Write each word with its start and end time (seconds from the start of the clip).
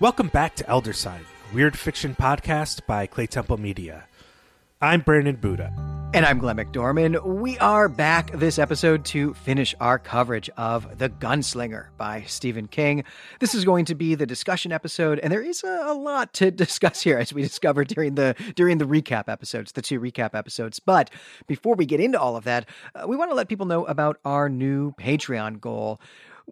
Welcome 0.00 0.28
back 0.28 0.54
to 0.56 0.66
Elder 0.66 0.94
Sign, 0.94 1.26
weird 1.52 1.78
fiction 1.78 2.16
podcast 2.18 2.86
by 2.86 3.06
Claytemple 3.06 3.58
Media. 3.58 4.06
I'm 4.80 5.02
Brandon 5.02 5.36
Buddha. 5.36 5.74
And 6.14 6.24
I'm 6.24 6.38
Glenn 6.38 6.56
McDorman. 6.56 7.22
We 7.22 7.58
are 7.58 7.86
back 7.86 8.32
this 8.32 8.58
episode 8.58 9.04
to 9.04 9.34
finish 9.34 9.74
our 9.78 9.98
coverage 9.98 10.48
of 10.56 10.98
The 10.98 11.10
Gunslinger 11.10 11.88
by 11.98 12.22
Stephen 12.22 12.66
King. 12.66 13.04
This 13.40 13.54
is 13.54 13.66
going 13.66 13.84
to 13.84 13.94
be 13.94 14.14
the 14.14 14.24
discussion 14.24 14.72
episode, 14.72 15.18
and 15.18 15.30
there 15.30 15.42
is 15.42 15.62
a, 15.62 15.82
a 15.84 15.92
lot 15.92 16.32
to 16.32 16.50
discuss 16.50 17.02
here 17.02 17.18
as 17.18 17.34
we 17.34 17.42
discovered 17.42 17.88
during 17.88 18.14
the 18.14 18.34
during 18.56 18.78
the 18.78 18.86
recap 18.86 19.28
episodes, 19.28 19.72
the 19.72 19.82
two 19.82 20.00
recap 20.00 20.34
episodes. 20.34 20.80
But 20.80 21.10
before 21.46 21.74
we 21.74 21.84
get 21.84 22.00
into 22.00 22.18
all 22.18 22.36
of 22.36 22.44
that, 22.44 22.66
uh, 22.94 23.04
we 23.06 23.16
want 23.16 23.30
to 23.32 23.34
let 23.34 23.50
people 23.50 23.66
know 23.66 23.84
about 23.84 24.18
our 24.24 24.48
new 24.48 24.92
Patreon 24.92 25.60
goal. 25.60 26.00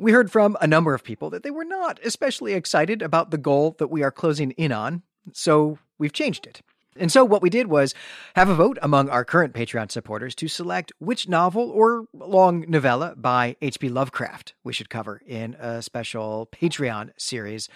We 0.00 0.12
heard 0.12 0.30
from 0.30 0.56
a 0.60 0.66
number 0.68 0.94
of 0.94 1.02
people 1.02 1.28
that 1.30 1.42
they 1.42 1.50
were 1.50 1.64
not 1.64 1.98
especially 2.04 2.52
excited 2.52 3.02
about 3.02 3.32
the 3.32 3.38
goal 3.38 3.74
that 3.78 3.88
we 3.88 4.04
are 4.04 4.12
closing 4.12 4.52
in 4.52 4.70
on, 4.70 5.02
so 5.32 5.80
we've 5.98 6.12
changed 6.12 6.46
it. 6.46 6.62
And 6.98 7.10
so 7.10 7.24
what 7.24 7.42
we 7.42 7.50
did 7.50 7.68
was 7.68 7.94
have 8.34 8.48
a 8.48 8.54
vote 8.54 8.78
among 8.82 9.08
our 9.08 9.24
current 9.24 9.54
Patreon 9.54 9.90
supporters 9.90 10.34
to 10.36 10.48
select 10.48 10.92
which 10.98 11.28
novel 11.28 11.70
or 11.70 12.06
long 12.12 12.64
novella 12.68 13.14
by 13.16 13.56
H.P. 13.62 13.88
Lovecraft 13.88 14.54
we 14.64 14.72
should 14.72 14.90
cover 14.90 15.22
in 15.26 15.54
a 15.54 15.82
special 15.82 16.48
Patreon 16.52 17.10
series. 17.16 17.68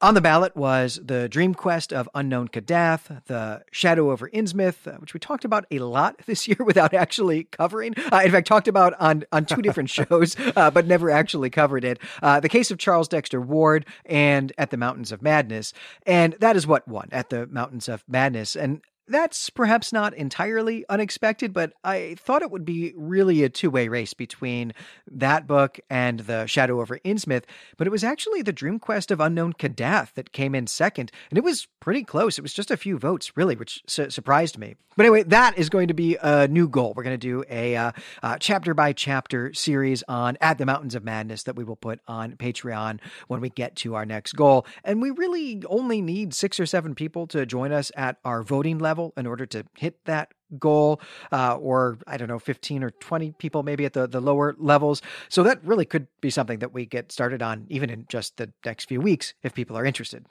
On 0.00 0.12
the 0.14 0.20
ballot 0.20 0.54
was 0.56 1.00
The 1.02 1.28
Dream 1.28 1.54
Quest 1.54 1.92
of 1.92 2.08
Unknown 2.14 2.48
Kadath, 2.48 3.24
The 3.24 3.62
Shadow 3.70 4.10
over 4.10 4.28
Innsmouth, 4.28 4.86
uh, 4.86 4.98
which 4.98 5.14
we 5.14 5.20
talked 5.20 5.44
about 5.44 5.64
a 5.70 5.78
lot 5.78 6.20
this 6.26 6.46
year 6.46 6.58
without 6.60 6.92
actually 6.92 7.44
covering. 7.44 7.94
Uh, 8.12 8.22
in 8.24 8.30
fact, 8.30 8.46
talked 8.46 8.68
about 8.68 8.92
on, 9.00 9.24
on 9.32 9.46
two 9.46 9.62
different 9.62 9.88
shows, 9.90 10.36
uh, 10.56 10.70
but 10.70 10.86
never 10.86 11.10
actually 11.10 11.48
covered 11.48 11.84
it. 11.84 11.98
Uh, 12.22 12.40
the 12.40 12.48
Case 12.48 12.70
of 12.70 12.78
Charles 12.78 13.08
Dexter 13.08 13.40
Ward 13.40 13.86
and 14.04 14.52
At 14.58 14.70
the 14.70 14.76
Mountains 14.76 15.12
of 15.12 15.22
Madness. 15.22 15.72
And 16.04 16.34
that 16.40 16.56
is 16.56 16.66
what 16.66 16.86
won, 16.86 17.08
At 17.12 17.30
the 17.30 17.46
Mountains 17.46 17.88
of 17.88 18.04
Madness. 18.08 18.53
And 18.56 18.82
that's 19.06 19.50
perhaps 19.50 19.92
not 19.92 20.14
entirely 20.14 20.84
unexpected, 20.88 21.52
but 21.52 21.72
I 21.82 22.16
thought 22.18 22.42
it 22.42 22.50
would 22.50 22.64
be 22.64 22.92
really 22.96 23.42
a 23.42 23.48
two 23.48 23.70
way 23.70 23.88
race 23.88 24.14
between 24.14 24.72
that 25.10 25.46
book 25.46 25.78
and 25.90 26.20
The 26.20 26.46
Shadow 26.46 26.80
over 26.80 26.98
Innsmouth. 27.04 27.44
But 27.76 27.86
it 27.86 27.90
was 27.90 28.04
actually 28.04 28.42
The 28.42 28.52
Dream 28.52 28.78
Quest 28.78 29.10
of 29.10 29.20
Unknown 29.20 29.54
Kadath 29.54 30.14
that 30.14 30.32
came 30.32 30.54
in 30.54 30.66
second, 30.66 31.12
and 31.30 31.38
it 31.38 31.44
was 31.44 31.66
pretty 31.80 32.04
close. 32.04 32.38
It 32.38 32.42
was 32.42 32.54
just 32.54 32.70
a 32.70 32.76
few 32.76 32.98
votes, 32.98 33.36
really, 33.36 33.56
which 33.56 33.82
su- 33.86 34.10
surprised 34.10 34.58
me. 34.58 34.76
But 34.96 35.06
anyway, 35.06 35.24
that 35.24 35.58
is 35.58 35.68
going 35.68 35.88
to 35.88 35.94
be 35.94 36.16
a 36.22 36.46
new 36.46 36.68
goal. 36.68 36.94
We're 36.96 37.02
going 37.02 37.18
to 37.18 37.26
do 37.26 37.44
a 37.50 37.74
uh, 37.74 37.92
uh, 38.22 38.38
chapter 38.38 38.74
by 38.74 38.92
chapter 38.92 39.52
series 39.52 40.04
on 40.06 40.38
At 40.40 40.58
the 40.58 40.66
Mountains 40.66 40.94
of 40.94 41.02
Madness 41.02 41.42
that 41.42 41.56
we 41.56 41.64
will 41.64 41.76
put 41.76 41.98
on 42.06 42.36
Patreon 42.36 43.00
when 43.26 43.40
we 43.40 43.50
get 43.50 43.74
to 43.76 43.96
our 43.96 44.06
next 44.06 44.34
goal. 44.34 44.66
And 44.84 45.02
we 45.02 45.10
really 45.10 45.64
only 45.68 46.00
need 46.00 46.32
six 46.32 46.60
or 46.60 46.66
seven 46.66 46.94
people 46.94 47.26
to 47.28 47.44
join 47.44 47.72
us 47.72 47.90
at 47.96 48.18
our 48.24 48.44
voting 48.44 48.78
level 48.78 48.93
in 49.16 49.26
order 49.26 49.46
to 49.46 49.64
hit 49.76 50.04
that 50.04 50.32
goal, 50.58 51.00
uh, 51.32 51.56
or 51.56 51.98
I 52.06 52.16
don't 52.16 52.28
know, 52.28 52.38
15 52.38 52.84
or 52.84 52.90
20 52.90 53.32
people 53.32 53.62
maybe 53.62 53.84
at 53.84 53.92
the, 53.92 54.06
the 54.06 54.20
lower 54.20 54.54
levels. 54.58 55.02
So 55.28 55.42
that 55.42 55.64
really 55.64 55.84
could 55.84 56.06
be 56.20 56.30
something 56.30 56.60
that 56.60 56.72
we 56.72 56.86
get 56.86 57.12
started 57.12 57.42
on 57.42 57.66
even 57.68 57.90
in 57.90 58.06
just 58.08 58.36
the 58.36 58.52
next 58.64 58.88
few 58.88 59.00
weeks 59.00 59.34
if 59.42 59.54
people 59.54 59.76
are 59.76 59.84
interested. 59.84 60.26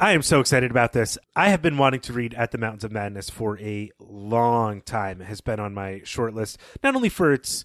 I 0.00 0.12
am 0.12 0.22
so 0.22 0.38
excited 0.38 0.70
about 0.70 0.92
this. 0.92 1.18
I 1.34 1.48
have 1.48 1.60
been 1.60 1.76
wanting 1.76 2.00
to 2.02 2.12
read 2.12 2.32
At 2.34 2.52
the 2.52 2.58
Mountains 2.58 2.84
of 2.84 2.92
Madness 2.92 3.30
for 3.30 3.58
a 3.58 3.90
long 3.98 4.80
time. 4.80 5.20
It 5.20 5.24
has 5.24 5.40
been 5.40 5.58
on 5.58 5.74
my 5.74 6.02
short 6.04 6.34
list, 6.34 6.58
not 6.84 6.94
only 6.94 7.08
for 7.08 7.32
its 7.32 7.64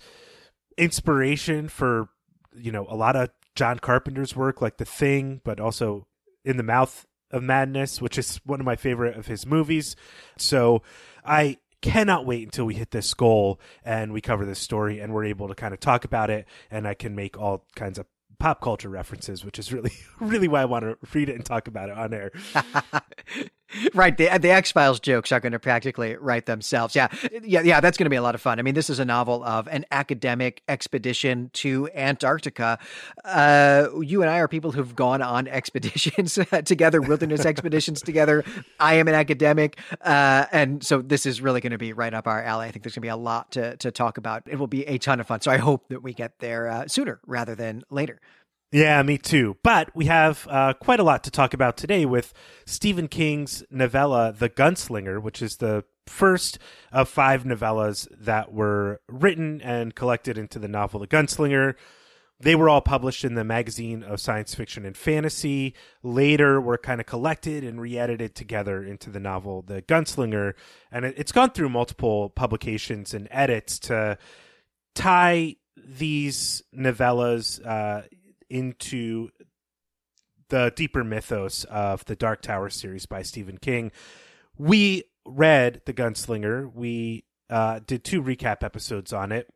inspiration 0.75 1.67
for, 1.67 2.09
you 2.55 2.71
know, 2.71 2.87
a 2.89 2.95
lot 2.95 3.15
of 3.15 3.29
John 3.55 3.77
Carpenter's 3.77 4.35
work 4.35 4.63
like 4.63 4.77
The 4.77 4.85
Thing, 4.85 5.41
but 5.43 5.59
also 5.59 6.07
In 6.43 6.57
the 6.57 6.63
Mouth 6.63 7.05
of 7.33 7.43
Madness, 7.43 8.01
which 8.01 8.17
is 8.17 8.39
one 8.45 8.59
of 8.59 8.65
my 8.65 8.75
favorite 8.75 9.17
of 9.17 9.27
his 9.27 9.45
movies. 9.45 9.95
So 10.37 10.83
I 11.25 11.57
cannot 11.81 12.25
wait 12.25 12.43
until 12.43 12.65
we 12.65 12.75
hit 12.75 12.91
this 12.91 13.13
goal 13.13 13.59
and 13.83 14.13
we 14.13 14.21
cover 14.21 14.45
this 14.45 14.59
story 14.59 14.99
and 14.99 15.13
we're 15.13 15.25
able 15.25 15.49
to 15.49 15.55
kind 15.55 15.73
of 15.73 15.81
talk 15.81 16.05
about 16.05 16.29
it 16.29 16.45
and 16.71 16.87
I 16.87 16.93
can 16.93 17.13
make 17.13 17.37
all 17.37 17.65
kinds 17.75 17.99
of 17.99 18.05
pop 18.39 18.61
culture 18.61 18.89
references, 18.89 19.43
which 19.43 19.59
is 19.59 19.73
really, 19.73 19.91
really 20.19 20.47
why 20.47 20.61
I 20.61 20.65
want 20.65 20.83
to 20.83 20.97
read 21.13 21.29
it 21.29 21.35
and 21.35 21.45
talk 21.45 21.67
about 21.67 21.89
it 21.89 21.97
on 21.97 22.13
air. 22.13 22.31
right. 23.93 24.15
The, 24.17 24.29
the 24.39 24.49
X 24.49 24.71
Files 24.71 24.99
jokes 24.99 25.31
are 25.31 25.39
going 25.39 25.51
to 25.51 25.59
practically 25.59 26.15
write 26.15 26.45
themselves. 26.45 26.95
Yeah. 26.95 27.07
Yeah. 27.43 27.61
Yeah. 27.61 27.79
That's 27.79 27.97
going 27.97 28.05
to 28.05 28.09
be 28.09 28.15
a 28.15 28.21
lot 28.21 28.35
of 28.35 28.41
fun. 28.41 28.59
I 28.59 28.61
mean, 28.61 28.73
this 28.73 28.89
is 28.89 28.99
a 28.99 29.05
novel 29.05 29.43
of 29.43 29.67
an 29.67 29.85
academic 29.91 30.61
expedition 30.67 31.49
to 31.53 31.89
Antarctica. 31.95 32.79
Uh, 33.23 33.87
you 34.01 34.21
and 34.21 34.29
I 34.29 34.39
are 34.39 34.47
people 34.47 34.71
who've 34.71 34.95
gone 34.95 35.21
on 35.21 35.47
expeditions 35.47 36.37
together, 36.65 37.01
wilderness 37.01 37.45
expeditions 37.45 38.01
together. 38.01 38.43
I 38.79 38.95
am 38.95 39.07
an 39.07 39.15
academic. 39.15 39.79
Uh, 40.01 40.45
and 40.51 40.83
so 40.83 41.01
this 41.01 41.25
is 41.25 41.41
really 41.41 41.61
going 41.61 41.71
to 41.71 41.77
be 41.77 41.93
right 41.93 42.13
up 42.13 42.27
our 42.27 42.41
alley. 42.41 42.67
I 42.67 42.71
think 42.71 42.83
there's 42.83 42.95
going 42.95 43.01
to 43.01 43.05
be 43.05 43.09
a 43.09 43.17
lot 43.17 43.51
to, 43.51 43.77
to 43.77 43.91
talk 43.91 44.17
about. 44.17 44.43
It 44.47 44.57
will 44.57 44.67
be 44.67 44.85
a 44.87 44.97
ton 44.97 45.19
of 45.19 45.27
fun. 45.27 45.41
So 45.41 45.51
I 45.51 45.57
hope 45.57 45.87
that 45.89 46.03
we 46.03 46.13
get 46.13 46.39
there 46.39 46.67
uh, 46.67 46.87
sooner 46.87 47.19
rather 47.25 47.55
than 47.55 47.83
later. 47.89 48.19
Yeah, 48.73 49.03
me 49.03 49.19
too. 49.19 49.57
But 49.61 49.95
we 49.95 50.05
have 50.05 50.47
uh, 50.49 50.73
quite 50.73 50.99
a 50.99 51.03
lot 51.03 51.23
to 51.25 51.31
talk 51.31 51.53
about 51.53 51.77
today 51.77 52.07
with 52.07 52.33
Stephen 52.65 53.07
King's 53.07 53.63
novella, 53.69 54.33
The 54.35 54.49
Gunslinger, 54.49 55.21
which 55.21 55.43
is 55.43 55.57
the 55.57 55.85
first 56.07 56.57
of 56.91 57.07
five 57.07 57.43
novellas 57.43 58.07
that 58.19 58.51
were 58.51 58.99
written 59.07 59.61
and 59.61 59.93
collected 59.93 60.39
into 60.39 60.57
the 60.57 60.67
novel 60.67 60.99
The 60.99 61.07
Gunslinger. 61.07 61.75
They 62.39 62.55
were 62.55 62.67
all 62.67 62.81
published 62.81 63.23
in 63.23 63.35
the 63.35 63.43
magazine 63.43 64.01
of 64.01 64.19
science 64.19 64.55
fiction 64.55 64.87
and 64.87 64.97
fantasy. 64.97 65.75
Later, 66.01 66.59
were 66.59 66.79
kind 66.79 66.99
of 66.99 67.05
collected 67.05 67.63
and 67.63 67.79
re 67.79 67.99
edited 67.99 68.33
together 68.33 68.83
into 68.83 69.11
the 69.11 69.19
novel 69.19 69.61
The 69.61 69.83
Gunslinger. 69.83 70.55
And 70.91 71.05
it, 71.05 71.13
it's 71.15 71.31
gone 71.31 71.51
through 71.51 71.69
multiple 71.69 72.31
publications 72.31 73.13
and 73.13 73.27
edits 73.29 73.77
to 73.81 74.17
tie 74.95 75.57
these 75.77 76.63
novellas. 76.75 77.63
Uh, 77.63 78.07
into 78.53 79.29
the 80.49 80.71
deeper 80.75 81.03
mythos 81.03 81.63
of 81.65 82.05
the 82.05 82.15
Dark 82.15 82.41
Tower 82.41 82.69
series 82.69 83.07
by 83.07 83.23
Stephen 83.23 83.57
King. 83.57 83.91
We 84.57 85.05
read 85.25 85.81
The 85.85 85.93
Gunslinger. 85.93 86.71
We 86.73 87.25
uh, 87.49 87.79
did 87.85 88.03
two 88.03 88.21
recap 88.21 88.63
episodes 88.63 89.11
on 89.11 89.31
it. 89.31 89.49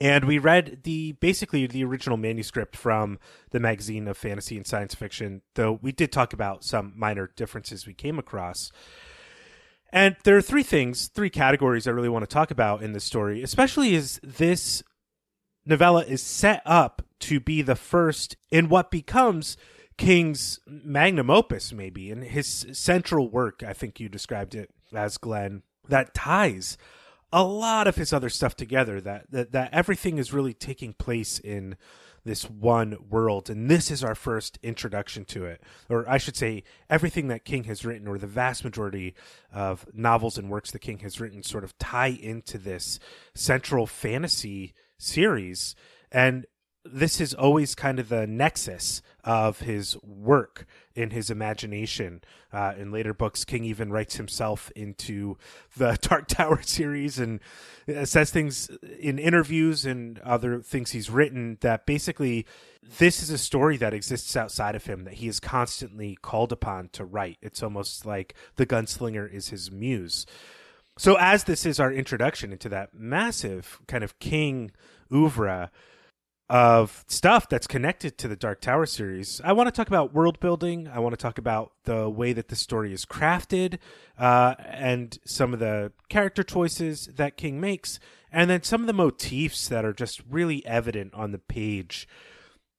And 0.00 0.24
we 0.24 0.38
read 0.38 0.82
the 0.84 1.12
basically 1.12 1.66
the 1.66 1.82
original 1.84 2.16
manuscript 2.16 2.76
from 2.76 3.18
the 3.50 3.60
magazine 3.60 4.06
of 4.06 4.18
fantasy 4.18 4.56
and 4.56 4.66
science 4.66 4.94
fiction, 4.94 5.42
though 5.54 5.78
we 5.80 5.90
did 5.90 6.12
talk 6.12 6.32
about 6.32 6.64
some 6.64 6.92
minor 6.94 7.30
differences 7.34 7.86
we 7.86 7.94
came 7.94 8.18
across. 8.18 8.70
And 9.90 10.16
there 10.24 10.36
are 10.36 10.42
three 10.42 10.62
things, 10.62 11.08
three 11.08 11.30
categories 11.30 11.86
I 11.88 11.92
really 11.92 12.10
want 12.10 12.28
to 12.28 12.32
talk 12.32 12.50
about 12.50 12.82
in 12.82 12.92
this 12.92 13.04
story, 13.04 13.42
especially 13.42 13.94
as 13.96 14.20
this 14.22 14.82
novella 15.64 16.04
is 16.04 16.22
set 16.22 16.60
up 16.66 17.02
to 17.20 17.40
be 17.40 17.62
the 17.62 17.76
first 17.76 18.36
in 18.50 18.68
what 18.68 18.90
becomes 18.90 19.56
King's 19.96 20.60
magnum 20.66 21.30
opus, 21.30 21.72
maybe, 21.72 22.10
in 22.10 22.22
his 22.22 22.66
central 22.72 23.30
work. 23.30 23.62
I 23.62 23.72
think 23.72 23.98
you 23.98 24.08
described 24.08 24.54
it 24.54 24.70
as 24.94 25.16
Glenn, 25.16 25.62
that 25.88 26.14
ties 26.14 26.76
a 27.32 27.42
lot 27.42 27.86
of 27.86 27.96
his 27.96 28.12
other 28.12 28.28
stuff 28.28 28.56
together. 28.56 29.00
That 29.00 29.30
that, 29.30 29.52
that 29.52 29.72
everything 29.72 30.18
is 30.18 30.32
really 30.32 30.54
taking 30.54 30.92
place 30.92 31.38
in 31.38 31.76
this 32.24 32.50
one 32.50 32.96
world, 33.08 33.48
and 33.48 33.70
this 33.70 33.90
is 33.90 34.02
our 34.02 34.16
first 34.16 34.58
introduction 34.62 35.24
to 35.24 35.44
it, 35.44 35.62
or 35.88 36.08
I 36.08 36.18
should 36.18 36.36
say, 36.36 36.64
everything 36.90 37.28
that 37.28 37.44
King 37.44 37.64
has 37.64 37.84
written, 37.84 38.08
or 38.08 38.18
the 38.18 38.26
vast 38.26 38.64
majority 38.64 39.14
of 39.52 39.86
novels 39.94 40.36
and 40.36 40.50
works 40.50 40.72
that 40.72 40.80
King 40.80 40.98
has 40.98 41.20
written, 41.20 41.44
sort 41.44 41.62
of 41.62 41.78
tie 41.78 42.08
into 42.08 42.58
this 42.58 42.98
central 43.32 43.86
fantasy 43.86 44.74
series, 44.98 45.76
and 46.10 46.46
this 46.92 47.20
is 47.20 47.34
always 47.34 47.74
kind 47.74 47.98
of 47.98 48.08
the 48.08 48.26
nexus 48.26 49.02
of 49.24 49.60
his 49.60 49.96
work 50.02 50.66
in 50.94 51.10
his 51.10 51.30
imagination. 51.30 52.22
Uh, 52.52 52.74
in 52.78 52.90
later 52.90 53.12
books, 53.12 53.44
King 53.44 53.64
even 53.64 53.90
writes 53.90 54.16
himself 54.16 54.70
into 54.76 55.36
the 55.76 55.98
Dark 56.02 56.28
Tower 56.28 56.62
series 56.62 57.18
and 57.18 57.40
uh, 57.88 58.04
says 58.04 58.30
things 58.30 58.70
in 58.98 59.18
interviews 59.18 59.84
and 59.84 60.18
other 60.20 60.60
things 60.60 60.92
he's 60.92 61.10
written 61.10 61.58
that 61.60 61.86
basically 61.86 62.46
this 62.98 63.22
is 63.22 63.30
a 63.30 63.38
story 63.38 63.76
that 63.76 63.94
exists 63.94 64.36
outside 64.36 64.74
of 64.74 64.86
him 64.86 65.04
that 65.04 65.14
he 65.14 65.28
is 65.28 65.40
constantly 65.40 66.16
called 66.22 66.52
upon 66.52 66.88
to 66.90 67.04
write. 67.04 67.38
It's 67.42 67.62
almost 67.62 68.06
like 68.06 68.34
the 68.56 68.66
gunslinger 68.66 69.32
is 69.32 69.48
his 69.48 69.70
muse. 69.70 70.26
So, 70.98 71.16
as 71.16 71.44
this 71.44 71.66
is 71.66 71.78
our 71.78 71.92
introduction 71.92 72.52
into 72.52 72.70
that 72.70 72.94
massive 72.94 73.80
kind 73.86 74.02
of 74.02 74.18
King 74.18 74.70
oeuvre, 75.12 75.70
of 76.48 77.04
stuff 77.08 77.48
that's 77.48 77.66
connected 77.66 78.16
to 78.18 78.28
the 78.28 78.36
Dark 78.36 78.60
Tower 78.60 78.86
series. 78.86 79.40
I 79.42 79.52
want 79.52 79.66
to 79.66 79.72
talk 79.72 79.88
about 79.88 80.14
world 80.14 80.38
building. 80.38 80.88
I 80.88 81.00
want 81.00 81.12
to 81.12 81.20
talk 81.20 81.38
about 81.38 81.72
the 81.84 82.08
way 82.08 82.32
that 82.32 82.48
the 82.48 82.56
story 82.56 82.92
is 82.92 83.04
crafted, 83.04 83.78
uh, 84.18 84.54
and 84.64 85.18
some 85.24 85.52
of 85.52 85.58
the 85.58 85.92
character 86.08 86.42
choices 86.42 87.10
that 87.16 87.36
King 87.36 87.60
makes, 87.60 87.98
and 88.30 88.48
then 88.48 88.62
some 88.62 88.80
of 88.82 88.86
the 88.86 88.92
motifs 88.92 89.68
that 89.68 89.84
are 89.84 89.92
just 89.92 90.22
really 90.30 90.64
evident 90.66 91.14
on 91.14 91.32
the 91.32 91.38
page. 91.38 92.06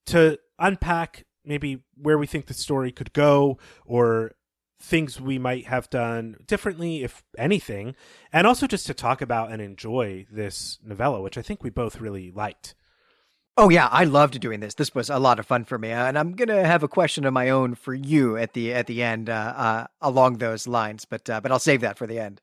To 0.08 0.40
unpack 0.58 1.26
maybe 1.44 1.84
where 1.96 2.18
we 2.18 2.28
think 2.28 2.46
the 2.46 2.54
story 2.54 2.92
could 2.92 3.12
go 3.12 3.58
or 3.86 4.36
things 4.80 5.20
we 5.20 5.40
might 5.40 5.66
have 5.66 5.90
done 5.90 6.38
differently, 6.46 7.04
if 7.04 7.24
anything, 7.38 7.96
and 8.32 8.48
also 8.48 8.68
just 8.68 8.86
to 8.88 8.94
talk 8.94 9.22
about 9.22 9.52
and 9.52 9.62
enjoy 9.62 10.26
this 10.32 10.80
novella, 10.84 11.22
which 11.22 11.38
I 11.38 11.42
think 11.42 11.64
we 11.64 11.70
both 11.70 12.00
really 12.00 12.32
liked. 12.32 12.76
Oh 13.60 13.70
yeah, 13.70 13.88
I 13.88 14.04
loved 14.04 14.40
doing 14.40 14.60
this. 14.60 14.76
This 14.76 14.94
was 14.94 15.10
a 15.10 15.18
lot 15.18 15.40
of 15.40 15.48
fun 15.48 15.66
for 15.66 15.80
me, 15.80 15.90
and 15.90 16.18
I'm 16.18 16.34
gonna 16.34 16.64
have 16.64 16.84
a 16.84 16.88
question 16.88 17.26
of 17.26 17.34
my 17.34 17.50
own 17.50 17.74
for 17.74 17.96
you 17.96 18.38
at 18.38 18.54
the 18.54 18.72
at 18.72 18.86
the 18.86 19.02
end 19.02 19.32
uh, 19.32 19.54
uh, 19.58 19.88
along 20.00 20.38
those 20.38 20.68
lines, 20.68 21.06
but 21.06 21.28
uh, 21.28 21.42
but 21.42 21.52
I'll 21.52 21.58
save 21.58 21.82
that 21.82 21.98
for 21.98 22.06
the 22.06 22.20
end. 22.20 22.40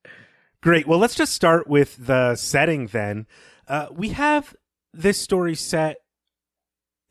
Great. 0.60 0.88
Well, 0.88 0.98
let's 0.98 1.14
just 1.14 1.32
start 1.32 1.68
with 1.68 2.06
the 2.06 2.34
setting 2.34 2.88
then. 2.88 3.28
Uh, 3.68 3.86
we 3.92 4.08
have 4.08 4.56
this 4.92 5.20
story 5.20 5.54
set 5.54 5.98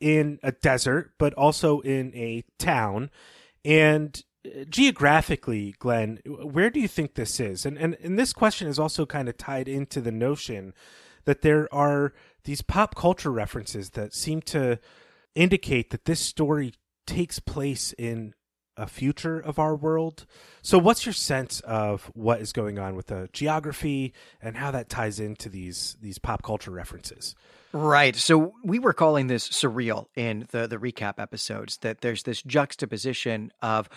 in 0.00 0.38
a 0.42 0.52
desert, 0.52 1.12
but 1.18 1.32
also 1.32 1.80
in 1.80 2.14
a 2.14 2.44
town, 2.58 3.10
and 3.64 4.22
geographically, 4.68 5.74
Glenn, 5.78 6.18
where 6.26 6.68
do 6.68 6.78
you 6.78 6.88
think 6.88 7.14
this 7.14 7.40
is? 7.40 7.64
And, 7.64 7.78
and 7.78 7.96
and 8.02 8.18
this 8.18 8.34
question 8.34 8.68
is 8.68 8.78
also 8.78 9.06
kind 9.06 9.30
of 9.30 9.38
tied 9.38 9.66
into 9.66 10.02
the 10.02 10.12
notion 10.12 10.74
that 11.24 11.40
there 11.40 11.72
are 11.72 12.12
these 12.44 12.62
pop 12.62 12.94
culture 12.94 13.32
references 13.32 13.90
that 13.90 14.14
seem 14.14 14.40
to 14.42 14.78
indicate 15.34 15.90
that 15.90 16.04
this 16.04 16.20
story 16.20 16.74
takes 17.06 17.38
place 17.38 17.92
in 17.98 18.34
a 18.76 18.86
future 18.86 19.38
of 19.38 19.58
our 19.58 19.76
world. 19.76 20.26
So 20.62 20.78
what's 20.78 21.06
your 21.06 21.12
sense 21.12 21.60
of 21.60 22.10
what 22.14 22.40
is 22.40 22.52
going 22.52 22.78
on 22.78 22.96
with 22.96 23.06
the 23.06 23.28
geography 23.32 24.12
and 24.42 24.56
how 24.56 24.70
that 24.72 24.88
ties 24.88 25.20
into 25.20 25.48
these 25.48 25.96
these 26.00 26.18
pop 26.18 26.42
culture 26.42 26.70
references? 26.70 27.34
Right. 27.72 28.14
So 28.14 28.54
we 28.64 28.78
were 28.78 28.92
calling 28.92 29.26
this 29.26 29.48
surreal 29.48 30.06
in 30.16 30.46
the 30.50 30.66
the 30.66 30.76
recap 30.76 31.14
episodes 31.18 31.78
that 31.78 32.00
there's 32.00 32.24
this 32.24 32.42
juxtaposition 32.42 33.52
of 33.62 33.88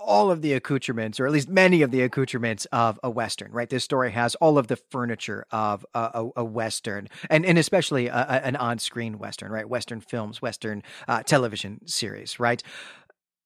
all 0.00 0.30
of 0.30 0.42
the 0.42 0.52
accoutrements, 0.54 1.20
or 1.20 1.26
at 1.26 1.32
least 1.32 1.48
many 1.48 1.82
of 1.82 1.90
the 1.90 2.02
accoutrements 2.02 2.66
of 2.66 2.98
a 3.02 3.10
Western, 3.10 3.52
right? 3.52 3.68
This 3.68 3.84
story 3.84 4.10
has 4.12 4.34
all 4.36 4.58
of 4.58 4.66
the 4.66 4.76
furniture 4.76 5.44
of 5.50 5.84
a, 5.94 6.10
a, 6.14 6.30
a 6.38 6.44
Western, 6.44 7.08
and, 7.28 7.44
and 7.44 7.58
especially 7.58 8.08
a, 8.08 8.14
an 8.14 8.56
on 8.56 8.78
screen 8.78 9.18
Western, 9.18 9.52
right? 9.52 9.68
Western 9.68 10.00
films, 10.00 10.42
Western 10.42 10.82
uh, 11.06 11.22
television 11.22 11.86
series, 11.86 12.40
right? 12.40 12.62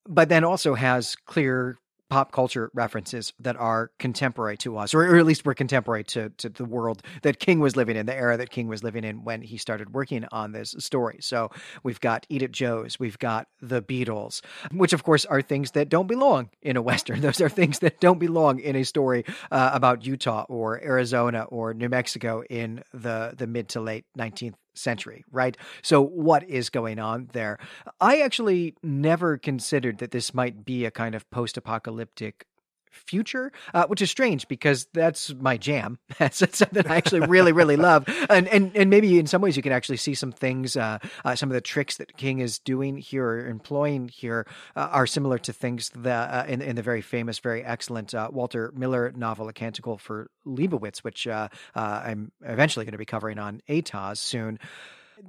But 0.06 0.29
then 0.29 0.45
also 0.45 0.75
has 0.75 1.17
clear 1.27 1.79
pop 2.11 2.33
culture 2.33 2.71
references 2.75 3.33
that 3.41 3.56
are 3.56 3.91
contemporary 3.99 4.56
to 4.59 4.77
us, 4.77 4.95
or, 4.95 5.17
at 5.17 5.27
least 5.27 5.45
were 5.45 5.55
contemporary 5.55 6.05
to, 6.05 6.31
to 6.31 6.49
the 6.49 6.65
world 6.65 7.03
that 7.23 7.39
King 7.39 7.61
was 7.61 7.77
living 7.77 7.97
in, 7.97 8.06
the 8.06 8.15
era 8.15 8.37
that 8.37 8.51
King 8.51 8.69
was 8.69 8.83
living 8.83 9.05
in 9.05 9.25
when 9.25 9.43
he 9.43 9.56
started 9.56 9.95
working 9.95 10.25
on 10.31 10.53
this 10.53 10.75
story. 10.79 11.19
So 11.21 11.51
we've 11.83 12.01
got 12.01 12.27
Eat 12.29 12.43
It 12.43 12.53
Joe's, 12.53 12.99
we've 12.99 13.19
got 13.19 13.49
the 13.61 13.83
Beatles, 13.83 14.43
which 14.73 14.93
of 14.93 15.03
course 15.03 15.25
are 15.25 15.43
things 15.43 15.73
that 15.73 15.89
don't 15.89 16.06
belong 16.06 16.51
in 16.62 16.77
a 16.77 16.83
Western. 16.83 17.21
Those 17.25 17.41
are 17.41 17.49
things 17.49 17.79
that 17.81 18.01
don't 18.01 18.19
belong 18.19 18.61
in 18.61 18.77
a 18.77 18.85
story 18.85 19.25
uh, 19.51 19.71
about 19.73 20.06
Utah 20.06 20.45
or 20.49 20.83
Arizona 20.83 21.45
or 21.45 21.75
New 21.75 21.89
Mexico 21.89 22.43
in 22.49 22.83
the, 22.93 23.35
the 23.37 23.47
mid 23.47 23.69
to 23.71 23.81
late 23.81 24.05
19th 24.19 24.55
century, 24.75 25.25
right? 25.32 25.56
So, 25.82 26.03
what 26.03 26.49
is 26.49 26.71
going 26.71 26.99
on 26.99 27.29
there? 27.32 27.59
I 28.00 28.21
actually 28.21 28.75
never 28.82 29.38
considered 29.38 29.99
that 29.99 30.11
this 30.11 30.35
might 30.35 30.65
be 30.65 30.85
a 30.85 30.91
kind 30.91 31.15
of 31.15 31.29
post 31.31 31.56
apocalyptic 31.56 32.47
future, 32.94 33.52
uh, 33.75 33.87
which 33.87 34.02
is 34.02 34.11
strange 34.11 34.49
because 34.49 34.87
that's 34.93 35.35
my 35.35 35.56
jam. 35.56 35.99
That's, 36.19 36.38
something 36.38 36.87
I 36.87 36.96
actually 36.96 37.26
really, 37.26 37.52
really 37.52 37.76
love. 37.76 38.05
And, 38.31 38.49
and 38.49 38.75
and 38.76 38.91
maybe 38.91 39.19
in 39.19 39.26
some 39.26 39.43
ways 39.43 39.56
you 39.56 39.62
can 39.62 39.73
actually 39.73 39.96
see 39.96 40.14
some 40.14 40.32
things, 40.32 40.76
uh, 40.76 40.99
uh, 41.25 41.35
some 41.35 41.50
of 41.50 41.55
the 41.55 41.61
tricks 41.61 41.96
that 41.96 42.17
King 42.17 42.38
is 42.38 42.58
doing 42.58 42.96
here 42.96 43.26
or 43.26 43.49
employing 43.49 44.08
here 44.08 44.46
uh, 44.76 44.88
are 44.93 45.06
similar 45.06 45.38
to 45.38 45.52
things 45.52 45.91
that 45.96 46.31
uh, 46.31 46.50
in, 46.50 46.62
in 46.62 46.76
the 46.76 46.82
very 46.82 47.02
famous, 47.02 47.38
very 47.38 47.64
excellent 47.64 48.14
uh, 48.14 48.29
Walter 48.32 48.73
Miller 48.76 49.12
novel, 49.17 49.49
A 49.49 49.52
Canticle 49.52 49.99
for 49.99 50.31
Leibowitz, 50.46 50.99
which 50.99 51.26
I'm 51.26 52.32
eventually 52.43 52.85
going 52.85 52.93
to 52.93 52.99
be 52.99 53.05
covering 53.05 53.38
on 53.38 53.61
ATOS 53.69 54.19
soon. 54.19 54.58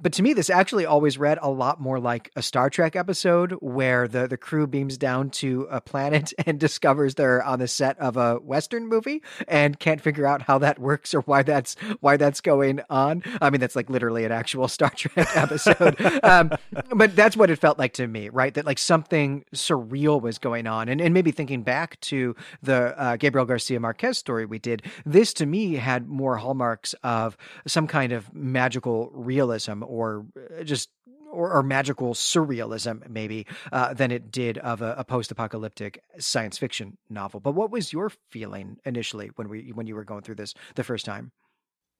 But 0.02 0.12
to 0.14 0.22
me, 0.22 0.34
this 0.34 0.50
actually 0.50 0.86
always 0.86 1.18
read 1.18 1.38
a 1.40 1.50
lot 1.50 1.80
more 1.80 1.98
like 1.98 2.30
a 2.36 2.42
Star 2.42 2.70
Trek 2.70 2.96
episode 2.96 3.52
where 3.60 4.06
the, 4.06 4.26
the 4.26 4.36
crew 4.36 4.66
beams 4.66 4.98
down 4.98 5.30
to 5.30 5.66
a 5.70 5.80
planet 5.80 6.32
and 6.46 6.60
discovers 6.60 7.14
they're 7.14 7.42
on 7.42 7.58
the 7.58 7.68
set 7.68 7.98
of 7.98 8.16
a 8.16 8.36
Western 8.36 8.88
movie 8.88 9.22
and 9.48 9.78
can't 9.78 10.00
figure 10.00 10.26
out 10.26 10.42
how 10.42 10.58
that 10.58 10.78
works 10.78 11.14
or 11.14 11.20
why 11.22 11.42
that's 11.42 11.76
why 12.00 12.16
that's 12.16 12.40
going 12.40 12.80
on. 12.90 13.22
I 13.40 13.50
mean, 13.50 13.60
that's 13.60 13.76
like 13.76 13.88
literally 13.88 14.24
an 14.24 14.32
actual 14.32 14.68
Star 14.76 14.90
Trek 14.90 15.28
episode. 15.34 16.00
um, 16.22 16.52
but 16.94 17.16
that's 17.16 17.36
what 17.36 17.50
it 17.50 17.56
felt 17.56 17.78
like 17.78 17.94
to 17.94 18.06
me, 18.06 18.28
right? 18.28 18.52
That 18.54 18.66
like 18.66 18.78
something 18.78 19.44
surreal 19.54 20.20
was 20.20 20.38
going 20.38 20.66
on. 20.66 20.88
And, 20.88 21.00
and 21.00 21.14
maybe 21.14 21.30
thinking 21.30 21.62
back 21.62 21.98
to 22.02 22.36
the 22.62 22.98
uh, 23.00 23.16
Gabriel 23.16 23.46
Garcia 23.46 23.80
Marquez 23.80 24.18
story 24.18 24.46
we 24.46 24.58
did, 24.58 24.82
this 25.04 25.32
to 25.34 25.46
me 25.46 25.74
had 25.74 26.08
more 26.08 26.36
hallmarks 26.36 26.94
of 27.02 27.36
some 27.66 27.86
kind 27.86 28.12
of 28.12 28.32
magical 28.34 29.10
realism 29.14 29.82
or 29.86 30.26
uh, 30.36 30.62
just 30.64 30.90
or, 31.30 31.52
or, 31.52 31.62
magical 31.62 32.14
surrealism, 32.14 33.08
maybe, 33.10 33.46
uh, 33.72 33.92
than 33.92 34.10
it 34.10 34.30
did 34.30 34.58
of 34.58 34.80
a, 34.80 34.94
a, 34.98 35.04
post-apocalyptic 35.04 36.02
science 36.18 36.56
fiction 36.56 36.96
novel. 37.10 37.40
But 37.40 37.52
what 37.52 37.70
was 37.70 37.92
your 37.92 38.10
feeling 38.30 38.78
initially 38.84 39.30
when 39.36 39.48
we 39.48 39.72
when 39.72 39.86
you 39.86 39.94
were 39.94 40.04
going 40.04 40.22
through 40.22 40.36
this 40.36 40.54
the 40.76 40.84
first 40.84 41.04
time? 41.04 41.32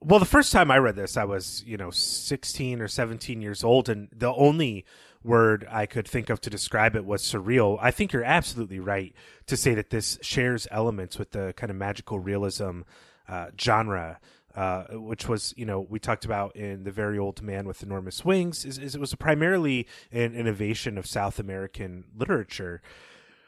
Well, 0.00 0.20
the 0.20 0.26
first 0.26 0.52
time 0.52 0.70
I 0.70 0.78
read 0.78 0.96
this, 0.96 1.16
I 1.16 1.24
was 1.24 1.64
you 1.66 1.76
know 1.76 1.90
sixteen 1.90 2.80
or 2.80 2.88
seventeen 2.88 3.40
years 3.40 3.64
old, 3.64 3.88
and 3.88 4.08
the 4.12 4.32
only 4.32 4.84
word 5.24 5.66
I 5.70 5.86
could 5.86 6.06
think 6.06 6.30
of 6.30 6.40
to 6.42 6.50
describe 6.50 6.94
it 6.94 7.04
was 7.04 7.22
surreal. 7.22 7.78
I 7.80 7.90
think 7.90 8.12
you're 8.12 8.24
absolutely 8.24 8.78
right 8.78 9.14
to 9.46 9.56
say 9.56 9.74
that 9.74 9.90
this 9.90 10.18
shares 10.22 10.68
elements 10.70 11.18
with 11.18 11.32
the 11.32 11.52
kind 11.56 11.70
of 11.70 11.76
magical 11.76 12.18
realism 12.18 12.82
uh, 13.28 13.46
genre 13.60 14.20
uh, 14.56 14.84
which 14.92 15.28
was 15.28 15.52
you 15.56 15.66
know 15.66 15.86
we 15.88 15.98
talked 15.98 16.24
about 16.24 16.56
in 16.56 16.84
the 16.84 16.90
very 16.90 17.18
old 17.18 17.42
man 17.42 17.66
with 17.68 17.82
enormous 17.82 18.24
wings 18.24 18.64
is, 18.64 18.78
is 18.78 18.94
it 18.94 19.00
was 19.00 19.14
primarily 19.14 19.86
an 20.10 20.34
innovation 20.34 20.96
of 20.96 21.06
south 21.06 21.38
american 21.38 22.04
literature. 22.16 22.80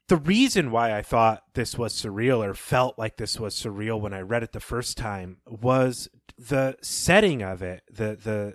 The 0.09 0.17
reason 0.17 0.71
why 0.71 0.97
i 0.97 1.03
thought 1.03 1.45
this 1.55 1.77
was 1.79 1.95
surreal 1.95 2.45
or 2.45 2.55
felt 2.55 2.99
like 2.99 3.17
this 3.17 3.41
was 3.41 3.55
surreal 3.55 4.01
when 4.01 4.13
i 4.13 4.21
read 4.21 4.43
it 4.43 4.53
the 4.53 4.61
first 4.61 4.97
time 4.99 5.39
was 5.47 6.09
the 6.39 6.77
setting 6.83 7.43
of 7.43 7.63
it 7.63 7.83
the 7.91 8.17
the 8.23 8.55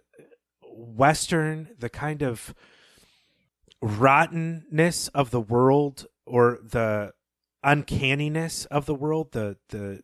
western 0.71 1.69
the 1.77 1.89
kind 1.89 2.21
of 2.21 2.53
rottenness 3.81 5.09
of 5.09 5.31
the 5.31 5.41
world 5.41 6.05
or 6.25 6.59
the 6.63 7.11
uncanniness 7.63 8.65
of 8.65 8.85
the 8.85 8.95
world 8.95 9.31
the 9.31 9.57
the 9.69 10.01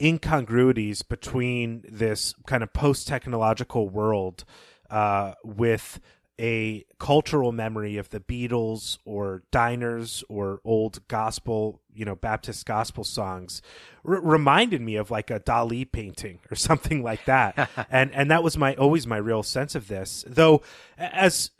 incongruities 0.00 1.02
between 1.02 1.84
this 1.88 2.34
kind 2.46 2.62
of 2.62 2.72
post 2.72 3.06
technological 3.08 3.88
world 3.88 4.44
uh, 4.90 5.34
with 5.44 6.00
a 6.40 6.84
cultural 6.98 7.52
memory 7.52 7.96
of 7.96 8.10
the 8.10 8.18
Beatles 8.18 8.98
or 9.04 9.44
diners 9.52 10.24
or 10.28 10.60
old 10.64 11.06
gospel, 11.06 11.80
you 11.94 12.04
know, 12.04 12.16
Baptist 12.16 12.66
gospel 12.66 13.04
songs 13.04 13.62
r- 14.04 14.20
reminded 14.20 14.80
me 14.80 14.96
of 14.96 15.12
like 15.12 15.30
a 15.30 15.38
Dali 15.38 15.90
painting 15.90 16.40
or 16.50 16.54
something 16.56 17.02
like 17.02 17.24
that. 17.26 17.70
and 17.90 18.12
and 18.12 18.30
that 18.30 18.42
was 18.42 18.58
my 18.58 18.74
always 18.74 19.06
my 19.06 19.16
real 19.16 19.44
sense 19.44 19.74
of 19.76 19.86
this. 19.86 20.24
Though 20.26 20.62
as 20.98 21.50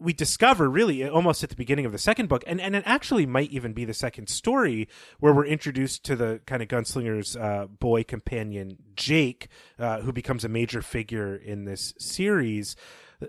we 0.00 0.12
discover 0.12 0.70
really 0.70 1.08
almost 1.08 1.42
at 1.42 1.50
the 1.50 1.56
beginning 1.56 1.84
of 1.84 1.92
the 1.92 1.98
second 1.98 2.28
book, 2.28 2.44
and, 2.46 2.60
and 2.60 2.76
it 2.76 2.84
actually 2.86 3.26
might 3.26 3.50
even 3.50 3.72
be 3.72 3.84
the 3.84 3.94
second 3.94 4.28
story 4.28 4.88
where 5.18 5.32
we're 5.32 5.46
introduced 5.46 6.04
to 6.04 6.16
the 6.16 6.40
kind 6.46 6.62
of 6.62 6.68
gunslinger's 6.68 7.36
uh, 7.36 7.66
boy 7.66 8.04
companion, 8.04 8.76
Jake, 8.94 9.48
uh, 9.78 10.00
who 10.00 10.12
becomes 10.12 10.44
a 10.44 10.48
major 10.48 10.82
figure 10.82 11.34
in 11.34 11.64
this 11.64 11.94
series. 11.98 12.76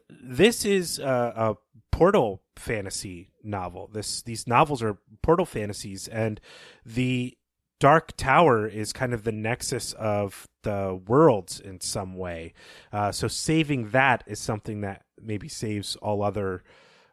This 0.09 0.65
is 0.65 0.99
a, 0.99 1.33
a 1.35 1.55
portal 1.91 2.43
fantasy 2.55 3.31
novel. 3.43 3.89
This 3.91 4.21
these 4.21 4.45
novels 4.45 4.83
are 4.83 4.99
portal 5.23 5.45
fantasies, 5.45 6.07
and 6.07 6.39
the 6.85 7.35
Dark 7.79 8.15
Tower 8.17 8.67
is 8.67 8.91
kind 8.91 9.13
of 9.13 9.23
the 9.23 9.31
nexus 9.31 9.93
of 9.93 10.47
the 10.63 10.99
worlds 11.07 11.59
in 11.59 11.79
some 11.79 12.15
way. 12.17 12.53
Uh, 12.91 13.11
so 13.11 13.27
saving 13.27 13.89
that 13.91 14.23
is 14.27 14.37
something 14.39 14.81
that 14.81 15.03
maybe 15.23 15.47
saves 15.47 15.95
all 15.97 16.23
other 16.23 16.63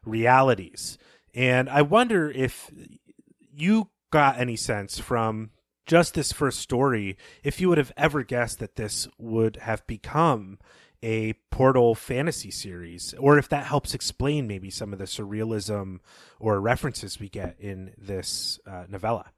realities. 0.05 0.97
And 1.33 1.69
I 1.69 1.81
wonder 1.81 2.31
if 2.31 2.71
you 3.53 3.89
got 4.11 4.39
any 4.39 4.55
sense 4.55 4.99
from 4.99 5.51
just 5.85 6.13
this 6.13 6.31
first 6.31 6.59
story 6.59 7.17
if 7.43 7.59
you 7.61 7.69
would 7.69 7.77
have 7.77 7.93
ever 7.97 8.23
guessed 8.23 8.59
that 8.59 8.75
this 8.75 9.07
would 9.17 9.57
have 9.57 9.85
become 9.87 10.59
a 11.03 11.33
portal 11.51 11.95
fantasy 11.95 12.51
series 12.51 13.13
or 13.19 13.37
if 13.37 13.47
that 13.49 13.65
helps 13.65 13.93
explain 13.93 14.47
maybe 14.47 14.69
some 14.69 14.91
of 14.91 14.99
the 14.99 15.05
surrealism 15.05 15.99
or 16.39 16.59
references 16.59 17.19
we 17.19 17.29
get 17.29 17.55
in 17.59 17.93
this 17.97 18.59
uh, 18.65 18.85
novella 18.89 19.31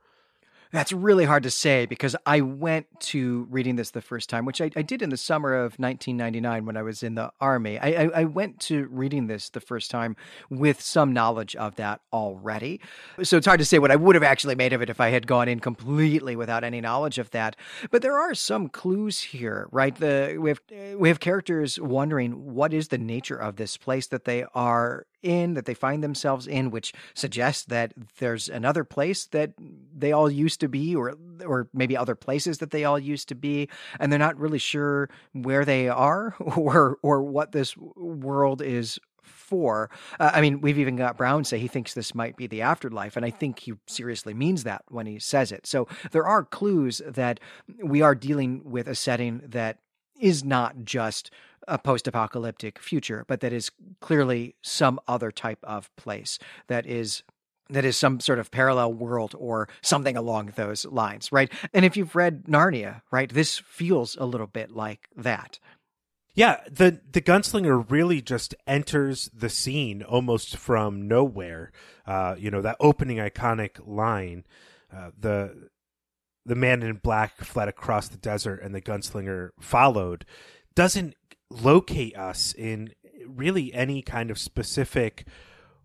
That's 0.72 0.92
really 0.92 1.26
hard 1.26 1.44
to 1.44 1.52
say 1.52 1.88
because 1.88 2.16
I 2.28 2.42
went 2.42 2.88
to 3.00 3.48
reading 3.50 3.76
this 3.76 3.90
the 3.90 4.04
first 4.04 4.30
time, 4.30 4.46
which 4.46 4.62
I, 4.62 4.70
I 4.76 4.84
did 4.84 5.02
in 5.02 5.10
the 5.10 5.18
summer 5.18 5.56
of 5.56 5.80
1999 5.80 6.66
when 6.66 6.78
I 6.78 6.84
was 6.84 7.02
in 7.02 7.16
the 7.16 7.32
army. 7.42 7.80
I, 7.80 7.88
I, 7.88 8.10
I, 8.16 8.24
went 8.26 8.60
to 8.62 8.88
reading 8.92 9.26
this 9.26 9.50
the 9.50 9.62
first 9.62 9.90
time 9.90 10.16
with 10.52 10.80
some 10.80 11.12
knowledge 11.12 11.56
of 11.56 11.76
that 11.78 12.02
already. 12.14 12.82
So 13.24 13.38
it's 13.38 13.48
hard 13.48 13.60
to 13.60 13.66
say 13.66 13.80
what 13.80 13.90
I 13.90 13.96
would 13.96 14.16
have 14.16 14.24
actually 14.24 14.54
made 14.54 14.72
of 14.72 14.84
it 14.84 14.92
if 14.92 15.02
I 15.02 15.10
had 15.10 15.26
gone 15.26 15.48
in 15.48 15.60
completely 15.60 16.36
without 16.36 16.64
any 16.64 16.82
knowledge 16.82 17.18
of 17.18 17.32
that. 17.32 17.56
But 17.90 18.04
there 18.04 18.20
are 18.20 18.36
some 18.36 18.70
clues 18.70 19.22
here, 19.22 19.68
right? 19.72 19.96
The 19.96 20.38
we 20.40 20.52
have 20.52 20.62
we 21.00 21.10
have 21.10 21.20
characters 21.20 21.80
wondering 21.80 22.54
what 22.54 22.76
is 22.76 22.90
the 22.90 23.00
nature 23.00 23.38
of 23.38 23.56
this 23.56 23.76
place 23.76 24.06
that 24.08 24.26
they 24.26 24.46
are 24.54 25.08
in 25.22 25.54
that 25.54 25.66
they 25.66 25.74
find 25.74 26.04
themselves 26.04 26.48
in 26.48 26.72
which 26.72 26.94
suggests 27.14 27.66
that 27.66 27.94
there's 28.20 28.50
another 28.50 28.84
place 28.84 29.26
that 29.28 29.54
they 29.96 30.12
all 30.12 30.30
used 30.30 30.60
to 30.60 30.68
be 30.68 30.96
or 30.96 31.16
or 31.46 31.68
maybe 31.74 31.96
other 31.96 32.16
places 32.16 32.60
that 32.60 32.72
they 32.72 32.84
all 32.84 33.00
used 33.00 33.28
to 33.28 33.36
be 33.36 33.70
and 34.00 34.12
they're 34.12 34.20
not 34.20 34.38
really 34.38 34.60
sure 34.60 35.10
where 35.34 35.66
they 35.66 35.88
are 35.90 36.36
or 36.40 36.98
or 37.02 37.22
what 37.24 37.52
this 37.52 37.76
world 37.78 38.62
is 38.62 39.00
for. 39.22 39.90
Uh, 40.20 40.32
I 40.34 40.42
mean, 40.42 40.62
we've 40.62 40.80
even 40.80 40.96
got 40.96 41.18
Brown 41.18 41.44
say 41.44 41.60
he 41.60 41.68
thinks 41.68 41.94
this 41.94 42.16
might 42.16 42.38
be 42.38 42.48
the 42.48 42.62
afterlife, 42.62 43.16
and 43.16 43.26
I 43.26 43.30
think 43.30 43.60
he 43.60 43.74
seriously 43.88 44.34
means 44.34 44.64
that 44.64 44.84
when 44.90 45.06
he 45.06 45.20
says 45.20 45.52
it. 45.52 45.66
So 45.66 45.88
there 46.12 46.28
are 46.28 46.44
clues 46.44 47.02
that 47.06 47.40
we 47.84 48.02
are 48.02 48.16
dealing 48.16 48.62
with 48.64 48.88
a 48.88 48.96
setting 48.96 49.42
that 49.46 49.80
is 50.20 50.44
not 50.44 50.84
just 50.84 51.32
a 51.68 51.78
post 51.78 52.08
apocalyptic 52.08 52.80
future, 52.80 53.26
but 53.28 53.42
that 53.42 53.54
is 53.54 53.72
clearly 54.02 54.56
some 54.62 55.00
other 55.08 55.32
type 55.32 55.60
of 55.64 55.96
place 55.96 56.40
that 56.68 56.86
is 56.86 57.24
that 57.70 57.86
is 57.86 57.96
some 57.96 58.20
sort 58.20 58.40
of 58.40 58.50
parallel 58.50 58.94
world 58.94 59.36
or 59.38 59.70
something 59.82 60.18
along 60.18 60.54
those 60.56 60.86
lines, 60.86 61.32
right? 61.32 61.52
And 61.72 61.86
if 61.86 61.96
you've 61.96 62.16
read 62.16 62.46
Narnia, 62.46 63.04
right, 63.12 63.32
this 63.32 63.60
feels 63.60 64.18
a 64.20 64.26
little 64.26 64.48
bit 64.48 64.72
like 64.72 65.08
that. 65.16 65.60
Yeah, 66.34 66.62
the 66.70 67.02
the 67.12 67.22
gunslinger 67.22 67.90
really 67.90 68.22
just 68.22 68.56
enters 68.66 69.30
the 69.34 69.50
scene 69.50 70.04
almost 70.04 70.58
from 70.58 71.08
nowhere. 71.08 71.72
Uh, 72.06 72.36
you 72.38 72.50
know 72.50 72.62
that 72.62 72.78
opening 72.80 73.18
iconic 73.18 73.80
line, 73.86 74.46
uh, 74.96 75.12
the 75.20 75.70
the 76.46 76.56
man 76.56 76.82
in 76.84 76.96
black 76.96 77.44
fled 77.44 77.68
across 77.68 78.08
the 78.08 78.18
desert 78.18 78.62
and 78.62 78.74
the 78.74 78.82
gunslinger 78.82 79.50
followed, 79.60 80.26
doesn't 80.76 81.16
locate 81.50 82.16
us 82.18 82.54
in 82.54 82.94
really 83.28 83.74
any 83.74 84.02
kind 84.02 84.32
of 84.32 84.40
specific 84.40 85.26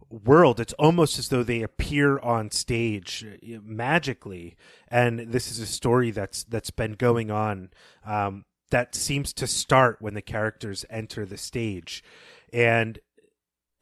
world. 0.09 0.61
It's 0.61 0.73
almost 0.75 1.19
as 1.19 1.29
though 1.29 1.43
they 1.43 1.63
appear 1.63 2.19
on 2.19 2.51
stage 2.51 3.25
uh, 3.25 3.59
magically, 3.63 4.57
and 4.89 5.19
this 5.33 5.51
is 5.51 5.59
a 5.59 5.67
story 5.67 6.11
that's 6.11 6.45
that's 6.45 6.71
been 6.71 6.93
going 6.93 7.31
on 7.31 7.71
um, 8.05 8.45
that 8.71 8.95
seems 8.95 9.33
to 9.35 9.47
start 9.47 9.99
when 10.01 10.15
the 10.15 10.23
characters 10.23 10.85
enter 10.91 11.27
the 11.27 11.39
stage, 11.39 12.05
and 12.53 12.99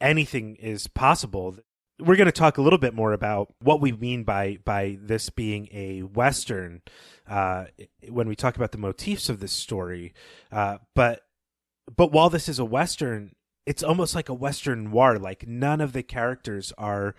anything 0.01 0.57
is 0.57 0.87
possible. 0.89 1.59
We're 2.03 2.17
going 2.17 2.27
to 2.27 2.33
talk 2.33 2.59
a 2.59 2.63
little 2.63 2.79
bit 2.79 2.95
more 2.95 3.13
about 3.13 3.55
what 3.61 3.81
we 3.81 3.93
mean 3.93 4.25
by 4.25 4.59
by 4.65 4.99
this 5.01 5.31
being 5.31 5.69
a 5.73 6.03
western 6.03 6.83
uh, 7.29 7.67
when 8.09 8.29
we 8.29 8.35
talk 8.35 8.57
about 8.57 8.73
the 8.73 8.79
motifs 8.79 9.29
of 9.29 9.41
this 9.41 9.53
story, 9.53 10.13
uh, 10.51 10.79
but 10.95 11.23
but 11.95 12.13
while 12.13 12.31
this 12.31 12.49
is 12.49 12.59
a 12.59 12.65
western, 12.65 13.35
it's 13.67 13.83
almost 13.83 14.15
like 14.15 14.29
a 14.29 14.35
western 14.35 14.91
noir. 14.91 15.19
Like 15.19 15.47
none 15.47 15.81
of 15.81 15.93
the 15.93 16.03
characters 16.03 16.73
are 16.77 17.15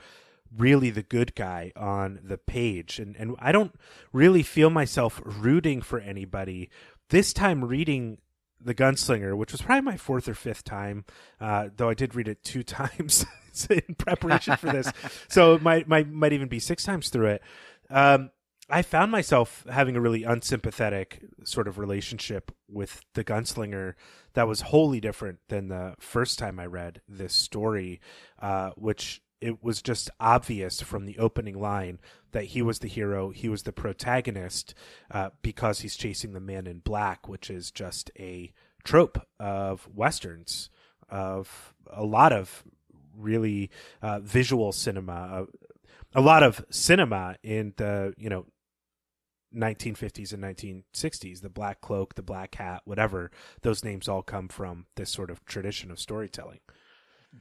really 0.55 0.89
the 0.89 1.03
good 1.03 1.35
guy 1.35 1.71
on 1.75 2.19
the 2.23 2.37
page, 2.37 2.99
and 2.99 3.15
and 3.15 3.35
I 3.39 3.51
don't 3.51 3.73
really 4.11 4.43
feel 4.43 4.69
myself 4.69 5.21
rooting 5.23 5.81
for 5.81 5.99
anybody. 5.99 6.69
This 7.09 7.33
time 7.33 7.63
reading 7.63 8.19
the 8.59 8.73
Gunslinger, 8.75 9.35
which 9.35 9.51
was 9.51 9.61
probably 9.61 9.81
my 9.81 9.97
fourth 9.97 10.27
or 10.27 10.33
fifth 10.33 10.63
time, 10.63 11.05
uh, 11.39 11.69
though 11.75 11.89
I 11.89 11.93
did 11.93 12.15
read 12.15 12.27
it 12.27 12.43
two 12.43 12.63
times 12.63 13.25
in 13.69 13.95
preparation 13.95 14.57
for 14.57 14.71
this, 14.71 14.91
so 15.27 15.55
it 15.55 15.61
might 15.61 15.87
might 15.87 16.09
might 16.09 16.33
even 16.33 16.47
be 16.47 16.59
six 16.59 16.83
times 16.83 17.09
through 17.09 17.27
it. 17.27 17.41
Um, 17.89 18.31
I 18.69 18.81
found 18.81 19.11
myself 19.11 19.65
having 19.69 19.95
a 19.95 20.01
really 20.01 20.23
unsympathetic 20.23 21.21
sort 21.43 21.67
of 21.67 21.77
relationship 21.77 22.51
with 22.69 23.01
the 23.13 23.23
gunslinger 23.23 23.93
that 24.33 24.47
was 24.47 24.61
wholly 24.61 24.99
different 24.99 25.39
than 25.49 25.67
the 25.67 25.95
first 25.99 26.39
time 26.39 26.59
I 26.59 26.65
read 26.65 27.01
this 27.07 27.33
story, 27.33 27.99
uh, 28.39 28.71
which 28.75 29.21
it 29.41 29.61
was 29.61 29.81
just 29.81 30.09
obvious 30.19 30.81
from 30.81 31.05
the 31.05 31.17
opening 31.17 31.59
line 31.59 31.99
that 32.31 32.45
he 32.45 32.61
was 32.61 32.79
the 32.79 32.87
hero, 32.87 33.29
he 33.29 33.49
was 33.49 33.63
the 33.63 33.73
protagonist, 33.73 34.73
uh, 35.11 35.31
because 35.41 35.81
he's 35.81 35.97
chasing 35.97 36.31
the 36.31 36.39
man 36.39 36.65
in 36.65 36.79
black, 36.79 37.27
which 37.27 37.49
is 37.49 37.69
just 37.69 38.09
a 38.17 38.53
trope 38.85 39.27
of 39.39 39.87
westerns, 39.93 40.69
of 41.09 41.75
a 41.91 42.03
lot 42.03 42.31
of 42.31 42.63
really 43.17 43.69
uh, 44.01 44.19
visual 44.19 44.71
cinema, 44.71 45.13
uh, 45.13 45.45
a 46.15 46.21
lot 46.21 46.43
of 46.43 46.65
cinema 46.69 47.35
in 47.43 47.73
the 47.77 48.13
you 48.17 48.29
know 48.29 48.45
1950s 49.55 50.33
and 50.33 50.43
1960s 50.43 51.41
the 51.41 51.49
black 51.49 51.79
cloak 51.79 52.15
the 52.15 52.23
black 52.23 52.55
hat 52.55 52.81
whatever 52.85 53.29
those 53.61 53.83
names 53.83 54.09
all 54.09 54.23
come 54.23 54.47
from 54.47 54.87
this 54.95 55.11
sort 55.11 55.29
of 55.29 55.45
tradition 55.45 55.91
of 55.91 55.99
storytelling 55.99 56.59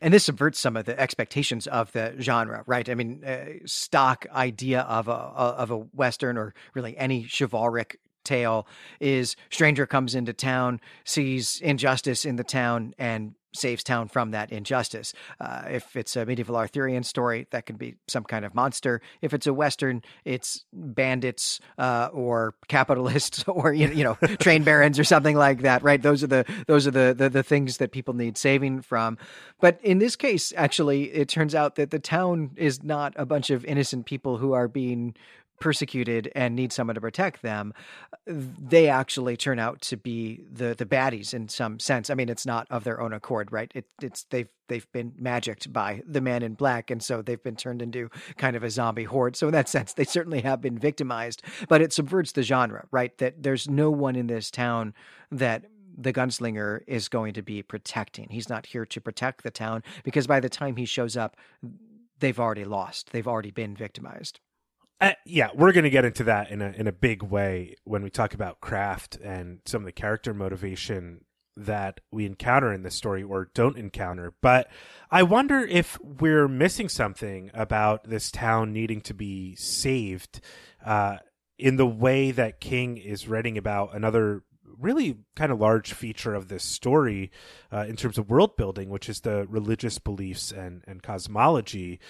and 0.01 0.13
this 0.13 0.25
subverts 0.25 0.59
some 0.59 0.77
of 0.77 0.87
the 0.87 0.99
expectations 0.99 1.67
of 1.67 1.93
the 1.93 2.15
genre, 2.19 2.65
right? 2.67 2.89
I 2.89 2.95
mean, 2.95 3.23
uh, 3.25 3.67
stock 3.67 4.27
idea 4.33 4.81
of 4.83 5.09
a 5.09 5.13
of 5.13 5.71
a 5.71 5.77
western 5.77 6.39
or 6.39 6.55
really 6.75 6.97
any 6.97 7.29
chivalric 7.29 7.99
tale 8.25 8.67
is 9.01 9.37
stranger 9.51 9.87
comes 9.87 10.15
into 10.15 10.33
town, 10.33 10.81
sees 11.05 11.61
injustice 11.61 12.25
in 12.25 12.37
the 12.37 12.45
town, 12.45 12.95
and 12.99 13.35
saves 13.55 13.85
town 13.85 14.09
from 14.09 14.31
that 14.31 14.51
injustice. 14.51 15.13
Uh, 15.41 15.63
if 15.69 15.97
it's 15.97 16.17
a 16.17 16.25
medieval 16.25 16.57
Arthurian 16.57 17.03
story, 17.03 17.47
that 17.51 17.67
can 17.67 17.77
be 17.77 17.97
some 18.09 18.25
kind 18.25 18.45
of 18.45 18.55
monster. 18.55 19.01
If 19.21 19.35
it's 19.35 19.47
a 19.47 19.55
Western, 19.55 20.03
it's 20.25 20.65
bandits 20.73 21.61
uh, 21.79 22.09
or 22.13 22.55
capitalists 22.69 23.45
or 23.47 23.73
you 23.73 23.89
know, 23.89 23.93
you 23.93 24.05
know 24.05 24.15
train 24.37 24.65
barons 24.65 24.99
or 24.99 25.05
something 25.05 25.37
like 25.37 25.63
that. 25.63 25.83
Right? 25.83 26.01
Those 26.01 26.23
are 26.23 26.29
the 26.29 26.65
those 26.67 26.87
are 26.87 26.91
the, 26.91 27.15
the 27.17 27.29
the 27.29 27.43
things 27.43 27.79
that 27.79 27.93
people 27.93 28.15
need 28.15 28.37
saving 28.39 28.83
from. 28.83 29.19
But 29.61 29.79
in 29.83 29.99
this 29.99 30.17
case, 30.17 30.53
actually, 30.57 31.05
it 31.13 31.29
turns 31.29 31.55
out 31.55 31.77
that 31.77 31.91
the 31.91 31.99
town 31.99 32.51
is 32.57 32.83
not 32.83 33.13
a 33.17 33.27
bunch 33.27 33.51
of 33.51 33.65
innocent 33.65 34.07
people 34.07 34.39
who 34.39 34.53
are 34.53 34.69
being 34.69 35.15
persecuted 35.63 36.29
and 36.35 36.57
need 36.57 36.73
someone 36.73 36.97
to 36.97 37.01
protect 37.01 37.41
them, 37.41 37.73
they 38.27 38.89
actually 38.89 39.37
turn 39.37 39.61
out 39.61 39.81
to 39.81 39.97
be 39.97 40.43
the 40.51 40.75
the 40.75 40.85
baddies 40.85 41.33
in 41.33 41.49
some 41.49 41.79
sense. 41.79 42.11
I 42.11 42.15
mean, 42.15 42.29
it's 42.29 42.45
not 42.45 42.67
of 42.69 42.83
their 42.83 43.01
own 43.01 43.13
accord, 43.13 43.53
right? 43.53 43.71
It, 43.73 43.87
it's 44.03 44.25
they've 44.25 44.49
they've 44.67 44.91
been 44.91 45.13
magicked 45.17 45.73
by 45.73 46.03
the 46.05 46.21
man 46.21 46.43
in 46.43 46.55
black, 46.55 46.91
and 46.91 47.01
so 47.01 47.23
they've 47.23 47.43
been 47.43 47.55
turned 47.55 47.81
into 47.81 48.11
kind 48.37 48.57
of 48.57 48.65
a 48.65 48.71
zombie 48.71 49.05
horde. 49.05 49.37
So 49.37 49.47
in 49.47 49.53
that 49.53 49.69
sense, 49.77 49.93
they 49.93 50.05
certainly 50.05 50.41
have 50.41 50.61
been 50.61 50.77
victimized. 50.77 51.43
But 51.69 51.81
it 51.81 51.93
subverts 51.93 52.33
the 52.33 52.43
genre, 52.43 52.87
right? 52.91 53.17
That 53.19 53.45
there's 53.45 53.69
no 53.69 53.89
one 53.89 54.17
in 54.17 54.27
this 54.27 54.51
town 54.51 54.95
that 55.31 55.67
the 55.97 56.13
gunslinger 56.13 56.81
is 56.89 57.09
going 57.09 57.35
to 57.35 57.43
be 57.43 57.63
protecting. 57.63 58.29
He's 58.31 58.49
not 58.49 58.67
here 58.67 58.85
to 58.87 59.01
protect 59.01 59.45
the 59.45 59.51
town 59.53 59.85
because 60.03 60.27
by 60.27 60.41
the 60.41 60.49
time 60.49 60.75
he 60.75 60.87
shows 60.87 61.17
up, 61.17 61.37
they've 62.19 62.41
already 62.41 62.65
lost. 62.65 63.13
They've 63.13 63.29
already 63.29 63.53
been 63.53 63.77
victimized. 63.77 64.41
Uh, 65.03 65.15
yeah, 65.27 65.49
we're 65.53 65.73
going 65.73 65.83
to 65.83 65.91
get 65.91 66.05
into 66.05 66.23
that 66.23 66.49
in 66.53 66.63
a 66.63 66.69
in 66.77 66.87
a 66.87 66.93
big 66.93 67.25
way 67.25 67.75
when 67.83 68.05
we 68.05 68.09
talk 68.09 68.35
about 68.35 68.61
craft 68.61 69.17
and 69.17 69.59
some 69.67 69.83
of 69.83 69.85
the 69.85 69.91
character 69.91 70.33
motivation 70.33 71.25
that 71.57 71.99
we 72.13 72.25
encounter 72.25 72.73
in 72.73 72.85
this 72.85 72.95
story 72.95 73.21
or 73.21 73.51
don't 73.53 73.77
encounter. 73.77 74.33
But 74.41 74.69
I 75.11 75.25
wonder 75.25 75.59
if 75.59 75.99
we're 76.01 76.47
missing 76.47 76.89
something 76.89 77.51
about 77.53 78.09
this 78.09 78.31
town 78.31 78.73
needing 78.73 79.01
to 79.03 79.13
be 79.13 79.57
saved 79.57 80.41
uh, 80.87 81.17
in 81.59 81.75
the 81.77 81.87
way 81.87 82.31
that 82.31 82.61
King 82.61 82.97
is 82.97 83.27
writing 83.27 83.59
about 83.59 83.97
another 83.97 84.45
really 84.83 85.19
kind 85.37 85.53
of 85.53 85.61
large 85.61 85.93
feature 85.93 86.35
of 86.35 86.49
this 86.49 86.65
story 86.65 87.31
uh, 87.73 87.87
in 87.89 87.97
terms 87.97 88.19
of 88.19 88.29
world 88.29 88.57
building, 88.57 88.91
which 88.91 89.09
is 89.09 89.21
the 89.21 89.47
religious 89.49 89.99
beliefs 89.99 90.53
and, 90.53 90.83
and 90.87 91.03
cosmology. 91.03 92.01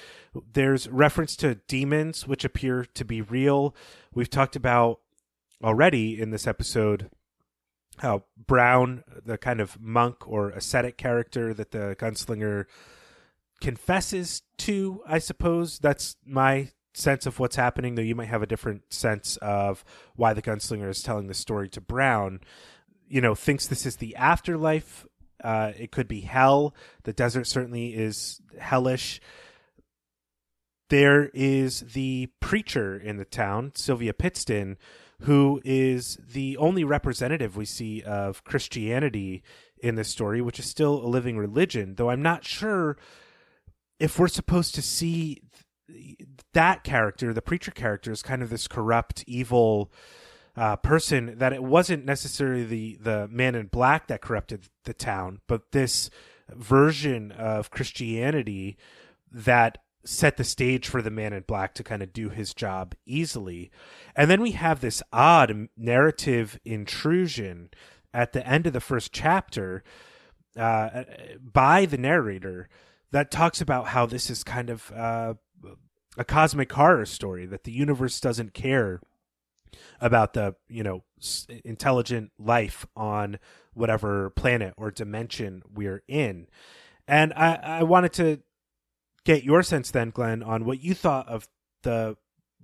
There's 0.52 0.88
reference 0.88 1.36
to 1.36 1.56
demons, 1.68 2.26
which 2.26 2.44
appear 2.44 2.86
to 2.94 3.04
be 3.04 3.20
real. 3.20 3.74
We've 4.14 4.30
talked 4.30 4.56
about 4.56 5.00
already 5.62 6.20
in 6.20 6.30
this 6.30 6.46
episode 6.46 7.10
how 7.98 8.24
Brown, 8.36 9.04
the 9.24 9.38
kind 9.38 9.60
of 9.60 9.80
monk 9.80 10.26
or 10.26 10.50
ascetic 10.50 10.96
character 10.96 11.52
that 11.54 11.70
the 11.72 11.94
gunslinger 11.98 12.64
confesses 13.60 14.42
to, 14.58 15.02
I 15.06 15.18
suppose. 15.18 15.78
That's 15.78 16.16
my 16.24 16.70
sense 16.94 17.26
of 17.26 17.38
what's 17.38 17.56
happening, 17.56 17.94
though 17.94 18.02
you 18.02 18.14
might 18.14 18.28
have 18.28 18.42
a 18.42 18.46
different 18.46 18.92
sense 18.92 19.36
of 19.38 19.84
why 20.16 20.32
the 20.34 20.42
gunslinger 20.42 20.88
is 20.88 21.02
telling 21.02 21.26
the 21.26 21.34
story 21.34 21.68
to 21.70 21.80
Brown. 21.80 22.40
You 23.08 23.20
know, 23.20 23.34
thinks 23.34 23.66
this 23.66 23.86
is 23.86 23.96
the 23.96 24.16
afterlife. 24.16 25.06
Uh, 25.42 25.72
it 25.78 25.90
could 25.90 26.08
be 26.08 26.20
hell. 26.20 26.74
The 27.04 27.12
desert 27.12 27.46
certainly 27.46 27.94
is 27.94 28.40
hellish. 28.58 29.20
there 30.92 31.30
is 31.32 31.80
the 31.94 32.28
preacher 32.40 32.98
in 32.98 33.16
the 33.16 33.24
town, 33.24 33.72
Sylvia 33.74 34.12
Pittston, 34.12 34.76
who 35.22 35.58
is 35.64 36.18
the 36.28 36.54
only 36.58 36.84
representative 36.84 37.56
we 37.56 37.64
see 37.64 38.02
of 38.02 38.44
Christianity 38.44 39.42
in 39.78 39.94
this 39.94 40.10
story, 40.10 40.42
which 40.42 40.58
is 40.58 40.66
still 40.66 41.02
a 41.02 41.08
living 41.08 41.38
religion, 41.38 41.94
though 41.94 42.10
I'm 42.10 42.20
not 42.20 42.44
sure 42.44 42.98
if 43.98 44.18
we're 44.18 44.28
supposed 44.28 44.74
to 44.74 44.82
see 44.82 45.40
that 46.52 46.84
character, 46.84 47.32
the 47.32 47.42
preacher 47.42 47.70
character, 47.70 48.10
is 48.12 48.22
kind 48.22 48.42
of 48.42 48.50
this 48.50 48.68
corrupt, 48.68 49.24
evil 49.26 49.92
uh, 50.56 50.76
person. 50.76 51.38
That 51.38 51.52
it 51.52 51.62
wasn't 51.62 52.04
necessarily 52.04 52.64
the 52.64 52.98
the 53.00 53.28
man 53.28 53.54
in 53.54 53.66
black 53.66 54.08
that 54.08 54.20
corrupted 54.20 54.68
the 54.84 54.94
town, 54.94 55.40
but 55.46 55.72
this 55.72 56.10
version 56.48 57.32
of 57.32 57.70
Christianity 57.70 58.76
that 59.30 59.78
set 60.04 60.36
the 60.36 60.44
stage 60.44 60.88
for 60.88 61.00
the 61.00 61.10
man 61.10 61.32
in 61.32 61.42
black 61.42 61.74
to 61.74 61.84
kind 61.84 62.02
of 62.02 62.12
do 62.12 62.28
his 62.28 62.54
job 62.54 62.94
easily. 63.06 63.70
And 64.16 64.30
then 64.30 64.40
we 64.40 64.52
have 64.52 64.80
this 64.80 65.02
odd 65.12 65.68
narrative 65.76 66.58
intrusion 66.64 67.70
at 68.12 68.32
the 68.32 68.46
end 68.46 68.66
of 68.66 68.72
the 68.72 68.80
first 68.80 69.12
chapter 69.12 69.84
uh, 70.56 71.04
by 71.40 71.86
the 71.86 71.96
narrator 71.96 72.68
that 73.12 73.30
talks 73.30 73.60
about 73.60 73.88
how 73.88 74.06
this 74.06 74.28
is 74.28 74.42
kind 74.42 74.70
of 74.70 74.90
uh, 74.92 75.34
a 76.16 76.24
cosmic 76.24 76.72
horror 76.72 77.06
story 77.06 77.46
that 77.46 77.64
the 77.64 77.72
universe 77.72 78.20
doesn't 78.20 78.54
care 78.54 79.00
about 80.00 80.34
the 80.34 80.54
you 80.68 80.82
know 80.82 81.02
intelligent 81.64 82.30
life 82.38 82.86
on 82.96 83.38
whatever 83.74 84.30
planet 84.30 84.74
or 84.76 84.90
dimension 84.90 85.62
we're 85.72 86.02
in. 86.08 86.46
And 87.08 87.32
i 87.34 87.54
i 87.54 87.82
wanted 87.82 88.12
to 88.14 88.40
get 89.24 89.44
your 89.44 89.62
sense 89.62 89.90
then 89.90 90.10
glenn 90.10 90.42
on 90.42 90.64
what 90.64 90.82
you 90.82 90.94
thought 90.94 91.28
of 91.28 91.48
the 91.82 92.16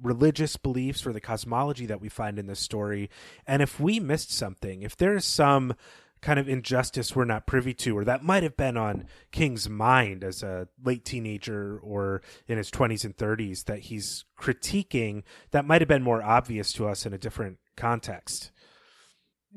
religious 0.02 0.56
beliefs 0.56 1.06
or 1.06 1.12
the 1.12 1.20
cosmology 1.20 1.86
that 1.86 2.00
we 2.00 2.08
find 2.08 2.38
in 2.38 2.46
this 2.46 2.60
story. 2.60 3.10
And 3.46 3.62
if 3.62 3.80
we 3.80 3.98
missed 4.00 4.32
something 4.32 4.82
if 4.82 4.96
there 4.96 5.16
is 5.16 5.24
some 5.24 5.74
kind 6.20 6.38
of 6.38 6.48
injustice 6.48 7.14
we're 7.14 7.24
not 7.24 7.46
privy 7.46 7.74
to, 7.74 7.96
or 7.96 8.04
that 8.04 8.22
might 8.22 8.42
have 8.42 8.56
been 8.56 8.76
on 8.76 9.06
King's 9.32 9.68
mind 9.68 10.24
as 10.24 10.42
a 10.42 10.68
late 10.82 11.04
teenager 11.04 11.78
or 11.82 12.22
in 12.46 12.58
his 12.58 12.70
20s 12.70 13.04
and 13.04 13.16
30s 13.16 13.64
that 13.64 13.80
he's 13.80 14.24
critiquing 14.40 15.22
that 15.50 15.64
might 15.64 15.80
have 15.80 15.88
been 15.88 16.02
more 16.02 16.22
obvious 16.22 16.72
to 16.72 16.88
us 16.88 17.06
in 17.06 17.12
a 17.12 17.18
different 17.18 17.58
context. 17.76 18.50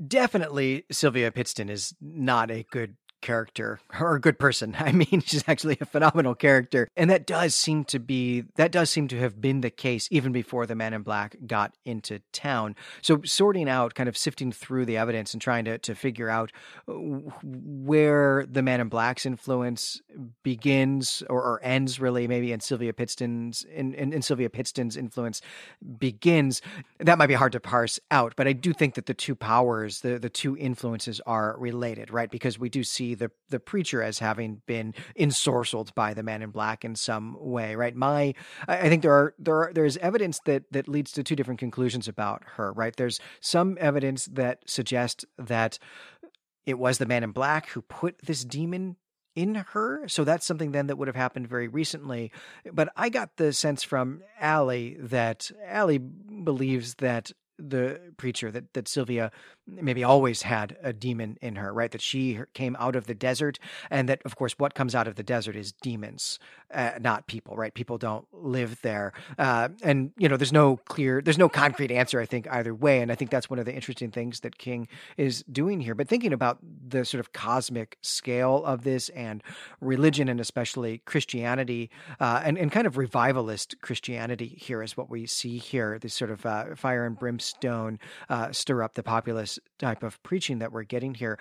Definitely, 0.07 0.85
Sylvia 0.91 1.31
Pittston 1.31 1.69
is 1.69 1.93
not 1.99 2.49
a 2.49 2.65
good 2.71 2.95
character 3.21 3.79
or 3.99 4.15
a 4.15 4.21
good 4.21 4.39
person. 4.39 4.75
I 4.79 4.91
mean, 4.91 5.21
she's 5.25 5.43
actually 5.47 5.77
a 5.81 5.85
phenomenal 5.85 6.35
character. 6.35 6.89
And 6.95 7.09
that 7.09 7.25
does 7.25 7.55
seem 7.55 7.85
to 7.85 7.99
be, 7.99 8.45
that 8.55 8.71
does 8.71 8.89
seem 8.89 9.07
to 9.09 9.19
have 9.19 9.39
been 9.41 9.61
the 9.61 9.69
case 9.69 10.07
even 10.11 10.31
before 10.31 10.65
the 10.65 10.75
man 10.75 10.93
in 10.93 11.01
black 11.01 11.35
got 11.45 11.73
into 11.85 12.19
town. 12.31 12.75
So 13.01 13.21
sorting 13.23 13.69
out, 13.69 13.95
kind 13.95 14.09
of 14.09 14.17
sifting 14.17 14.51
through 14.51 14.85
the 14.85 14.97
evidence 14.97 15.33
and 15.33 15.41
trying 15.41 15.65
to, 15.65 15.77
to 15.79 15.95
figure 15.95 16.29
out 16.29 16.51
uh, 16.87 16.93
where 16.93 18.45
the 18.49 18.61
man 18.61 18.81
in 18.81 18.89
black's 18.89 19.25
influence 19.25 20.01
begins 20.43 21.23
or, 21.29 21.41
or 21.41 21.59
ends 21.63 21.99
really 21.99 22.27
maybe 22.27 22.51
and 22.51 22.61
Sylvia 22.61 22.93
Pittston's 22.93 23.63
in, 23.63 23.93
in, 23.93 24.13
in 24.13 24.21
Sylvia 24.21 24.49
Pittston's 24.49 24.97
influence 24.97 25.41
begins, 25.97 26.61
that 26.99 27.17
might 27.17 27.27
be 27.27 27.33
hard 27.33 27.51
to 27.53 27.59
parse 27.59 27.99
out. 28.09 28.33
But 28.35 28.47
I 28.47 28.53
do 28.53 28.73
think 28.73 28.95
that 28.95 29.05
the 29.05 29.13
two 29.13 29.35
powers, 29.35 30.01
the, 30.01 30.19
the 30.19 30.29
two 30.29 30.57
influences 30.57 31.21
are 31.25 31.55
related, 31.57 32.11
right? 32.11 32.29
Because 32.29 32.59
we 32.59 32.69
do 32.69 32.83
see 32.83 33.10
the 33.15 33.31
the 33.49 33.59
preacher 33.59 34.01
as 34.01 34.19
having 34.19 34.61
been 34.65 34.93
ensorcelled 35.19 35.93
by 35.95 36.13
the 36.13 36.23
man 36.23 36.41
in 36.41 36.49
black 36.49 36.83
in 36.85 36.95
some 36.95 37.37
way, 37.39 37.75
right? 37.75 37.95
My, 37.95 38.33
I 38.67 38.89
think 38.89 39.01
there 39.03 39.13
are 39.13 39.33
there 39.37 39.55
are 39.55 39.71
there's 39.73 39.97
evidence 39.97 40.39
that 40.45 40.63
that 40.71 40.87
leads 40.87 41.11
to 41.13 41.23
two 41.23 41.35
different 41.35 41.59
conclusions 41.59 42.07
about 42.07 42.43
her, 42.55 42.71
right? 42.73 42.95
There's 42.95 43.19
some 43.39 43.77
evidence 43.79 44.25
that 44.25 44.59
suggests 44.65 45.25
that 45.37 45.79
it 46.65 46.77
was 46.77 46.97
the 46.97 47.05
man 47.05 47.23
in 47.23 47.31
black 47.31 47.69
who 47.69 47.81
put 47.81 48.19
this 48.19 48.43
demon 48.43 48.97
in 49.35 49.55
her. 49.55 50.07
So 50.07 50.23
that's 50.23 50.45
something 50.45 50.71
then 50.71 50.87
that 50.87 50.97
would 50.97 51.07
have 51.07 51.15
happened 51.15 51.47
very 51.47 51.67
recently. 51.67 52.31
But 52.71 52.89
I 52.95 53.09
got 53.09 53.37
the 53.37 53.53
sense 53.53 53.83
from 53.83 54.23
Allie 54.39 54.97
that 54.99 55.51
Allie 55.65 55.99
believes 55.99 56.95
that 56.95 57.31
the 57.57 57.99
preacher 58.17 58.51
that 58.51 58.73
that 58.73 58.87
Sylvia 58.87 59.31
maybe 59.79 60.03
always 60.03 60.41
had 60.43 60.77
a 60.81 60.93
demon 60.93 61.37
in 61.41 61.55
her, 61.55 61.73
right? 61.73 61.91
That 61.91 62.01
she 62.01 62.39
came 62.53 62.75
out 62.79 62.95
of 62.95 63.07
the 63.07 63.13
desert, 63.13 63.59
and 63.89 64.09
that 64.09 64.21
of 64.25 64.35
course 64.35 64.53
what 64.57 64.73
comes 64.73 64.95
out 64.95 65.07
of 65.07 65.15
the 65.15 65.23
desert 65.23 65.55
is 65.55 65.71
demons, 65.71 66.39
uh, 66.73 66.91
not 66.99 67.27
people, 67.27 67.55
right? 67.55 67.73
People 67.73 67.97
don't 67.97 68.25
live 68.33 68.81
there, 68.81 69.13
uh, 69.37 69.69
and 69.83 70.11
you 70.17 70.27
know 70.27 70.37
there's 70.37 70.53
no 70.53 70.77
clear, 70.77 71.21
there's 71.21 71.37
no 71.37 71.49
concrete 71.49 71.91
answer, 71.91 72.19
I 72.19 72.25
think 72.25 72.47
either 72.51 72.73
way, 72.73 73.01
and 73.01 73.11
I 73.11 73.15
think 73.15 73.31
that's 73.31 73.49
one 73.49 73.59
of 73.59 73.65
the 73.65 73.73
interesting 73.73 74.11
things 74.11 74.41
that 74.41 74.57
King 74.57 74.87
is 75.17 75.43
doing 75.51 75.79
here. 75.79 75.95
But 75.95 76.07
thinking 76.07 76.33
about 76.33 76.59
the 76.87 77.05
sort 77.05 77.19
of 77.19 77.33
cosmic 77.33 77.97
scale 78.01 78.63
of 78.65 78.83
this 78.83 79.09
and 79.09 79.43
religion, 79.79 80.27
and 80.27 80.39
especially 80.39 80.99
Christianity, 81.05 81.89
uh, 82.19 82.41
and 82.43 82.57
and 82.57 82.71
kind 82.71 82.87
of 82.87 82.97
revivalist 82.97 83.79
Christianity 83.81 84.57
here 84.59 84.81
is 84.81 84.97
what 84.97 85.09
we 85.09 85.25
see 85.25 85.57
here. 85.57 85.99
This 85.99 86.13
sort 86.13 86.31
of 86.31 86.45
uh, 86.45 86.75
fire 86.75 87.05
and 87.05 87.17
brimstone 87.17 87.99
uh, 88.29 88.51
stir 88.51 88.83
up 88.83 88.93
the 88.95 89.03
populace 89.03 89.59
type 89.79 90.03
of 90.03 90.21
preaching 90.23 90.59
that 90.59 90.71
we're 90.71 90.83
getting 90.83 91.13
here. 91.13 91.39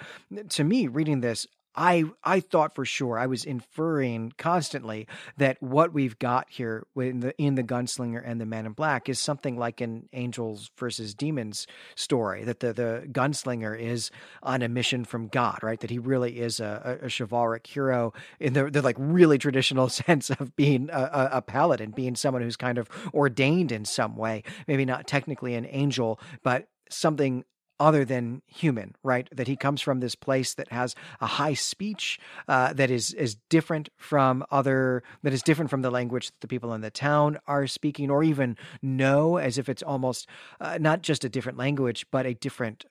To 0.50 0.64
me, 0.64 0.86
reading 0.88 1.20
this, 1.20 1.46
I 1.74 2.04
I 2.24 2.40
thought 2.40 2.74
for 2.74 2.84
sure 2.84 3.18
I 3.18 3.26
was 3.26 3.44
inferring 3.44 4.32
constantly 4.36 5.06
that 5.36 5.62
what 5.62 5.92
we've 5.92 6.18
got 6.18 6.48
here 6.50 6.84
in 6.96 7.20
the 7.20 7.36
in 7.38 7.54
the 7.54 7.62
gunslinger 7.62 8.20
and 8.24 8.40
the 8.40 8.46
man 8.46 8.66
in 8.66 8.72
black 8.72 9.08
is 9.08 9.20
something 9.20 9.56
like 9.56 9.80
an 9.80 10.08
angels 10.12 10.70
versus 10.76 11.14
demons 11.14 11.66
story 11.94 12.42
that 12.44 12.60
the 12.60 12.72
the 12.72 13.08
gunslinger 13.12 13.78
is 13.78 14.10
on 14.42 14.62
a 14.62 14.68
mission 14.68 15.04
from 15.04 15.28
God 15.28 15.60
right 15.62 15.78
that 15.80 15.90
he 15.90 15.98
really 15.98 16.40
is 16.40 16.58
a, 16.58 16.98
a, 17.02 17.08
chivalric 17.08 17.66
hero 17.66 18.12
in 18.40 18.52
the, 18.54 18.68
the 18.68 18.82
like 18.82 18.96
really 18.98 19.38
traditional 19.38 19.88
sense 19.88 20.28
of 20.30 20.56
being 20.56 20.90
a, 20.92 21.28
a 21.34 21.42
paladin 21.42 21.92
being 21.92 22.16
someone 22.16 22.42
who's 22.42 22.56
kind 22.56 22.78
of 22.78 22.88
ordained 23.14 23.70
in 23.70 23.84
some 23.84 24.16
way 24.16 24.42
maybe 24.66 24.84
not 24.84 25.06
technically 25.06 25.54
an 25.54 25.66
angel 25.70 26.18
but 26.42 26.66
something 26.90 27.44
other 27.80 28.04
than 28.04 28.42
human, 28.46 28.94
right? 29.02 29.28
That 29.32 29.48
he 29.48 29.56
comes 29.56 29.80
from 29.80 29.98
this 30.00 30.14
place 30.14 30.54
that 30.54 30.70
has 30.70 30.94
a 31.20 31.26
high 31.26 31.54
speech 31.54 32.20
uh, 32.46 32.74
that 32.74 32.90
is 32.90 33.12
is 33.14 33.36
different 33.48 33.88
from 33.96 34.44
other 34.50 35.02
that 35.22 35.32
is 35.32 35.42
different 35.42 35.70
from 35.70 35.82
the 35.82 35.90
language 35.90 36.26
that 36.26 36.40
the 36.40 36.48
people 36.48 36.74
in 36.74 36.82
the 36.82 36.90
town 36.90 37.38
are 37.46 37.66
speaking, 37.66 38.10
or 38.10 38.22
even 38.22 38.56
know, 38.82 39.38
as 39.38 39.58
if 39.58 39.68
it's 39.68 39.82
almost 39.82 40.28
uh, 40.60 40.78
not 40.80 41.02
just 41.02 41.24
a 41.24 41.28
different 41.28 41.58
language, 41.58 42.06
but 42.10 42.26
a 42.26 42.34
different 42.34 42.84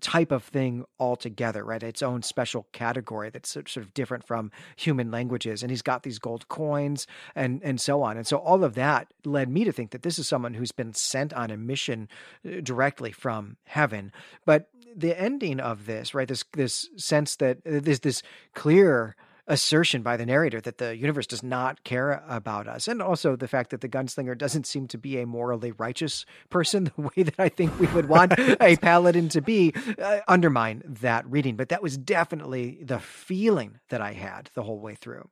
type 0.00 0.30
of 0.30 0.44
thing 0.44 0.84
altogether, 0.98 1.64
right? 1.64 1.82
Its 1.82 2.02
own 2.02 2.22
special 2.22 2.66
category 2.72 3.30
that's 3.30 3.50
sort 3.50 3.76
of 3.76 3.94
different 3.94 4.26
from 4.26 4.50
human 4.76 5.10
languages. 5.10 5.62
And 5.62 5.70
he's 5.70 5.82
got 5.82 6.02
these 6.02 6.18
gold 6.18 6.48
coins 6.48 7.06
and 7.34 7.60
and 7.62 7.80
so 7.80 8.02
on. 8.02 8.16
And 8.16 8.26
so 8.26 8.36
all 8.36 8.64
of 8.64 8.74
that 8.74 9.12
led 9.24 9.48
me 9.48 9.64
to 9.64 9.72
think 9.72 9.90
that 9.92 10.02
this 10.02 10.18
is 10.18 10.28
someone 10.28 10.54
who's 10.54 10.72
been 10.72 10.92
sent 10.92 11.32
on 11.32 11.50
a 11.50 11.56
mission 11.56 12.08
uh, 12.46 12.60
directly 12.62 13.12
from 13.12 13.56
heaven. 13.64 14.12
But 14.44 14.68
the 14.94 15.18
ending 15.18 15.60
of 15.60 15.86
this, 15.86 16.14
right? 16.14 16.28
This 16.28 16.44
this 16.52 16.88
sense 16.96 17.36
that 17.36 17.58
uh, 17.66 17.80
there's 17.82 18.00
this 18.00 18.22
clear 18.54 19.16
assertion 19.46 20.02
by 20.02 20.16
the 20.16 20.24
narrator 20.24 20.60
that 20.60 20.78
the 20.78 20.96
universe 20.96 21.26
does 21.26 21.42
not 21.42 21.84
care 21.84 22.24
about 22.28 22.66
us. 22.66 22.88
And 22.88 23.02
also 23.02 23.36
the 23.36 23.48
fact 23.48 23.70
that 23.70 23.80
the 23.80 23.88
gunslinger 23.88 24.36
doesn't 24.36 24.66
seem 24.66 24.88
to 24.88 24.98
be 24.98 25.18
a 25.18 25.26
morally 25.26 25.72
righteous 25.72 26.24
person, 26.50 26.84
the 26.96 27.02
way 27.02 27.22
that 27.24 27.38
I 27.38 27.48
think 27.48 27.78
we 27.78 27.86
would 27.88 28.08
want 28.08 28.32
a 28.38 28.76
paladin 28.80 29.28
to 29.30 29.40
be, 29.40 29.74
uh, 30.02 30.20
undermine 30.26 30.82
that 31.00 31.30
reading. 31.30 31.56
But 31.56 31.68
that 31.68 31.82
was 31.82 31.96
definitely 31.96 32.78
the 32.82 32.98
feeling 32.98 33.80
that 33.90 34.00
I 34.00 34.12
had 34.12 34.50
the 34.54 34.62
whole 34.62 34.80
way 34.80 34.94
through. 34.94 35.28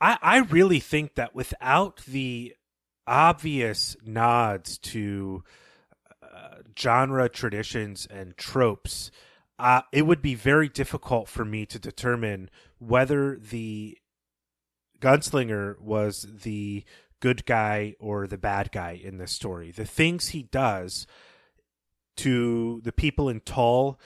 I, 0.00 0.18
I 0.22 0.38
really 0.38 0.80
think 0.80 1.14
that 1.14 1.34
without 1.34 2.02
the 2.06 2.54
obvious 3.06 3.96
nods 4.04 4.78
to 4.78 5.42
uh, 6.22 6.56
genre 6.78 7.28
traditions 7.28 8.06
and 8.10 8.36
tropes, 8.36 9.10
uh, 9.58 9.82
it 9.92 10.02
would 10.02 10.22
be 10.22 10.34
very 10.34 10.68
difficult 10.68 11.28
for 11.28 11.44
me 11.44 11.64
to 11.66 11.78
determine 11.78 12.50
whether 12.86 13.36
the 13.36 13.98
gunslinger 15.00 15.80
was 15.80 16.26
the 16.42 16.84
good 17.20 17.46
guy 17.46 17.94
or 17.98 18.26
the 18.26 18.38
bad 18.38 18.70
guy 18.72 19.00
in 19.02 19.18
this 19.18 19.32
story. 19.32 19.70
The 19.70 19.86
things 19.86 20.28
he 20.28 20.42
does 20.44 21.06
to 22.16 22.80
the 22.84 22.92
people 22.92 23.28
in 23.28 23.40
Tull 23.40 23.98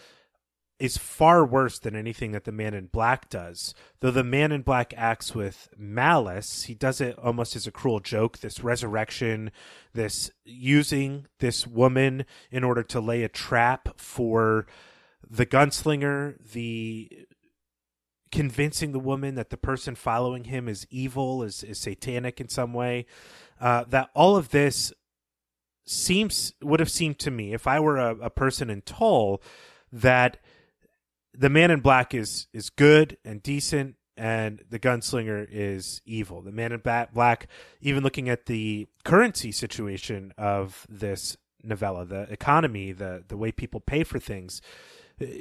is 0.79 0.97
far 0.97 1.45
worse 1.45 1.79
than 1.79 1.97
anything 1.97 2.31
that 2.33 2.45
the 2.45 2.53
man 2.53 2.73
in 2.73 2.87
black 2.87 3.29
does. 3.29 3.75
Though 4.01 4.13
the 4.13 4.23
man 4.23 4.53
in 4.53 4.63
black 4.63 4.95
acts 4.97 5.35
with 5.35 5.69
malice, 5.77 6.65
he 6.65 6.75
does 6.75 7.01
it 7.01 7.19
almost 7.19 7.57
as 7.57 7.67
a 7.67 7.73
cruel 7.73 7.99
joke 7.99 8.39
this 8.39 8.61
resurrection, 8.63 9.51
this 9.93 10.31
using 10.45 11.27
this 11.41 11.67
woman 11.67 12.25
in 12.51 12.63
order 12.63 12.85
to 12.85 13.01
lay 13.01 13.25
a 13.25 13.29
trap 13.29 14.01
for 14.01 14.67
the 15.29 15.47
gunslinger, 15.47 16.37
the 16.53 17.27
convincing 18.31 18.93
the 18.93 18.99
woman 18.99 19.35
that 19.35 19.51
the 19.51 19.57
person 19.57 19.95
following 19.95 20.45
him 20.45 20.69
is 20.69 20.87
evil, 20.91 21.43
is, 21.43 21.63
is 21.63 21.79
satanic 21.79 22.41
in 22.41 22.49
some 22.49 22.73
way. 22.73 23.07
Uh, 23.61 23.85
that 23.89 24.11
all 24.15 24.37
of 24.37 24.51
this 24.51 24.93
seems 25.85 26.53
would 26.63 26.81
have 26.81 26.91
seemed 26.91 27.19
to 27.19 27.31
me 27.31 27.55
if 27.55 27.67
I 27.67 27.81
were 27.81 27.97
a, 27.97 28.15
a 28.17 28.31
person 28.31 28.71
in 28.71 28.83
Tull 28.83 29.43
that 29.91 30.39
the 31.33 31.49
man 31.49 31.71
in 31.71 31.81
black 31.81 32.15
is 32.15 32.47
is 32.53 32.71
good 32.71 33.17
and 33.25 33.43
decent 33.43 33.97
and 34.17 34.63
the 34.69 34.79
gunslinger 34.79 35.47
is 35.49 36.03
evil. 36.05 36.43
The 36.43 36.53
man 36.53 36.73
in 36.73 36.81
black, 36.81 37.49
even 37.81 38.03
looking 38.03 38.29
at 38.29 38.47
the 38.47 38.89
currency 39.05 39.53
situation 39.53 40.35
of 40.37 40.87
this 40.89 41.37
novella, 41.63 42.05
the 42.05 42.23
economy, 42.23 42.93
the 42.93 43.25
the 43.27 43.37
way 43.37 43.53
people 43.53 43.81
pay 43.81 44.05
for 44.05 44.19
things. 44.19 44.61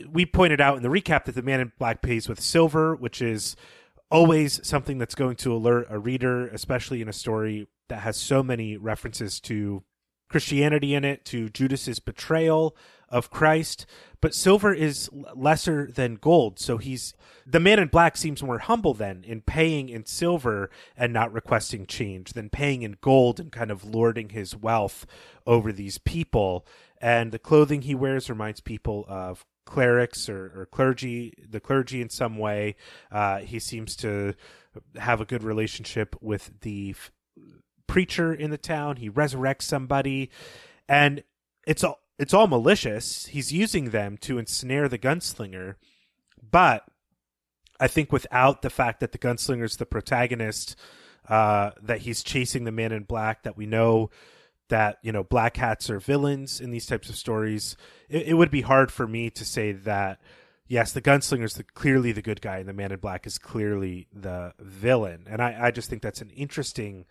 We 0.10 0.26
pointed 0.26 0.62
out 0.62 0.78
in 0.78 0.84
the 0.84 0.90
recap 0.90 1.26
that 1.26 1.36
the 1.36 1.42
man 1.42 1.60
in 1.60 1.72
black 1.78 2.02
pays 2.02 2.28
with 2.28 2.40
silver, 2.42 2.96
which 2.96 3.22
is 3.22 3.56
always 4.10 4.66
something 4.68 4.98
that's 4.98 5.16
going 5.16 5.36
to 5.38 5.54
alert 5.54 5.88
a 5.90 6.00
reader, 6.00 6.48
especially 6.48 7.02
in 7.02 7.10
a 7.10 7.13
story 7.13 7.68
that 7.90 8.00
has 8.00 8.18
so 8.18 8.42
many 8.42 8.78
references 8.78 9.40
to 9.42 9.84
Christianity 10.30 10.94
in 10.94 11.06
it, 11.06 11.24
to 11.26 11.50
Judas's 11.50 12.00
betrayal 12.00 12.76
of 13.10 13.30
Christ. 13.30 13.86
But 14.20 14.34
silver 14.34 14.74
is 14.74 15.10
lesser 15.36 15.90
than 15.90 16.16
gold, 16.16 16.60
so 16.60 16.78
he's 16.78 17.13
the 17.46 17.60
man 17.60 17.80
in 17.80 17.88
black 17.88 18.18
seems 18.18 18.44
more 18.44 18.60
humble 18.60 18.94
then 18.94 19.24
in 19.26 19.42
paying 19.42 19.88
in 19.88 20.06
silver 20.06 20.70
and 20.98 21.13
not 21.13 21.32
requesting 21.32 21.86
change 21.86 22.34
than 22.34 22.50
paying 22.50 22.82
in 22.82 22.98
gold 23.00 23.40
and 23.40 23.52
kind 23.52 23.72
of 23.72 23.86
lording 23.86 24.30
his 24.30 24.56
wealth 24.56 25.06
over 25.46 25.72
these 25.72 25.98
people. 25.98 26.66
And 27.00 27.32
the 27.32 27.40
clothing 27.40 27.84
he 27.84 27.96
wears 27.96 28.30
reminds 28.30 28.60
people 28.60 29.06
of 29.08 29.46
clerics 29.67 30.27
or, 30.27 30.51
or 30.56 30.65
clergy, 30.65 31.34
the 31.47 31.60
clergy 31.60 32.01
in 32.01 32.10
some 32.10 32.38
way. 32.38 32.75
Uh, 33.12 33.39
he 33.39 33.60
seems 33.60 33.95
to 33.97 34.34
have 34.95 35.21
a 35.21 35.25
good 35.25 35.43
relationship 35.43 36.15
with 36.21 36.51
the 36.62 36.91
f- 36.91 37.12
preacher 37.86 38.34
in 38.34 38.49
the 38.49 38.58
town. 38.58 38.95
He 38.95 39.10
resurrects 39.10 39.63
somebody, 39.63 40.32
and 40.89 41.23
it's 41.67 41.84
all 41.84 41.99
it's 42.17 42.34
all 42.34 42.47
malicious. 42.47 43.27
He's 43.27 43.53
using 43.53 43.91
them 43.91 44.17
to 44.21 44.39
ensnare 44.39 44.89
the 44.89 44.97
gunslinger, 44.97 45.75
but 46.41 46.84
I 47.80 47.88
think 47.88 48.12
without 48.12 48.63
the 48.63 48.71
fact 48.71 49.01
that 49.01 49.12
the 49.12 49.19
gunslinger's 49.19 49.77
the 49.77 49.86
protagonist, 49.86 50.75
uh, 51.30 51.71
that 51.84 51.99
he's 51.99 52.23
chasing 52.23 52.63
the 52.63 52.71
man 52.71 52.91
in 52.91 53.03
black, 53.03 53.43
that 53.43 53.58
we 53.58 53.67
know 53.67 54.10
that 54.69 54.97
you 55.01 55.12
know 55.12 55.23
black 55.23 55.58
hats 55.58 55.89
are 55.89 55.99
villains 55.99 56.60
in 56.60 56.71
these 56.71 56.86
types 56.86 57.10
of 57.10 57.15
stories, 57.15 57.75
it, 58.10 58.27
it 58.27 58.34
would 58.34 58.51
be 58.51 58.62
hard 58.62 58.91
for 58.91 59.08
me 59.08 59.30
to 59.32 59.45
say 59.45 59.71
that 59.71 60.19
yes, 60.67 60.91
the 60.91 61.01
gunslinger's 61.01 61.56
the, 61.56 61.63
clearly 61.63 62.12
the 62.12 62.21
good 62.21 62.41
guy, 62.41 62.58
and 62.58 62.67
the 62.67 62.73
man 62.73 62.91
in 62.91 62.99
black 62.99 63.25
is 63.25 63.38
clearly 63.38 64.08
the 64.13 64.53
villain. 64.60 65.25
And 65.30 65.41
I, 65.41 65.58
I 65.67 65.71
just 65.71 65.89
think 65.89 66.01
that's 66.01 66.21
an 66.21 66.30
interesting 66.32 67.06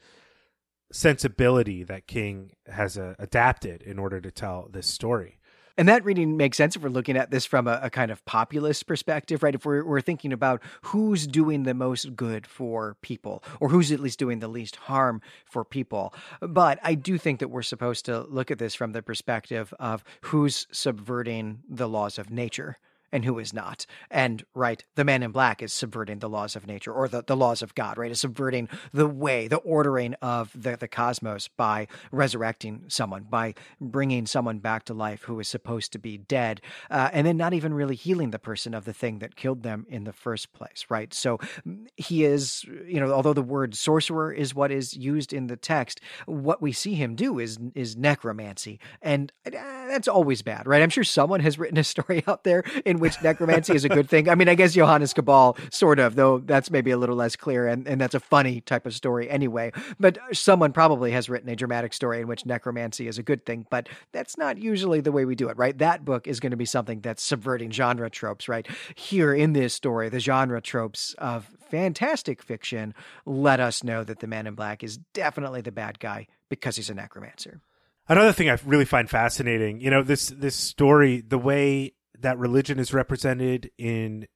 sensibility 0.92 1.82
that 1.84 2.06
King 2.06 2.52
has 2.66 2.96
uh, 2.96 3.14
adapted 3.18 3.82
in 3.82 3.98
order 3.98 4.20
to 4.20 4.30
tell 4.30 4.68
this 4.70 4.86
story. 4.86 5.38
And 5.78 5.88
that 5.88 6.04
reading 6.04 6.36
makes 6.36 6.56
sense 6.56 6.74
if 6.74 6.82
we're 6.82 6.88
looking 6.88 7.16
at 7.16 7.30
this 7.30 7.44
from 7.44 7.68
a, 7.68 7.78
a 7.82 7.90
kind 7.90 8.10
of 8.10 8.24
populist 8.24 8.86
perspective, 8.86 9.42
right? 9.42 9.54
If 9.54 9.66
we're, 9.66 9.84
we're 9.84 10.00
thinking 10.00 10.32
about 10.32 10.62
who's 10.82 11.26
doing 11.26 11.64
the 11.64 11.74
most 11.74 12.16
good 12.16 12.46
for 12.46 12.96
people, 13.02 13.44
or 13.60 13.68
who's 13.68 13.92
at 13.92 14.00
least 14.00 14.18
doing 14.18 14.38
the 14.38 14.48
least 14.48 14.76
harm 14.76 15.20
for 15.44 15.64
people. 15.64 16.14
But 16.40 16.78
I 16.82 16.94
do 16.94 17.18
think 17.18 17.40
that 17.40 17.48
we're 17.48 17.62
supposed 17.62 18.06
to 18.06 18.20
look 18.22 18.50
at 18.50 18.58
this 18.58 18.74
from 18.74 18.92
the 18.92 19.02
perspective 19.02 19.74
of 19.78 20.02
who's 20.22 20.66
subverting 20.72 21.60
the 21.68 21.88
laws 21.88 22.18
of 22.18 22.30
nature 22.30 22.78
and 23.12 23.24
who 23.24 23.38
is 23.38 23.52
not. 23.52 23.86
And 24.10 24.44
right, 24.54 24.84
the 24.94 25.04
man 25.04 25.22
in 25.22 25.30
black 25.30 25.62
is 25.62 25.72
subverting 25.72 26.18
the 26.18 26.28
laws 26.28 26.56
of 26.56 26.66
nature 26.66 26.92
or 26.92 27.08
the, 27.08 27.22
the 27.26 27.36
laws 27.36 27.62
of 27.62 27.74
God, 27.74 27.98
right? 27.98 28.10
Is 28.10 28.20
subverting 28.20 28.68
the 28.92 29.06
way, 29.06 29.48
the 29.48 29.56
ordering 29.56 30.14
of 30.14 30.50
the, 30.54 30.76
the 30.76 30.88
cosmos 30.88 31.48
by 31.48 31.86
resurrecting 32.10 32.84
someone, 32.88 33.24
by 33.24 33.54
bringing 33.80 34.26
someone 34.26 34.58
back 34.58 34.84
to 34.84 34.94
life 34.94 35.22
who 35.22 35.38
is 35.40 35.48
supposed 35.48 35.92
to 35.92 35.98
be 35.98 36.18
dead, 36.18 36.60
uh, 36.90 37.10
and 37.12 37.26
then 37.26 37.36
not 37.36 37.54
even 37.54 37.72
really 37.72 37.94
healing 37.94 38.30
the 38.30 38.38
person 38.38 38.74
of 38.74 38.84
the 38.84 38.92
thing 38.92 39.18
that 39.20 39.36
killed 39.36 39.62
them 39.62 39.86
in 39.88 40.04
the 40.04 40.12
first 40.12 40.52
place, 40.52 40.86
right? 40.88 41.12
So 41.14 41.38
mm, 41.66 41.86
he 41.96 42.24
is, 42.24 42.64
you 42.86 43.00
know, 43.00 43.12
although 43.12 43.32
the 43.32 43.42
word 43.42 43.74
sorcerer 43.74 44.32
is 44.32 44.54
what 44.54 44.70
is 44.70 44.96
used 44.96 45.32
in 45.32 45.46
the 45.46 45.56
text, 45.56 46.00
what 46.26 46.60
we 46.60 46.72
see 46.72 46.94
him 46.94 47.14
do 47.14 47.38
is 47.38 47.58
is 47.74 47.96
necromancy, 47.96 48.80
and 49.00 49.32
uh, 49.46 49.50
that's 49.88 50.08
always 50.08 50.42
bad, 50.42 50.66
right? 50.66 50.82
I'm 50.82 50.90
sure 50.90 51.04
someone 51.04 51.40
has 51.40 51.58
written 51.58 51.78
a 51.78 51.84
story 51.96 52.22
out 52.26 52.44
there 52.44 52.62
in 52.84 52.95
in 52.96 53.00
which 53.00 53.22
necromancy 53.22 53.74
is 53.74 53.84
a 53.84 53.88
good 53.88 54.08
thing. 54.08 54.28
I 54.28 54.34
mean, 54.34 54.48
I 54.48 54.54
guess 54.54 54.74
Johannes 54.74 55.12
Cabal 55.12 55.56
sort 55.70 55.98
of, 55.98 56.16
though 56.16 56.38
that's 56.38 56.70
maybe 56.70 56.90
a 56.90 56.96
little 56.96 57.16
less 57.16 57.36
clear, 57.36 57.66
and, 57.66 57.86
and 57.86 58.00
that's 58.00 58.14
a 58.14 58.20
funny 58.20 58.60
type 58.62 58.86
of 58.86 58.94
story 58.94 59.30
anyway. 59.30 59.72
But 60.00 60.18
someone 60.32 60.72
probably 60.72 61.12
has 61.12 61.28
written 61.28 61.48
a 61.48 61.56
dramatic 61.56 61.92
story 61.92 62.20
in 62.20 62.26
which 62.26 62.46
necromancy 62.46 63.06
is 63.06 63.18
a 63.18 63.22
good 63.22 63.44
thing, 63.44 63.66
but 63.70 63.88
that's 64.12 64.36
not 64.38 64.58
usually 64.58 65.00
the 65.00 65.12
way 65.12 65.24
we 65.24 65.34
do 65.34 65.48
it, 65.48 65.56
right? 65.56 65.76
That 65.76 66.04
book 66.04 66.26
is 66.26 66.40
going 66.40 66.50
to 66.50 66.56
be 66.56 66.64
something 66.64 67.00
that's 67.00 67.22
subverting 67.22 67.70
genre 67.70 68.10
tropes, 68.10 68.48
right? 68.48 68.66
Here 68.94 69.34
in 69.34 69.52
this 69.52 69.74
story, 69.74 70.08
the 70.08 70.20
genre 70.20 70.60
tropes 70.60 71.14
of 71.18 71.50
fantastic 71.68 72.42
fiction 72.42 72.94
let 73.24 73.60
us 73.60 73.84
know 73.84 74.04
that 74.04 74.20
the 74.20 74.26
man 74.26 74.46
in 74.46 74.54
black 74.54 74.82
is 74.82 74.98
definitely 75.12 75.60
the 75.60 75.72
bad 75.72 75.98
guy 75.98 76.26
because 76.48 76.76
he's 76.76 76.90
a 76.90 76.94
necromancer. 76.94 77.60
Another 78.08 78.32
thing 78.32 78.48
I 78.48 78.56
really 78.64 78.84
find 78.84 79.10
fascinating, 79.10 79.80
you 79.80 79.90
know, 79.90 80.02
this 80.02 80.28
this 80.28 80.54
story, 80.54 81.22
the 81.26 81.38
way 81.38 81.92
that 82.20 82.38
religion 82.38 82.78
is 82.78 82.92
represented 82.92 83.70
in 83.78 84.26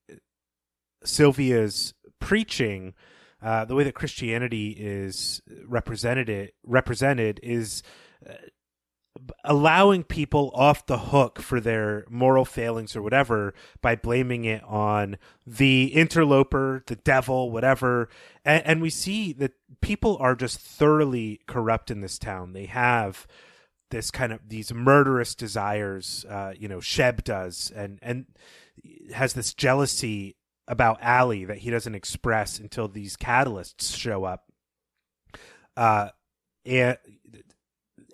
Sylvia's 1.03 1.93
preaching, 2.19 2.93
uh, 3.41 3.65
the 3.65 3.75
way 3.75 3.83
that 3.83 3.95
Christianity 3.95 4.75
is 4.77 5.41
represented 5.65 6.51
represented 6.63 7.39
is 7.41 7.81
uh, 8.27 8.33
allowing 9.43 10.03
people 10.03 10.51
off 10.53 10.85
the 10.85 10.97
hook 10.97 11.39
for 11.39 11.59
their 11.59 12.05
moral 12.09 12.45
failings 12.45 12.95
or 12.95 13.01
whatever 13.01 13.53
by 13.81 13.95
blaming 13.95 14.45
it 14.45 14.63
on 14.63 15.17
the 15.45 15.85
interloper, 15.85 16.83
the 16.87 16.95
devil, 16.95 17.51
whatever. 17.51 18.09
And, 18.45 18.65
and 18.65 18.81
we 18.81 18.89
see 18.89 19.33
that 19.33 19.53
people 19.81 20.17
are 20.19 20.35
just 20.35 20.59
thoroughly 20.59 21.41
corrupt 21.47 21.91
in 21.91 22.01
this 22.01 22.17
town. 22.17 22.53
They 22.53 22.67
have 22.67 23.27
this 23.91 24.11
kind 24.11 24.33
of 24.33 24.39
these 24.47 24.73
murderous 24.73 25.35
desires 25.35 26.25
uh, 26.29 26.53
you 26.57 26.67
know 26.67 26.79
sheb 26.79 27.23
does 27.23 27.71
and 27.75 27.99
and 28.01 28.25
has 29.13 29.33
this 29.33 29.53
jealousy 29.53 30.35
about 30.67 30.97
Allie 31.01 31.45
that 31.45 31.59
he 31.59 31.69
doesn't 31.69 31.95
express 31.95 32.57
until 32.59 32.87
these 32.87 33.17
catalysts 33.17 33.95
show 33.95 34.23
up. 34.23 34.45
Uh 35.75 36.09
and 36.65 36.97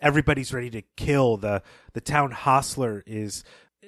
everybody's 0.01 0.53
ready 0.53 0.69
to 0.71 0.81
kill. 0.95 1.37
The 1.37 1.61
the 1.93 2.01
town 2.01 2.31
hostler 2.31 3.03
is 3.05 3.43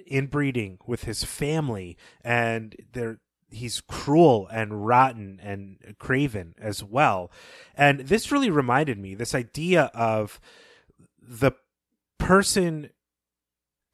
inbreeding 0.10 0.80
with 0.86 1.04
his 1.04 1.24
family 1.24 1.98
and 2.24 2.76
they're 2.94 3.20
he's 3.52 3.82
cruel 3.82 4.48
and 4.52 4.86
rotten 4.86 5.40
and 5.42 5.96
craven 5.98 6.54
as 6.60 6.84
well. 6.84 7.32
And 7.76 8.02
this 8.02 8.32
really 8.32 8.52
reminded 8.52 9.00
me 9.00 9.16
this 9.16 9.34
idea 9.34 9.92
of 9.94 10.40
the 11.20 11.52
person 12.30 12.92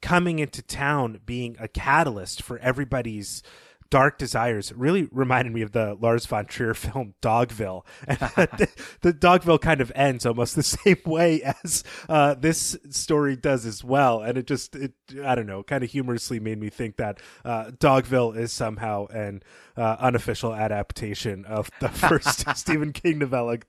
coming 0.02 0.40
into 0.40 0.60
town 0.60 1.18
being 1.24 1.56
a 1.58 1.66
catalyst 1.66 2.42
for 2.42 2.58
everybody's 2.58 3.42
dark 3.88 4.18
desires 4.18 4.74
really 4.74 5.08
reminded 5.10 5.54
me 5.54 5.62
of 5.62 5.72
the 5.72 5.96
Lars 5.98 6.26
von 6.26 6.44
Trier 6.44 6.74
film 6.74 7.14
Dogville. 7.22 7.86
And 8.06 8.18
the, 8.58 8.68
the, 9.00 9.12
Dogville 9.14 9.58
kind 9.58 9.80
of 9.80 9.90
ends 9.94 10.26
almost 10.26 10.54
the 10.54 10.62
same 10.84 10.98
way 11.06 11.40
as 11.64 11.82
uh, 12.10 12.34
this 12.34 12.76
story 12.90 13.36
does 13.36 13.64
as 13.64 13.82
well. 13.82 14.20
And 14.20 14.36
it 14.36 14.46
just, 14.46 14.76
it, 14.76 14.92
I 15.24 15.34
don't 15.34 15.46
know, 15.46 15.62
kind 15.62 15.82
of 15.82 15.90
humorously 15.90 16.38
made 16.38 16.60
me 16.60 16.68
think 16.68 16.98
that 16.98 17.20
uh, 17.42 17.70
Dogville 17.70 18.36
is 18.36 18.52
somehow 18.52 19.06
an 19.06 19.42
uh, 19.78 19.96
unofficial 19.98 20.54
adaptation 20.54 21.46
of 21.46 21.70
the 21.80 21.88
first 21.88 22.44
Stephen 22.54 22.92
King 22.92 23.20
novella, 23.20 23.60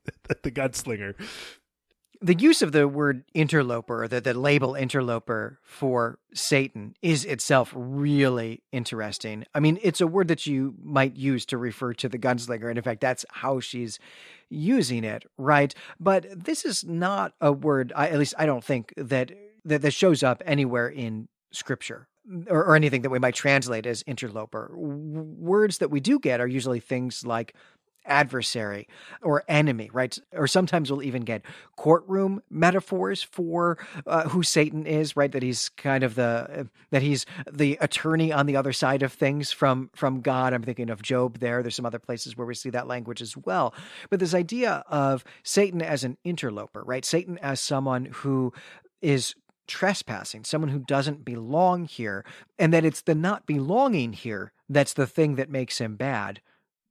The 0.43 0.51
Gunslinger 0.51 1.15
the 2.21 2.34
use 2.34 2.62
of 2.62 2.71
the 2.71 2.88
word 2.88 3.23
interloper, 3.34 4.08
the, 4.08 4.21
the 4.21 4.34
label 4.34 4.75
interloper 4.75 5.60
for 5.63 6.19
Satan 6.34 6.95
is 7.01 7.25
itself 7.25 7.73
really 7.75 8.63
interesting. 8.71 9.45
I 9.53 9.60
mean, 9.60 9.80
it's 9.82 10.01
a 10.01 10.08
word 10.08 10.27
that 10.30 10.45
you 10.45 10.75
might 10.82 11.15
use 11.15 11.45
to 11.47 11.58
refer 11.58 11.93
to 11.93 12.10
the 12.10 12.19
gunslinger. 12.19 12.69
And 12.69 12.77
in 12.77 12.84
fact, 12.84 13.01
that's 13.01 13.25
how 13.30 13.60
she's 13.60 13.99
using 14.49 15.03
it, 15.03 15.25
right? 15.38 15.73
But 15.99 16.45
this 16.45 16.65
is 16.65 16.84
not 16.84 17.34
a 17.41 17.51
word, 17.51 17.93
I, 17.95 18.10
at 18.10 18.19
least 18.19 18.36
I 18.38 18.45
don't 18.45 18.63
think, 18.63 18.93
that, 18.97 19.32
that, 19.65 19.82
that 19.82 19.91
shows 19.91 20.23
up 20.23 20.41
anywhere 20.45 20.88
in 20.88 21.27
scripture. 21.51 22.08
Or, 22.49 22.65
or 22.65 22.75
anything 22.75 23.03
that 23.03 23.10
we 23.10 23.19
might 23.19 23.36
translate 23.36 23.86
as 23.86 24.03
interloper. 24.06 24.67
W- 24.73 25.23
words 25.39 25.77
that 25.77 25.89
we 25.89 26.01
do 26.01 26.19
get 26.19 26.41
are 26.41 26.47
usually 26.47 26.82
things 26.82 27.25
like 27.25 27.53
adversary 28.07 28.87
or 29.21 29.43
enemy, 29.47 29.89
right? 29.93 30.17
Or 30.33 30.47
sometimes 30.47 30.91
we'll 30.91 31.03
even 31.03 31.23
get 31.23 31.43
courtroom 31.75 32.41
metaphors 32.49 33.21
for 33.23 33.77
uh, 34.05 34.29
who 34.29 34.43
Satan 34.43 34.85
is, 34.85 35.15
right? 35.15 35.31
That 35.31 35.43
he's 35.43 35.69
kind 35.69 36.03
of 36.03 36.15
the 36.15 36.69
that 36.91 37.01
he's 37.01 37.25
the 37.51 37.77
attorney 37.81 38.31
on 38.31 38.45
the 38.45 38.55
other 38.55 38.73
side 38.73 39.03
of 39.03 39.13
things 39.13 39.51
from 39.51 39.89
from 39.93 40.21
God. 40.21 40.53
I'm 40.53 40.63
thinking 40.63 40.89
of 40.89 41.01
Job 41.01 41.39
there. 41.39 41.61
There's 41.61 41.75
some 41.75 41.85
other 41.85 41.99
places 41.99 42.35
where 42.37 42.47
we 42.47 42.55
see 42.55 42.69
that 42.71 42.87
language 42.87 43.21
as 43.21 43.35
well. 43.37 43.73
But 44.09 44.19
this 44.19 44.33
idea 44.33 44.83
of 44.87 45.23
Satan 45.43 45.81
as 45.81 46.03
an 46.03 46.17
interloper, 46.23 46.83
right? 46.83 47.05
Satan 47.05 47.37
as 47.39 47.59
someone 47.59 48.05
who 48.05 48.53
is 49.01 49.35
trespassing, 49.67 50.45
someone 50.45 50.69
who 50.69 50.79
doesn't 50.79 51.25
belong 51.25 51.85
here, 51.85 52.23
and 52.57 52.73
that 52.73 52.85
it's 52.85 53.01
the 53.01 53.15
not 53.15 53.45
belonging 53.45 54.13
here 54.13 54.53
that's 54.69 54.93
the 54.93 55.07
thing 55.07 55.35
that 55.35 55.49
makes 55.49 55.79
him 55.79 55.95
bad 55.95 56.41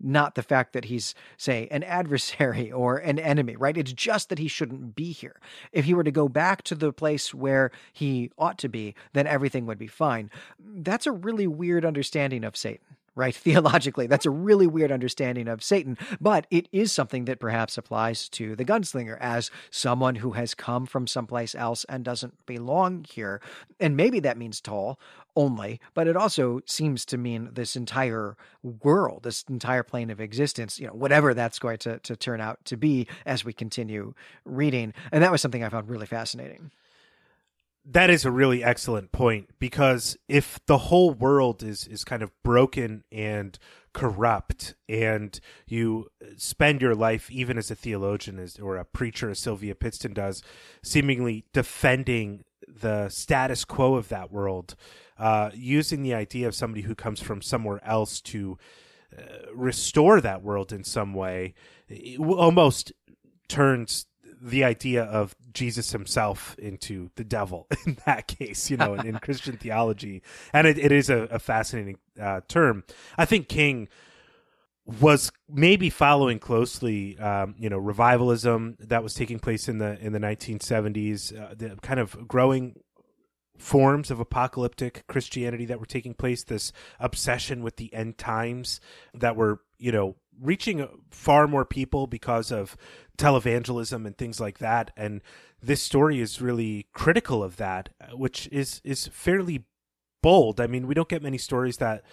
not 0.00 0.34
the 0.34 0.42
fact 0.42 0.72
that 0.72 0.86
he's, 0.86 1.14
say, 1.36 1.68
an 1.70 1.82
adversary 1.82 2.70
or 2.82 2.98
an 2.98 3.18
enemy, 3.18 3.56
right? 3.56 3.76
It's 3.76 3.92
just 3.92 4.28
that 4.28 4.38
he 4.38 4.48
shouldn't 4.48 4.94
be 4.94 5.12
here. 5.12 5.40
If 5.72 5.84
he 5.84 5.94
were 5.94 6.04
to 6.04 6.10
go 6.10 6.28
back 6.28 6.62
to 6.64 6.74
the 6.74 6.92
place 6.92 7.32
where 7.34 7.70
he 7.92 8.30
ought 8.38 8.58
to 8.58 8.68
be, 8.68 8.94
then 9.12 9.26
everything 9.26 9.66
would 9.66 9.78
be 9.78 9.86
fine. 9.86 10.30
That's 10.58 11.06
a 11.06 11.12
really 11.12 11.46
weird 11.46 11.84
understanding 11.84 12.44
of 12.44 12.56
Satan 12.56 12.95
right? 13.16 13.34
Theologically, 13.46 14.06
that's 14.06 14.26
a 14.26 14.30
really 14.30 14.68
weird 14.68 14.92
understanding 14.92 15.48
of 15.48 15.64
Satan, 15.64 15.98
but 16.20 16.46
it 16.50 16.68
is 16.70 16.92
something 16.92 17.24
that 17.24 17.40
perhaps 17.40 17.76
applies 17.76 18.28
to 18.30 18.54
the 18.54 18.64
gunslinger 18.64 19.18
as 19.20 19.50
someone 19.70 20.16
who 20.16 20.32
has 20.32 20.54
come 20.54 20.86
from 20.86 21.08
someplace 21.08 21.54
else 21.54 21.84
and 21.88 22.04
doesn't 22.04 22.46
belong 22.46 23.04
here. 23.08 23.40
And 23.80 23.96
maybe 23.96 24.20
that 24.20 24.38
means 24.38 24.60
Tull 24.60 25.00
only, 25.34 25.80
but 25.94 26.06
it 26.06 26.16
also 26.16 26.60
seems 26.66 27.04
to 27.06 27.18
mean 27.18 27.50
this 27.52 27.76
entire 27.76 28.36
world, 28.62 29.22
this 29.24 29.44
entire 29.48 29.82
plane 29.82 30.10
of 30.10 30.20
existence, 30.20 30.78
you 30.78 30.86
know, 30.86 30.94
whatever 30.94 31.34
that's 31.34 31.58
going 31.58 31.78
to, 31.78 31.98
to 31.98 32.16
turn 32.16 32.40
out 32.40 32.64
to 32.66 32.76
be 32.76 33.06
as 33.26 33.44
we 33.44 33.52
continue 33.52 34.14
reading. 34.44 34.94
And 35.12 35.22
that 35.22 35.32
was 35.32 35.40
something 35.40 35.64
I 35.64 35.68
found 35.68 35.88
really 35.88 36.06
fascinating 36.06 36.70
that 37.88 38.10
is 38.10 38.24
a 38.24 38.30
really 38.30 38.64
excellent 38.64 39.12
point 39.12 39.48
because 39.58 40.16
if 40.28 40.58
the 40.66 40.78
whole 40.78 41.12
world 41.12 41.62
is 41.62 41.86
is 41.86 42.04
kind 42.04 42.22
of 42.22 42.30
broken 42.42 43.04
and 43.12 43.58
corrupt 43.92 44.74
and 44.88 45.40
you 45.66 46.08
spend 46.36 46.82
your 46.82 46.94
life 46.94 47.30
even 47.30 47.56
as 47.56 47.70
a 47.70 47.74
theologian 47.74 48.38
as, 48.38 48.58
or 48.58 48.76
a 48.76 48.84
preacher 48.84 49.30
as 49.30 49.38
Sylvia 49.38 49.74
Pittston 49.74 50.12
does 50.12 50.42
seemingly 50.82 51.44
defending 51.52 52.44
the 52.68 53.08
status 53.08 53.64
quo 53.64 53.94
of 53.94 54.08
that 54.08 54.30
world 54.32 54.74
uh, 55.18 55.50
using 55.54 56.02
the 56.02 56.12
idea 56.12 56.48
of 56.48 56.54
somebody 56.54 56.82
who 56.82 56.94
comes 56.94 57.20
from 57.20 57.40
somewhere 57.40 57.80
else 57.84 58.20
to 58.20 58.58
uh, 59.16 59.22
restore 59.54 60.20
that 60.20 60.42
world 60.42 60.72
in 60.72 60.82
some 60.82 61.14
way 61.14 61.54
almost 62.18 62.92
turns 63.48 64.06
the 64.40 64.64
idea 64.64 65.02
of 65.02 65.34
Jesus 65.52 65.92
himself 65.92 66.56
into 66.58 67.10
the 67.16 67.24
devil 67.24 67.66
in 67.86 67.98
that 68.06 68.26
case, 68.26 68.70
you 68.70 68.76
know, 68.76 68.94
in, 68.94 69.06
in 69.06 69.18
Christian 69.18 69.56
theology. 69.56 70.22
And 70.52 70.66
it, 70.66 70.78
it 70.78 70.92
is 70.92 71.10
a, 71.10 71.22
a 71.24 71.38
fascinating 71.38 71.98
uh, 72.20 72.40
term. 72.48 72.84
I 73.16 73.24
think 73.24 73.48
King 73.48 73.88
was 75.00 75.32
maybe 75.48 75.90
following 75.90 76.38
closely, 76.38 77.18
um, 77.18 77.56
you 77.58 77.68
know, 77.68 77.78
revivalism 77.78 78.76
that 78.78 79.02
was 79.02 79.14
taking 79.14 79.38
place 79.38 79.68
in 79.68 79.78
the 79.78 79.98
in 79.98 80.12
the 80.12 80.20
1970s, 80.20 81.38
uh, 81.38 81.54
the 81.56 81.76
kind 81.82 81.98
of 81.98 82.28
growing 82.28 82.76
forms 83.58 84.10
of 84.10 84.20
apocalyptic 84.20 85.04
Christianity 85.06 85.64
that 85.66 85.80
were 85.80 85.86
taking 85.86 86.14
place, 86.14 86.44
this 86.44 86.72
obsession 87.00 87.62
with 87.62 87.76
the 87.76 87.92
end 87.92 88.18
times 88.18 88.80
that 89.14 89.34
were, 89.34 89.60
you 89.78 89.90
know, 89.90 90.16
reaching 90.40 90.86
far 91.10 91.46
more 91.46 91.64
people 91.64 92.06
because 92.06 92.50
of 92.50 92.76
televangelism 93.18 94.06
and 94.06 94.16
things 94.16 94.40
like 94.40 94.58
that. 94.58 94.90
And 94.96 95.22
this 95.62 95.82
story 95.82 96.20
is 96.20 96.40
really 96.40 96.86
critical 96.92 97.42
of 97.42 97.56
that, 97.56 97.90
which 98.12 98.48
is 98.52 98.80
is 98.84 99.06
fairly 99.08 99.64
bold. 100.22 100.60
I 100.60 100.66
mean, 100.66 100.86
we 100.86 100.94
don't 100.94 101.08
get 101.08 101.22
many 101.22 101.38
stories 101.38 101.78
that 101.78 102.04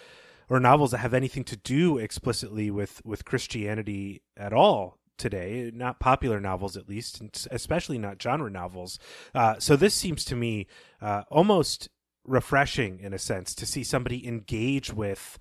or 0.48 0.60
novels 0.60 0.90
that 0.90 0.98
have 0.98 1.14
anything 1.14 1.44
to 1.44 1.56
do 1.56 1.98
explicitly 1.98 2.70
with 2.70 3.04
with 3.04 3.24
Christianity 3.24 4.22
at 4.36 4.52
all 4.52 4.98
today. 5.16 5.70
Not 5.74 6.00
popular 6.00 6.40
novels, 6.40 6.76
at 6.76 6.88
least, 6.88 7.20
and 7.20 7.46
especially 7.50 7.98
not 7.98 8.20
genre 8.20 8.50
novels. 8.50 8.98
Uh, 9.34 9.56
so 9.58 9.76
this 9.76 9.94
seems 9.94 10.24
to 10.26 10.36
me 10.36 10.66
uh, 11.00 11.22
almost 11.30 11.88
refreshing 12.24 13.00
in 13.00 13.12
a 13.12 13.18
sense 13.18 13.54
to 13.54 13.66
see 13.66 13.84
somebody 13.84 14.26
engage 14.26 14.92
with 14.92 15.38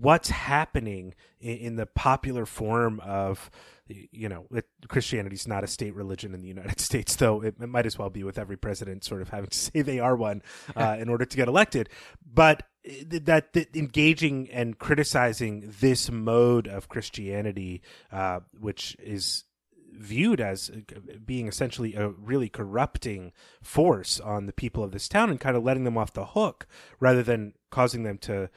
what's 0.00 0.30
happening 0.30 1.14
in, 1.40 1.56
in 1.56 1.76
the 1.76 1.86
popular 1.86 2.46
form 2.46 3.00
of 3.00 3.50
you 4.12 4.28
know, 4.28 4.46
it, 4.52 4.66
Christianity's 4.88 5.48
not 5.48 5.64
a 5.64 5.66
state 5.66 5.94
religion 5.94 6.34
in 6.34 6.42
the 6.42 6.48
United 6.48 6.80
States, 6.80 7.16
though 7.16 7.42
it, 7.42 7.56
it, 7.60 7.68
might 7.68 7.86
as 7.86 7.98
well 7.98 8.10
be 8.10 8.22
with 8.22 8.38
every 8.38 8.56
president 8.56 9.04
sort 9.04 9.22
of 9.22 9.30
having 9.30 9.50
to 9.50 9.56
say 9.56 9.82
they 9.82 9.98
are 9.98 10.16
one 10.16 10.42
uh, 10.76 10.96
in 11.00 11.08
order 11.08 11.24
to 11.24 11.36
get 11.36 11.48
elected. 11.48 11.88
But 12.24 12.62
that, 13.06 13.52
that, 13.52 13.76
engaging 13.76 14.48
and 14.50 14.78
criticizing 14.78 15.72
this 15.80 16.10
mode 16.10 16.66
of 16.66 16.88
Christianity, 16.88 17.82
uh, 18.10 18.40
which 18.58 18.96
is 18.98 19.44
viewed 19.92 20.40
as 20.40 20.70
being 21.26 21.46
essentially 21.46 21.94
a 21.94 22.08
really 22.08 22.48
corrupting 22.48 23.32
force 23.60 24.18
on 24.18 24.46
the 24.46 24.52
people 24.52 24.82
of 24.82 24.92
this 24.92 25.08
town 25.08 25.30
and 25.30 25.40
kind 25.40 25.56
of 25.56 25.64
letting 25.64 25.84
them 25.84 25.98
off 25.98 26.12
the 26.12 26.26
hook 26.26 26.66
rather 27.00 27.22
than 27.22 27.52
causing 27.70 28.04
them 28.04 28.16
to 28.16 28.48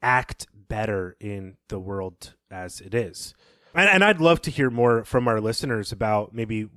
act 0.00 0.46
better 0.70 1.16
in 1.20 1.56
the 1.68 1.78
world 1.78 2.34
as 2.50 2.80
it 2.80 2.94
is. 2.94 3.34
And, 3.74 3.90
and 3.90 4.04
I'd 4.04 4.20
love 4.20 4.40
to 4.42 4.50
hear 4.50 4.70
more 4.70 5.04
from 5.04 5.28
our 5.28 5.40
listeners 5.40 5.92
about 5.92 6.32
maybe 6.32 6.68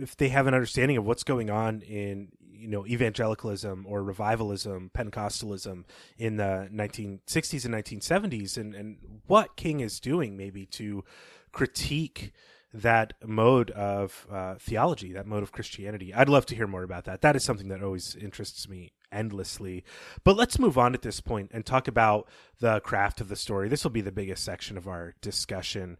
if 0.00 0.16
they 0.16 0.30
have 0.30 0.46
an 0.48 0.54
understanding 0.54 0.96
of 0.96 1.06
what's 1.06 1.22
going 1.22 1.50
on 1.50 1.82
in 1.82 2.28
you 2.50 2.66
know 2.68 2.84
evangelicalism 2.86 3.86
or 3.86 4.02
revivalism 4.02 4.90
pentecostalism 4.92 5.84
in 6.16 6.36
the 6.36 6.68
1960s 6.72 7.64
and 7.64 7.74
1970s 7.74 8.56
and, 8.56 8.74
and 8.74 8.96
what 9.26 9.56
king 9.56 9.78
is 9.80 10.00
doing 10.00 10.36
maybe 10.36 10.66
to 10.66 11.04
critique 11.52 12.32
that 12.74 13.14
mode 13.24 13.70
of 13.70 14.26
uh, 14.30 14.56
theology 14.58 15.12
that 15.12 15.26
mode 15.26 15.42
of 15.42 15.52
christianity. 15.52 16.12
I'd 16.12 16.28
love 16.28 16.46
to 16.46 16.56
hear 16.56 16.66
more 16.66 16.82
about 16.82 17.04
that. 17.04 17.20
That 17.20 17.36
is 17.36 17.44
something 17.44 17.68
that 17.68 17.82
always 17.82 18.16
interests 18.16 18.68
me 18.68 18.92
endlessly. 19.12 19.84
But 20.24 20.36
let's 20.36 20.58
move 20.58 20.78
on 20.78 20.94
at 20.94 21.02
this 21.02 21.20
point 21.20 21.50
and 21.52 21.64
talk 21.64 21.88
about 21.88 22.28
the 22.60 22.80
craft 22.80 23.20
of 23.20 23.28
the 23.28 23.36
story. 23.36 23.68
This 23.68 23.84
will 23.84 23.90
be 23.90 24.00
the 24.00 24.12
biggest 24.12 24.44
section 24.44 24.76
of 24.76 24.88
our 24.88 25.14
discussion. 25.20 25.98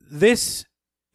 This 0.00 0.64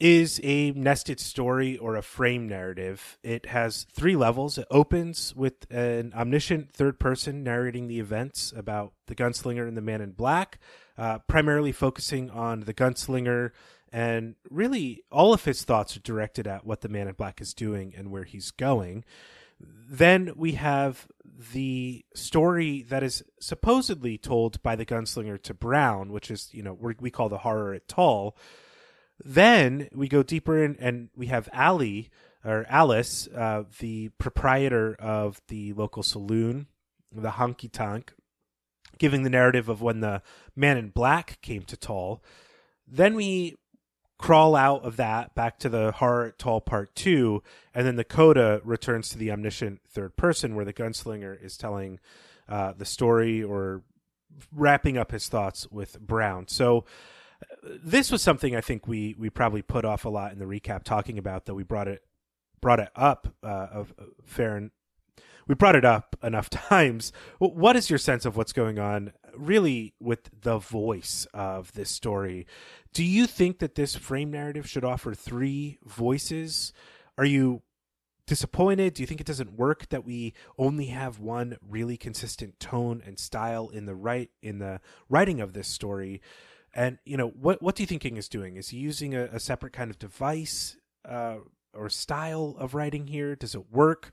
is 0.02 0.42
a 0.44 0.72
nested 0.72 1.20
story 1.20 1.78
or 1.78 1.96
a 1.96 2.02
frame 2.02 2.50
narrative. 2.50 3.20
It 3.24 3.46
has 3.46 3.86
three 3.94 4.16
levels. 4.16 4.58
It 4.58 4.66
opens 4.72 5.36
with 5.36 5.72
an 5.72 6.12
omniscient 6.16 6.74
third 6.74 7.00
person 7.00 7.44
narrating 7.44 7.88
the 7.88 8.00
events 8.00 8.52
about 8.56 8.94
the 9.06 9.14
gunslinger 9.14 9.68
and 9.68 9.78
the 9.78 9.82
man 9.82 10.02
in 10.02 10.14
black, 10.14 10.58
uh, 10.98 11.20
primarily 11.20 11.72
focusing 11.72 12.32
on 12.32 12.62
the 12.62 12.74
gunslinger. 12.74 13.52
And 13.94 14.36
really, 14.50 15.04
all 15.12 15.36
of 15.36 15.46
his 15.46 15.64
thoughts 15.64 15.96
are 15.96 16.02
directed 16.02 16.48
at 16.48 16.66
what 16.66 16.82
the 16.82 16.90
man 16.90 17.08
in 17.08 17.14
black 17.14 17.40
is 17.40 17.54
doing 17.54 17.94
and 17.96 18.10
where 18.10 18.24
he's 18.24 18.50
going. 18.50 19.06
Then 19.64 20.34
we 20.36 20.54
have 20.54 21.08
the 21.54 22.06
story 22.14 22.84
that 22.84 23.04
is 23.04 23.24
supposedly 23.40 24.18
told 24.18 24.62
by 24.62 24.76
the 24.76 24.86
gunslinger 24.86 25.42
to 25.44 25.54
Brown, 25.54 26.12
which 26.12 26.30
is, 26.30 26.50
you 26.52 26.64
know, 26.64 26.74
we 26.74 27.10
call 27.10 27.30
the 27.30 27.40
horror 27.40 27.74
at 27.74 27.88
Tull. 27.88 28.38
Then 29.24 29.90
we 29.94 30.08
go 30.08 30.24
deeper 30.24 30.64
in 30.64 30.78
and 30.80 31.10
we 31.16 31.28
have 31.28 31.50
Allie 31.52 32.10
or 32.44 32.66
Alice, 32.70 33.28
uh, 33.36 33.64
the 33.80 34.10
proprietor 34.18 34.96
of 35.00 35.42
the 35.48 35.74
local 35.74 36.04
saloon, 36.04 36.68
the 37.12 37.32
Honky 37.32 37.72
Tonk, 37.72 38.14
giving 38.98 39.24
the 39.24 39.30
narrative 39.30 39.70
of 39.70 39.82
when 39.82 40.00
the 40.00 40.22
man 40.56 40.78
in 40.78 40.90
black 40.90 41.40
came 41.42 41.64
to 41.64 41.78
Tull. 41.78 42.24
Then 42.88 43.16
we 43.16 43.58
crawl 44.22 44.56
out 44.56 44.86
of 44.86 44.98
that 44.98 45.34
back 45.36 45.60
to 45.60 45.70
the 45.70 45.92
horror 45.92 46.34
Tull 46.38 46.62
part 46.62 46.96
two, 46.96 47.44
and 47.74 47.86
then 47.86 47.96
the 47.96 48.04
coda 48.04 48.62
returns 48.64 49.10
to 49.10 49.18
the 49.18 49.32
omniscient 49.32 49.82
third 49.90 50.16
person, 50.16 50.56
where 50.56 50.64
the 50.64 50.74
gunslinger 50.74 51.44
is 51.44 51.58
telling 51.58 52.00
uh, 52.48 52.74
the 52.78 52.86
story 52.86 53.44
or 53.44 53.82
wrapping 54.54 54.98
up 54.98 55.12
his 55.12 55.28
thoughts 55.28 55.68
with 55.72 56.00
Brown. 56.00 56.48
So 56.48 56.86
uh, 57.42 57.70
this 57.84 58.12
was 58.12 58.22
something 58.22 58.56
I 58.56 58.62
think 58.62 58.88
we 58.88 59.16
we 59.18 59.30
probably 59.30 59.64
put 59.64 59.86
off 59.86 60.06
a 60.06 60.10
lot 60.10 60.32
in 60.32 60.40
the 60.40 60.46
recap 60.46 60.84
talking 60.84 61.18
about, 61.18 61.46
that 61.46 61.56
we 61.56 61.64
brought 61.64 61.88
it 61.88 62.04
brought 62.62 62.80
it 62.80 62.90
up 62.96 63.28
uh, 63.44 63.68
of 63.72 63.94
uh, 64.00 64.04
fair 64.24 64.56
and 64.56 64.72
we 65.48 65.56
brought 65.56 65.76
it 65.76 65.84
up 65.84 66.16
enough 66.24 66.50
times. 66.70 67.12
What 67.40 67.76
is 67.76 67.90
your 67.90 68.00
sense 68.00 68.26
of 68.26 68.38
what's 68.38 68.54
going 68.54 68.80
on, 68.80 69.14
really, 69.36 69.94
with 70.00 70.30
the 70.42 70.60
voice 70.60 71.28
of 71.34 71.74
this 71.74 71.90
story? 71.90 72.48
Do 72.94 73.04
you 73.04 73.26
think 73.26 73.60
that 73.60 73.76
this 73.76 73.96
frame 73.96 74.32
narrative 74.32 74.68
should 74.68 74.84
offer 74.84 75.14
three 75.14 75.78
voices? 75.86 76.74
Are 77.18 77.26
you 77.26 77.62
disappointed? 78.28 78.94
Do 78.94 79.04
you 79.04 79.08
think 79.08 79.22
it 79.22 79.28
doesn't 79.28 79.54
work 79.54 79.90
that 79.90 80.06
we 80.06 80.34
only 80.58 80.88
have 80.88 81.20
one 81.20 81.58
really 81.68 81.98
consistent 81.98 82.60
tone 82.60 83.02
and 83.06 83.18
style 83.18 83.70
in 83.70 83.86
the 83.86 83.96
right 83.96 84.30
in 84.42 84.60
the 84.60 84.82
writing 85.10 85.40
of 85.40 85.54
this 85.54 85.68
story? 85.68 86.22
And 86.74 86.98
you 87.06 87.18
know, 87.18 87.30
what 87.30 87.62
what 87.62 87.76
do 87.76 87.84
you 87.84 87.88
think 87.88 88.02
King 88.02 88.18
is 88.18 88.28
doing? 88.28 88.58
Is 88.58 88.70
he 88.70 88.78
using 88.78 89.16
a, 89.16 89.26
a 89.26 89.40
separate 89.40 89.74
kind 89.74 89.90
of 89.90 89.98
device 89.98 90.78
uh, 91.08 91.38
or 91.74 91.90
style 91.90 92.56
of 92.60 92.74
writing 92.74 93.08
here? 93.08 93.36
Does 93.36 93.56
it 93.56 93.72
work? 93.72 94.12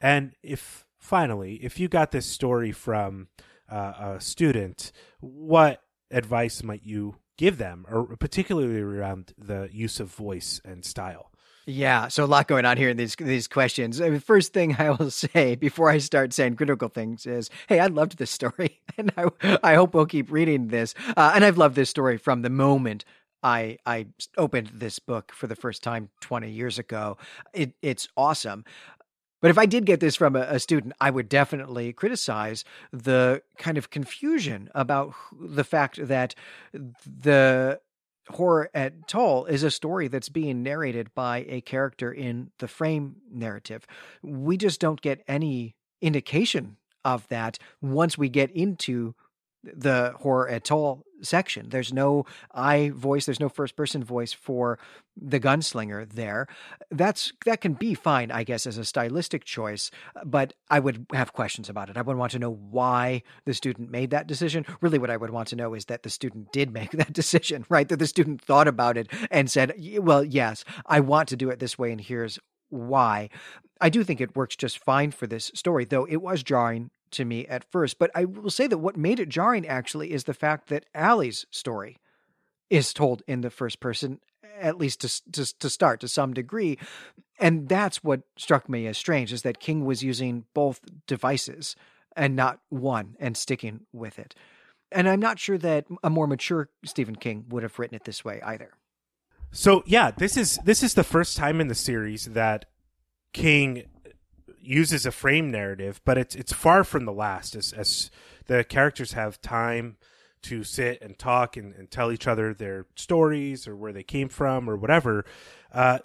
And 0.00 0.32
if 0.42 0.84
finally, 0.98 1.54
if 1.56 1.78
you 1.78 1.88
got 1.88 2.10
this 2.10 2.26
story 2.26 2.72
from 2.72 3.28
uh, 3.70 4.16
a 4.16 4.20
student, 4.20 4.92
what 5.20 5.82
advice 6.10 6.62
might 6.62 6.84
you 6.84 7.16
give 7.36 7.58
them, 7.58 7.86
or 7.90 8.16
particularly 8.16 8.80
around 8.80 9.32
the 9.38 9.68
use 9.72 10.00
of 10.00 10.08
voice 10.08 10.60
and 10.64 10.84
style? 10.84 11.30
Yeah, 11.68 12.06
so 12.06 12.24
a 12.24 12.26
lot 12.26 12.46
going 12.46 12.64
on 12.64 12.76
here 12.76 12.90
in 12.90 12.96
these 12.96 13.16
these 13.16 13.48
questions. 13.48 14.00
I 14.00 14.08
mean, 14.08 14.20
first 14.20 14.52
thing 14.52 14.76
I 14.78 14.90
will 14.90 15.10
say 15.10 15.56
before 15.56 15.90
I 15.90 15.98
start 15.98 16.32
saying 16.32 16.56
critical 16.56 16.88
things 16.88 17.26
is, 17.26 17.50
hey, 17.68 17.80
I 17.80 17.86
loved 17.86 18.18
this 18.18 18.30
story, 18.30 18.80
and 18.96 19.12
I 19.16 19.58
I 19.62 19.74
hope 19.74 19.92
we'll 19.92 20.06
keep 20.06 20.30
reading 20.30 20.68
this. 20.68 20.94
Uh, 21.16 21.32
and 21.34 21.44
I've 21.44 21.58
loved 21.58 21.74
this 21.74 21.90
story 21.90 22.18
from 22.18 22.42
the 22.42 22.50
moment 22.50 23.04
I 23.42 23.78
I 23.86 24.06
opened 24.36 24.70
this 24.74 24.98
book 24.98 25.32
for 25.32 25.46
the 25.46 25.56
first 25.56 25.82
time 25.82 26.10
20 26.20 26.50
years 26.50 26.78
ago. 26.78 27.18
It 27.52 27.74
it's 27.82 28.08
awesome. 28.16 28.64
But 29.46 29.50
if 29.50 29.58
I 29.58 29.66
did 29.66 29.86
get 29.86 30.00
this 30.00 30.16
from 30.16 30.34
a, 30.34 30.40
a, 30.40 30.58
student, 30.58 30.94
I 31.00 31.08
would 31.08 31.28
definitely 31.28 31.92
criticize 31.92 32.64
the 32.92 33.42
kind 33.58 33.78
of 33.78 33.90
confusion 33.90 34.68
about 34.74 35.14
the 35.40 35.62
fact 35.62 36.04
that 36.08 36.34
the 36.72 37.78
Horror 38.28 38.70
at 38.74 39.06
Tull 39.06 39.44
is 39.44 39.62
a 39.62 39.70
story 39.70 40.08
that's 40.08 40.28
being 40.28 40.64
narrated 40.64 41.14
by 41.14 41.46
a 41.48 41.60
character 41.60 42.12
in 42.12 42.50
the 42.58 42.66
frame 42.66 43.18
narrative. 43.30 43.86
We 44.20 44.56
just 44.56 44.80
don't 44.80 45.00
get 45.00 45.22
any 45.28 45.76
indication 46.02 46.78
of 47.04 47.28
that 47.28 47.56
once 47.80 48.18
we 48.18 48.28
get 48.28 48.50
into 48.50 49.14
the 49.64 50.14
horror 50.16 50.48
at 50.48 50.64
Tull 50.64 51.02
section. 51.22 51.68
There's 51.68 51.92
no 51.92 52.26
I 52.52 52.90
voice, 52.90 53.26
there's 53.26 53.40
no 53.40 53.48
first 53.48 53.76
person 53.76 54.04
voice 54.04 54.32
for 54.32 54.78
the 55.16 55.40
gunslinger 55.40 56.08
there. 56.10 56.46
That's 56.90 57.32
that 57.44 57.60
can 57.60 57.74
be 57.74 57.94
fine, 57.94 58.30
I 58.30 58.44
guess, 58.44 58.66
as 58.66 58.78
a 58.78 58.84
stylistic 58.84 59.44
choice, 59.44 59.90
but 60.24 60.52
I 60.70 60.78
would 60.78 61.06
have 61.12 61.32
questions 61.32 61.68
about 61.68 61.90
it. 61.90 61.96
I 61.96 62.02
would 62.02 62.16
want 62.16 62.32
to 62.32 62.38
know 62.38 62.52
why 62.52 63.22
the 63.44 63.54
student 63.54 63.90
made 63.90 64.10
that 64.10 64.26
decision. 64.26 64.66
Really 64.80 64.98
what 64.98 65.10
I 65.10 65.16
would 65.16 65.30
want 65.30 65.48
to 65.48 65.56
know 65.56 65.74
is 65.74 65.86
that 65.86 66.02
the 66.02 66.10
student 66.10 66.52
did 66.52 66.72
make 66.72 66.90
that 66.92 67.12
decision, 67.12 67.64
right? 67.68 67.88
That 67.88 67.98
the 67.98 68.06
student 68.06 68.42
thought 68.42 68.68
about 68.68 68.96
it 68.96 69.08
and 69.30 69.50
said, 69.50 69.74
"Well, 69.98 70.24
yes, 70.24 70.64
I 70.84 71.00
want 71.00 71.28
to 71.30 71.36
do 71.36 71.50
it 71.50 71.58
this 71.58 71.78
way 71.78 71.92
and 71.92 72.00
here's 72.00 72.38
why." 72.68 73.30
I 73.78 73.90
do 73.90 74.02
think 74.04 74.20
it 74.20 74.34
works 74.34 74.56
just 74.56 74.82
fine 74.82 75.10
for 75.10 75.26
this 75.26 75.50
story, 75.54 75.84
though 75.84 76.06
it 76.06 76.22
was 76.22 76.42
jarring 76.42 76.90
to 77.12 77.24
me 77.24 77.46
at 77.46 77.64
first. 77.70 77.98
But 77.98 78.10
I 78.14 78.24
will 78.24 78.50
say 78.50 78.66
that 78.66 78.78
what 78.78 78.96
made 78.96 79.20
it 79.20 79.28
jarring 79.28 79.66
actually 79.66 80.12
is 80.12 80.24
the 80.24 80.34
fact 80.34 80.68
that 80.68 80.86
Allie's 80.94 81.46
story 81.50 81.98
is 82.70 82.92
told 82.92 83.22
in 83.26 83.40
the 83.40 83.50
first 83.50 83.80
person, 83.80 84.20
at 84.58 84.78
least 84.78 85.00
to, 85.00 85.32
to, 85.32 85.58
to 85.58 85.70
start 85.70 86.00
to 86.00 86.08
some 86.08 86.34
degree. 86.34 86.78
And 87.38 87.68
that's 87.68 88.02
what 88.02 88.22
struck 88.36 88.68
me 88.68 88.86
as 88.86 88.98
strange 88.98 89.32
is 89.32 89.42
that 89.42 89.60
King 89.60 89.84
was 89.84 90.02
using 90.02 90.44
both 90.54 90.80
devices 91.06 91.76
and 92.16 92.34
not 92.34 92.60
one 92.70 93.16
and 93.20 93.36
sticking 93.36 93.80
with 93.92 94.18
it. 94.18 94.34
And 94.90 95.08
I'm 95.08 95.20
not 95.20 95.38
sure 95.38 95.58
that 95.58 95.86
a 96.02 96.10
more 96.10 96.26
mature 96.26 96.70
Stephen 96.84 97.16
King 97.16 97.44
would 97.48 97.62
have 97.62 97.78
written 97.78 97.96
it 97.96 98.04
this 98.04 98.24
way 98.24 98.40
either. 98.42 98.72
So 99.52 99.82
yeah, 99.86 100.10
this 100.10 100.36
is 100.36 100.58
this 100.64 100.82
is 100.82 100.94
the 100.94 101.04
first 101.04 101.36
time 101.36 101.60
in 101.60 101.68
the 101.68 101.74
series 101.74 102.26
that 102.26 102.66
King 103.32 103.84
uses 104.66 105.06
a 105.06 105.12
frame 105.12 105.50
narrative, 105.50 106.00
but 106.04 106.18
it's 106.18 106.34
it's 106.34 106.52
far 106.52 106.84
from 106.84 107.04
the 107.04 107.12
last. 107.12 107.54
As 107.54 107.72
as 107.72 108.10
the 108.46 108.64
characters 108.64 109.12
have 109.12 109.40
time 109.40 109.96
to 110.42 110.62
sit 110.62 111.02
and 111.02 111.18
talk 111.18 111.56
and, 111.56 111.74
and 111.74 111.90
tell 111.90 112.12
each 112.12 112.28
other 112.28 112.54
their 112.54 112.86
stories 112.94 113.66
or 113.66 113.74
where 113.74 113.92
they 113.92 114.04
came 114.04 114.28
from 114.28 114.70
or 114.70 114.76
whatever. 114.76 115.24
Uh, 115.72 115.98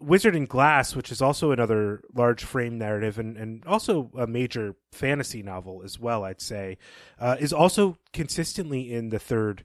Wizard 0.00 0.34
and 0.34 0.48
Glass, 0.48 0.96
which 0.96 1.12
is 1.12 1.20
also 1.20 1.50
another 1.50 2.00
large 2.14 2.42
frame 2.42 2.78
narrative 2.78 3.18
and, 3.18 3.36
and 3.36 3.64
also 3.66 4.10
a 4.16 4.26
major 4.26 4.76
fantasy 4.92 5.42
novel 5.42 5.82
as 5.84 5.98
well, 5.98 6.24
I'd 6.24 6.40
say, 6.40 6.78
uh, 7.18 7.36
is 7.38 7.52
also 7.52 7.98
consistently 8.14 8.92
in 8.92 9.10
the 9.10 9.18
third 9.18 9.64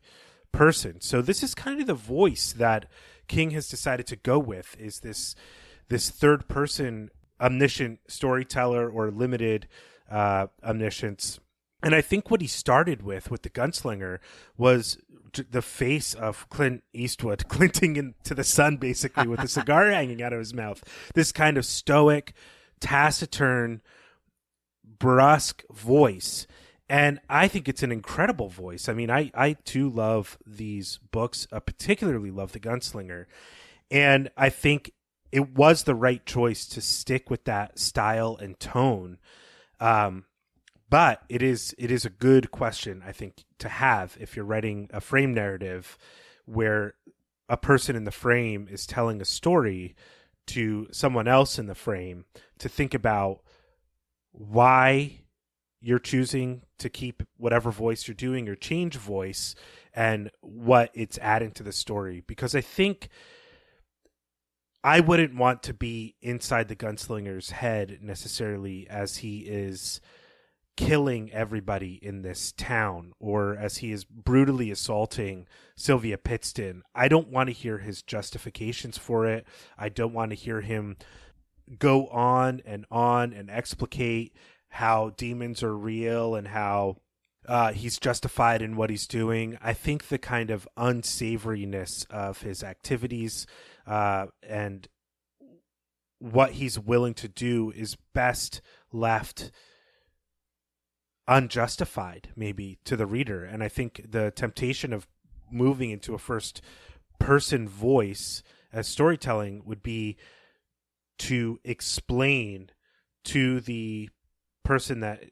person. 0.52 1.00
So 1.00 1.22
this 1.22 1.42
is 1.42 1.56
kind 1.56 1.80
of 1.80 1.88
the 1.88 1.94
voice 1.94 2.52
that 2.52 2.88
King 3.28 3.52
has 3.52 3.70
decided 3.70 4.08
to 4.08 4.16
go 4.18 4.40
with. 4.40 4.76
Is 4.78 5.00
this 5.00 5.36
this 5.90 6.10
third 6.10 6.50
person 6.50 7.12
omniscient 7.40 8.00
storyteller 8.08 8.90
or 8.90 9.12
limited 9.12 9.68
uh, 10.10 10.48
omniscience. 10.64 11.40
And 11.84 11.94
I 11.94 12.02
think 12.02 12.32
what 12.32 12.42
he 12.42 12.48
started 12.48 13.04
with 13.04 13.30
with 13.30 13.44
the 13.44 13.50
gunslinger 13.50 14.20
was 14.58 14.98
the 15.52 15.62
face 15.62 16.14
of 16.14 16.50
Clint 16.50 16.84
Eastwood 16.94 17.48
glinting 17.48 17.96
into 17.96 18.34
the 18.34 18.44
sun, 18.44 18.78
basically 18.78 19.28
with 19.28 19.42
a 19.42 19.48
cigar 19.48 19.92
hanging 19.92 20.22
out 20.22 20.34
of 20.34 20.40
his 20.40 20.54
mouth. 20.54 20.84
This 21.14 21.32
kind 21.32 21.58
of 21.58 21.66
stoic, 21.66 22.34
taciturn, 22.80 23.82
brusque 25.00 25.64
voice. 25.72 26.48
And 26.90 27.20
I 27.30 27.48
think 27.48 27.68
it's 27.68 27.84
an 27.84 27.92
incredible 27.92 28.50
voice. 28.50 28.88
I 28.88 28.94
mean, 28.94 29.12
I, 29.12 29.30
I 29.34 29.54
too 29.54 29.90
love 29.90 30.38
these 30.46 31.00
books, 31.12 31.48
I 31.52 31.60
particularly 31.60 32.32
love 32.32 32.54
The 32.54 32.60
Gunslinger. 32.60 33.26
And 33.92 34.30
I 34.38 34.50
think 34.50 34.92
it 35.38 35.56
was 35.56 35.84
the 35.84 35.94
right 35.94 36.26
choice 36.26 36.66
to 36.66 36.82
stick 36.82 37.30
with 37.30 37.44
that 37.44 37.78
style 37.78 38.36
and 38.42 38.60
tone. 38.60 39.20
Um, 39.80 40.26
but 40.90 41.22
it 41.30 41.44
is 41.44 41.76
it 41.78 41.92
is 41.92 42.06
a 42.06 42.10
good 42.10 42.50
question 42.50 43.04
I 43.06 43.12
think 43.12 43.46
to 43.60 43.70
have 43.70 44.18
if 44.20 44.36
you're 44.36 44.46
writing 44.46 44.90
a 44.92 45.00
frame 45.00 45.36
narrative 45.36 45.96
where 46.46 46.96
a 47.48 47.56
person 47.56 47.96
in 47.96 48.04
the 48.04 48.12
frame 48.12 48.68
is 48.68 48.88
telling 48.88 49.22
a 49.22 49.26
story 49.26 49.96
to 50.48 50.88
someone 50.92 51.28
else 51.28 51.60
in 51.60 51.68
the 51.68 51.76
frame 51.76 52.26
to 52.58 52.68
think 52.68 52.96
about 52.96 53.42
why 54.32 55.20
you're 55.82 56.00
choosing 56.00 56.64
to 56.80 56.90
keep 56.90 57.22
whatever 57.38 57.70
voice 57.70 58.08
you're 58.08 58.16
doing 58.16 58.50
or 58.50 58.56
change 58.56 58.96
voice 58.96 59.54
and 59.94 60.32
what 60.42 60.90
it's 60.96 61.20
adding 61.20 61.52
to 61.52 61.62
the 61.62 61.72
story 61.72 62.24
because 62.26 62.56
I 62.56 62.62
think 62.62 63.10
I 64.88 65.02
wouldn't 65.02 65.36
want 65.36 65.64
to 65.64 65.74
be 65.74 66.16
inside 66.22 66.70
the 66.70 66.76
gunslinger's 66.76 67.52
head 67.52 68.00
necessarily 68.02 68.88
as 68.90 69.18
he 69.18 69.40
is 69.40 70.00
killing 70.78 71.30
everybody 71.34 72.00
in 72.02 72.22
this 72.22 72.54
town 72.54 73.12
or 73.20 73.58
as 73.58 73.80
he 73.80 73.92
is 73.92 74.06
brutally 74.06 74.72
assaulting 74.72 75.46
Sylvia 75.76 76.18
Pittston. 76.18 76.84
I 76.96 77.10
don't 77.10 77.28
want 77.28 77.48
to 77.48 77.54
hear 77.54 77.80
his 77.80 78.02
justifications 78.02 78.98
for 78.98 79.26
it. 79.26 79.46
I 79.78 79.90
don't 79.90 80.14
want 80.14 80.32
to 80.32 80.38
hear 80.38 80.62
him 80.62 80.96
go 81.78 82.08
on 82.08 82.62
and 82.66 82.86
on 82.90 83.34
and 83.34 83.50
explicate 83.50 84.38
how 84.70 85.10
demons 85.18 85.64
are 85.64 85.76
real 85.76 86.34
and 86.34 86.48
how 86.48 86.96
uh, 87.46 87.74
he's 87.74 88.00
justified 88.00 88.62
in 88.62 88.78
what 88.78 88.90
he's 88.90 89.08
doing. 89.08 89.58
I 89.62 89.74
think 89.74 90.08
the 90.08 90.18
kind 90.18 90.50
of 90.50 90.66
unsavoriness 90.78 92.10
of 92.10 92.42
his 92.42 92.64
activities 92.64 93.48
uh, 93.88 94.28
and 94.44 94.88
what 96.20 96.54
he's 96.54 96.78
willing 96.78 97.14
to 97.14 97.28
do 97.28 97.72
is 97.76 97.98
best 98.14 98.62
left 98.92 99.52
unjustified 101.28 102.30
maybe 102.36 102.80
to 102.86 102.96
the 102.96 103.06
reader. 103.06 103.44
And 103.44 103.64
i 103.64 103.68
think 103.68 104.02
the 104.10 104.32
temptation 104.32 104.94
of 104.94 105.08
moving 105.52 105.92
into 105.92 106.14
a 106.14 106.20
first 106.20 106.62
person 107.20 107.68
voice 107.68 108.44
as 108.72 108.88
storytelling 108.88 109.64
would 109.66 109.82
be 109.82 110.18
to 111.20 111.60
explain 111.64 112.70
to 113.26 113.60
the 113.62 114.10
person 114.64 115.00
that 115.00 115.24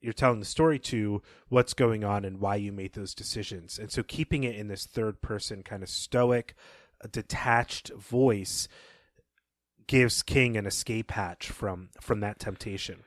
you're 0.00 0.12
telling 0.12 0.38
the 0.38 0.46
story 0.46 0.78
to 0.78 1.22
what's 1.48 1.74
going 1.74 2.04
on 2.04 2.24
and 2.24 2.40
why 2.40 2.54
you 2.54 2.70
made 2.70 2.92
those 2.92 3.14
decisions. 3.14 3.78
And 3.78 3.90
so 3.90 4.02
keeping 4.02 4.44
it 4.44 4.54
in 4.54 4.68
this 4.68 4.86
third 4.86 5.20
person 5.20 5.62
kind 5.62 5.82
of 5.82 5.88
stoic 5.88 6.54
detached 7.06 7.92
voice 7.94 8.66
gives 9.86 10.22
King 10.22 10.56
an 10.56 10.66
escape 10.66 11.12
hatch 11.12 11.50
from 11.50 11.90
from 12.00 12.20
that 12.20 12.38
temptation. 12.38 13.04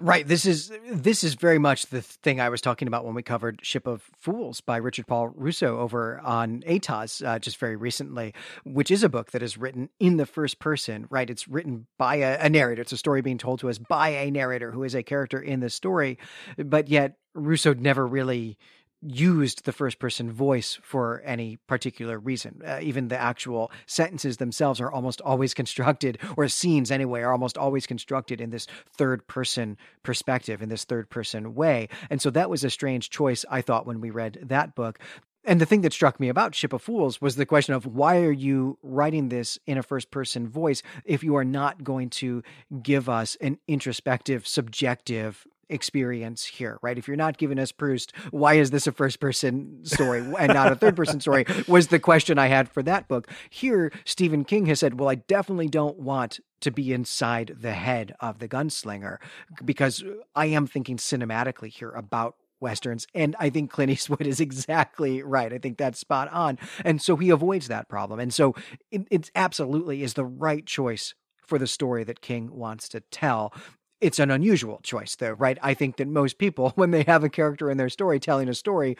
Right. 0.00 0.28
This 0.28 0.46
is 0.46 0.70
this 0.88 1.24
is 1.24 1.34
very 1.34 1.58
much 1.58 1.86
the 1.86 2.00
thing 2.02 2.40
I 2.40 2.50
was 2.50 2.60
talking 2.60 2.86
about 2.86 3.04
when 3.04 3.16
we 3.16 3.22
covered 3.24 3.58
Ship 3.64 3.84
of 3.84 4.08
Fools 4.16 4.60
by 4.60 4.76
Richard 4.76 5.08
Paul 5.08 5.30
Russo 5.34 5.76
over 5.78 6.20
on 6.20 6.62
ATOS 6.68 7.26
uh, 7.26 7.40
just 7.40 7.56
very 7.56 7.74
recently, 7.74 8.32
which 8.64 8.92
is 8.92 9.02
a 9.02 9.08
book 9.08 9.32
that 9.32 9.42
is 9.42 9.58
written 9.58 9.88
in 9.98 10.16
the 10.16 10.26
first 10.26 10.60
person. 10.60 11.08
Right. 11.10 11.28
It's 11.28 11.48
written 11.48 11.88
by 11.98 12.16
a, 12.16 12.38
a 12.38 12.48
narrator. 12.48 12.82
It's 12.82 12.92
a 12.92 12.96
story 12.96 13.22
being 13.22 13.38
told 13.38 13.58
to 13.60 13.68
us 13.68 13.78
by 13.78 14.10
a 14.10 14.30
narrator 14.30 14.70
who 14.70 14.84
is 14.84 14.94
a 14.94 15.02
character 15.02 15.40
in 15.40 15.58
the 15.58 15.70
story, 15.70 16.16
but 16.56 16.86
yet 16.86 17.16
Russo 17.34 17.74
never 17.74 18.06
really 18.06 18.56
used 19.00 19.64
the 19.64 19.72
first 19.72 19.98
person 19.98 20.32
voice 20.32 20.78
for 20.82 21.22
any 21.24 21.56
particular 21.66 22.18
reason. 22.18 22.60
Uh, 22.66 22.78
even 22.82 23.08
the 23.08 23.18
actual 23.18 23.70
sentences 23.86 24.38
themselves 24.38 24.80
are 24.80 24.90
almost 24.90 25.20
always 25.20 25.54
constructed, 25.58 26.18
or 26.36 26.48
scenes 26.48 26.90
anyway, 26.90 27.20
are 27.20 27.32
almost 27.32 27.56
always 27.58 27.86
constructed 27.86 28.40
in 28.40 28.50
this 28.50 28.66
third 28.90 29.26
person 29.26 29.76
perspective, 30.02 30.62
in 30.62 30.68
this 30.68 30.84
third 30.84 31.10
person 31.10 31.54
way. 31.54 31.88
And 32.10 32.20
so 32.20 32.30
that 32.30 32.50
was 32.50 32.64
a 32.64 32.70
strange 32.70 33.10
choice, 33.10 33.44
I 33.50 33.62
thought, 33.62 33.86
when 33.86 34.00
we 34.00 34.10
read 34.10 34.38
that 34.42 34.74
book. 34.74 34.98
and 35.44 35.60
the 35.60 35.66
thing 35.66 35.80
that 35.82 35.92
struck 35.92 36.18
me 36.20 36.28
about 36.28 36.54
Ship 36.54 36.72
of 36.72 36.82
Fools 36.82 37.20
was 37.20 37.36
the 37.36 37.46
question 37.46 37.74
of 37.74 37.86
why 37.86 38.18
are 38.18 38.32
you 38.32 38.78
writing 38.82 39.28
this 39.28 39.58
in 39.66 39.78
a 39.78 39.82
first 39.82 40.10
person 40.10 40.48
voice 40.48 40.82
if 41.04 41.22
you 41.22 41.36
are 41.36 41.44
not 41.44 41.84
going 41.84 42.10
to 42.10 42.42
give 42.82 43.08
us 43.08 43.36
an 43.40 43.58
introspective, 43.66 44.46
subjective 44.46 45.46
experience 45.68 46.44
here, 46.44 46.78
right? 46.82 46.98
If 46.98 47.08
you're 47.08 47.16
not 47.16 47.38
giving 47.38 47.58
us 47.58 47.72
Proust, 47.72 48.12
why 48.30 48.54
is 48.54 48.70
this 48.70 48.86
a 48.86 48.92
first 48.92 49.20
person 49.20 49.84
story 49.84 50.20
and 50.38 50.52
not 50.52 50.72
a 50.72 50.76
third 50.76 50.96
person 50.96 51.20
story? 51.20 51.44
Was 51.66 51.88
the 51.88 51.98
question 51.98 52.38
I 52.38 52.46
had 52.46 52.68
for 52.68 52.82
that 52.84 53.08
book. 53.08 53.28
Here, 53.50 53.92
Stephen 54.04 54.44
King 54.44 54.66
has 54.66 54.80
said, 54.80 54.98
well, 54.98 55.08
I 55.08 55.16
definitely 55.16 55.68
don't 55.68 55.98
want 55.98 56.40
to 56.60 56.70
be 56.70 56.92
inside 56.92 57.56
the 57.60 57.72
head 57.72 58.14
of 58.20 58.38
the 58.38 58.48
gunslinger 58.48 59.18
because 59.64 60.02
I 60.34 60.46
am 60.46 60.66
thinking 60.66 60.96
cinematically 60.96 61.68
here 61.68 61.90
about 61.90 62.36
westerns 62.60 63.06
and 63.14 63.36
i 63.38 63.48
think 63.48 63.70
clint 63.70 63.90
eastwood 63.90 64.26
is 64.26 64.40
exactly 64.40 65.22
right 65.22 65.52
i 65.52 65.58
think 65.58 65.78
that's 65.78 65.98
spot 65.98 66.28
on 66.32 66.58
and 66.84 67.00
so 67.00 67.16
he 67.16 67.30
avoids 67.30 67.68
that 67.68 67.88
problem 67.88 68.18
and 68.18 68.34
so 68.34 68.54
it, 68.90 69.06
it 69.10 69.30
absolutely 69.34 70.02
is 70.02 70.14
the 70.14 70.24
right 70.24 70.66
choice 70.66 71.14
for 71.46 71.58
the 71.58 71.66
story 71.66 72.04
that 72.04 72.20
king 72.20 72.52
wants 72.52 72.88
to 72.88 73.00
tell 73.12 73.52
it's 74.00 74.18
an 74.18 74.30
unusual 74.30 74.80
choice 74.82 75.16
though 75.16 75.32
right? 75.32 75.58
I 75.62 75.74
think 75.74 75.96
that 75.96 76.08
most 76.08 76.38
people 76.38 76.70
when 76.74 76.90
they 76.90 77.04
have 77.04 77.24
a 77.24 77.28
character 77.28 77.70
in 77.70 77.78
their 77.78 77.88
story 77.88 78.20
telling 78.20 78.48
a 78.48 78.54
story 78.54 78.96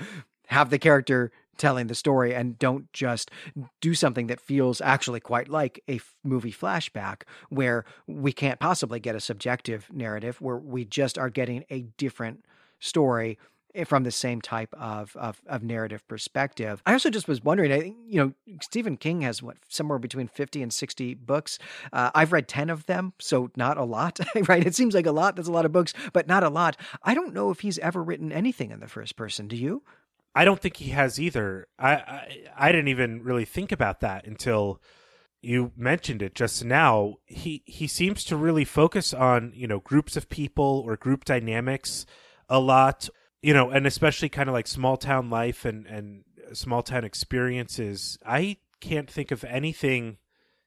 have 0.49 0.71
the 0.71 0.79
character 0.79 1.31
telling 1.59 1.89
the 1.89 1.95
story 1.95 2.35
and 2.35 2.59
don't 2.59 2.91
just 2.93 3.31
do 3.81 3.95
something 3.95 4.29
that 4.29 4.41
feels 4.41 4.81
actually 4.81 5.21
quite 5.21 5.49
like 5.49 5.83
a 5.89 5.97
f- 5.97 6.15
movie 6.25 6.53
flashback 6.53 7.23
where 7.51 7.85
we 8.07 8.33
can't 8.33 8.61
possibly 8.61 9.01
get 9.01 9.17
a 9.17 9.21
subjective 9.21 9.89
narrative 9.93 10.41
where 10.41 10.57
we 10.57 10.85
just 10.85 11.19
are 11.19 11.29
getting 11.29 11.65
a 11.69 11.83
different 11.99 12.45
story 12.79 13.39
from 13.87 14.05
the 14.05 14.11
same 14.11 14.41
type 14.41 14.75
of, 14.75 15.15
of, 15.17 15.41
of 15.47 15.63
narrative 15.63 16.07
perspective. 16.09 16.83
I 16.87 16.93
also 16.93 17.11
just 17.11 17.29
was 17.29 17.43
wondering. 17.43 17.73
I 17.73 17.81
think 17.81 17.97
you 18.07 18.21
know 18.21 18.57
Stephen 18.63 18.97
King 18.97 19.21
has 19.23 19.43
what 19.43 19.57
somewhere 19.69 19.99
between 19.99 20.29
fifty 20.29 20.63
and 20.63 20.73
sixty 20.73 21.15
books. 21.15 21.59
Uh, 21.93 22.11
I've 22.15 22.33
read 22.33 22.49
ten 22.49 22.71
of 22.71 22.87
them, 22.87 23.13
so 23.19 23.51
not 23.57 23.77
a 23.77 23.85
lot, 23.85 24.19
right? 24.49 24.67
It 24.67 24.75
seems 24.75 24.95
like 24.95 25.07
a 25.07 25.13
lot. 25.13 25.37
That's 25.37 25.49
a 25.49 25.53
lot 25.53 25.67
of 25.67 25.73
books, 25.73 25.93
but 26.13 26.27
not 26.27 26.43
a 26.43 26.49
lot. 26.49 26.77
I 27.03 27.15
don't 27.15 27.35
know 27.35 27.51
if 27.51 27.61
he's 27.61 27.79
ever 27.79 28.03
written 28.03 28.33
anything 28.33 28.71
in 28.71 28.81
the 28.81 28.89
first 28.89 29.17
person. 29.17 29.49
Do 29.49 29.57
you? 29.57 29.83
I 30.35 30.45
don't 30.45 30.61
think 30.61 30.77
he 30.77 30.91
has 30.91 31.19
either. 31.21 31.67
I, 31.79 31.93
I 31.95 32.39
I 32.57 32.73
didn't 32.73 32.89
even 32.89 33.23
really 33.23 33.45
think 33.45 33.73
about 33.73 34.01
that 34.01 34.27
until 34.27 34.81
you 35.41 35.73
mentioned 35.77 36.23
it 36.23 36.35
just 36.35 36.65
now. 36.65 37.15
He 37.27 37.63
he 37.65 37.87
seems 37.87 38.25
to 38.25 38.37
really 38.37 38.65
focus 38.65 39.15
on 39.15 39.53
you 39.55 39.67
know 39.67 39.81
groups 39.81 40.17
of 40.17 40.29
people 40.29 40.83
or 40.87 40.97
group 40.97 41.25
dynamics 41.25 42.07
a 42.49 42.61
lot. 42.61 43.09
You 43.41 43.55
know, 43.55 43.71
and 43.71 43.87
especially 43.87 44.29
kind 44.29 44.49
of 44.49 44.53
like 44.53 44.67
small 44.67 44.97
town 44.97 45.31
life 45.31 45.65
and 45.65 45.87
and 45.87 46.25
small 46.53 46.83
town 46.83 47.05
experiences. 47.05 48.19
I 48.25 48.59
can't 48.81 49.11
think 49.11 49.31
of 49.31 49.45
anything 49.45 50.19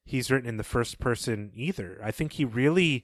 he's 0.05 0.31
written 0.31 0.49
in 0.49 0.57
the 0.57 0.63
first 0.63 0.99
person 0.99 1.51
either. 1.53 1.99
I 2.03 2.11
think 2.11 2.33
he 2.33 2.45
really 2.45 3.03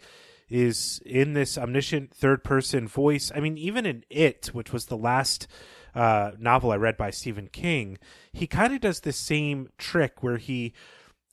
is 0.49 1.01
in 1.05 1.33
this 1.33 1.57
omniscient 1.57 2.13
third 2.13 2.43
person 2.43 2.87
voice. 2.87 3.31
I 3.35 3.39
mean, 3.39 3.57
even 3.57 3.85
in 3.85 4.03
It, 4.09 4.47
which 4.53 4.71
was 4.71 4.85
the 4.85 4.97
last 4.97 5.47
uh, 5.93 6.31
novel 6.39 6.71
I 6.71 6.77
read 6.77 6.97
by 6.97 7.09
Stephen 7.09 7.47
King, 7.47 7.97
he 8.31 8.47
kind 8.47 8.73
of 8.73 8.81
does 8.81 9.01
the 9.01 9.11
same 9.11 9.69
trick 9.77 10.23
where 10.23 10.37
he 10.37 10.73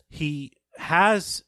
he 0.09 0.53
has 0.79 1.45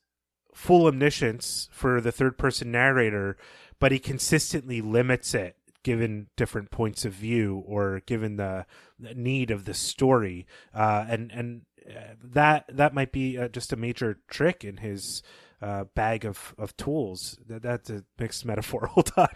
full 0.55 0.87
omniscience 0.87 1.69
for 1.73 2.01
the 2.01 2.13
third 2.13 2.39
person 2.39 2.71
narrator, 2.71 3.37
but 3.79 3.93
he 3.93 3.99
consistently 3.99 4.81
limits 4.81 5.35
it 5.35 5.57
given 5.87 6.27
different 6.35 6.69
points 6.73 7.05
of 7.05 7.13
view 7.13 7.63
or 7.65 8.01
given 8.07 8.39
the, 8.39 8.67
need 8.99 9.53
of 9.53 9.67
the 9.67 9.73
story, 9.73 10.45
uh, 10.75 11.07
and 11.09 11.31
and 11.31 11.63
uh, 11.89 12.15
that 12.25 12.65
that 12.69 12.93
might 12.93 13.13
be 13.13 13.39
uh, 13.39 13.47
just 13.47 13.73
a 13.73 13.77
major 13.77 14.19
trick 14.27 14.65
in 14.65 14.79
his 14.79 15.23
uh, 15.63 15.85
bag 15.95 16.25
of, 16.25 16.55
of 16.59 16.77
tools. 16.77 17.39
That, 17.49 17.63
that's 17.63 17.91
a 17.91 18.05
mixed 18.19 18.45
metaphor. 18.45 18.87
Hold 18.93 19.13
on. 19.17 19.29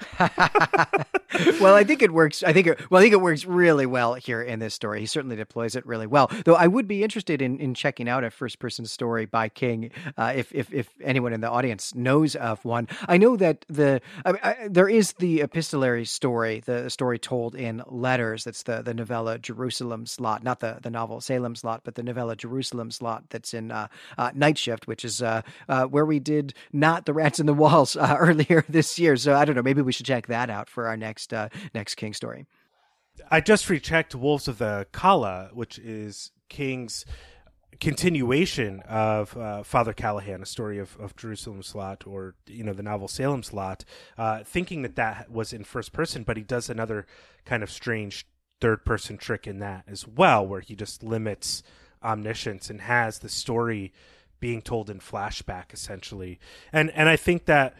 well, 1.60 1.74
I 1.74 1.84
think 1.84 2.02
it 2.02 2.12
works. 2.12 2.42
I 2.42 2.52
think 2.52 2.66
it, 2.66 2.90
well, 2.90 3.00
I 3.00 3.02
think 3.02 3.14
it 3.14 3.20
works 3.20 3.44
really 3.44 3.86
well 3.86 4.14
here 4.14 4.42
in 4.42 4.58
this 4.58 4.74
story. 4.74 5.00
He 5.00 5.06
certainly 5.06 5.36
deploys 5.36 5.76
it 5.76 5.86
really 5.86 6.06
well. 6.06 6.30
Though 6.44 6.56
I 6.56 6.66
would 6.66 6.86
be 6.86 7.02
interested 7.02 7.40
in, 7.40 7.58
in 7.58 7.74
checking 7.74 8.08
out 8.08 8.24
a 8.24 8.30
first 8.30 8.58
person 8.58 8.84
story 8.84 9.26
by 9.26 9.48
King 9.48 9.90
uh, 10.16 10.32
if, 10.36 10.52
if 10.54 10.72
if 10.72 10.88
anyone 11.02 11.32
in 11.32 11.40
the 11.40 11.50
audience 11.50 11.94
knows 11.94 12.36
of 12.36 12.64
one. 12.64 12.88
I 13.08 13.16
know 13.16 13.36
that 13.36 13.64
the 13.68 14.00
I, 14.24 14.32
I, 14.42 14.68
there 14.68 14.88
is 14.88 15.12
the 15.14 15.40
epistolary 15.40 16.04
story, 16.04 16.60
the 16.60 16.90
story 16.90 17.18
told 17.18 17.54
in 17.54 17.82
letters. 17.86 18.44
That's 18.44 18.64
the 18.64 18.82
the 18.82 18.94
novella 18.94 19.38
Jerusalem's 19.38 20.20
Lot, 20.20 20.42
not 20.42 20.60
the 20.60 20.78
the 20.82 20.90
novel 20.90 21.20
Salem's 21.20 21.64
Lot, 21.64 21.82
but 21.84 21.94
the 21.94 22.02
novella 22.02 22.36
Jerusalem's 22.36 23.00
Lot. 23.00 23.24
That's 23.30 23.54
in 23.54 23.70
uh, 23.70 23.88
uh 24.18 24.32
Night 24.34 24.58
Shift, 24.58 24.86
which 24.86 25.04
is 25.04 25.22
uh, 25.22 25.42
uh, 25.68 25.86
where 25.86 26.04
we 26.10 26.18
did 26.18 26.52
not 26.72 27.06
the 27.06 27.14
Rats 27.14 27.38
in 27.38 27.46
the 27.46 27.54
Walls 27.54 27.96
earlier 28.00 28.64
this 28.68 28.98
year. 28.98 29.16
So 29.16 29.34
I 29.34 29.44
don't 29.44 29.54
know. 29.54 29.62
Maybe 29.62 29.80
we 29.80 29.92
should 29.92 30.06
check 30.06 30.26
that 30.26 30.50
out 30.50 30.68
for 30.68 30.88
our 30.88 30.96
next 30.96 31.32
uh, 31.32 31.48
next 31.72 31.94
King 31.94 32.12
story. 32.12 32.46
I 33.30 33.40
just 33.40 33.70
rechecked 33.70 34.14
Wolves 34.14 34.48
of 34.48 34.58
the 34.58 34.86
Calla, 34.92 35.50
which 35.52 35.78
is 35.78 36.32
King's 36.48 37.04
continuation 37.80 38.80
of 38.80 39.36
uh, 39.36 39.62
Father 39.62 39.92
Callahan, 39.92 40.42
a 40.42 40.46
story 40.46 40.78
of, 40.78 40.96
of 40.98 41.16
Jerusalem's 41.16 41.74
Lot, 41.74 42.06
or 42.06 42.34
you 42.46 42.64
know 42.64 42.72
the 42.72 42.82
novel 42.82 43.06
Salem's 43.06 43.52
Lot, 43.52 43.84
uh, 44.18 44.42
thinking 44.42 44.82
that 44.82 44.96
that 44.96 45.30
was 45.30 45.52
in 45.52 45.62
first 45.62 45.92
person, 45.92 46.24
but 46.24 46.36
he 46.36 46.42
does 46.42 46.68
another 46.68 47.06
kind 47.44 47.62
of 47.62 47.70
strange 47.70 48.26
third 48.60 48.84
person 48.84 49.16
trick 49.16 49.46
in 49.46 49.60
that 49.60 49.84
as 49.86 50.08
well, 50.08 50.44
where 50.44 50.60
he 50.60 50.74
just 50.74 51.04
limits 51.04 51.62
omniscience 52.02 52.68
and 52.68 52.80
has 52.80 53.18
the 53.18 53.28
story 53.28 53.92
being 54.40 54.62
told 54.62 54.90
in 54.90 54.98
flashback 54.98 55.72
essentially, 55.72 56.38
and 56.72 56.90
and 56.90 57.08
I 57.08 57.16
think 57.16 57.44
that 57.44 57.76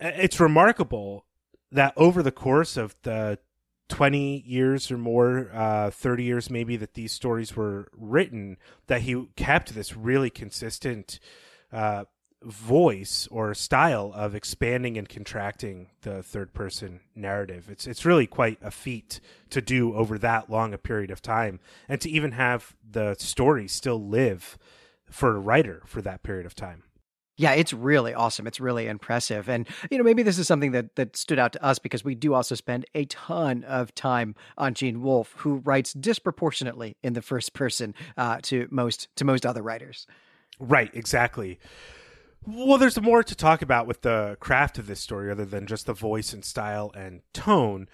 it's 0.00 0.40
remarkable 0.40 1.24
that 1.72 1.92
over 1.96 2.22
the 2.22 2.32
course 2.32 2.76
of 2.76 2.94
the 3.02 3.38
20 3.88 4.42
years 4.46 4.90
or 4.90 4.98
more, 4.98 5.50
uh, 5.52 5.90
30 5.90 6.24
years 6.24 6.50
maybe, 6.50 6.76
that 6.76 6.94
these 6.94 7.12
stories 7.12 7.54
were 7.54 7.88
written, 7.96 8.56
that 8.86 9.02
he 9.02 9.26
kept 9.36 9.74
this 9.74 9.96
really 9.96 10.30
consistent 10.30 11.20
uh, 11.72 12.04
voice 12.42 13.26
or 13.30 13.54
style 13.54 14.12
of 14.14 14.34
expanding 14.34 14.98
and 14.98 15.08
contracting 15.08 15.88
the 16.02 16.22
third 16.22 16.52
person 16.52 17.00
narrative. 17.14 17.68
It's 17.70 17.86
it's 17.86 18.04
really 18.04 18.26
quite 18.26 18.58
a 18.62 18.70
feat 18.70 19.20
to 19.50 19.62
do 19.62 19.94
over 19.94 20.18
that 20.18 20.50
long 20.50 20.74
a 20.74 20.78
period 20.78 21.10
of 21.10 21.22
time 21.22 21.60
and 21.88 22.00
to 22.00 22.10
even 22.10 22.32
have 22.32 22.76
the 22.88 23.14
story 23.18 23.66
still 23.66 24.06
live 24.06 24.58
for 25.10 25.36
a 25.36 25.40
writer 25.40 25.82
for 25.86 26.02
that 26.02 26.22
period 26.22 26.46
of 26.46 26.54
time. 26.54 26.82
Yeah, 27.36 27.52
it's 27.52 27.72
really 27.72 28.14
awesome. 28.14 28.46
It's 28.46 28.60
really 28.60 28.86
impressive. 28.86 29.48
And, 29.48 29.66
you 29.90 29.98
know, 29.98 30.04
maybe 30.04 30.22
this 30.22 30.38
is 30.38 30.46
something 30.46 30.70
that, 30.70 30.94
that 30.94 31.16
stood 31.16 31.38
out 31.40 31.52
to 31.54 31.64
us 31.64 31.80
because 31.80 32.04
we 32.04 32.14
do 32.14 32.32
also 32.32 32.54
spend 32.54 32.84
a 32.94 33.06
ton 33.06 33.64
of 33.64 33.92
time 33.96 34.36
on 34.56 34.74
Gene 34.74 35.02
Wolfe, 35.02 35.34
who 35.38 35.56
writes 35.56 35.92
disproportionately 35.94 36.96
in 37.02 37.14
the 37.14 37.22
first 37.22 37.52
person 37.52 37.92
uh, 38.16 38.38
to 38.42 38.68
most 38.70 39.08
to 39.16 39.24
most 39.24 39.44
other 39.44 39.62
writers. 39.62 40.06
Right, 40.60 40.90
exactly. 40.94 41.58
Well, 42.46 42.78
there's 42.78 43.00
more 43.00 43.24
to 43.24 43.34
talk 43.34 43.62
about 43.62 43.88
with 43.88 44.02
the 44.02 44.36
craft 44.38 44.78
of 44.78 44.86
this 44.86 45.00
story 45.00 45.30
other 45.30 45.44
than 45.44 45.66
just 45.66 45.86
the 45.86 45.92
voice 45.92 46.32
and 46.32 46.44
style 46.44 46.92
and 46.94 47.22
tone. 47.32 47.88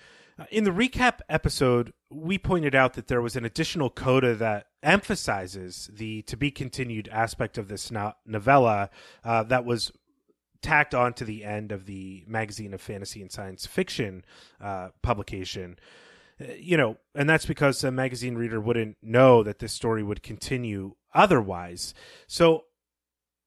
In 0.51 0.64
the 0.64 0.70
recap 0.70 1.20
episode, 1.28 1.93
we 2.11 2.38
pointed 2.38 2.74
out 2.74 2.95
that 2.95 3.09
there 3.09 3.20
was 3.20 3.36
an 3.36 3.45
additional 3.45 3.91
coda 3.91 4.34
that 4.36 4.66
emphasizes 4.82 5.91
the 5.93 6.22
to 6.22 6.36
be 6.36 6.51
continued 6.51 7.09
aspect 7.09 7.59
of 7.59 7.68
this 7.68 7.91
no- 7.91 8.14
novella 8.24 8.91
uh, 9.24 9.43
that 9.45 9.64
was 9.64 9.93
tacked 10.62 10.95
on 10.95 11.12
to 11.14 11.24
the 11.24 11.45
end 11.45 11.72
of 11.72 11.86
the 11.86 12.24
magazine 12.26 12.74
of 12.74 12.80
fantasy 12.80 13.20
and 13.20 13.30
science 13.30 13.66
fiction 13.66 14.24
uh, 14.61 14.88
publication. 15.03 15.78
Uh, 16.41 16.53
you 16.59 16.76
know, 16.76 16.97
and 17.14 17.28
that's 17.28 17.47
because 17.47 17.82
a 17.84 17.91
magazine 17.91 18.34
reader 18.34 18.61
wouldn't 18.61 18.97
know 19.03 19.43
that 19.43 19.59
this 19.59 19.72
story 19.72 20.03
would 20.03 20.22
continue 20.22 20.95
otherwise. 21.14 21.93
So 22.26 22.64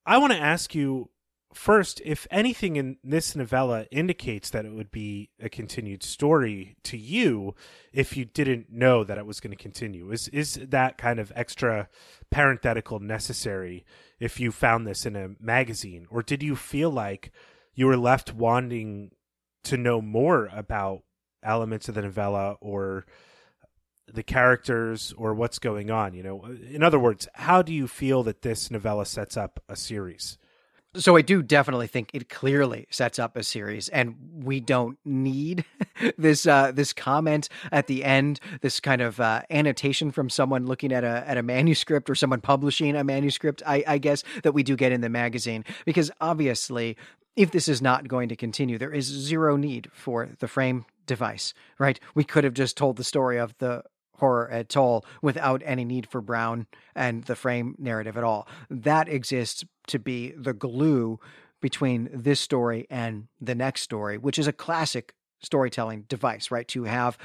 I 0.05 0.17
want 0.17 0.33
to 0.33 0.39
ask 0.39 0.75
you 0.75 1.09
first, 1.53 2.01
if 2.03 2.27
anything 2.29 2.75
in 2.75 2.97
this 3.03 3.35
novella 3.35 3.85
indicates 3.91 4.49
that 4.49 4.65
it 4.65 4.73
would 4.73 4.91
be 4.91 5.29
a 5.39 5.49
continued 5.49 6.03
story 6.03 6.75
to 6.83 6.97
you, 6.97 7.55
if 7.91 8.17
you 8.17 8.25
didn't 8.25 8.71
know 8.71 9.03
that 9.03 9.17
it 9.17 9.25
was 9.25 9.39
going 9.39 9.55
to 9.55 9.61
continue, 9.61 10.11
is 10.11 10.27
is 10.29 10.55
that 10.55 10.97
kind 10.97 11.19
of 11.19 11.31
extra 11.35 11.87
parenthetical 12.29 12.99
necessary 12.99 13.85
if 14.19 14.39
you 14.39 14.51
found 14.51 14.85
this 14.85 15.05
in 15.05 15.15
a 15.15 15.31
magazine, 15.39 16.07
or 16.09 16.21
did 16.21 16.43
you 16.43 16.55
feel 16.55 16.89
like 16.89 17.31
you 17.73 17.87
were 17.87 17.97
left 17.97 18.33
wanting 18.33 19.11
to 19.63 19.77
know 19.77 20.01
more 20.01 20.49
about 20.53 21.03
elements 21.41 21.89
of 21.89 21.95
the 21.95 22.01
novella 22.01 22.55
or 22.61 23.05
the 24.07 24.23
characters 24.23 25.13
or 25.17 25.33
what's 25.33 25.59
going 25.59 25.89
on 25.89 26.13
you 26.13 26.23
know? 26.23 26.45
In 26.69 26.83
other 26.83 26.99
words 26.99 27.27
how 27.33 27.61
do 27.61 27.73
you 27.73 27.87
feel 27.87 28.23
that 28.23 28.41
this 28.41 28.69
novella 28.69 29.05
sets 29.05 29.35
up 29.35 29.61
a 29.67 29.75
series 29.75 30.37
So 30.95 31.15
I 31.15 31.23
do 31.23 31.41
definitely 31.41 31.87
think 31.87 32.11
it 32.13 32.29
clearly 32.29 32.85
sets 32.91 33.17
up 33.17 33.35
a 33.35 33.41
series, 33.41 33.89
and 33.89 34.15
we 34.43 34.59
don't 34.59 34.99
need 35.03 35.65
this 36.17 36.45
uh, 36.45 36.71
this 36.71 36.93
comment 36.93 37.49
at 37.71 37.87
the 37.87 38.03
end, 38.03 38.39
this 38.61 38.79
kind 38.79 39.01
of 39.01 39.19
uh, 39.19 39.41
annotation 39.49 40.11
from 40.11 40.29
someone 40.29 40.67
looking 40.67 40.91
at 40.91 41.03
a 41.03 41.23
at 41.27 41.37
a 41.37 41.43
manuscript 41.43 42.11
or 42.11 42.15
someone 42.15 42.41
publishing 42.41 42.95
a 42.95 43.03
manuscript. 43.03 43.63
I, 43.65 43.83
I 43.87 43.97
guess 43.97 44.23
that 44.43 44.53
we 44.53 44.61
do 44.61 44.75
get 44.75 44.91
in 44.91 45.01
the 45.01 45.09
magazine 45.09 45.65
because 45.83 46.11
obviously, 46.21 46.95
if 47.35 47.49
this 47.49 47.67
is 47.67 47.81
not 47.81 48.07
going 48.07 48.29
to 48.29 48.35
continue, 48.35 48.77
there 48.77 48.93
is 48.93 49.05
zero 49.05 49.55
need 49.55 49.89
for 49.93 50.29
the 50.37 50.47
frame 50.47 50.85
device, 51.07 51.55
right? 51.79 51.99
We 52.13 52.23
could 52.23 52.43
have 52.43 52.53
just 52.53 52.77
told 52.77 52.97
the 52.97 53.03
story 53.03 53.39
of 53.39 53.57
the 53.57 53.83
horror 54.23 54.49
at 54.49 54.69
Tull 54.69 55.05
without 55.21 55.61
any 55.65 55.83
need 55.83 56.07
for 56.07 56.21
Brown 56.21 56.65
and 56.95 57.25
the 57.25 57.35
frame 57.35 57.75
narrative 57.77 58.15
at 58.15 58.23
all. 58.23 58.47
That 58.69 59.09
exists 59.09 59.65
to 59.87 59.99
be 59.99 60.31
the 60.37 60.53
glue 60.53 61.19
between 61.61 62.09
this 62.13 62.39
story 62.39 62.87
and 62.89 63.27
the 63.41 63.53
next 63.53 63.81
story, 63.81 64.17
which 64.17 64.39
is 64.39 64.47
a 64.47 64.53
classic 64.53 65.13
storytelling 65.41 66.03
device, 66.07 66.51
right? 66.51 66.69
To 66.69 66.85
have 66.85 67.17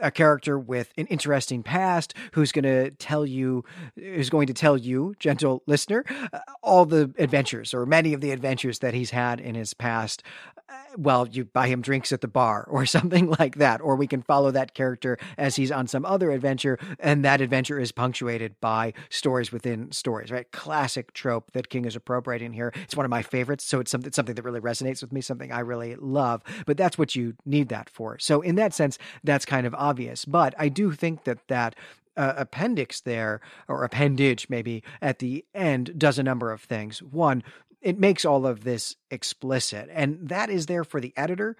a 0.00 0.10
character 0.10 0.58
with 0.58 0.92
an 0.96 1.06
interesting 1.06 1.62
past 1.62 2.14
who's 2.32 2.52
going 2.52 2.64
to 2.64 2.90
tell 2.92 3.26
you, 3.26 3.64
who's 3.96 4.30
going 4.30 4.46
to 4.46 4.54
tell 4.54 4.76
you, 4.76 5.14
gentle 5.18 5.62
listener, 5.66 6.04
uh, 6.32 6.38
all 6.62 6.86
the 6.86 7.12
adventures 7.18 7.74
or 7.74 7.86
many 7.86 8.12
of 8.12 8.20
the 8.20 8.30
adventures 8.30 8.80
that 8.80 8.94
he's 8.94 9.10
had 9.10 9.40
in 9.40 9.54
his 9.54 9.74
past. 9.74 10.22
Uh, 10.68 10.74
well, 10.96 11.26
you 11.26 11.44
buy 11.44 11.66
him 11.68 11.82
drinks 11.82 12.12
at 12.12 12.20
the 12.20 12.28
bar 12.28 12.66
or 12.68 12.86
something 13.00 13.30
like 13.38 13.56
that. 13.56 13.80
Or 13.80 13.96
we 13.96 14.06
can 14.06 14.22
follow 14.22 14.50
that 14.50 14.74
character 14.74 15.18
as 15.36 15.56
he's 15.56 15.70
on 15.72 15.86
some 15.86 16.04
other 16.04 16.30
adventure, 16.30 16.78
and 16.98 17.24
that 17.24 17.40
adventure 17.40 17.78
is 17.78 17.92
punctuated 17.92 18.60
by 18.60 18.92
stories 19.08 19.52
within 19.52 19.90
stories, 19.92 20.30
right? 20.30 20.50
Classic 20.52 21.12
trope 21.12 21.52
that 21.52 21.68
King 21.68 21.84
is 21.84 21.96
appropriating 21.96 22.52
here. 22.52 22.72
It's 22.82 22.96
one 22.96 23.06
of 23.06 23.10
my 23.10 23.22
favorites. 23.22 23.64
So 23.64 23.80
it's 23.80 23.90
something, 23.90 24.12
something 24.12 24.34
that 24.34 24.44
really 24.44 24.60
resonates 24.60 25.02
with 25.02 25.12
me, 25.12 25.20
something 25.20 25.52
I 25.52 25.60
really 25.60 25.96
love. 25.96 26.42
But 26.66 26.76
that's 26.76 26.98
what 26.98 27.14
you 27.14 27.34
need 27.44 27.68
that 27.68 27.90
for. 27.90 28.18
So, 28.18 28.40
in 28.40 28.54
that 28.56 28.74
sense, 28.74 28.98
that's 29.24 29.44
kind 29.44 29.66
of 29.66 29.74
obvious. 29.74 29.89
But 30.24 30.54
I 30.58 30.68
do 30.68 30.92
think 30.92 31.24
that 31.24 31.46
that 31.48 31.74
uh, 32.16 32.34
appendix 32.36 33.00
there, 33.00 33.40
or 33.68 33.84
appendage 33.84 34.48
maybe, 34.48 34.82
at 35.00 35.20
the 35.20 35.44
end 35.54 35.98
does 35.98 36.18
a 36.18 36.22
number 36.22 36.52
of 36.52 36.62
things. 36.62 37.02
One, 37.02 37.42
it 37.80 37.98
makes 37.98 38.24
all 38.24 38.46
of 38.46 38.64
this 38.64 38.96
explicit, 39.10 39.88
and 39.92 40.28
that 40.28 40.50
is 40.50 40.66
there 40.66 40.84
for 40.84 41.00
the 41.00 41.14
editor. 41.16 41.56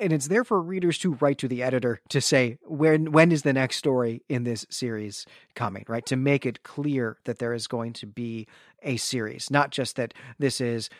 And 0.00 0.12
it's 0.12 0.26
there 0.26 0.42
for 0.42 0.60
readers 0.60 0.98
to 0.98 1.14
write 1.14 1.38
to 1.38 1.48
the 1.48 1.62
editor 1.62 2.00
to 2.08 2.20
say 2.20 2.58
when 2.64 3.12
when 3.12 3.30
is 3.30 3.42
the 3.42 3.52
next 3.52 3.76
story 3.76 4.22
in 4.28 4.42
this 4.42 4.66
series 4.68 5.24
coming, 5.54 5.84
right? 5.86 6.04
To 6.06 6.16
make 6.16 6.44
it 6.44 6.64
clear 6.64 7.18
that 7.24 7.38
there 7.38 7.54
is 7.54 7.68
going 7.68 7.92
to 7.94 8.06
be 8.06 8.48
a 8.84 8.96
series, 8.96 9.50
not 9.50 9.70
just 9.70 9.96
that 9.96 10.14
this 10.38 10.60
is 10.60 10.90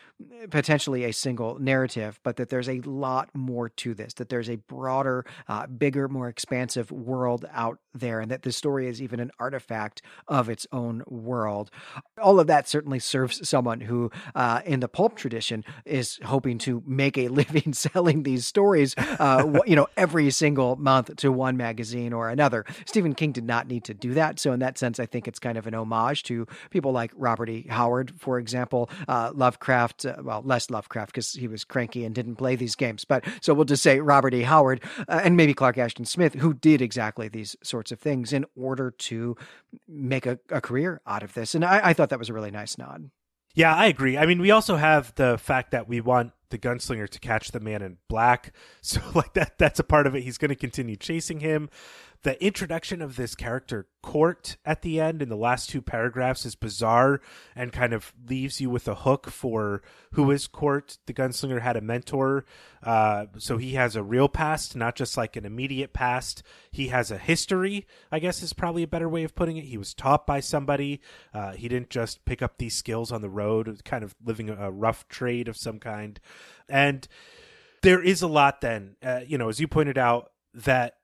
potentially 0.49 1.05
a 1.05 1.13
single 1.13 1.59
narrative, 1.59 2.19
but 2.23 2.35
that 2.37 2.49
there's 2.49 2.69
a 2.69 2.81
lot 2.81 3.29
more 3.33 3.69
to 3.69 3.93
this, 3.93 4.13
that 4.15 4.29
there's 4.29 4.49
a 4.49 4.55
broader, 4.55 5.25
uh, 5.47 5.67
bigger, 5.67 6.07
more 6.07 6.27
expansive 6.27 6.91
world 6.91 7.45
out 7.53 7.79
there, 7.99 8.19
and 8.19 8.29
that 8.31 8.43
the 8.43 8.51
story 8.51 8.87
is 8.87 9.01
even 9.01 9.19
an 9.19 9.31
artifact 9.39 10.01
of 10.27 10.49
its 10.49 10.67
own 10.71 11.03
world. 11.07 11.71
All 12.21 12.39
of 12.39 12.47
that 12.47 12.67
certainly 12.67 12.99
serves 12.99 13.47
someone 13.47 13.81
who, 13.81 14.11
uh, 14.35 14.61
in 14.65 14.79
the 14.79 14.87
pulp 14.87 15.15
tradition, 15.15 15.63
is 15.85 16.19
hoping 16.25 16.57
to 16.59 16.83
make 16.85 17.17
a 17.17 17.27
living 17.35 17.73
selling 17.73 18.23
these 18.23 18.45
stories, 18.45 18.95
uh, 18.97 19.61
you 19.65 19.75
know, 19.75 19.87
every 19.97 20.29
single 20.31 20.75
month 20.75 21.15
to 21.17 21.31
one 21.31 21.57
magazine 21.57 22.13
or 22.13 22.29
another. 22.29 22.65
Stephen 22.85 23.13
King 23.13 23.31
did 23.31 23.45
not 23.45 23.67
need 23.67 23.83
to 23.85 23.93
do 23.93 24.13
that. 24.13 24.39
So, 24.39 24.51
in 24.51 24.59
that 24.59 24.77
sense, 24.77 24.99
I 24.99 25.05
think 25.05 25.27
it's 25.27 25.39
kind 25.39 25.57
of 25.57 25.67
an 25.67 25.73
homage 25.73 26.23
to 26.23 26.47
people 26.69 26.91
like 26.91 27.11
Robert 27.15 27.49
E. 27.49 27.65
Howard, 27.69 28.13
for 28.17 28.39
example, 28.39 28.89
uh, 29.07 29.31
Lovecraft, 29.33 30.05
uh, 30.05 30.15
well, 30.21 30.41
less 30.43 30.69
Lovecraft 30.69 31.11
because 31.11 31.33
he 31.33 31.47
was 31.47 31.63
cranky 31.63 32.05
and 32.05 32.13
didn't 32.13 32.35
play 32.35 32.55
these 32.55 32.75
games. 32.75 33.05
But 33.05 33.25
so 33.41 33.53
we'll 33.53 33.65
just 33.65 33.83
say 33.83 33.99
Robert 33.99 34.33
E. 34.33 34.41
Howard 34.41 34.81
uh, 35.07 35.21
and 35.23 35.37
maybe 35.37 35.53
Clark 35.53 35.77
Ashton 35.77 36.05
Smith, 36.05 36.35
who 36.35 36.53
did 36.53 36.81
exactly 36.81 37.27
these 37.27 37.55
sorts 37.61 37.84
of 37.91 37.99
things 37.99 38.33
in 38.33 38.45
order 38.55 38.91
to 38.91 39.35
make 39.87 40.25
a, 40.25 40.39
a 40.49 40.61
career 40.61 41.01
out 41.05 41.23
of 41.23 41.33
this. 41.33 41.55
And 41.55 41.63
I, 41.63 41.89
I 41.89 41.93
thought 41.93 42.09
that 42.09 42.19
was 42.19 42.29
a 42.29 42.33
really 42.33 42.51
nice 42.51 42.77
nod. 42.77 43.09
Yeah, 43.55 43.73
I 43.73 43.85
agree. 43.85 44.17
I 44.17 44.25
mean, 44.25 44.41
we 44.41 44.51
also 44.51 44.75
have 44.75 45.15
the 45.15 45.37
fact 45.37 45.71
that 45.71 45.87
we 45.87 46.01
want 46.01 46.33
the 46.49 46.57
gunslinger 46.57 47.09
to 47.09 47.19
catch 47.19 47.51
the 47.51 47.59
man 47.59 47.81
in 47.81 47.97
black. 48.07 48.53
So 48.81 49.01
like 49.15 49.33
that 49.33 49.57
that's 49.57 49.79
a 49.79 49.83
part 49.83 50.05
of 50.05 50.15
it. 50.15 50.21
He's 50.21 50.37
going 50.37 50.49
to 50.49 50.55
continue 50.55 50.95
chasing 50.95 51.39
him 51.39 51.69
the 52.25 52.43
introduction 52.43 53.03
of 53.03 53.17
this 53.17 53.35
character 53.35 53.87
Cort 54.01 54.57
at 54.65 54.81
the 54.81 54.99
end 54.99 55.21
in 55.21 55.29
the 55.29 55.37
last 55.37 55.69
two 55.69 55.79
paragraphs 55.79 56.43
is 56.43 56.55
bizarre 56.55 57.21
and 57.55 57.71
kind 57.71 57.93
of 57.93 58.15
leaves 58.27 58.59
you 58.59 58.67
with 58.67 58.87
a 58.87 58.95
hook 58.95 59.29
for 59.29 59.83
who 60.13 60.31
is 60.31 60.47
Cort. 60.47 60.97
The 61.05 61.13
gunslinger 61.13 61.61
had 61.61 61.77
a 61.77 61.81
mentor 61.81 62.45
uh, 62.81 63.27
so 63.37 63.57
he 63.57 63.73
has 63.73 63.95
a 63.95 64.01
real 64.01 64.27
past 64.27 64.75
not 64.75 64.95
just 64.95 65.17
like 65.17 65.35
an 65.35 65.45
immediate 65.45 65.93
past. 65.93 66.41
He 66.71 66.87
has 66.87 67.11
a 67.11 67.19
history 67.19 67.85
i 68.11 68.17
guess 68.17 68.41
is 68.41 68.53
probably 68.53 68.81
a 68.81 68.87
better 68.87 69.07
way 69.07 69.23
of 69.23 69.35
putting 69.35 69.57
it. 69.57 69.65
He 69.65 69.77
was 69.77 69.93
taught 69.93 70.25
by 70.25 70.39
somebody. 70.39 71.01
Uh, 71.31 71.51
he 71.51 71.67
didn't 71.67 71.91
just 71.91 72.25
pick 72.25 72.41
up 72.41 72.57
these 72.57 72.75
skills 72.75 73.11
on 73.11 73.21
the 73.21 73.29
road 73.29 73.83
kind 73.85 74.03
of 74.03 74.15
living 74.25 74.49
a 74.49 74.71
rough 74.71 75.07
trade 75.09 75.47
of 75.47 75.57
some 75.57 75.77
kind. 75.77 76.19
And 76.67 77.07
there 77.83 78.01
is 78.01 78.23
a 78.23 78.27
lot 78.27 78.61
then 78.61 78.95
uh, 79.03 79.21
you 79.27 79.37
know 79.37 79.47
as 79.47 79.59
you 79.59 79.67
pointed 79.67 79.99
out 79.99 80.31
that 80.55 80.95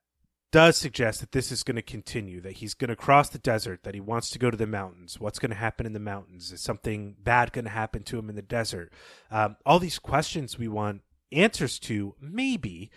does 0.52 0.78
suggest 0.78 1.22
that 1.22 1.32
this 1.32 1.52
is 1.52 1.64
going 1.64 1.78
to 1.78 1.82
continue, 1.82 2.42
that 2.42 2.58
he's 2.58 2.74
going 2.74 2.90
to 2.90 2.96
cross 2.96 3.30
the 3.30 3.40
desert, 3.40 3.84
that 3.84 3.94
he 3.94 4.02
wants 4.02 4.30
to 4.30 4.40
go 4.40 4.52
to 4.52 4.58
the 4.58 4.68
mountains. 4.68 5.20
What's 5.20 5.40
going 5.40 5.52
to 5.52 5.56
happen 5.56 5.86
in 5.86 5.94
the 5.94 6.00
mountains? 6.00 6.52
Is 6.52 6.62
something 6.62 7.16
bad 7.22 7.54
going 7.54 7.66
to 7.66 7.72
happen 7.72 8.04
to 8.04 8.20
him 8.20 8.30
in 8.30 8.36
the 8.36 8.42
desert? 8.42 8.92
Um, 9.30 9.56
all 9.66 9.80
these 9.80 10.00
questions 10.00 10.58
we 10.58 10.68
want 10.68 11.02
answers 11.32 11.80
to, 11.80 12.16
maybe. 12.20 12.92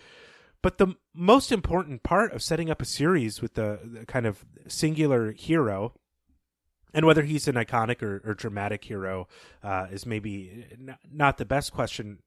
But 0.62 0.78
the 0.78 0.94
most 1.14 1.52
important 1.52 2.02
part 2.02 2.32
of 2.32 2.42
setting 2.42 2.70
up 2.70 2.82
a 2.82 2.86
series 2.86 3.40
with 3.40 3.54
the, 3.54 3.78
the 3.84 4.06
kind 4.06 4.26
of 4.26 4.44
singular 4.66 5.32
hero, 5.32 5.94
and 6.92 7.06
whether 7.06 7.22
he's 7.22 7.46
an 7.48 7.56
iconic 7.56 8.02
or, 8.02 8.22
or 8.24 8.34
dramatic 8.34 8.84
hero, 8.84 9.28
uh, 9.62 9.86
is 9.90 10.06
maybe 10.06 10.66
not 11.12 11.38
the 11.38 11.44
best 11.44 11.72
question 11.72 12.18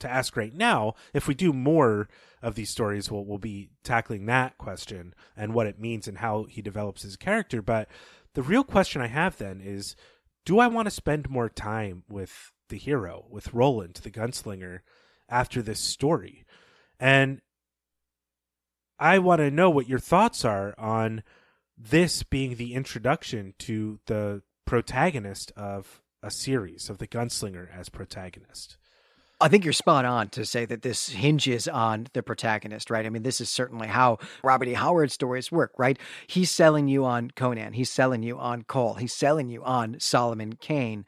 to 0.00 0.10
ask 0.10 0.36
right 0.36 0.54
now. 0.54 0.94
If 1.12 1.28
we 1.28 1.34
do 1.34 1.52
more 1.52 2.08
of 2.42 2.54
these 2.54 2.70
stories, 2.70 3.10
we'll 3.10 3.24
we'll 3.24 3.38
be 3.38 3.70
tackling 3.82 4.26
that 4.26 4.58
question 4.58 5.14
and 5.36 5.54
what 5.54 5.66
it 5.66 5.80
means 5.80 6.08
and 6.08 6.18
how 6.18 6.44
he 6.44 6.62
develops 6.62 7.02
his 7.02 7.16
character. 7.16 7.62
But 7.62 7.88
the 8.34 8.42
real 8.42 8.64
question 8.64 9.02
I 9.02 9.08
have 9.08 9.38
then 9.38 9.60
is, 9.62 9.96
do 10.44 10.58
I 10.58 10.66
want 10.66 10.86
to 10.86 10.90
spend 10.90 11.30
more 11.30 11.48
time 11.48 12.04
with 12.08 12.52
the 12.68 12.78
hero, 12.78 13.26
with 13.30 13.52
Roland, 13.52 14.00
the 14.02 14.10
gunslinger, 14.10 14.80
after 15.28 15.62
this 15.62 15.80
story? 15.80 16.44
And 17.00 17.40
I 18.98 19.18
want 19.18 19.40
to 19.40 19.50
know 19.50 19.70
what 19.70 19.88
your 19.88 19.98
thoughts 19.98 20.44
are 20.44 20.74
on 20.78 21.22
this 21.76 22.22
being 22.24 22.56
the 22.56 22.74
introduction 22.74 23.54
to 23.58 24.00
the 24.06 24.42
protagonist 24.66 25.52
of 25.56 26.02
a 26.22 26.30
series 26.30 26.90
of 26.90 26.98
the 26.98 27.06
gunslinger 27.06 27.68
as 27.72 27.88
protagonist. 27.88 28.76
I 29.40 29.46
think 29.46 29.62
you're 29.62 29.72
spot 29.72 30.04
on 30.04 30.30
to 30.30 30.44
say 30.44 30.64
that 30.64 30.82
this 30.82 31.10
hinges 31.10 31.68
on 31.68 32.08
the 32.12 32.24
protagonist, 32.24 32.90
right? 32.90 33.06
I 33.06 33.08
mean, 33.08 33.22
this 33.22 33.40
is 33.40 33.48
certainly 33.48 33.86
how 33.86 34.18
Robert 34.42 34.66
E. 34.66 34.72
Howard 34.72 35.12
stories 35.12 35.52
work, 35.52 35.72
right? 35.78 35.96
He's 36.26 36.50
selling 36.50 36.88
you 36.88 37.04
on 37.04 37.30
Conan, 37.30 37.74
he's 37.74 37.90
selling 37.90 38.24
you 38.24 38.36
on 38.36 38.62
Kull, 38.62 38.94
he's 38.94 39.12
selling 39.12 39.48
you 39.48 39.62
on 39.62 40.00
Solomon 40.00 40.54
Kane. 40.54 41.04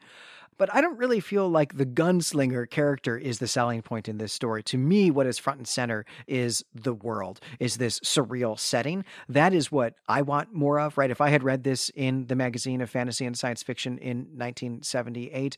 But 0.57 0.73
I 0.73 0.79
don't 0.79 0.97
really 0.99 1.19
feel 1.19 1.49
like 1.49 1.75
the 1.75 1.87
gunslinger 1.87 2.69
character 2.69 3.17
is 3.17 3.39
the 3.39 3.47
selling 3.47 3.81
point 3.81 4.07
in 4.07 4.19
this 4.19 4.31
story. 4.31 4.61
To 4.63 4.77
me, 4.77 5.09
what 5.09 5.25
is 5.25 5.39
front 5.39 5.57
and 5.57 5.67
center 5.67 6.05
is 6.27 6.63
the 6.75 6.93
world, 6.93 7.39
is 7.59 7.77
this 7.77 7.99
surreal 8.01 8.59
setting. 8.59 9.03
That 9.27 9.55
is 9.55 9.71
what 9.71 9.95
I 10.07 10.21
want 10.21 10.53
more 10.53 10.79
of, 10.79 10.99
right? 10.99 11.09
If 11.09 11.19
I 11.19 11.29
had 11.29 11.43
read 11.43 11.63
this 11.63 11.89
in 11.95 12.27
the 12.27 12.35
magazine 12.35 12.79
of 12.79 12.91
fantasy 12.91 13.25
and 13.25 13.35
science 13.35 13.63
fiction 13.63 13.97
in 13.97 14.17
1978, 14.35 15.57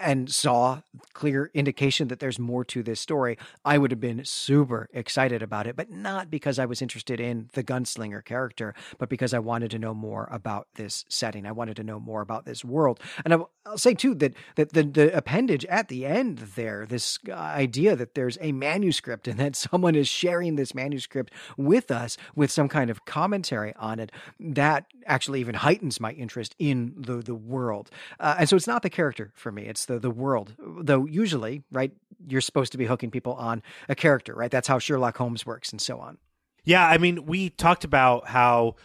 and 0.00 0.30
saw 0.30 0.80
clear 1.12 1.50
indication 1.54 2.08
that 2.08 2.18
there's 2.18 2.38
more 2.38 2.64
to 2.64 2.82
this 2.82 3.00
story, 3.00 3.36
I 3.64 3.78
would 3.78 3.90
have 3.90 4.00
been 4.00 4.24
super 4.24 4.88
excited 4.92 5.42
about 5.42 5.66
it, 5.66 5.76
but 5.76 5.90
not 5.90 6.30
because 6.30 6.58
I 6.58 6.66
was 6.66 6.82
interested 6.82 7.20
in 7.20 7.50
the 7.52 7.62
gunslinger 7.62 8.24
character, 8.24 8.74
but 8.98 9.08
because 9.08 9.34
I 9.34 9.38
wanted 9.38 9.70
to 9.72 9.78
know 9.78 9.94
more 9.94 10.28
about 10.30 10.68
this 10.74 11.04
setting. 11.08 11.46
I 11.46 11.52
wanted 11.52 11.76
to 11.76 11.84
know 11.84 12.00
more 12.00 12.22
about 12.22 12.44
this 12.44 12.64
world. 12.64 13.00
And 13.24 13.34
I'll, 13.34 13.50
say 13.76 13.94
too 13.94 14.14
that 14.16 14.34
that 14.56 14.72
the, 14.72 14.82
the 14.82 15.16
appendage 15.16 15.64
at 15.66 15.88
the 15.88 16.04
end 16.04 16.38
there, 16.56 16.86
this 16.86 17.18
idea 17.30 17.94
that 17.94 18.14
there's 18.14 18.38
a 18.40 18.52
manuscript 18.52 19.28
and 19.28 19.38
that 19.38 19.54
someone 19.70 19.94
is 19.94 20.08
sharing 20.08 20.56
this 20.56 20.74
manuscript 20.74 21.32
with 21.56 21.90
us 21.90 22.16
with 22.34 22.50
some 22.50 22.68
kind 22.68 22.90
of 22.90 23.04
commentary 23.04 23.72
on 23.76 24.00
it, 24.00 24.10
that 24.40 24.86
actually 25.06 25.40
even 25.40 25.54
heightens 25.54 26.00
my 26.00 26.12
interest 26.12 26.56
in 26.58 26.94
the 26.96 27.16
the 27.16 27.34
world. 27.34 27.90
Uh, 28.18 28.36
and 28.38 28.48
so 28.48 28.56
it's 28.56 28.66
not 28.66 28.82
the 28.82 28.90
character 28.90 29.32
for 29.34 29.52
me; 29.52 29.66
it's 29.66 29.84
the 29.90 29.98
the 29.98 30.10
world. 30.10 30.54
Though 30.58 31.06
usually, 31.06 31.62
right, 31.72 31.92
you're 32.28 32.40
supposed 32.40 32.72
to 32.72 32.78
be 32.78 32.86
hooking 32.86 33.10
people 33.10 33.34
on 33.34 33.62
a 33.88 33.94
character, 33.94 34.34
right? 34.34 34.50
That's 34.50 34.68
how 34.68 34.78
Sherlock 34.78 35.16
Holmes 35.16 35.44
works, 35.44 35.72
and 35.72 35.80
so 35.80 35.98
on. 35.98 36.18
Yeah, 36.64 36.86
I 36.86 36.98
mean, 36.98 37.26
we 37.26 37.50
talked 37.50 37.84
about 37.84 38.28
how 38.28 38.76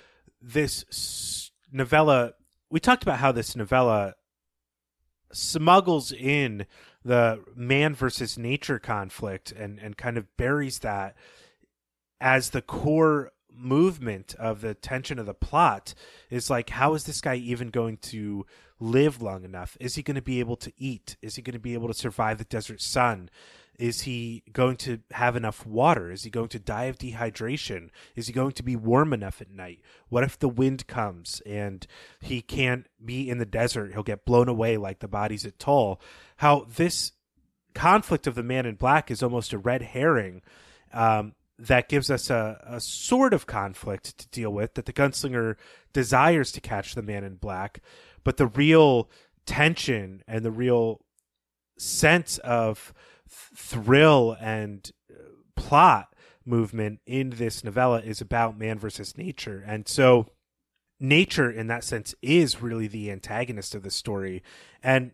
this 0.42 1.52
novella. 1.72 2.34
We 2.70 2.80
talked 2.80 3.04
about 3.04 3.20
how 3.20 3.32
this 3.32 3.56
novella 3.56 4.16
smuggles 5.32 6.12
in 6.12 6.66
the 7.04 7.44
man 7.56 7.94
versus 7.94 8.38
nature 8.38 8.80
conflict 8.80 9.52
and, 9.52 9.80
and 9.80 9.96
kind 9.96 10.18
of 10.18 10.26
buries 10.38 10.80
that 10.80 11.16
as 12.20 12.50
the 12.50 12.62
core 12.62 13.32
movement 13.54 14.34
of 14.40 14.62
the 14.62 14.74
tension 14.74 15.20
of 15.20 15.26
the 15.26 15.34
plot 15.34 15.94
is 16.30 16.50
like 16.50 16.70
how 16.72 16.94
is 16.94 17.04
this 17.04 17.22
guy 17.22 17.36
even 17.36 17.70
going 17.70 17.98
to 17.98 18.46
live 18.80 19.22
long 19.22 19.44
enough? 19.44 19.78
Is 19.80 19.96
he 19.96 20.04
going 20.04 20.16
to 20.16 20.22
be 20.22 20.40
able 20.40 20.56
to 20.58 20.72
eat? 20.78 21.18
Is 21.22 21.36
he 21.36 21.42
going 21.42 21.54
to 21.54 21.60
be 21.60 21.74
able 21.74 21.88
to 21.88 21.94
survive 21.94 22.38
the 22.38 22.44
desert 22.46 22.82
sun? 22.82 23.30
Is 23.78 24.02
he 24.02 24.44
going 24.54 24.78
to 24.78 25.00
have 25.12 25.36
enough 25.36 25.66
water? 25.66 26.12
Is 26.12 26.24
he 26.24 26.30
going 26.30 26.48
to 26.50 26.60
die 26.60 26.86
of 26.86 26.98
dehydration? 26.98 27.90
Is 28.16 28.28
he 28.28 28.34
going 28.34 28.54
to 28.54 28.64
be 28.64 28.76
warm 28.76 29.12
enough 29.12 29.42
at 29.42 29.52
night? 29.52 29.82
What 30.08 30.24
if 30.24 30.40
the 30.40 30.50
wind 30.50 30.88
comes 30.88 31.42
and 31.46 31.86
he 32.22 32.42
can't 32.42 32.88
be 33.04 33.30
in 33.30 33.38
the 33.38 33.46
desert? 33.46 33.92
He'll 33.94 34.04
get 34.04 34.26
blown 34.26 34.48
away 34.48 34.78
like 34.78 35.00
the 35.00 35.08
bodies 35.08 35.46
at 35.46 35.60
Tull. 35.60 36.00
how 36.38 36.66
this 36.76 37.12
conflict 37.74 38.26
of 38.26 38.36
the 38.36 38.44
man 38.44 38.66
in 38.66 38.76
black 38.76 39.12
is 39.12 39.22
almost 39.22 39.52
a 39.52 39.58
red 39.58 39.82
herring 39.82 40.42
um, 40.94 41.34
that 41.60 41.90
gives 41.90 42.10
us 42.10 42.30
a, 42.30 42.64
a 42.66 42.80
sort 42.80 43.34
of 43.34 43.46
conflict 43.46 44.18
to 44.18 44.28
deal 44.30 44.52
with 44.52 44.74
that 44.74 44.86
the 44.86 44.94
gunslinger 44.94 45.56
desires 45.94 46.52
to 46.54 46.62
catch 46.62 46.96
the 46.96 47.02
man 47.02 47.24
in 47.24 47.36
black, 47.36 47.82
but 48.26 48.36
the 48.36 48.48
real 48.48 49.10
tension 49.46 50.22
and 50.28 50.44
the 50.44 50.52
real 50.52 51.00
sense 51.78 52.38
of 52.40 52.94
th- 53.30 53.58
thrill 53.58 54.36
and 54.42 54.92
uh, 55.10 55.16
plot 55.56 56.14
movement 56.46 57.00
in 57.06 57.30
this 57.32 57.64
novella 57.64 58.02
is 58.02 58.20
about 58.20 58.58
man 58.58 58.78
versus 58.78 59.18
nature. 59.18 59.64
And 59.66 59.88
so 59.88 60.28
nature 61.00 61.50
in 61.50 61.68
that 61.68 61.84
sense 61.84 62.14
is 62.22 62.62
really 62.62 62.88
the 62.88 63.12
antagonist 63.12 63.76
of 63.76 63.84
the 63.84 63.92
story. 63.92 64.44
And 64.84 65.12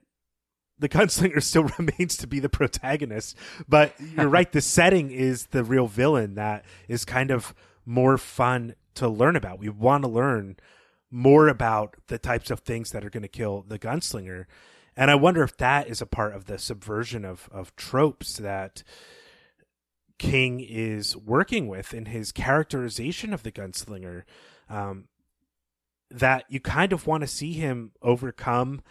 the 0.79 0.89
gunslinger 0.89 1.41
still 1.43 1.63
remains 1.77 2.17
to 2.17 2.27
be 2.27 2.39
the 2.39 2.49
protagonist. 2.49 3.37
But 3.67 3.93
you're 3.99 4.27
right, 4.29 4.51
the 4.51 4.61
setting 4.61 5.11
is 5.11 5.47
the 5.47 5.63
real 5.63 5.87
villain 5.87 6.35
that 6.35 6.65
is 6.87 7.05
kind 7.05 7.31
of 7.31 7.53
more 7.85 8.17
fun 8.17 8.75
to 8.95 9.07
learn 9.07 9.35
about. 9.35 9.59
We 9.59 9.69
want 9.69 10.03
to 10.03 10.09
learn 10.09 10.57
more 11.11 11.47
about 11.47 11.97
the 12.07 12.17
types 12.17 12.49
of 12.49 12.61
things 12.61 12.91
that 12.91 13.05
are 13.05 13.09
going 13.09 13.21
to 13.21 13.27
kill 13.27 13.63
the 13.67 13.77
gunslinger. 13.77 14.45
And 14.95 15.11
I 15.11 15.15
wonder 15.15 15.43
if 15.43 15.57
that 15.57 15.87
is 15.87 16.01
a 16.01 16.05
part 16.05 16.33
of 16.33 16.45
the 16.45 16.57
subversion 16.57 17.25
of, 17.25 17.49
of 17.51 17.75
tropes 17.75 18.37
that 18.37 18.83
King 20.17 20.59
is 20.59 21.17
working 21.17 21.67
with 21.67 21.93
in 21.93 22.05
his 22.05 22.31
characterization 22.31 23.33
of 23.33 23.43
the 23.43 23.51
gunslinger. 23.51 24.23
Um, 24.69 25.05
that 26.11 26.45
you 26.49 26.59
kind 26.59 26.93
of 26.93 27.07
want 27.07 27.21
to 27.21 27.27
see 27.27 27.53
him 27.53 27.91
overcome 28.01 28.81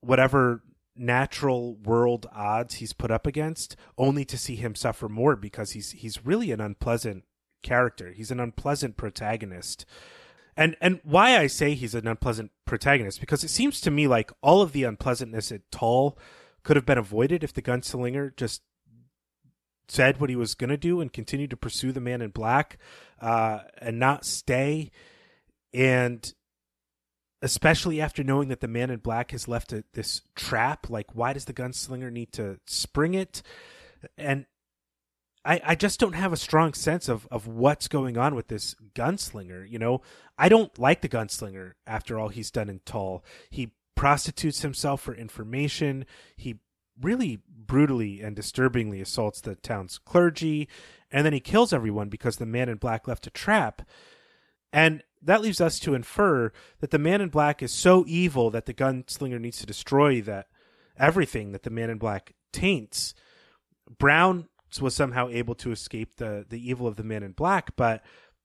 whatever 0.00 0.62
natural 0.96 1.76
world 1.76 2.26
odds 2.32 2.76
he's 2.76 2.92
put 2.92 3.10
up 3.10 3.26
against 3.26 3.76
only 3.98 4.24
to 4.24 4.38
see 4.38 4.56
him 4.56 4.74
suffer 4.74 5.08
more 5.08 5.34
because 5.34 5.72
he's 5.72 5.90
he's 5.90 6.24
really 6.24 6.52
an 6.52 6.60
unpleasant 6.60 7.24
character 7.62 8.12
he's 8.12 8.30
an 8.30 8.38
unpleasant 8.38 8.96
protagonist 8.96 9.84
and 10.56 10.76
and 10.80 11.00
why 11.02 11.36
i 11.36 11.46
say 11.46 11.74
he's 11.74 11.94
an 11.94 12.06
unpleasant 12.06 12.50
protagonist 12.64 13.20
because 13.20 13.44
it 13.44 13.50
seems 13.50 13.80
to 13.80 13.90
me 13.90 14.06
like 14.06 14.32
all 14.42 14.62
of 14.62 14.72
the 14.72 14.84
unpleasantness 14.84 15.52
at 15.52 15.70
Tull 15.70 16.18
could 16.62 16.76
have 16.76 16.86
been 16.86 16.98
avoided 16.98 17.44
if 17.44 17.52
the 17.52 17.62
gunslinger 17.62 18.34
just 18.36 18.62
said 19.88 20.20
what 20.20 20.30
he 20.30 20.36
was 20.36 20.54
going 20.54 20.70
to 20.70 20.76
do 20.76 21.00
and 21.00 21.12
continued 21.12 21.50
to 21.50 21.56
pursue 21.56 21.92
the 21.92 22.00
man 22.00 22.22
in 22.22 22.30
black 22.30 22.78
uh, 23.20 23.60
and 23.78 23.98
not 23.98 24.24
stay. 24.24 24.90
And 25.72 26.32
especially 27.42 28.00
after 28.00 28.24
knowing 28.24 28.48
that 28.48 28.60
the 28.60 28.68
man 28.68 28.90
in 28.90 28.98
black 28.98 29.32
has 29.32 29.46
left 29.46 29.72
a, 29.72 29.84
this 29.92 30.22
trap 30.34 30.88
like 30.88 31.14
why 31.14 31.32
does 31.34 31.44
the 31.44 31.52
gunslinger 31.52 32.10
need 32.10 32.32
to 32.32 32.58
spring 32.66 33.14
it? 33.14 33.42
And 34.16 34.46
I, 35.44 35.60
I 35.64 35.74
just 35.74 36.00
don't 36.00 36.14
have 36.14 36.32
a 36.32 36.38
strong 36.38 36.72
sense 36.72 37.08
of, 37.08 37.28
of 37.30 37.46
what's 37.46 37.88
going 37.88 38.16
on 38.16 38.34
with 38.34 38.48
this 38.48 38.74
gunslinger. 38.94 39.70
You 39.70 39.78
know, 39.78 40.00
I 40.38 40.48
don't 40.48 40.76
like 40.78 41.02
the 41.02 41.08
gunslinger 41.08 41.72
after 41.86 42.18
all 42.18 42.28
he's 42.28 42.50
done 42.50 42.68
in 42.68 42.80
Tull. 42.84 43.24
He 43.50 43.72
prostitutes 43.94 44.62
himself 44.62 45.02
for 45.02 45.14
information. 45.14 46.06
He 46.36 46.60
really 47.00 47.40
brutally 47.48 48.20
and 48.20 48.34
disturbingly 48.34 49.00
assaults 49.00 49.40
the 49.40 49.56
town's 49.56 49.98
clergy, 49.98 50.68
and 51.10 51.26
then 51.26 51.32
he 51.32 51.40
kills 51.40 51.72
everyone 51.72 52.08
because 52.08 52.36
the 52.36 52.46
man 52.46 52.68
in 52.68 52.76
black 52.76 53.06
left 53.06 53.26
a 53.26 53.30
trap. 53.30 53.82
And 54.72 55.02
that 55.22 55.40
leaves 55.40 55.60
us 55.60 55.78
to 55.80 55.94
infer 55.94 56.52
that 56.80 56.90
the 56.90 56.98
man 56.98 57.20
in 57.20 57.28
black 57.28 57.62
is 57.62 57.72
so 57.72 58.04
evil 58.06 58.50
that 58.50 58.66
the 58.66 58.74
gunslinger 58.74 59.40
needs 59.40 59.58
to 59.58 59.66
destroy 59.66 60.20
that 60.22 60.48
everything 60.96 61.52
that 61.52 61.62
the 61.62 61.70
man 61.70 61.90
in 61.90 61.98
black 61.98 62.34
taints. 62.52 63.14
Brown 63.98 64.48
was 64.80 64.94
somehow 64.94 65.28
able 65.28 65.54
to 65.56 65.72
escape 65.72 66.16
the 66.16 66.44
the 66.48 66.70
evil 66.70 66.86
of 66.86 66.96
the 66.96 67.04
man 67.04 67.22
in 67.22 67.32
black, 67.32 67.76
but 67.76 68.02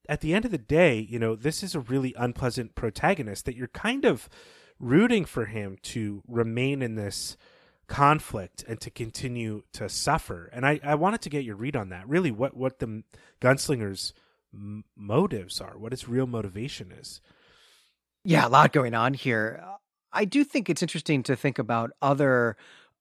at 0.08 0.22
the 0.22 0.34
end 0.34 0.46
of 0.46 0.52
the 0.52 0.58
day, 0.58 1.00
you 1.00 1.20
know, 1.20 1.36
this 1.36 1.62
is 1.62 1.76
a 1.76 1.80
really 1.80 2.16
unpleasant 2.18 2.74
protagonist 2.74 3.46
that 3.46 3.56
you're 3.56 3.68
kind 3.68 4.06
of 4.06 4.28
rooting 4.80 5.24
for 5.26 5.46
him 5.46 5.78
to 5.84 6.24
remain 6.28 6.82
in 6.82 6.96
this 6.96 7.38
conflict 7.88 8.64
and 8.68 8.80
to 8.82 8.90
continue 8.90 9.64
to 9.74 9.90
suffer. 9.90 10.50
And 10.54 10.66
I, 10.66 10.80
I 10.84 10.96
wanted 10.96 11.22
to 11.22 11.30
get 11.30 11.44
your 11.44 11.56
read 11.56 11.76
on 11.76 11.90
that. 11.90 12.08
Really, 12.08 12.32
what 12.32 12.56
what 12.56 12.80
the 12.80 13.04
gunslingers 13.42 14.14
m- 14.54 14.86
motives 14.96 15.62
are, 15.62 15.78
what 15.78 15.94
its 15.94 16.08
real 16.08 16.28
motivation 16.28 16.92
is. 16.92 17.22
Yeah, 18.24 18.48
a 18.48 18.50
lot 18.50 18.74
going 18.74 18.94
on 18.94 19.14
here. 19.14 19.64
I 20.12 20.26
do 20.26 20.44
think 20.44 20.70
it's 20.70 20.82
interesting 20.82 21.24
to 21.24 21.36
think 21.36 21.60
about 21.60 21.92
other 22.02 22.58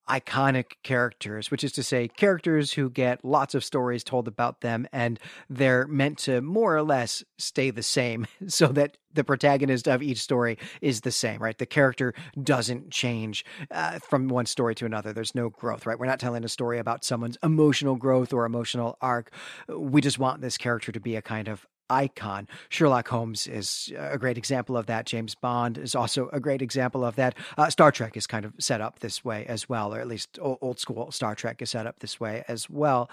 iconic 0.09 0.73
characters, 0.83 1.51
which 1.51 1.63
is 1.63 1.73
to 1.73 1.83
say, 1.83 2.09
characters 2.09 2.73
who 2.73 2.91
get 2.91 3.25
lots 3.25 3.55
of 3.55 3.65
stories 3.65 4.03
told 4.03 4.29
about 4.29 4.61
them 4.61 4.87
and 4.93 5.19
they're 5.49 5.87
meant 5.87 6.19
to 6.19 6.41
more 6.41 6.77
or 6.77 6.83
less 6.83 7.23
stay 7.37 7.71
the 7.71 7.83
same 7.83 8.27
so 8.49 8.69
that 8.69 8.97
the 9.15 9.25
protagonist 9.25 9.89
of 9.89 10.03
each 10.03 10.19
story 10.19 10.59
is 10.81 11.01
the 11.01 11.11
same, 11.11 11.43
right? 11.43 11.59
The 11.59 11.67
character 11.67 12.15
doesn't 12.43 12.91
change 12.91 13.45
uh, 13.71 13.99
from 13.99 14.29
one 14.29 14.47
story 14.47 14.75
to 14.77 14.87
another. 14.87 15.13
There's 15.13 15.35
no 15.35 15.49
growth, 15.49 15.87
right? 15.87 15.99
We're 15.99 16.07
not 16.07 16.21
telling 16.21 16.45
a 16.45 16.49
story 16.49 16.79
about 16.79 17.05
someone's 17.05 17.39
emotional 17.43 17.97
growth 17.97 18.33
or 18.33 18.45
emotional 18.45 18.97
arc. 19.01 19.33
We 19.69 20.01
just 20.01 20.19
want 20.19 20.41
this 20.41 20.59
character 20.59 20.93
to 20.93 21.01
be 21.01 21.17
a 21.17 21.23
kind 21.23 21.49
of 21.49 21.67
icon. 21.91 22.49
Sherlock 22.69 23.09
Holmes 23.09 23.47
is 23.47 23.93
a 23.97 24.19
great 24.19 24.39
example 24.39 24.77
of 24.77 24.87
that. 24.87 25.07
James 25.07 25.35
Bond 25.35 25.79
is 25.79 25.95
also 25.95 26.29
a 26.33 26.41
great 26.41 26.63
example 26.63 27.05
of 27.05 27.17
that. 27.17 27.35
Uh, 27.57 27.71
Star 27.71 27.91
Trek 27.91 28.17
is 28.17 28.27
kind 28.27 28.45
of 28.45 28.55
set 28.59 28.81
up 28.81 29.01
this 29.01 29.25
way 29.25 29.45
as 29.47 29.69
well, 29.69 29.95
or 29.95 30.01
at 30.01 30.09
least 30.09 30.39
old 30.41 30.79
school 30.79 31.11
Star 31.11 31.35
Trek 31.35 31.63
is 31.63 31.71
set 31.71 31.87
up 31.87 32.01
this 32.01 32.21
way 32.21 32.45
as 32.49 32.69
well. 32.69 33.11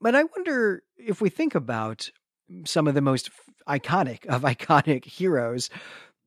But 0.00 0.14
I 0.14 0.24
wonder 0.24 0.82
if 0.96 1.20
we 1.20 1.28
think 1.28 1.54
about 1.54 2.10
some 2.64 2.86
of 2.86 2.94
the 2.94 3.00
most 3.00 3.30
iconic 3.68 4.26
of 4.26 4.42
iconic 4.54 5.04
heroes, 5.04 5.70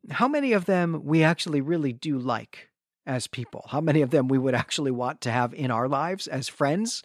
how 0.10 0.28
many 0.28 0.54
of 0.54 0.66
them 0.66 1.02
we 1.04 1.24
actually 1.24 1.62
really 1.62 1.94
do 1.94 2.18
like 2.18 2.70
as 3.06 3.28
people? 3.28 3.66
How 3.70 3.82
many 3.82 4.02
of 4.02 4.10
them 4.10 4.28
we 4.28 4.38
would 4.38 4.56
actually 4.56 4.92
want 4.92 5.22
to 5.22 5.32
have 5.32 5.54
in 5.54 5.72
our 5.72 5.88
lives 5.88 6.28
as 6.28 6.48
friends? 6.48 7.04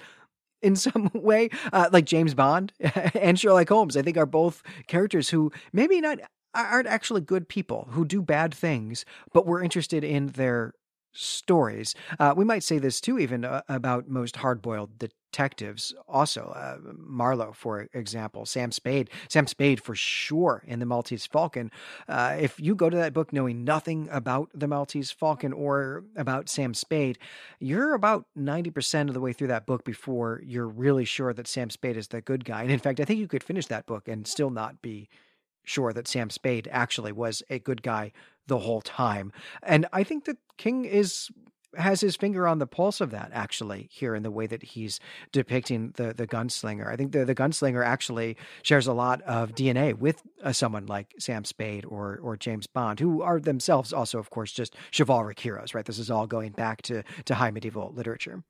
In 0.63 0.77
some 0.77 1.11
way, 1.15 1.51
uh, 1.73 1.89
like 1.93 2.05
James 2.05 2.35
Bond 2.35 2.73
and 3.15 3.39
Sherlock 3.39 3.69
Holmes. 3.69 3.97
I 3.97 4.03
think 4.03 4.17
are 4.17 4.27
both 4.27 4.63
characters 4.87 5.31
who 5.31 5.53
maybe 5.73 6.01
not 6.01 6.19
aren't 6.53 6.89
actually 6.89 7.21
good 7.21 7.49
people 7.49 7.89
who 7.93 8.05
do 8.05 8.21
bad 8.21 8.53
things, 8.53 9.05
but 9.33 9.47
we're 9.47 9.63
interested 9.63 10.03
in 10.03 10.27
their 10.29 10.73
stories. 11.13 11.95
Uh, 12.19 12.35
we 12.37 12.45
might 12.45 12.65
say 12.65 12.79
this 12.79 13.01
too, 13.01 13.19
even 13.19 13.45
uh, 13.45 13.63
about 13.69 14.09
most 14.09 14.37
hard-boiled 14.37 14.99
detectives. 15.31 15.95
Also, 16.09 16.53
uh, 16.57 16.79
Marlowe, 16.97 17.53
for 17.53 17.89
example, 17.95 18.45
Sam 18.47 18.73
Spade, 18.73 19.11
Sam 19.29 19.47
Spade 19.47 19.81
for 19.83 19.95
sure 19.95 20.63
in 20.67 20.81
the 20.81 20.87
Maltese 20.87 21.27
Falcon. 21.27 21.71
Uh, 22.09 22.37
if 22.39 22.59
you 22.59 22.75
go 22.75 22.91
to 22.91 22.97
that 22.97 23.13
book 23.13 23.33
knowing 23.33 23.65
nothing 23.65 24.09
about 24.11 24.51
the 24.53 24.67
Maltese 24.67 25.11
Falcon 25.11 25.53
or 25.53 26.05
about 26.17 26.49
Sam 26.49 26.75
Spade, 26.75 27.19
you're 27.61 27.95
about 27.95 28.27
ninety 28.35 28.71
percent 28.71 29.09
of 29.09 29.15
the 29.15 29.21
way 29.21 29.33
through 29.33 29.49
that 29.49 29.67
book 29.67 29.85
before 29.85 30.41
you're 30.45 30.69
really 30.69 31.05
sure 31.05 31.33
that 31.33 31.47
Sam 31.47 31.71
Spade 31.71 31.97
is 31.97 32.09
the 32.09 32.21
good 32.21 32.45
guy. 32.45 32.63
And 32.63 32.73
in 32.73 32.81
fact, 32.81 33.01
I 33.01 33.05
think 33.05 33.21
you 33.21 33.29
could 33.29 33.45
finish 33.45 33.67
that 33.67 33.87
book 33.87 34.09
and 34.09 34.27
still 34.27 34.51
not 34.51 34.83
be 34.83 35.09
sure 35.65 35.93
that 35.93 36.09
Sam 36.09 36.31
Spade 36.31 36.69
actually 36.73 37.13
was 37.13 37.43
a 37.49 37.59
good 37.59 37.83
guy 37.83 38.13
the 38.47 38.59
whole 38.59 38.81
time. 38.81 39.33
And 39.63 39.87
I 39.93 40.03
think 40.03 40.25
that 40.25 40.39
King 40.57 40.85
is 40.85 41.31
has 41.77 42.01
his 42.01 42.17
finger 42.17 42.47
on 42.49 42.59
the 42.59 42.67
pulse 42.67 43.01
of 43.01 43.11
that 43.11 43.31
actually 43.33 43.89
here 43.91 44.15
in 44.15 44.23
the 44.23 44.31
way 44.31 44.47
that 44.47 44.63
he's 44.63 44.99
depicting 45.33 45.93
the 45.97 46.13
the 46.13 46.27
gunslinger. 46.27 46.91
I 46.91 46.97
think 46.97 47.13
the 47.13 47.25
the 47.25 47.35
gunslinger 47.35 47.85
actually 47.85 48.37
shares 48.63 48.87
a 48.87 48.93
lot 48.93 49.23
of 49.23 49.55
DNA 49.55 49.97
with 49.97 50.23
uh, 50.43 50.53
someone 50.53 50.87
like 50.87 51.15
Sam 51.19 51.45
Spade 51.45 51.85
or 51.85 52.19
or 52.23 52.37
James 52.37 52.67
Bond, 52.67 53.01
who 53.01 53.23
are 53.23 53.41
themselves 53.41 53.93
also, 53.93 54.19
of 54.19 54.31
course, 54.31 54.53
just 54.53 54.75
chivalric 54.97 55.39
heroes. 55.39 55.75
Right? 55.75 55.85
This 55.85 55.99
is 55.99 56.11
all 56.11 56.27
going 56.27 56.53
back 56.53 56.83
to 56.83 57.03
to 57.27 57.35
high 57.35 57.51
medieval 57.51 57.93
literature. 57.95 58.43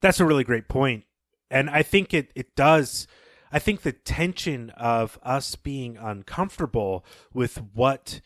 That's 0.00 0.20
a 0.20 0.26
really 0.26 0.44
great 0.44 0.68
point, 0.68 1.04
and 1.50 1.68
I 1.68 1.82
think 1.82 2.14
it 2.14 2.32
it 2.34 2.56
does. 2.56 3.06
I 3.52 3.58
think 3.60 3.82
the 3.82 3.92
tension 3.92 4.70
of 4.70 5.18
us 5.22 5.54
being 5.54 5.96
uncomfortable 5.96 7.04
with 7.32 7.62
what 7.72 8.20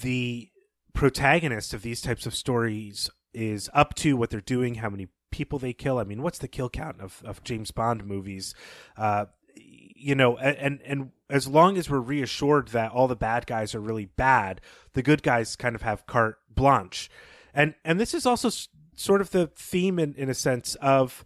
the 0.00 0.50
protagonist 0.94 1.74
of 1.74 1.82
these 1.82 2.00
types 2.00 2.24
of 2.24 2.34
stories 2.34 3.10
is 3.34 3.68
up 3.74 3.94
to, 3.94 4.16
what 4.16 4.30
they're 4.30 4.40
doing, 4.40 4.76
how 4.76 4.88
many 4.88 5.08
people 5.30 5.58
they 5.58 5.72
kill. 5.72 5.98
I 5.98 6.04
mean, 6.04 6.22
what's 6.22 6.38
the 6.38 6.48
kill 6.48 6.70
count 6.70 7.00
of, 7.00 7.20
of 7.24 7.42
James 7.44 7.72
Bond 7.72 8.06
movies? 8.06 8.54
Uh, 8.96 9.26
you 9.54 10.14
know, 10.14 10.36
and 10.36 10.80
and 10.84 11.10
as 11.30 11.48
long 11.48 11.76
as 11.76 11.88
we're 11.88 11.98
reassured 11.98 12.68
that 12.68 12.92
all 12.92 13.08
the 13.08 13.16
bad 13.16 13.46
guys 13.46 13.74
are 13.74 13.80
really 13.80 14.06
bad, 14.06 14.60
the 14.92 15.02
good 15.02 15.22
guys 15.22 15.56
kind 15.56 15.74
of 15.74 15.82
have 15.82 16.06
carte 16.06 16.38
blanche, 16.50 17.10
and 17.52 17.74
and 17.84 17.98
this 17.98 18.14
is 18.14 18.26
also 18.26 18.50
sort 18.96 19.20
of 19.20 19.30
the 19.30 19.46
theme 19.46 19.98
in 19.98 20.14
in 20.14 20.28
a 20.28 20.34
sense 20.34 20.74
of 20.76 21.24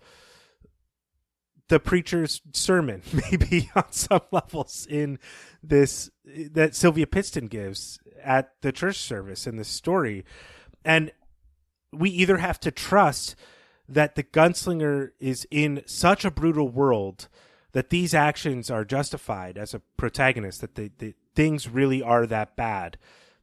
the 1.68 1.80
preacher's 1.80 2.40
sermon, 2.52 3.02
maybe 3.30 3.70
on 3.74 3.90
some 3.90 4.20
levels 4.30 4.86
in 4.88 5.18
this 5.62 6.10
that 6.24 6.74
Sylvia 6.74 7.06
Pittston 7.06 7.46
gives 7.46 7.98
at 8.22 8.52
the 8.62 8.72
church 8.72 8.96
service 8.96 9.46
in 9.46 9.56
this 9.56 9.68
story, 9.68 10.24
and 10.84 11.12
we 11.92 12.10
either 12.10 12.38
have 12.38 12.60
to 12.60 12.70
trust 12.70 13.34
that 13.88 14.14
the 14.14 14.22
gunslinger 14.22 15.10
is 15.18 15.46
in 15.50 15.82
such 15.86 16.24
a 16.24 16.30
brutal 16.30 16.68
world 16.68 17.28
that 17.72 17.90
these 17.90 18.14
actions 18.14 18.70
are 18.70 18.84
justified 18.84 19.56
as 19.56 19.74
a 19.74 19.82
protagonist, 19.96 20.60
that 20.60 20.74
the, 20.74 20.90
the 20.98 21.14
things 21.34 21.68
really 21.68 22.02
are 22.02 22.26
that 22.26 22.56
bad 22.56 22.98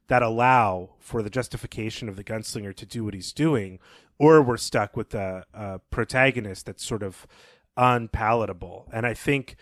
that 0.08 0.22
allow 0.22 0.90
for 1.00 1.22
the 1.22 1.30
justification 1.30 2.08
of 2.08 2.16
the 2.16 2.24
gunslinger 2.24 2.74
to 2.74 2.86
do 2.86 3.04
what 3.04 3.14
he's 3.14 3.32
doing, 3.32 3.78
or 4.18 4.40
we're 4.40 4.56
stuck 4.56 4.96
with 4.96 5.14
a, 5.14 5.44
a 5.52 5.80
protagonist 5.90 6.66
that's 6.66 6.84
sort 6.84 7.02
of 7.02 7.26
unpalatable. 7.76 8.88
And 8.92 9.04
I 9.04 9.14
think 9.14 9.56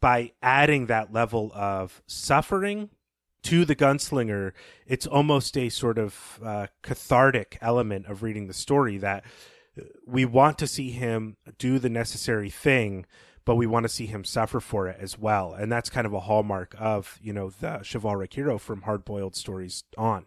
by 0.00 0.32
adding 0.42 0.86
that 0.86 1.12
level 1.12 1.50
of 1.54 2.02
suffering 2.06 2.90
to 3.44 3.64
the 3.64 3.76
gunslinger, 3.76 4.52
it's 4.86 5.06
almost 5.06 5.56
a 5.56 5.68
sort 5.68 5.98
of 5.98 6.40
uh, 6.44 6.66
cathartic 6.82 7.58
element 7.60 8.06
of 8.06 8.22
reading 8.22 8.46
the 8.46 8.54
story 8.54 8.98
that 8.98 9.24
we 10.06 10.24
want 10.24 10.58
to 10.58 10.66
see 10.66 10.90
him 10.90 11.36
do 11.58 11.78
the 11.78 11.88
necessary 11.88 12.50
thing, 12.50 13.06
but 13.44 13.56
we 13.56 13.66
want 13.66 13.84
to 13.84 13.88
see 13.88 14.06
him 14.06 14.24
suffer 14.24 14.60
for 14.60 14.88
it 14.88 14.96
as 15.00 15.18
well. 15.18 15.52
And 15.52 15.70
that's 15.70 15.90
kind 15.90 16.06
of 16.06 16.12
a 16.12 16.20
hallmark 16.20 16.74
of, 16.78 17.18
you 17.22 17.32
know, 17.32 17.50
the 17.50 17.84
chivalric 17.84 18.34
hero 18.34 18.58
from 18.58 18.82
hard 18.82 19.04
boiled 19.04 19.36
stories 19.36 19.84
on. 19.98 20.26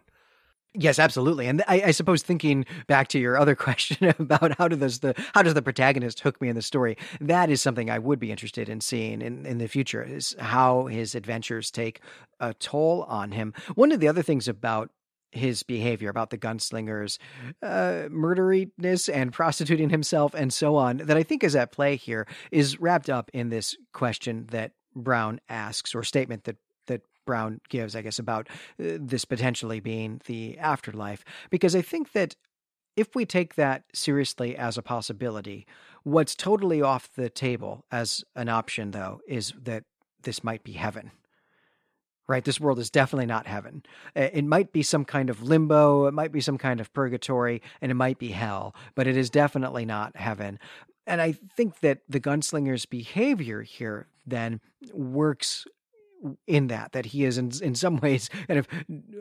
Yes, 0.74 0.98
absolutely. 0.98 1.46
And 1.46 1.62
I, 1.66 1.82
I, 1.86 1.90
suppose 1.92 2.22
thinking 2.22 2.66
back 2.86 3.08
to 3.08 3.18
your 3.18 3.38
other 3.38 3.54
question 3.56 4.14
about 4.18 4.56
how 4.58 4.68
does 4.68 5.00
the 5.00 5.14
how 5.34 5.42
does 5.42 5.54
the 5.54 5.62
protagonist 5.62 6.20
hook 6.20 6.40
me 6.40 6.48
in 6.48 6.56
the 6.56 6.62
story, 6.62 6.96
that 7.20 7.50
is 7.50 7.62
something 7.62 7.90
I 7.90 7.98
would 7.98 8.18
be 8.18 8.30
interested 8.30 8.68
in 8.68 8.80
seeing 8.80 9.22
in, 9.22 9.46
in 9.46 9.58
the 9.58 9.66
future 9.66 10.02
is 10.02 10.36
how 10.38 10.86
his 10.86 11.14
adventures 11.14 11.70
take 11.70 12.00
a 12.38 12.54
toll 12.54 13.04
on 13.04 13.32
him. 13.32 13.54
One 13.74 13.92
of 13.92 14.00
the 14.00 14.08
other 14.08 14.22
things 14.22 14.46
about 14.46 14.90
his 15.32 15.62
behavior, 15.62 16.10
about 16.10 16.30
the 16.30 16.38
gunslinger's 16.38 17.18
uh, 17.62 18.08
murderiness 18.10 19.08
and 19.08 19.32
prostituting 19.32 19.90
himself 19.90 20.34
and 20.34 20.52
so 20.52 20.76
on, 20.76 20.98
that 20.98 21.16
I 21.16 21.22
think 21.22 21.44
is 21.44 21.56
at 21.56 21.72
play 21.72 21.96
here, 21.96 22.26
is 22.50 22.80
wrapped 22.80 23.10
up 23.10 23.30
in 23.32 23.48
this 23.48 23.76
question 23.92 24.46
that 24.50 24.72
Brown 24.94 25.40
asks, 25.48 25.94
or 25.94 26.02
statement 26.02 26.44
that 26.44 26.56
Brown 27.28 27.60
gives, 27.68 27.94
I 27.94 28.00
guess, 28.00 28.18
about 28.18 28.48
uh, 28.50 28.96
this 28.98 29.26
potentially 29.26 29.80
being 29.80 30.22
the 30.24 30.56
afterlife. 30.58 31.22
Because 31.50 31.76
I 31.76 31.82
think 31.82 32.12
that 32.12 32.34
if 32.96 33.14
we 33.14 33.26
take 33.26 33.54
that 33.56 33.84
seriously 33.92 34.56
as 34.56 34.78
a 34.78 34.82
possibility, 34.82 35.66
what's 36.04 36.34
totally 36.34 36.80
off 36.80 37.12
the 37.14 37.28
table 37.28 37.84
as 37.92 38.24
an 38.34 38.48
option, 38.48 38.92
though, 38.92 39.20
is 39.28 39.52
that 39.62 39.84
this 40.22 40.42
might 40.42 40.64
be 40.64 40.72
heaven 40.72 41.10
right? 42.28 42.44
This 42.44 42.60
world 42.60 42.78
is 42.78 42.90
definitely 42.90 43.26
not 43.26 43.46
heaven. 43.46 43.82
It 44.14 44.44
might 44.44 44.70
be 44.70 44.82
some 44.82 45.04
kind 45.04 45.30
of 45.30 45.42
limbo, 45.42 46.06
it 46.06 46.12
might 46.12 46.30
be 46.30 46.42
some 46.42 46.58
kind 46.58 46.78
of 46.78 46.92
purgatory, 46.92 47.62
and 47.80 47.90
it 47.90 47.94
might 47.94 48.18
be 48.18 48.28
hell, 48.28 48.74
but 48.94 49.06
it 49.06 49.16
is 49.16 49.30
definitely 49.30 49.86
not 49.86 50.14
heaven. 50.14 50.58
And 51.06 51.22
I 51.22 51.32
think 51.32 51.80
that 51.80 52.00
the 52.06 52.20
gunslinger's 52.20 52.84
behavior 52.84 53.62
here 53.62 54.08
then 54.26 54.60
works 54.92 55.66
in 56.46 56.66
that 56.68 56.92
that 56.92 57.06
he 57.06 57.24
is 57.24 57.38
in 57.38 57.52
in 57.62 57.74
some 57.74 57.96
ways 58.02 58.28
kind 58.46 58.58
of 58.58 58.68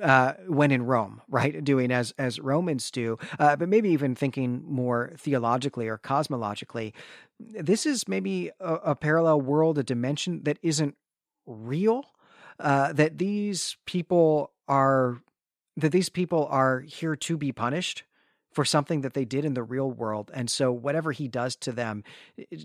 uh, 0.01 0.33
when 0.47 0.71
in 0.71 0.85
Rome, 0.85 1.21
right, 1.29 1.63
doing 1.63 1.91
as 1.91 2.13
as 2.17 2.39
Romans 2.39 2.89
do, 2.91 3.17
uh, 3.39 3.55
but 3.55 3.69
maybe 3.69 3.89
even 3.89 4.15
thinking 4.15 4.63
more 4.65 5.13
theologically 5.17 5.87
or 5.87 5.97
cosmologically. 5.97 6.93
This 7.39 7.85
is 7.85 8.07
maybe 8.07 8.51
a, 8.59 8.73
a 8.75 8.95
parallel 8.95 9.41
world, 9.41 9.77
a 9.77 9.83
dimension 9.83 10.43
that 10.43 10.57
isn't 10.63 10.95
real, 11.45 12.05
uh, 12.59 12.93
that 12.93 13.17
these 13.17 13.77
people 13.85 14.51
are 14.67 15.21
that 15.75 15.91
these 15.91 16.09
people 16.09 16.47
are 16.49 16.79
here 16.81 17.15
to 17.15 17.37
be 17.37 17.51
punished 17.51 18.03
for 18.51 18.65
something 18.65 19.01
that 19.01 19.13
they 19.13 19.25
did 19.25 19.45
in 19.45 19.53
the 19.53 19.61
real 19.61 19.91
world, 19.91 20.31
and 20.33 20.49
so 20.49 20.71
whatever 20.71 21.11
he 21.11 21.27
does 21.27 21.55
to 21.57 21.71
them 21.71 22.03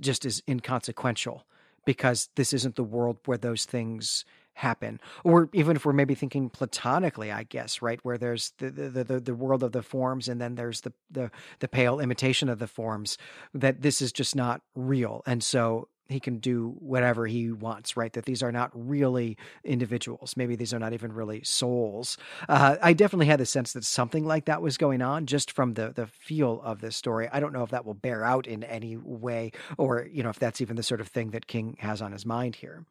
just 0.00 0.24
is 0.24 0.42
inconsequential 0.48 1.44
because 1.84 2.28
this 2.36 2.52
isn't 2.52 2.76
the 2.76 2.84
world 2.84 3.18
where 3.24 3.38
those 3.38 3.64
things 3.64 4.24
happen. 4.54 5.00
Or 5.24 5.48
even 5.52 5.76
if 5.76 5.84
we're 5.84 5.92
maybe 5.92 6.14
thinking 6.14 6.50
platonically 6.50 7.32
i 7.32 7.42
guess 7.42 7.80
right 7.80 7.98
where 8.02 8.18
there's 8.18 8.52
the 8.58 8.70
the 8.70 9.04
the, 9.04 9.20
the 9.20 9.34
world 9.34 9.62
of 9.62 9.72
the 9.72 9.82
forms 9.82 10.28
and 10.28 10.40
then 10.40 10.56
there's 10.56 10.82
the, 10.82 10.92
the 11.10 11.30
the 11.60 11.68
pale 11.68 12.00
imitation 12.00 12.48
of 12.48 12.58
the 12.58 12.66
forms 12.66 13.16
that 13.54 13.82
this 13.82 14.02
is 14.02 14.12
just 14.12 14.36
not 14.36 14.60
real. 14.74 15.22
And 15.26 15.42
so 15.42 15.88
he 16.09 16.20
can 16.20 16.38
do 16.38 16.74
whatever 16.78 17.26
he 17.26 17.50
wants, 17.50 17.96
right? 17.96 18.12
That 18.12 18.24
these 18.24 18.42
are 18.42 18.53
not 18.53 18.70
really 18.74 19.36
individuals. 19.64 20.36
Maybe 20.36 20.57
these 20.57 20.74
are 20.74 20.78
not 20.78 20.92
even 20.92 21.12
really 21.12 21.42
souls. 21.44 22.18
Uh, 22.48 22.76
I 22.82 22.92
definitely 22.92 23.26
had 23.26 23.40
the 23.40 23.46
sense 23.46 23.72
that 23.72 23.84
something 23.84 24.24
like 24.24 24.44
that 24.46 24.62
was 24.62 24.76
going 24.76 25.03
on 25.03 25.26
just 25.26 25.50
from 25.50 25.74
the 25.74 25.92
the 25.92 26.07
feel 26.07 26.61
of 26.62 26.80
this 26.80 26.96
story. 26.96 27.28
I 27.32 27.40
don't 27.40 27.53
know 27.53 27.62
if 27.62 27.70
that 27.70 27.84
will 27.84 27.94
bear 27.94 28.24
out 28.24 28.46
in 28.46 28.64
any 28.64 28.96
way, 28.96 29.53
or 29.78 30.07
you 30.12 30.22
know, 30.22 30.30
if 30.30 30.38
that's 30.38 30.61
even 30.61 30.76
the 30.76 30.82
sort 30.82 31.00
of 31.00 31.09
thing 31.09 31.30
that 31.30 31.46
King 31.46 31.76
has 31.80 32.03
on 32.03 32.12
his 32.12 32.26
mind 32.26 32.57
here. 32.57 32.84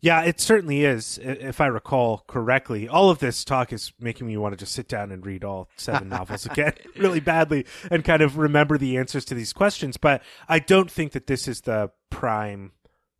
Yeah, 0.00 0.22
it 0.22 0.40
certainly 0.40 0.84
is. 0.84 1.18
If 1.20 1.60
I 1.60 1.66
recall 1.66 2.24
correctly, 2.28 2.88
all 2.88 3.10
of 3.10 3.18
this 3.18 3.44
talk 3.44 3.72
is 3.72 3.92
making 3.98 4.28
me 4.28 4.36
want 4.36 4.52
to 4.52 4.56
just 4.56 4.72
sit 4.72 4.86
down 4.86 5.10
and 5.10 5.26
read 5.26 5.42
all 5.42 5.68
seven 5.76 6.08
novels 6.10 6.46
again 6.46 6.74
really 6.96 7.20
badly 7.20 7.66
and 7.90 8.04
kind 8.04 8.22
of 8.22 8.38
remember 8.38 8.78
the 8.78 8.96
answers 8.96 9.24
to 9.26 9.34
these 9.34 9.52
questions. 9.52 9.96
But 9.96 10.22
I 10.48 10.60
don't 10.60 10.90
think 10.90 11.12
that 11.12 11.26
this 11.26 11.48
is 11.48 11.62
the 11.62 11.90
prime 12.10 12.72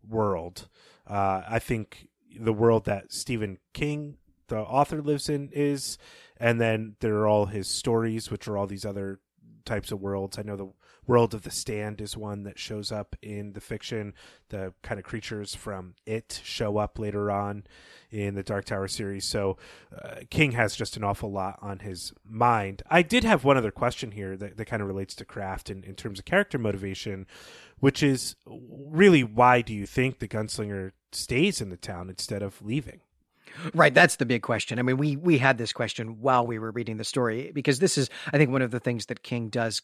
world. 0.09 0.69
Uh, 1.07 1.43
I 1.49 1.59
think 1.59 2.09
the 2.39 2.53
world 2.53 2.85
that 2.85 3.13
Stephen 3.13 3.59
King, 3.73 4.17
the 4.47 4.59
author, 4.59 5.03
lives 5.03 5.29
in 5.29 5.51
is, 5.53 5.99
and 6.37 6.61
then 6.61 6.95
there 7.01 7.17
are 7.17 7.27
all 7.27 7.47
his 7.47 7.67
stories, 7.67 8.31
which 8.31 8.47
are 8.47 8.57
all 8.57 8.69
these 8.69 8.85
other 8.85 9.19
types 9.65 9.91
of 9.91 10.01
worlds. 10.01 10.39
I 10.39 10.43
know 10.43 10.57
the 10.57 10.69
world 11.09 11.35
of 11.35 11.43
the 11.43 11.51
stand 11.51 12.01
is 12.01 12.17
one 12.17 12.45
that 12.45 12.59
shows 12.59 12.93
up 12.93 13.17
in 13.23 13.55
the 13.55 13.61
fiction. 13.61 14.15
The 14.51 14.75
kind 14.83 15.01
of 15.01 15.05
creatures 15.05 15.55
from 15.55 15.95
it 16.07 16.41
show 16.45 16.77
up 16.77 16.99
later 16.99 17.31
on 17.31 17.65
in 18.11 18.35
the 18.35 18.43
Dark 18.43 18.67
Tower 18.67 18.89
series. 18.89 19.25
So 19.25 19.57
uh, 19.97 20.17
King 20.31 20.53
has 20.53 20.77
just 20.77 20.97
an 20.97 21.05
awful 21.05 21.33
lot 21.33 21.59
on 21.61 21.81
his 21.81 22.13
mind. 22.25 22.83
I 22.89 23.03
did 23.03 23.25
have 23.25 23.45
one 23.45 23.57
other 23.57 23.71
question 23.71 24.13
here 24.13 24.37
that, 24.37 24.57
that 24.57 24.65
kind 24.67 24.83
of 24.83 24.89
relates 24.89 25.15
to 25.17 25.25
craft 25.25 25.71
in, 25.71 25.83
in 25.83 25.95
terms 25.95 26.19
of 26.19 26.25
character 26.25 26.59
motivation, 26.59 27.27
which 27.79 28.03
is 28.03 28.37
really 28.47 29.25
why 29.25 29.63
do 29.63 29.75
you 29.75 29.87
think 29.87 30.19
the 30.19 30.29
gunslinger 30.29 30.93
stays 31.11 31.61
in 31.61 31.71
the 31.71 31.77
town 31.77 32.11
instead 32.11 32.43
of 32.43 32.63
leaving? 32.63 33.01
Right, 33.75 33.95
that's 33.95 34.17
the 34.17 34.27
big 34.27 34.43
question. 34.43 34.79
I 34.79 34.83
mean, 34.83 34.99
we 34.99 35.17
we 35.17 35.39
had 35.39 35.57
this 35.57 35.73
question 35.73 36.21
while 36.21 36.47
we 36.47 36.59
were 36.59 36.71
reading 36.71 36.99
the 36.99 37.05
story 37.05 37.51
because 37.53 37.79
this 37.79 37.97
is, 37.97 38.11
I 38.31 38.37
think, 38.37 38.51
one 38.51 38.63
of 38.63 38.71
the 38.71 38.79
things 38.79 39.07
that 39.07 39.23
King 39.23 39.49
does 39.49 39.81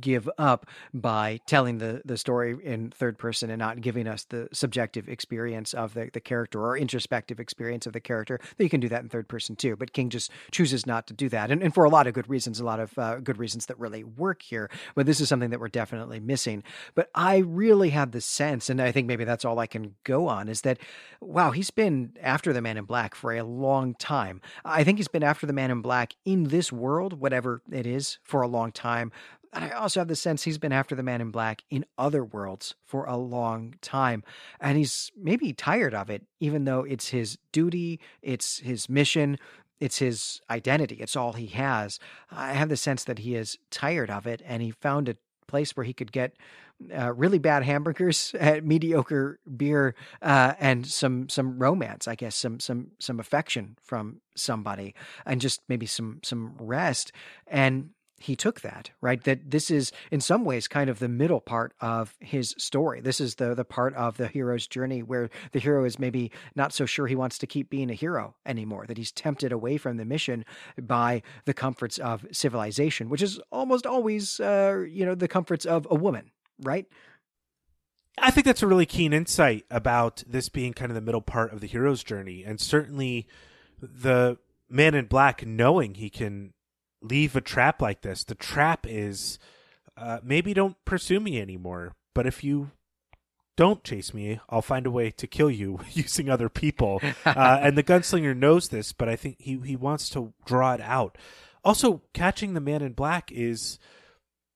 give 0.00 0.28
up 0.38 0.66
by 0.92 1.40
telling 1.46 1.78
the 1.78 2.02
the 2.04 2.16
story 2.16 2.56
in 2.62 2.90
third 2.90 3.18
person 3.18 3.50
and 3.50 3.58
not 3.58 3.80
giving 3.80 4.06
us 4.06 4.24
the 4.24 4.48
subjective 4.52 5.08
experience 5.08 5.74
of 5.74 5.94
the, 5.94 6.10
the 6.12 6.20
character 6.20 6.60
or 6.60 6.76
introspective 6.76 7.40
experience 7.40 7.86
of 7.86 7.92
the 7.92 8.00
character. 8.00 8.38
that 8.56 8.64
You 8.64 8.70
can 8.70 8.80
do 8.80 8.88
that 8.88 9.02
in 9.02 9.08
third 9.08 9.28
person 9.28 9.56
too, 9.56 9.76
but 9.76 9.92
King 9.92 10.10
just 10.10 10.30
chooses 10.50 10.86
not 10.86 11.06
to 11.08 11.14
do 11.14 11.28
that, 11.30 11.50
and, 11.50 11.62
and 11.62 11.74
for 11.74 11.84
a 11.84 11.90
lot 11.90 12.06
of 12.06 12.14
good 12.14 12.28
reasons, 12.28 12.60
a 12.60 12.64
lot 12.64 12.80
of 12.80 12.98
uh, 12.98 13.16
good 13.16 13.38
reasons 13.38 13.66
that 13.66 13.78
really 13.78 14.04
work 14.04 14.42
here. 14.42 14.70
But 14.94 15.06
this 15.06 15.20
is 15.20 15.28
something 15.28 15.50
that 15.50 15.60
we're 15.60 15.68
definitely 15.68 16.20
missing. 16.20 16.62
But 16.94 17.10
I 17.14 17.38
really 17.38 17.90
had 17.90 18.12
the 18.12 18.20
sense, 18.20 18.70
and 18.70 18.80
I 18.80 18.92
think 18.92 19.06
maybe 19.06 19.24
that's 19.24 19.44
all 19.44 19.58
I 19.58 19.66
can 19.66 19.94
go 20.04 20.28
on, 20.28 20.48
is 20.48 20.62
that 20.62 20.78
wow, 21.20 21.50
he's 21.50 21.70
been 21.70 22.12
after 22.22 22.52
the 22.52 22.60
Man 22.60 22.76
in 22.76 22.84
Black 22.84 23.14
for 23.14 23.32
a 23.32 23.42
long 23.42 23.94
time. 23.94 24.40
I 24.64 24.84
think 24.84 24.98
he's 24.98 25.08
been 25.08 25.22
after 25.22 25.46
the 25.46 25.52
Man 25.52 25.70
in 25.70 25.80
Black 25.80 26.14
in 26.24 26.44
this 26.44 26.72
world, 26.72 27.20
whatever 27.20 27.62
it 27.70 27.86
is, 27.86 28.18
for 28.22 28.42
a 28.42 28.48
long 28.48 28.72
time. 28.72 29.12
And 29.52 29.64
I 29.64 29.70
also 29.70 30.00
have 30.00 30.08
the 30.08 30.16
sense 30.16 30.42
he's 30.42 30.58
been 30.58 30.72
after 30.72 30.94
the 30.94 31.02
man 31.02 31.20
in 31.20 31.30
black 31.30 31.62
in 31.70 31.84
other 31.96 32.24
worlds 32.24 32.74
for 32.84 33.04
a 33.04 33.16
long 33.16 33.74
time. 33.80 34.22
And 34.60 34.76
he's 34.76 35.10
maybe 35.16 35.52
tired 35.52 35.94
of 35.94 36.10
it, 36.10 36.24
even 36.40 36.64
though 36.64 36.80
it's 36.80 37.08
his 37.08 37.38
duty, 37.52 38.00
it's 38.22 38.58
his 38.58 38.88
mission, 38.88 39.38
it's 39.80 39.98
his 39.98 40.40
identity, 40.50 40.96
it's 40.96 41.16
all 41.16 41.34
he 41.34 41.46
has. 41.48 41.98
I 42.30 42.52
have 42.52 42.68
the 42.68 42.76
sense 42.76 43.04
that 43.04 43.20
he 43.20 43.34
is 43.34 43.58
tired 43.70 44.10
of 44.10 44.26
it 44.26 44.42
and 44.44 44.62
he 44.62 44.70
found 44.70 45.08
a 45.08 45.16
place 45.46 45.76
where 45.76 45.84
he 45.84 45.92
could 45.92 46.12
get 46.12 46.36
uh, 46.96 47.12
really 47.14 47.38
bad 47.38 47.62
hamburgers, 47.62 48.34
mediocre 48.62 49.38
beer, 49.56 49.94
uh, 50.20 50.54
and 50.58 50.86
some 50.86 51.28
some 51.28 51.58
romance. 51.58 52.06
I 52.06 52.14
guess 52.14 52.36
some 52.36 52.60
some 52.60 52.88
some 52.98 53.18
affection 53.18 53.78
from 53.82 54.20
somebody, 54.34 54.94
and 55.24 55.40
just 55.40 55.62
maybe 55.68 55.86
some 55.86 56.20
some 56.22 56.54
rest. 56.58 57.12
And 57.46 57.90
he 58.18 58.34
took 58.34 58.62
that 58.62 58.90
right? 59.00 59.22
That 59.24 59.50
this 59.50 59.70
is 59.70 59.92
in 60.10 60.20
some 60.20 60.44
ways 60.44 60.68
kind 60.68 60.88
of 60.88 60.98
the 60.98 61.08
middle 61.08 61.40
part 61.40 61.74
of 61.80 62.14
his 62.20 62.54
story. 62.58 63.00
This 63.00 63.20
is 63.20 63.36
the 63.36 63.54
the 63.54 63.64
part 63.64 63.94
of 63.94 64.16
the 64.16 64.28
hero's 64.28 64.66
journey 64.66 65.02
where 65.02 65.30
the 65.52 65.58
hero 65.58 65.84
is 65.84 65.98
maybe 65.98 66.30
not 66.54 66.72
so 66.72 66.86
sure 66.86 67.06
he 67.06 67.16
wants 67.16 67.38
to 67.38 67.46
keep 67.46 67.70
being 67.70 67.90
a 67.90 67.94
hero 67.94 68.34
anymore 68.46 68.86
that 68.86 68.96
he's 68.96 69.12
tempted 69.12 69.52
away 69.52 69.76
from 69.76 69.96
the 69.96 70.04
mission 70.04 70.44
by 70.80 71.22
the 71.44 71.54
comforts 71.54 71.98
of 71.98 72.26
civilization 72.32 73.08
which 73.08 73.22
is 73.22 73.40
almost 73.52 73.86
always 73.86 74.40
uh, 74.40 74.84
you 74.88 75.04
know 75.04 75.14
the 75.14 75.28
comforts 75.28 75.64
of 75.64 75.86
a 75.90 75.94
woman 75.94 76.30
right? 76.62 76.86
I 78.18 78.30
think 78.30 78.46
that's 78.46 78.62
a 78.62 78.66
really 78.66 78.86
keen 78.86 79.12
insight 79.12 79.66
about 79.70 80.22
this 80.26 80.48
being 80.48 80.72
kind 80.72 80.90
of 80.90 80.94
the 80.94 81.02
middle 81.02 81.20
part 81.20 81.52
of 81.52 81.60
the 81.60 81.66
hero's 81.66 82.02
journey 82.02 82.44
and 82.44 82.60
certainly 82.60 83.26
the 83.80 84.38
man 84.70 84.94
in 84.94 85.04
black 85.04 85.46
knowing 85.46 85.94
he 85.94 86.08
can 86.08 86.54
leave 87.00 87.36
a 87.36 87.40
trap 87.40 87.80
like 87.80 88.02
this. 88.02 88.24
The 88.24 88.34
trap 88.34 88.86
is 88.88 89.38
uh, 89.96 90.18
maybe 90.22 90.54
don't 90.54 90.76
pursue 90.84 91.20
me 91.20 91.40
anymore, 91.40 91.94
but 92.14 92.26
if 92.26 92.44
you 92.44 92.70
don't 93.56 93.82
chase 93.82 94.12
me, 94.12 94.38
I'll 94.50 94.62
find 94.62 94.86
a 94.86 94.90
way 94.90 95.10
to 95.10 95.26
kill 95.26 95.50
you 95.50 95.80
using 95.92 96.28
other 96.28 96.48
people. 96.48 97.00
Uh, 97.24 97.58
and 97.60 97.76
the 97.76 97.82
gunslinger 97.82 98.36
knows 98.36 98.68
this, 98.68 98.92
but 98.92 99.08
I 99.08 99.16
think 99.16 99.36
he, 99.40 99.58
he 99.58 99.76
wants 99.76 100.08
to 100.10 100.32
draw 100.46 100.72
it 100.72 100.80
out. 100.80 101.18
Also, 101.64 102.02
catching 102.14 102.54
the 102.54 102.60
man 102.60 102.80
in 102.80 102.92
black 102.92 103.30
is 103.32 103.78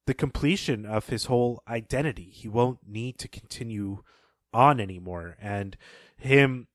the 0.07 0.14
completion 0.14 0.86
of 0.86 1.09
his 1.09 1.26
whole 1.26 1.62
identity. 1.68 2.30
He 2.32 2.49
won't 2.49 2.78
need 2.86 3.18
to 3.18 3.28
continue 3.28 4.03
on 4.53 4.80
anymore. 4.80 5.36
And 5.41 5.76
him 6.16 6.68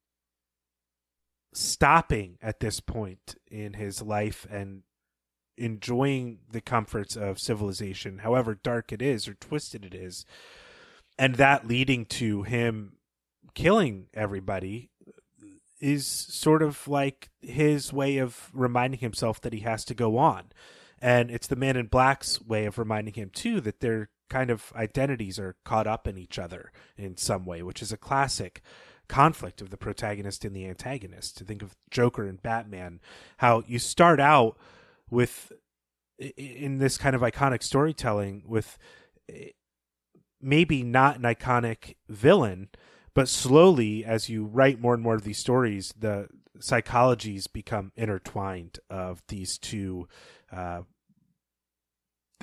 stopping 1.53 2.38
at 2.41 2.59
this 2.59 2.80
point 2.80 3.36
in 3.49 3.74
his 3.74 4.01
life 4.01 4.45
and 4.49 4.84
enjoying 5.58 6.39
the 6.51 6.62
comforts 6.62 7.16
of 7.16 7.39
civilization, 7.39 8.20
however 8.20 8.56
dark 8.56 8.91
it 8.91 9.01
is 9.01 9.28
or 9.28 9.34
twisted 9.34 9.86
it 9.86 9.93
is, 9.93 10.26
and 11.18 11.36
that 11.36 11.68
leading 11.68 12.06
to 12.06 12.43
him 12.43 12.93
killing 13.53 14.08
everybody 14.14 14.89
is 15.80 16.08
sort 16.08 16.62
of 16.62 16.88
like 16.88 17.30
his 17.41 17.93
way 17.93 18.18
of 18.18 18.49
reminding 18.53 18.99
himself 18.99 19.41
that 19.41 19.53
he 19.53 19.60
has 19.60 19.86
to 19.86 19.93
go 19.93 20.18
on. 20.18 20.45
And 20.99 21.30
it's 21.30 21.47
the 21.47 21.56
man 21.56 21.78
in 21.78 21.88
black's 21.88 22.41
way 22.41 22.66
of 22.66 22.78
reminding 22.78 23.14
him 23.14 23.30
too 23.30 23.62
that 23.62 23.82
their 23.82 24.10
kind 24.30 24.49
of 24.49 24.74
identities 24.76 25.38
are 25.38 25.56
caught 25.64 25.88
up 25.88 26.08
in 26.08 26.18
each 26.18 26.39
other 26.39 26.72
in 26.97 27.18
some 27.18 27.45
way, 27.45 27.62
which 27.62 27.82
is 27.82 27.91
a 27.91 27.97
classic 27.97 28.62
conflict 29.08 29.62
of 29.62 29.70
the 29.70 29.78
protagonist 29.78 30.43
and 30.45 30.56
the 30.56 30.68
antagonist. 30.68 31.38
To 31.38 31.43
think 31.43 31.62
of 31.62 31.76
Joker 31.91 32.26
and 32.26 32.41
Batman, 32.41 32.99
how 33.38 33.64
you 33.68 33.78
start 33.78 34.20
out 34.20 34.58
with 35.10 35.51
in 36.38 36.78
this 36.78 36.97
kind 36.97 37.16
of 37.16 37.22
iconic 37.22 37.62
storytelling 37.62 38.43
with 38.47 38.78
maybe 40.41 40.84
not 40.84 41.18
an 41.18 41.24
iconic 41.24 41.95
villain 42.08 42.70
but 43.14 43.28
slowly 43.28 44.06
as 44.06 44.30
you 44.30 44.45
write 44.45 44.80
more 44.80 44.93
and 44.93 45.03
more 45.03 45.16
of 45.16 45.24
these 45.24 45.39
stories 45.39 45.93
the 45.97 46.28
psychologies 46.60 47.51
become 47.51 47.91
intertwined 47.95 48.80
of 48.89 49.22
these 49.28 49.58
two 49.58 50.08
uh, 50.51 50.82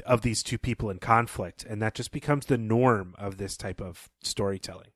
of 0.04 0.22
these 0.22 0.42
two 0.42 0.58
people 0.58 0.90
in 0.90 0.98
conflict 0.98 1.64
and 1.64 1.80
that 1.80 1.94
just 1.94 2.12
becomes 2.12 2.46
the 2.46 2.58
norm 2.58 3.14
of 3.18 3.36
this 3.38 3.56
type 3.56 3.80
of 3.80 4.08
storytelling. 4.22 4.88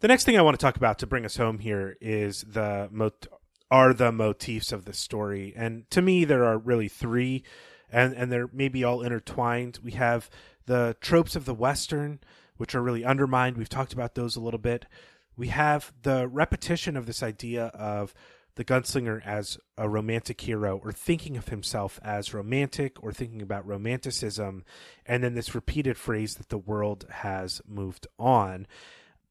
The 0.00 0.08
next 0.08 0.24
thing 0.24 0.38
i 0.38 0.42
want 0.42 0.58
to 0.58 0.64
talk 0.64 0.76
about 0.76 0.98
to 1.00 1.06
bring 1.06 1.24
us 1.24 1.36
home 1.36 1.58
here 1.58 1.96
is 2.00 2.44
the 2.46 2.88
mot- 2.92 3.26
are 3.70 3.92
the 3.92 4.12
motifs 4.12 4.72
of 4.72 4.84
the 4.84 4.92
story. 4.92 5.52
And 5.56 5.88
to 5.90 6.02
me, 6.02 6.24
there 6.24 6.44
are 6.44 6.58
really 6.58 6.88
three, 6.88 7.42
and, 7.90 8.14
and 8.14 8.32
they're 8.32 8.50
maybe 8.52 8.84
all 8.84 9.02
intertwined. 9.02 9.78
We 9.82 9.92
have 9.92 10.30
the 10.66 10.96
tropes 11.00 11.36
of 11.36 11.44
the 11.44 11.54
Western, 11.54 12.20
which 12.56 12.74
are 12.74 12.82
really 12.82 13.04
undermined. 13.04 13.56
We've 13.56 13.68
talked 13.68 13.92
about 13.92 14.14
those 14.14 14.36
a 14.36 14.40
little 14.40 14.58
bit. 14.58 14.86
We 15.36 15.48
have 15.48 15.92
the 16.02 16.26
repetition 16.26 16.96
of 16.96 17.06
this 17.06 17.22
idea 17.22 17.66
of 17.66 18.14
the 18.58 18.64
gunslinger 18.64 19.24
as 19.24 19.56
a 19.76 19.88
romantic 19.88 20.40
hero 20.40 20.80
or 20.82 20.90
thinking 20.90 21.36
of 21.36 21.48
himself 21.48 22.00
as 22.02 22.34
romantic 22.34 23.00
or 23.04 23.12
thinking 23.12 23.40
about 23.40 23.64
romanticism 23.64 24.64
and 25.06 25.22
then 25.22 25.34
this 25.34 25.54
repeated 25.54 25.96
phrase 25.96 26.34
that 26.34 26.48
the 26.48 26.58
world 26.58 27.06
has 27.08 27.62
moved 27.68 28.08
on 28.18 28.66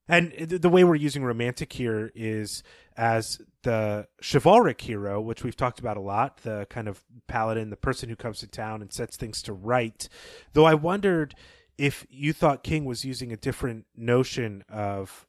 and 0.07 0.31
the 0.31 0.69
way 0.69 0.83
we're 0.83 0.95
using 0.95 1.23
romantic 1.23 1.73
here 1.73 2.11
is 2.15 2.63
as 2.95 3.41
the 3.63 4.07
chivalric 4.21 4.81
hero, 4.81 5.19
which 5.19 5.43
we've 5.43 5.55
talked 5.55 5.79
about 5.79 5.97
a 5.97 6.01
lot, 6.01 6.37
the 6.37 6.65
kind 6.69 6.87
of 6.87 7.03
paladin, 7.27 7.69
the 7.69 7.75
person 7.75 8.09
who 8.09 8.15
comes 8.15 8.39
to 8.39 8.47
town 8.47 8.81
and 8.81 8.93
sets 8.93 9.17
things 9.17 9.41
to 9.43 9.53
right. 9.53 10.07
Though 10.53 10.65
I 10.65 10.73
wondered 10.73 11.35
if 11.77 12.07
you 12.09 12.33
thought 12.33 12.63
King 12.63 12.85
was 12.85 13.05
using 13.05 13.31
a 13.31 13.37
different 13.37 13.85
notion 13.95 14.63
of 14.69 15.27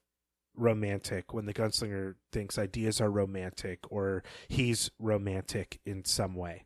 romantic 0.55 1.33
when 1.35 1.47
the 1.47 1.55
gunslinger 1.55 2.15
thinks 2.33 2.59
ideas 2.59 3.01
are 3.01 3.11
romantic 3.11 3.81
or 3.91 4.25
he's 4.49 4.91
romantic 4.99 5.79
in 5.85 6.05
some 6.05 6.35
way 6.35 6.65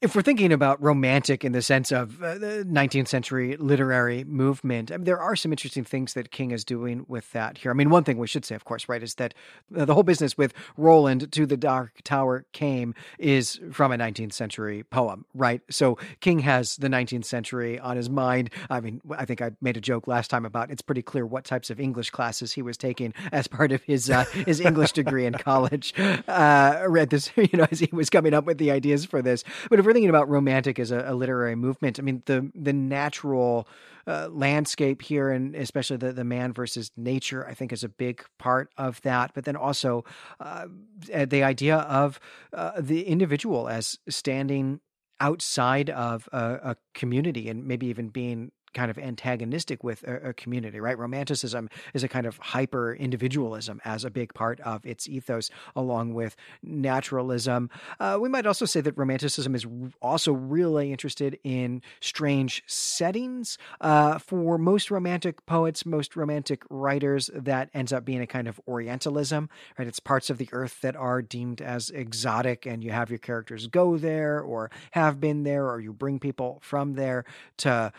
if 0.00 0.14
we're 0.14 0.22
thinking 0.22 0.52
about 0.52 0.80
romantic 0.80 1.44
in 1.44 1.50
the 1.50 1.60
sense 1.60 1.90
of 1.90 2.22
uh, 2.22 2.38
the 2.38 2.64
19th 2.68 3.08
century 3.08 3.56
literary 3.56 4.22
movement, 4.22 4.92
I 4.92 4.96
mean, 4.96 5.04
there 5.04 5.18
are 5.18 5.34
some 5.34 5.52
interesting 5.52 5.82
things 5.82 6.14
that 6.14 6.30
King 6.30 6.52
is 6.52 6.64
doing 6.64 7.04
with 7.08 7.32
that 7.32 7.58
here. 7.58 7.72
I 7.72 7.74
mean, 7.74 7.90
one 7.90 8.04
thing 8.04 8.16
we 8.16 8.28
should 8.28 8.44
say, 8.44 8.54
of 8.54 8.64
course, 8.64 8.88
right, 8.88 9.02
is 9.02 9.16
that 9.16 9.34
uh, 9.76 9.84
the 9.84 9.94
whole 9.94 10.04
business 10.04 10.38
with 10.38 10.54
Roland 10.76 11.32
to 11.32 11.46
the 11.46 11.56
Dark 11.56 12.00
Tower 12.04 12.46
came 12.52 12.94
is 13.18 13.58
from 13.72 13.90
a 13.90 13.96
19th 13.96 14.32
century 14.34 14.84
poem, 14.84 15.24
right? 15.34 15.62
So 15.68 15.98
King 16.20 16.40
has 16.40 16.76
the 16.76 16.88
19th 16.88 17.24
century 17.24 17.80
on 17.80 17.96
his 17.96 18.08
mind. 18.08 18.50
I 18.70 18.80
mean, 18.80 19.00
I 19.10 19.24
think 19.24 19.42
I 19.42 19.50
made 19.60 19.76
a 19.76 19.80
joke 19.80 20.06
last 20.06 20.28
time 20.28 20.44
about 20.44 20.70
it's 20.70 20.82
pretty 20.82 21.02
clear 21.02 21.26
what 21.26 21.44
types 21.44 21.70
of 21.70 21.80
English 21.80 22.10
classes 22.10 22.52
he 22.52 22.62
was 22.62 22.76
taking 22.76 23.14
as 23.32 23.48
part 23.48 23.72
of 23.72 23.82
his 23.82 24.10
uh, 24.10 24.24
his 24.46 24.60
English 24.60 24.92
degree 24.92 25.26
in 25.26 25.34
college. 25.34 25.92
Uh, 26.28 26.84
read 26.86 27.10
this, 27.10 27.32
you 27.36 27.48
know, 27.54 27.66
as 27.72 27.80
he 27.80 27.88
was 27.92 28.08
coming 28.10 28.32
up 28.32 28.44
with 28.44 28.58
the 28.58 28.70
ideas 28.70 29.04
for 29.04 29.22
this. 29.22 29.42
But 29.68 29.80
if 29.80 29.87
we're 29.88 29.94
thinking 29.94 30.10
about 30.10 30.28
romantic 30.28 30.78
as 30.78 30.90
a, 30.90 31.02
a 31.06 31.14
literary 31.14 31.54
movement, 31.54 31.98
I 31.98 32.02
mean 32.02 32.22
the 32.26 32.52
the 32.54 32.74
natural 32.74 33.66
uh, 34.06 34.28
landscape 34.30 35.00
here, 35.00 35.30
and 35.30 35.56
especially 35.56 35.96
the 35.96 36.12
the 36.12 36.24
man 36.24 36.52
versus 36.52 36.90
nature, 36.94 37.46
I 37.46 37.54
think 37.54 37.72
is 37.72 37.84
a 37.84 37.88
big 37.88 38.22
part 38.38 38.70
of 38.76 39.00
that. 39.00 39.30
But 39.32 39.46
then 39.46 39.56
also 39.56 40.04
uh, 40.40 40.66
the 41.06 41.42
idea 41.42 41.76
of 41.78 42.20
uh, 42.52 42.72
the 42.78 43.06
individual 43.06 43.66
as 43.66 43.98
standing 44.10 44.80
outside 45.20 45.88
of 45.88 46.28
a, 46.32 46.60
a, 46.62 46.76
community 46.94 47.48
and 47.48 47.66
maybe 47.66 47.86
even 47.86 48.08
being 48.08 48.52
kind 48.78 48.92
of 48.92 48.98
antagonistic 48.98 49.82
with 49.82 50.04
a, 50.04 50.28
a, 50.28 50.32
community, 50.32 50.78
right? 50.78 50.96
Romanticism 50.96 51.68
is 51.94 52.04
a 52.04 52.08
kind 52.08 52.26
of 52.26 52.38
hyper 52.38 52.94
individualism 52.94 53.80
as 53.84 54.04
a 54.04 54.10
big 54.10 54.32
part 54.34 54.60
of 54.60 54.86
its 54.86 55.08
ethos, 55.08 55.50
along 55.74 56.14
with 56.14 56.36
naturalism. 56.62 57.70
Uh, 57.98 58.18
we 58.20 58.28
might 58.28 58.46
also 58.46 58.64
say 58.66 58.80
that 58.80 58.96
Romanticism 58.96 59.56
is 59.56 59.66
also 60.00 60.32
really 60.32 60.92
interested 60.92 61.40
in 61.42 61.82
strange 62.00 62.62
settings. 62.68 63.58
Uh, 63.80 64.18
for 64.18 64.58
most 64.58 64.92
Romantic 64.92 65.44
poets, 65.44 65.84
most 65.84 66.14
Romantic 66.14 66.62
writers, 66.70 67.30
that 67.34 67.70
ends 67.74 67.92
up 67.92 68.04
being 68.04 68.20
a 68.20 68.28
kind 68.28 68.46
of 68.46 68.60
Orientalism, 68.68 69.50
right? 69.76 69.88
It's 69.88 69.98
parts 69.98 70.30
of 70.30 70.38
the 70.38 70.48
earth 70.52 70.80
that 70.82 70.94
are 70.94 71.20
deemed 71.20 71.60
as 71.60 71.90
exotic, 71.90 72.64
and 72.64 72.84
you 72.84 72.92
have 72.92 73.10
your 73.10 73.18
characters 73.18 73.66
go 73.66 73.96
there 73.96 74.40
or 74.40 74.70
have 74.92 75.18
been 75.18 75.42
there, 75.42 75.68
or 75.68 75.80
you 75.80 75.92
bring 75.92 76.20
people 76.20 76.60
from 76.62 76.94
there 76.94 77.24
to 77.56 77.92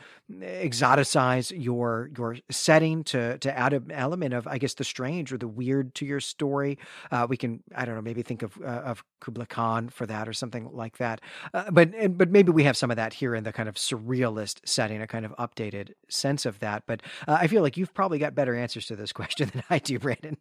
exoticize 0.70 1.52
your 1.56 2.10
your 2.18 2.38
setting 2.50 3.04
to 3.06 3.38
to 3.40 3.58
add 3.58 3.74
an 3.74 3.92
element 3.92 4.34
of 4.34 4.48
I 4.48 4.58
guess 4.58 4.74
the 4.74 4.84
strange 4.84 5.32
or 5.34 5.38
the 5.38 5.48
weird 5.48 5.96
to 5.96 6.06
your 6.06 6.20
story. 6.20 6.78
Uh, 7.12 7.28
we 7.30 7.38
can 7.38 7.64
I 7.76 7.86
don't 7.86 7.96
know 7.96 8.02
maybe 8.02 8.22
think 8.22 8.44
of 8.44 8.58
uh, 8.62 8.66
of 8.92 9.04
Kubla 9.20 9.46
Khan 9.46 9.90
for 9.90 10.06
that 10.06 10.28
or 10.28 10.34
something 10.34 10.70
like 10.72 10.98
that. 10.98 11.22
Uh, 11.54 11.72
but 11.72 12.18
but 12.18 12.30
maybe 12.30 12.52
we 12.52 12.64
have 12.64 12.78
some 12.78 12.92
of 12.92 12.98
that 12.98 13.14
here 13.14 13.36
in 13.36 13.44
the 13.44 13.54
kind 13.54 13.70
of 13.70 13.76
surrealist 13.76 14.60
setting, 14.66 15.02
a 15.02 15.08
kind 15.08 15.26
of 15.26 15.36
updated 15.38 15.94
sense 16.10 16.46
of 16.46 16.60
that. 16.60 16.84
But 16.86 17.02
uh, 17.28 17.38
I 17.40 17.48
feel 17.48 17.62
like 17.62 17.78
you've 17.78 17.94
probably 17.94 18.20
got 18.20 18.36
better 18.36 18.56
answers 18.56 18.86
to 18.88 18.96
this 18.96 19.12
question 19.20 19.50
than 19.54 19.64
I 19.70 19.80
do, 19.80 20.00
Brandon. 20.00 20.38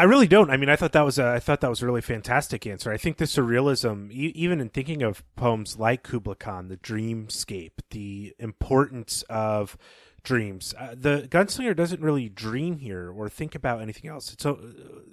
I 0.00 0.04
really 0.04 0.26
don't. 0.26 0.48
I 0.48 0.56
mean, 0.56 0.70
I 0.70 0.76
thought 0.76 0.92
that 0.92 1.04
was 1.04 1.18
a, 1.18 1.26
I 1.26 1.40
thought 1.40 1.60
that 1.60 1.68
was 1.68 1.82
a 1.82 1.86
really 1.86 2.00
fantastic 2.00 2.66
answer. 2.66 2.90
I 2.90 2.96
think 2.96 3.18
the 3.18 3.26
surrealism, 3.26 4.10
e- 4.10 4.32
even 4.34 4.58
in 4.58 4.70
thinking 4.70 5.02
of 5.02 5.22
poems 5.36 5.78
like 5.78 6.04
Kubla 6.04 6.36
Khan, 6.36 6.68
the 6.68 6.78
dreamscape, 6.78 7.72
the 7.90 8.34
importance 8.38 9.24
of 9.28 9.76
dreams. 10.22 10.74
Uh, 10.78 10.94
the 10.96 11.28
gunslinger 11.30 11.76
doesn't 11.76 12.00
really 12.00 12.30
dream 12.30 12.78
here 12.78 13.12
or 13.14 13.28
think 13.28 13.54
about 13.54 13.82
anything 13.82 14.10
else. 14.10 14.32
It's 14.32 14.46
a, 14.46 14.56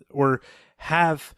or 0.09 0.39
have 0.77 1.35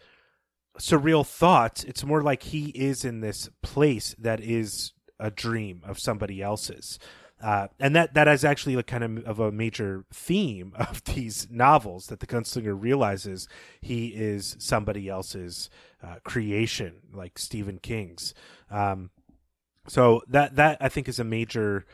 surreal 0.77 1.25
thoughts. 1.25 1.83
It's 1.83 2.03
more 2.03 2.21
like 2.21 2.43
he 2.43 2.65
is 2.69 3.03
in 3.03 3.21
this 3.21 3.49
place 3.63 4.15
that 4.19 4.41
is 4.41 4.93
a 5.19 5.31
dream 5.31 5.81
of 5.87 5.97
somebody 5.97 6.39
else's. 6.39 6.99
Uh, 7.41 7.67
and 7.79 7.95
that 7.95 8.13
that 8.13 8.27
is 8.27 8.43
actually 8.43 8.75
like 8.75 8.87
kind 8.87 9.03
of 9.03 9.25
of 9.25 9.39
a 9.39 9.51
major 9.51 10.05
theme 10.13 10.73
of 10.75 11.03
these 11.15 11.47
novels 11.49 12.07
that 12.07 12.19
the 12.19 12.27
gunslinger 12.27 12.79
realizes 12.79 13.47
he 13.81 14.07
is 14.07 14.55
somebody 14.59 15.07
else's 15.07 15.69
uh, 16.03 16.15
creation, 16.23 16.95
like 17.13 17.39
Stephen 17.39 17.79
King's. 17.79 18.33
Um, 18.69 19.09
so 19.87 20.21
that 20.27 20.55
that 20.55 20.77
I 20.81 20.89
think 20.89 21.07
is 21.07 21.19
a 21.19 21.23
major 21.23 21.85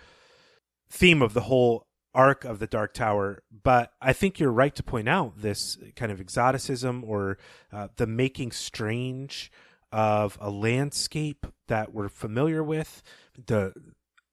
theme 0.89 1.21
of 1.21 1.33
the 1.33 1.41
whole 1.41 1.87
arc 2.15 2.45
of 2.45 2.59
the 2.59 2.67
Dark 2.67 2.93
Tower. 2.93 3.43
But 3.51 3.93
I 4.01 4.13
think 4.13 4.39
you're 4.39 4.51
right 4.51 4.73
to 4.75 4.83
point 4.83 5.09
out 5.09 5.41
this 5.41 5.77
kind 5.95 6.11
of 6.11 6.19
exoticism 6.19 7.03
or 7.05 7.37
uh, 7.71 7.89
the 7.97 8.07
making 8.07 8.51
strange 8.51 9.51
of 9.91 10.37
a 10.41 10.49
landscape 10.49 11.45
that 11.67 11.93
we're 11.93 12.09
familiar 12.09 12.63
with, 12.63 13.03
the 13.45 13.73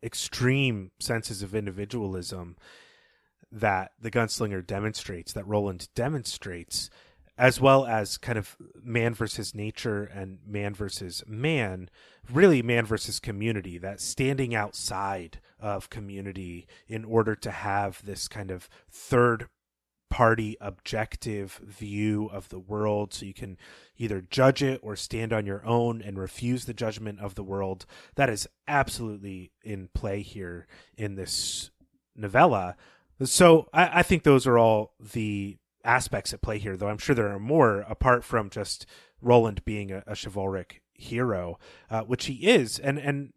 extreme 0.03 0.91
senses 0.99 1.43
of 1.43 1.55
individualism 1.55 2.57
that 3.51 3.93
the 4.01 4.11
gunslinger 4.11 4.67
demonstrates, 4.67 5.33
that 5.33 5.47
Roland 5.47 5.89
demonstrates, 5.95 6.89
as 7.37 7.61
well 7.61 7.85
as 7.85 8.17
kind 8.17 8.39
of 8.39 8.57
man 8.83 9.15
versus 9.15 9.55
nature 9.55 10.05
and 10.05 10.39
man 10.47 10.75
versus 10.75 11.23
man, 11.27 11.91
really 12.31 12.63
man 12.63 12.87
versus 12.87 13.21
community, 13.21 13.79
that 13.79 14.01
standing 14.01 14.55
outside 14.55 15.41
of 15.61 15.91
community 15.91 16.67
in 16.89 17.05
order 17.05 17.35
to 17.37 17.51
have 17.51 18.05
this 18.05 18.27
kind 18.27 18.51
of 18.51 18.69
third 18.91 19.49
party 20.13 20.59
objective 20.61 21.59
view 21.65 22.29
of 22.31 22.51
the 22.51 22.59
world. 22.59 23.15
So 23.15 23.25
you 23.25 23.33
can 23.33 23.57
either 23.97 24.21
judge 24.21 24.63
it 24.63 24.79
or 24.83 24.95
stand 24.95 25.33
on 25.33 25.47
your 25.47 25.65
own 25.65 26.03
and 26.03 26.19
refuse 26.19 26.67
the 26.67 26.75
judgment 26.75 27.19
of 27.19 27.35
the 27.35 27.43
world. 27.43 27.87
That 28.17 28.29
is 28.29 28.47
absolutely 28.69 29.53
in 29.65 29.89
play 29.95 30.21
here 30.21 30.67
in 30.99 31.15
this 31.15 31.71
novella. 32.15 32.77
So 33.25 33.71
I, 33.73 34.01
I 34.01 34.03
think 34.03 34.23
those 34.23 34.47
are 34.47 34.59
all 34.59 34.93
the 35.01 35.57
aspects 35.83 36.33
at 36.33 36.41
play 36.41 36.59
here 36.59 36.77
though 36.77 36.87
i'm 36.87 36.97
sure 36.97 37.13
there 37.13 37.33
are 37.33 37.41
more 37.41 37.81
apart 37.89 38.23
from 38.23 38.49
just 38.49 38.87
roland 39.21 39.65
being 39.65 39.91
a, 39.91 40.05
a 40.07 40.15
chivalric 40.15 40.81
hero 40.95 41.59
uh, 41.91 42.03
which 42.03 42.27
he 42.27 42.35
is. 42.47 42.79
And 42.79 42.99
and 43.01 43.33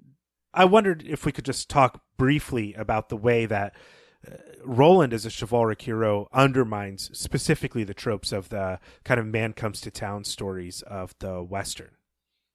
i 0.53 0.63
wondered 0.63 1.03
if 1.07 1.26
we 1.26 1.32
could 1.32 1.45
just 1.45 1.71
talk 1.71 2.03
briefly 2.17 2.76
about 2.76 3.09
the 3.09 3.17
way 3.17 3.47
that 3.47 3.73
Roland 4.63 5.13
as 5.13 5.26
a 5.26 5.30
chivalric 5.30 5.82
hero 5.82 6.28
undermines 6.34 7.09
specifically 7.13 7.84
the 7.84 7.93
tropes 7.93 8.32
of 8.32 8.49
the 8.49 8.80
kind 9.03 9.19
of 9.19 9.26
man 9.26 9.53
comes 9.53 9.82
to 9.82 9.91
town 9.91 10.23
stories 10.23 10.82
of 10.84 11.15
the 11.19 11.41
Western. 11.43 11.91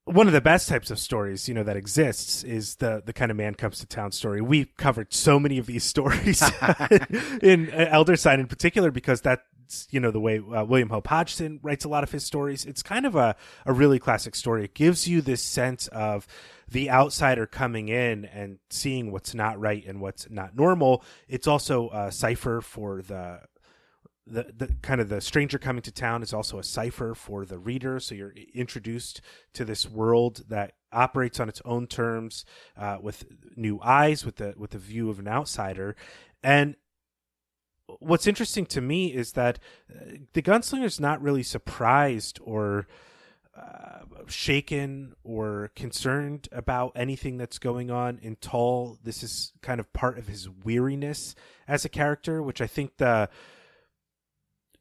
One 0.04 0.26
of 0.26 0.32
the 0.32 0.40
best 0.40 0.68
types 0.68 0.90
of 0.90 0.98
stories, 0.98 1.48
you 1.48 1.54
know, 1.54 1.62
that 1.62 1.76
exists 1.76 2.42
is 2.42 2.76
the 2.76 3.02
the 3.04 3.12
kind 3.12 3.30
of 3.30 3.36
man 3.36 3.54
comes 3.54 3.78
to 3.78 3.86
town 3.86 4.12
story. 4.12 4.40
We've 4.40 4.74
covered 4.76 5.12
so 5.12 5.38
many 5.38 5.58
of 5.58 5.66
these 5.66 5.84
stories 5.94 6.42
in 7.42 7.70
uh, 7.70 7.86
Elder 7.90 8.16
Sign 8.16 8.40
in 8.40 8.46
particular 8.46 8.90
because 8.90 9.20
that 9.20 9.42
you 9.90 10.00
know 10.00 10.10
the 10.10 10.20
way 10.20 10.38
uh, 10.38 10.64
William 10.64 10.90
Hope 10.90 11.06
Hodgson 11.06 11.60
writes 11.62 11.84
a 11.84 11.88
lot 11.88 12.04
of 12.04 12.10
his 12.10 12.24
stories. 12.24 12.64
It's 12.64 12.82
kind 12.82 13.06
of 13.06 13.16
a 13.16 13.36
a 13.66 13.72
really 13.72 13.98
classic 13.98 14.34
story. 14.34 14.64
It 14.64 14.74
gives 14.74 15.08
you 15.08 15.20
this 15.20 15.42
sense 15.42 15.88
of 15.88 16.26
the 16.68 16.90
outsider 16.90 17.46
coming 17.46 17.88
in 17.88 18.24
and 18.26 18.58
seeing 18.70 19.10
what's 19.10 19.34
not 19.34 19.58
right 19.58 19.84
and 19.86 20.00
what's 20.00 20.30
not 20.30 20.56
normal. 20.56 21.02
It's 21.28 21.46
also 21.46 21.90
a 21.90 22.12
cipher 22.12 22.60
for 22.60 23.02
the 23.02 23.40
the, 24.26 24.46
the 24.56 24.74
kind 24.80 25.00
of 25.00 25.08
the 25.08 25.20
stranger 25.20 25.58
coming 25.58 25.82
to 25.82 25.92
town 25.92 26.22
is 26.22 26.32
also 26.32 26.58
a 26.58 26.64
cipher 26.64 27.14
for 27.14 27.44
the 27.44 27.58
reader. 27.58 27.98
So 27.98 28.14
you're 28.14 28.34
introduced 28.54 29.20
to 29.54 29.64
this 29.64 29.88
world 29.88 30.44
that 30.48 30.74
operates 30.92 31.40
on 31.40 31.48
its 31.48 31.60
own 31.64 31.86
terms, 31.86 32.44
uh, 32.76 32.98
with 33.00 33.24
new 33.56 33.80
eyes, 33.82 34.24
with 34.24 34.36
the 34.36 34.54
with 34.56 34.70
the 34.70 34.78
view 34.78 35.10
of 35.10 35.18
an 35.18 35.28
outsider, 35.28 35.96
and 36.42 36.76
what's 37.99 38.26
interesting 38.26 38.66
to 38.66 38.80
me 38.80 39.09
is 39.09 39.32
that 39.32 39.59
uh, 39.91 40.16
the 40.32 40.43
gunslinger 40.43 40.84
is 40.84 41.01
not 41.01 41.20
really 41.20 41.43
surprised 41.43 42.38
or 42.43 42.86
uh, 43.57 44.01
shaken 44.26 45.14
or 45.24 45.70
concerned 45.74 46.49
about 46.53 46.93
anything 46.95 47.36
that's 47.36 47.59
going 47.59 47.91
on 47.91 48.18
in 48.22 48.36
Tull. 48.36 48.99
This 49.03 49.22
is 49.22 49.53
kind 49.61 49.80
of 49.80 49.93
part 49.93 50.18
of 50.18 50.28
his 50.28 50.49
weariness 50.49 51.34
as 51.66 51.84
a 51.84 51.88
character, 51.88 52.43
which 52.43 52.61
I 52.61 52.66
think 52.66 52.97
the 52.97 53.28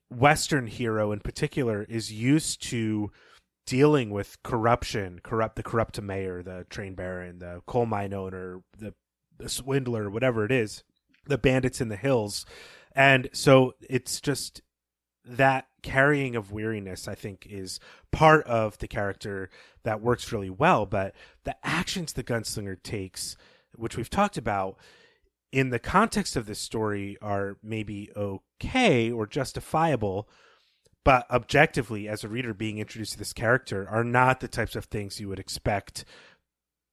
Western 0.10 0.68
hero 0.68 1.12
in 1.12 1.20
particular 1.20 1.84
is 1.84 2.12
used 2.12 2.62
to 2.64 3.12
dealing 3.66 4.10
with 4.10 4.42
corruption, 4.44 5.20
corrupt 5.22 5.56
the 5.56 5.64
corrupt 5.64 6.02
mayor, 6.02 6.42
the 6.42 6.66
train 6.70 6.96
baron, 6.96 7.40
the 7.40 7.62
coal 7.68 7.86
mine 7.86 8.14
owner, 8.14 8.62
the, 8.78 8.94
the 9.38 9.50
swindler, 9.50 10.10
whatever 10.10 10.44
it 10.44 10.52
is, 10.52 10.84
the 11.26 11.38
bandits 11.38 11.80
in 11.80 11.90
the 11.90 11.96
hills 11.96 12.46
and 12.96 13.30
so 13.34 13.76
it's 13.90 14.20
just 14.20 14.62
that 15.26 15.68
carrying 15.84 16.36
of 16.36 16.52
weariness, 16.52 17.08
I 17.08 17.16
think, 17.16 17.46
is 17.50 17.80
part 18.12 18.46
of 18.46 18.78
the 18.80 18.88
character 18.88 19.50
that 19.84 20.02
works 20.02 20.32
really 20.32 20.50
well. 20.50 20.86
But 20.86 21.14
the 21.44 21.56
actions 21.64 22.14
the 22.14 22.24
gunslinger 22.24 22.82
takes, 22.82 23.36
which 23.76 23.96
we've 23.96 24.10
talked 24.10 24.38
about, 24.38 24.78
in 25.52 25.70
the 25.70 25.80
context 25.80 26.36
of 26.36 26.46
this 26.46 26.60
story 26.60 27.18
are 27.22 27.58
maybe 27.64 28.12
okay 28.16 29.12
or 29.12 29.26
justifiable, 29.26 30.30
but 31.04 31.30
objectively, 31.32 32.08
as 32.08 32.24
a 32.24 32.30
reader 32.30 32.54
being 32.54 32.78
introduced 32.78 33.14
to 33.14 33.18
this 33.18 33.34
character, 33.34 33.88
are 33.90 34.04
not 34.04 34.42
the 34.42 34.48
types 34.48 34.76
of 34.76 34.86
things 34.86 35.20
you 35.20 35.28
would 35.28 35.40
expect 35.40 36.06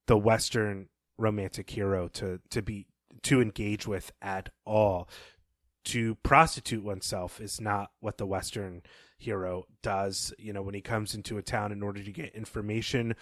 the 0.07 0.17
Western 0.17 0.87
romantic 1.17 1.69
hero 1.69 2.07
to 2.07 2.39
to 2.49 2.61
be 2.61 2.87
to 3.23 3.41
engage 3.41 3.87
with 3.87 4.11
at 4.21 4.49
all 4.65 5.09
to 5.87 6.15
prostitute 6.15 6.83
oneself 6.83 7.39
is 7.39 7.61
not 7.61 7.91
what 8.01 8.17
the 8.17 8.25
Western 8.25 8.81
hero 9.17 9.65
does. 9.81 10.33
You 10.37 10.53
know, 10.53 10.61
when 10.61 10.75
he 10.75 10.81
comes 10.81 11.15
into 11.15 11.37
a 11.37 11.41
town 11.41 11.71
in 11.71 11.81
order 11.81 12.03
to 12.03 12.11
get 12.11 12.35
information, 12.35 13.15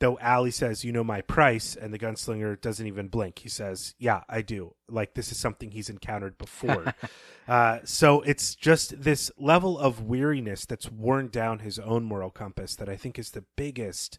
though 0.00 0.18
Allie 0.18 0.50
says, 0.50 0.84
You 0.84 0.90
know 0.90 1.04
my 1.04 1.20
price, 1.20 1.76
and 1.76 1.94
the 1.94 1.98
gunslinger 1.98 2.60
doesn't 2.60 2.86
even 2.86 3.08
blink. 3.08 3.38
He 3.38 3.48
says, 3.48 3.94
Yeah, 3.98 4.22
I 4.28 4.42
do. 4.42 4.74
Like 4.88 5.14
this 5.14 5.30
is 5.30 5.38
something 5.38 5.70
he's 5.70 5.88
encountered 5.88 6.36
before. 6.36 6.94
uh, 7.48 7.78
so 7.84 8.22
it's 8.22 8.56
just 8.56 9.00
this 9.00 9.30
level 9.38 9.78
of 9.78 10.02
weariness 10.02 10.66
that's 10.66 10.90
worn 10.90 11.28
down 11.28 11.60
his 11.60 11.78
own 11.78 12.04
moral 12.04 12.30
compass 12.30 12.74
that 12.76 12.88
I 12.88 12.96
think 12.96 13.18
is 13.18 13.30
the 13.30 13.44
biggest 13.56 14.18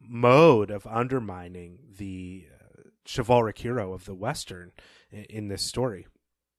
mode 0.00 0.72
of 0.72 0.86
undermining 0.88 1.78
the 1.96 2.46
uh, 2.52 2.82
chivalric 3.06 3.58
hero 3.58 3.92
of 3.92 4.06
the 4.06 4.14
Western 4.14 4.72
in, 5.12 5.24
in 5.24 5.48
this 5.48 5.62
story. 5.62 6.06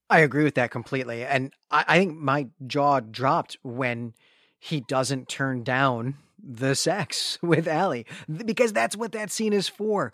I 0.10 0.20
agree 0.20 0.44
with 0.44 0.56
that 0.56 0.72
completely. 0.72 1.24
And 1.24 1.54
I, 1.72 1.86
I 1.88 1.98
think 1.98 2.18
my 2.18 2.48
jaw 2.66 3.00
dropped 3.00 3.58
when 3.64 4.14
he 4.60 4.82
doesn't 4.82 5.28
turn 5.28 5.64
down 5.64 6.16
the 6.42 6.76
sex 6.76 7.38
with 7.42 7.68
Allie 7.68 8.06
because 8.46 8.74
that's 8.74 8.96
what 8.96 9.14
that 9.14 9.32
scene 9.32 9.54
is 9.54 9.68
for. 9.68 10.14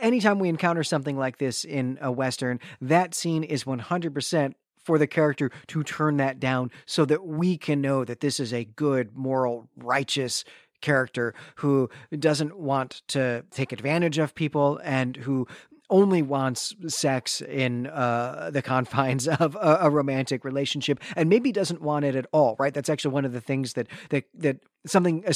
Anytime 0.00 0.38
we 0.38 0.48
encounter 0.48 0.84
something 0.84 1.16
like 1.16 1.38
this 1.38 1.64
in 1.64 1.98
a 2.00 2.10
Western, 2.10 2.60
that 2.80 3.14
scene 3.14 3.44
is 3.44 3.64
100% 3.64 4.54
for 4.82 4.98
the 4.98 5.06
character 5.06 5.50
to 5.66 5.82
turn 5.82 6.16
that 6.16 6.40
down 6.40 6.70
so 6.86 7.04
that 7.04 7.26
we 7.26 7.58
can 7.58 7.80
know 7.80 8.04
that 8.04 8.20
this 8.20 8.40
is 8.40 8.54
a 8.54 8.64
good, 8.64 9.14
moral, 9.14 9.68
righteous 9.76 10.44
character 10.80 11.34
who 11.56 11.90
doesn't 12.18 12.56
want 12.56 13.02
to 13.08 13.44
take 13.50 13.72
advantage 13.72 14.18
of 14.18 14.34
people 14.34 14.80
and 14.82 15.16
who 15.16 15.46
only 15.90 16.22
wants 16.22 16.74
sex 16.86 17.40
in 17.40 17.86
uh, 17.86 18.50
the 18.52 18.62
confines 18.74 19.28
of 19.28 19.54
a, 19.56 19.78
a, 19.82 19.90
romantic 19.90 20.44
relationship, 20.44 21.00
and 21.16 21.28
maybe 21.28 21.52
doesn't 21.52 21.80
want 21.80 22.04
it 22.04 22.14
at 22.14 22.26
all. 22.32 22.56
Right? 22.58 22.74
That's 22.74 22.88
actually 22.88 23.14
one 23.14 23.24
of 23.24 23.32
the 23.32 23.40
things 23.40 23.74
that 23.74 23.88
that 24.10 24.24
that 24.34 24.58
something 24.86 25.24
a, 25.26 25.34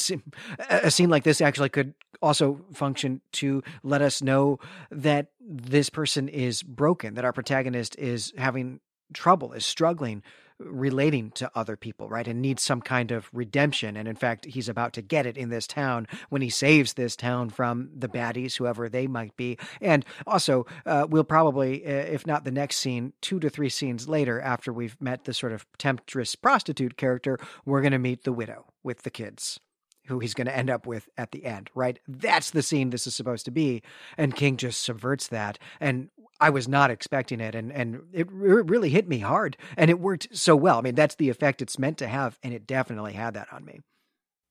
a 0.69 0.91
scene 0.91 1.09
like 1.09 1.23
this 1.23 1.41
actually 1.41 1.69
could 1.69 1.93
also 2.21 2.61
function 2.73 3.21
to 3.33 3.63
let 3.83 4.01
us 4.01 4.21
know 4.21 4.59
that 4.91 5.27
this 5.39 5.89
person 5.89 6.29
is 6.29 6.63
broken, 6.63 7.15
that 7.15 7.25
our 7.25 7.33
protagonist 7.33 7.97
is 7.97 8.33
having 8.37 8.79
trouble, 9.13 9.53
is 9.53 9.65
struggling 9.65 10.23
relating 10.59 11.31
to 11.31 11.51
other 11.55 11.75
people, 11.75 12.09
right? 12.09 12.27
And 12.27 12.41
needs 12.41 12.61
some 12.61 12.81
kind 12.81 13.11
of 13.11 13.29
redemption. 13.33 13.97
And 13.97 14.07
in 14.07 14.15
fact, 14.15 14.45
he's 14.45 14.69
about 14.69 14.93
to 14.93 15.01
get 15.01 15.25
it 15.25 15.37
in 15.37 15.49
this 15.49 15.67
town 15.67 16.07
when 16.29 16.41
he 16.41 16.49
saves 16.49 16.93
this 16.93 17.15
town 17.15 17.49
from 17.49 17.89
the 17.95 18.09
baddies, 18.09 18.57
whoever 18.57 18.89
they 18.89 19.07
might 19.07 19.35
be. 19.35 19.57
And 19.81 20.05
also, 20.27 20.65
uh, 20.85 21.07
we'll 21.09 21.23
probably, 21.23 21.85
uh, 21.85 21.89
if 21.89 22.25
not 22.27 22.43
the 22.43 22.51
next 22.51 22.77
scene, 22.77 23.13
two 23.21 23.39
to 23.39 23.49
three 23.49 23.69
scenes 23.69 24.07
later, 24.07 24.41
after 24.41 24.71
we've 24.71 24.99
met 25.01 25.25
the 25.25 25.33
sort 25.33 25.53
of 25.53 25.65
temptress 25.77 26.35
prostitute 26.35 26.97
character, 26.97 27.37
we're 27.65 27.81
going 27.81 27.91
to 27.91 27.99
meet 27.99 28.23
the 28.23 28.33
widow 28.33 28.65
with 28.83 29.03
the 29.03 29.09
kids 29.09 29.59
who 30.07 30.19
he's 30.19 30.33
going 30.33 30.47
to 30.47 30.55
end 30.55 30.69
up 30.69 30.85
with 30.85 31.07
at 31.17 31.31
the 31.31 31.45
end, 31.45 31.69
right? 31.75 31.99
That's 32.07 32.51
the 32.51 32.61
scene 32.61 32.89
this 32.89 33.07
is 33.07 33.15
supposed 33.15 33.45
to 33.45 33.51
be. 33.51 33.81
And 34.17 34.35
King 34.35 34.57
just 34.57 34.83
subverts 34.83 35.27
that. 35.29 35.57
And 35.79 36.09
I 36.39 36.49
was 36.49 36.67
not 36.67 36.91
expecting 36.91 37.39
it. 37.39 37.55
And, 37.55 37.71
and 37.71 38.01
it 38.11 38.27
really 38.29 38.89
hit 38.89 39.07
me 39.07 39.19
hard. 39.19 39.55
And 39.77 39.89
it 39.89 39.99
worked 39.99 40.27
so 40.31 40.55
well. 40.55 40.77
I 40.77 40.81
mean, 40.81 40.95
that's 40.95 41.15
the 41.15 41.29
effect 41.29 41.61
it's 41.61 41.79
meant 41.79 41.97
to 41.99 42.07
have. 42.07 42.37
And 42.43 42.53
it 42.53 42.67
definitely 42.67 43.13
had 43.13 43.33
that 43.35 43.47
on 43.51 43.63
me. 43.63 43.79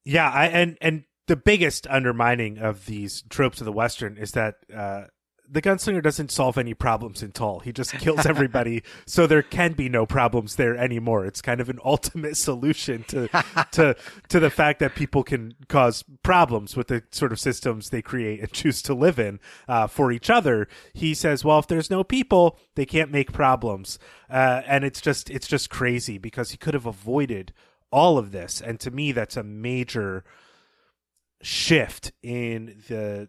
Yeah. 0.05 0.31
I, 0.31 0.47
and, 0.47 0.79
and 0.81 1.05
the 1.27 1.37
biggest 1.37 1.87
undermining 1.89 2.59
of 2.59 2.87
these 2.87 3.23
tropes 3.29 3.61
of 3.61 3.65
the 3.67 3.73
Western 3.73 4.17
is 4.17 4.33
that, 4.33 4.55
uh, 4.75 5.05
the 5.53 5.61
gunslinger 5.61 6.03
doesn't 6.03 6.31
solve 6.31 6.57
any 6.57 6.73
problems 6.73 7.23
in 7.23 7.31
Tull. 7.31 7.61
He 7.61 7.73
just 7.73 7.93
kills 7.93 8.25
everybody, 8.25 8.83
so 9.07 9.27
there 9.27 9.43
can 9.43 9.75
be 9.75 9.89
no 9.91 10.07
problems 10.07 10.57
there 10.57 10.75
anymore. 10.77 11.27
It's 11.27 11.43
kind 11.43 11.61
of 11.61 11.69
an 11.69 11.79
ultimate 11.85 12.39
solution 12.39 13.05
to 13.09 13.29
to 13.73 13.95
to 14.29 14.41
the 14.41 14.51
fact 14.51 14.79
that 14.81 14.95
people 14.95 15.23
can 15.23 15.55
cause 15.69 16.05
problems 16.23 16.75
with 16.75 16.89
the 16.89 17.03
sort 17.11 17.33
of 17.33 17.39
systems 17.39 17.91
they 17.91 18.01
create 18.01 18.41
and 18.41 18.51
choose 18.53 18.81
to 18.83 18.95
live 18.95 19.19
in 19.19 19.41
uh, 19.69 19.87
for 19.87 20.11
each 20.11 20.31
other. 20.31 20.69
He 20.95 21.13
says, 21.13 21.45
well, 21.45 21.59
if 21.59 21.67
there's 21.67 21.91
no 21.91 22.03
people, 22.03 22.59
they 22.75 22.87
can't 22.87 23.11
make 23.11 23.33
problems, 23.33 23.99
uh, 24.31 24.63
and 24.67 24.85
it's 24.85 25.03
just 25.03 25.29
it's 25.29 25.47
just 25.47 25.69
crazy 25.69 26.17
because 26.17 26.51
he 26.51 26.57
could 26.57 26.75
have 26.75 26.87
avoided 26.87 27.53
all 27.91 28.17
of 28.17 28.33
this. 28.33 28.63
And 28.63 28.81
to 28.81 28.91
me, 28.91 29.13
that's 29.13 29.37
a 29.37 29.43
major 29.43 30.25
shift 31.43 32.13
in 32.23 32.83
the 32.89 33.29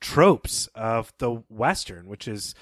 tropes 0.00 0.68
of 0.74 1.12
the 1.18 1.30
western 1.48 2.06
which 2.08 2.26
is 2.26 2.54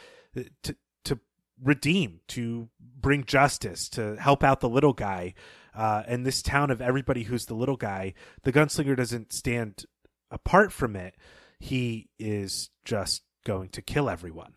to 0.63 0.75
to 1.05 1.19
redeem 1.63 2.21
to 2.29 2.69
bring 2.81 3.25
justice 3.25 3.89
to 3.89 4.17
help 4.17 4.43
out 4.45 4.61
the 4.61 4.69
little 4.69 4.93
guy 4.93 5.35
uh, 5.75 6.03
and 6.09 6.27
this 6.27 6.43
town 6.43 6.71
of 6.71 6.81
everybody 6.83 7.23
who's 7.23 7.47
the 7.47 7.55
little 7.55 7.77
guy. 7.77 8.13
The 8.43 8.53
gunslinger 8.53 8.97
doesn't 8.97 9.33
stand 9.33 9.85
apart 10.29 10.73
from 10.73 10.97
it. 10.97 11.15
He 11.61 12.09
is 12.19 12.71
just 12.85 13.23
going 13.45 13.69
to 13.71 13.83
kill 13.83 14.11
everyone. 14.11 14.55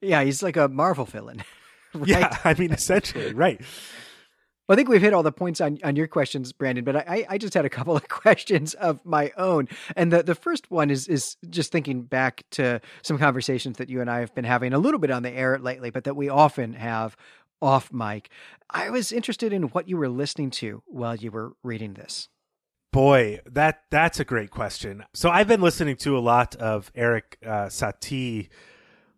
Yeah 0.00 0.24
he's 0.24 0.42
like 0.42 0.56
a 0.56 0.66
marvel 0.66 1.04
villain 1.04 1.44
right? 1.94 2.08
yeah 2.08 2.36
i 2.44 2.52
mean 2.54 2.72
essentially 2.72 3.32
right 3.32 3.60
well, 4.68 4.74
I 4.74 4.76
think 4.76 4.90
we've 4.90 5.00
hit 5.00 5.14
all 5.14 5.22
the 5.22 5.32
points 5.32 5.62
on, 5.62 5.78
on 5.82 5.96
your 5.96 6.06
questions, 6.06 6.52
Brandon, 6.52 6.84
but 6.84 6.94
I, 6.94 7.24
I 7.26 7.38
just 7.38 7.54
had 7.54 7.64
a 7.64 7.70
couple 7.70 7.96
of 7.96 8.06
questions 8.08 8.74
of 8.74 9.04
my 9.04 9.32
own. 9.38 9.66
And 9.96 10.12
the, 10.12 10.22
the 10.22 10.34
first 10.34 10.70
one 10.70 10.90
is 10.90 11.08
is 11.08 11.36
just 11.48 11.72
thinking 11.72 12.02
back 12.02 12.44
to 12.52 12.80
some 13.02 13.16
conversations 13.16 13.78
that 13.78 13.88
you 13.88 14.02
and 14.02 14.10
I 14.10 14.20
have 14.20 14.34
been 14.34 14.44
having 14.44 14.74
a 14.74 14.78
little 14.78 15.00
bit 15.00 15.10
on 15.10 15.22
the 15.22 15.30
air 15.30 15.58
lately, 15.58 15.88
but 15.88 16.04
that 16.04 16.16
we 16.16 16.28
often 16.28 16.74
have 16.74 17.16
off 17.62 17.92
mic. 17.92 18.28
I 18.68 18.90
was 18.90 19.10
interested 19.10 19.54
in 19.54 19.64
what 19.64 19.88
you 19.88 19.96
were 19.96 20.08
listening 20.08 20.50
to 20.50 20.82
while 20.86 21.16
you 21.16 21.30
were 21.30 21.52
reading 21.62 21.94
this. 21.94 22.28
Boy, 22.92 23.40
that 23.46 23.84
that's 23.90 24.20
a 24.20 24.24
great 24.24 24.50
question. 24.50 25.04
So 25.14 25.30
I've 25.30 25.48
been 25.48 25.62
listening 25.62 25.96
to 25.96 26.16
a 26.16 26.20
lot 26.20 26.56
of 26.56 26.92
Eric 26.94 27.38
uh, 27.42 27.66
Satie 27.66 28.48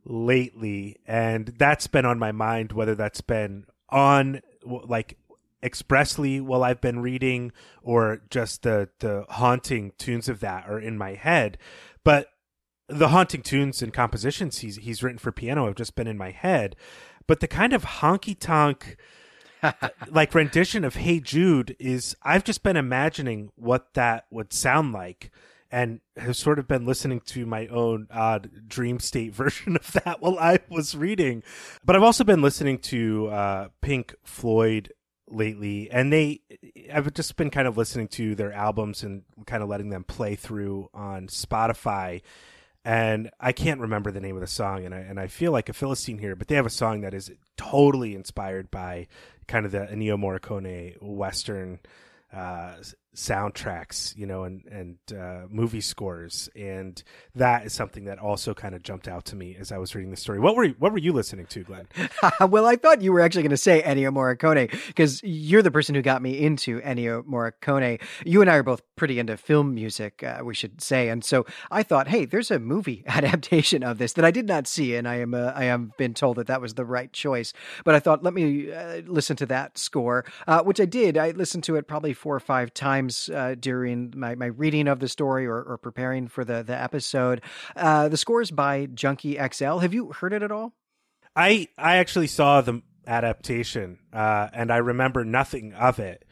lately, 0.05 0.97
and 1.07 1.49
that's 1.59 1.89
been 1.89 2.07
on 2.07 2.21
my 2.21 2.31
mind. 2.31 2.73
Whether 2.73 2.95
that's 2.95 3.21
been 3.21 3.67
on 3.89 4.43
like 4.65 5.19
expressly 5.63 6.41
while 6.41 6.65
I've 6.65 6.81
been 6.81 7.01
reading 7.01 7.53
or 7.83 8.23
just 8.31 8.63
the 8.63 8.89
the 9.01 9.25
haunting 9.29 9.93
tunes 9.99 10.29
of 10.29 10.41
that 10.41 10.69
are 10.69 10.81
in 10.81 10.97
my 10.99 11.15
head. 11.15 11.59
But 12.05 12.29
the 12.89 13.09
haunting 13.09 13.43
tunes 13.43 13.83
and 13.83 13.93
compositions 13.93 14.59
he's 14.59 14.77
he's 14.77 15.03
written 15.03 15.19
for 15.19 15.33
piano 15.33 15.67
have 15.67 15.77
just 15.77 15.95
been 15.95 16.07
in 16.07 16.19
my 16.19 16.31
head. 16.31 16.77
But 17.27 17.41
the 17.41 17.49
kind 17.49 17.73
of 17.73 17.85
honky 17.85 18.39
tonk 18.39 18.97
like 20.11 20.35
rendition 20.35 20.85
of 20.85 20.97
Hey 20.97 21.21
Jude 21.21 21.77
is 21.79 22.17
I've 22.23 22.45
just 22.45 22.63
been 22.63 22.77
imagining 22.77 23.51
what 23.57 23.95
that 23.95 24.27
would 24.31 24.53
sound 24.53 24.93
like 24.93 25.31
and 25.71 26.01
have 26.17 26.37
sort 26.37 26.59
of 26.59 26.67
been 26.67 26.85
listening 26.85 27.21
to 27.21 27.47
my 27.47 27.67
own 27.69 28.09
odd 28.11 28.67
dream 28.67 28.99
state 28.99 29.33
version 29.35 29.77
of 29.77 29.93
that 29.93 30.21
while 30.21 30.39
I 30.39 30.59
was 30.69 30.97
reading. 30.97 31.43
But 31.85 31.97
I've 31.97 32.03
also 32.03 32.25
been 32.25 32.43
listening 32.43 32.79
to 32.79 33.29
uh, 33.29 33.69
Pink 33.81 34.15
Floyd 34.25 34.93
lately 35.31 35.91
and 35.91 36.13
they 36.13 36.41
I've 36.93 37.13
just 37.15 37.37
been 37.37 37.51
kind 37.51 37.69
of 37.69 37.77
listening 37.77 38.09
to 38.09 38.35
their 38.35 38.53
albums 38.53 39.03
and 39.03 39.23
kind 39.47 39.63
of 39.63 39.69
letting 39.69 39.91
them 39.91 40.05
play 40.05 40.35
through 40.35 40.89
on 40.93 41.29
Spotify 41.29 42.23
and 42.85 43.31
I 43.39 43.53
can't 43.53 43.81
remember 43.81 44.11
the 44.11 44.21
name 44.21 44.37
of 44.37 44.41
the 44.41 44.47
song 44.47 44.85
and 44.85 44.95
I 44.95 44.99
and 44.99 45.21
I 45.21 45.29
feel 45.29 45.53
like 45.53 45.69
a 45.69 45.73
philistine 45.73 46.19
here 46.19 46.35
but 46.35 46.49
they 46.49 46.57
have 46.57 46.67
a 46.67 46.71
song 46.71 47.03
that 47.03 47.15
is 47.15 47.31
totally 47.57 48.15
inspired 48.15 48.71
by 48.71 49.07
kind 49.47 49.67
of 49.67 49.73
the 49.73 49.81
Ennio 49.81 50.17
Morricone 50.17 51.01
western 51.01 51.81
uh, 52.33 52.75
soundtracks, 53.15 54.17
you 54.17 54.27
know, 54.27 54.45
and 54.45 54.65
and 54.67 54.97
uh, 55.19 55.47
movie 55.49 55.81
scores, 55.81 56.49
and 56.55 57.03
that 57.35 57.67
is 57.67 57.73
something 57.73 58.05
that 58.05 58.19
also 58.19 58.55
kind 58.55 58.75
of 58.75 58.83
jumped 58.83 59.09
out 59.09 59.25
to 59.27 59.37
me 59.37 59.57
as 59.59 59.73
I 59.73 59.79
was 59.79 59.95
reading 59.95 60.11
the 60.11 60.17
story. 60.17 60.39
What 60.39 60.57
were 60.57 60.65
you, 60.65 60.75
what 60.79 60.93
were 60.93 60.99
you 60.99 61.13
listening 61.13 61.47
to, 61.47 61.65
Glenn? 61.65 61.89
well, 62.49 62.67
I 62.67 62.77
thought 62.77 63.03
you 63.03 63.13
were 63.13 63.21
actually 63.21 63.43
going 63.43 63.51
to 63.51 63.57
say 63.57 63.83
Ennio 63.83 64.13
Morricone 64.13 64.71
because 64.87 65.23
you're 65.23 65.63
the 65.63 65.71
person 65.71 65.95
who 65.95 66.03
got 66.03 66.23
me 66.23 66.39
into 66.39 66.81
Ennio 66.83 67.25
Morricone. 67.25 68.01
You 68.25 68.41
and 68.41 68.51
I 68.51 68.57
are 68.57 68.63
both 68.63 68.83
pretty 68.97 69.19
into 69.19 69.37
film 69.37 69.75
music, 69.75 70.23
uh, 70.23 70.41
we 70.45 70.55
should 70.55 70.81
say, 70.81 71.09
and 71.09 71.25
so 71.25 71.47
I 71.71 71.83
thought, 71.83 72.09
hey, 72.09 72.25
there's 72.25 72.51
a 72.51 72.59
movie 72.59 73.03
adaptation 73.07 73.83
of 73.83 73.99
this 73.99 74.13
that 74.15 74.25
I 74.25 74.31
did 74.31 74.47
not 74.47 74.67
see, 74.67 74.95
and 74.95 75.09
I 75.09 75.17
am 75.17 75.35
uh, 75.35 75.53
I 75.55 75.65
am 75.65 75.93
been 75.99 76.15
told 76.15 76.37
that 76.37 76.47
that 76.47 76.61
was 76.61 76.75
the 76.75 76.85
right 76.85 77.13
choice. 77.13 77.53
But 77.85 77.95
I 77.95 78.01
thought, 78.01 78.23
let 78.23 78.35
me 78.35 78.73
uh, 78.73 79.03
listen 79.07 79.37
to 79.37 79.47
that 79.47 79.79
score, 79.79 80.25
uh, 80.47 80.63
which 80.63 80.81
I 80.81 80.85
did. 80.85 81.19
I 81.19 81.31
listened 81.31 81.65
to 81.65 81.77
it 81.77 81.89
probably 81.89 82.13
four 82.13 82.37
or 82.37 82.41
five 82.41 82.73
times 82.73 83.00
times 83.01 83.31
uh, 83.31 83.55
during 83.59 84.13
my, 84.17 84.35
my 84.35 84.47
reading 84.47 84.89
of 84.89 85.01
the 85.01 85.09
story 85.09 85.47
or, 85.47 85.63
or 85.63 85.79
preparing 85.79 86.29
for 86.29 86.45
the, 86.45 86.63
the 86.63 86.77
episode. 86.77 87.41
Uh, 87.77 88.09
the 88.09 88.17
score 88.17 88.43
is 88.43 88.51
by 88.51 88.87
Junkie 88.87 89.39
XL. 89.53 89.79
Have 89.79 89.95
you 89.95 90.13
heard 90.13 90.33
it 90.33 90.43
at 90.43 90.53
all? 90.53 90.73
I 91.37 91.69
I 91.79 91.97
actually 91.97 92.27
saw 92.27 92.61
the 92.61 92.83
adaptation 93.07 93.99
uh, 94.13 94.49
and 94.53 94.73
I 94.73 94.79
remember 94.79 95.25
nothing 95.25 95.73
of 95.75 95.99
it, 95.99 96.25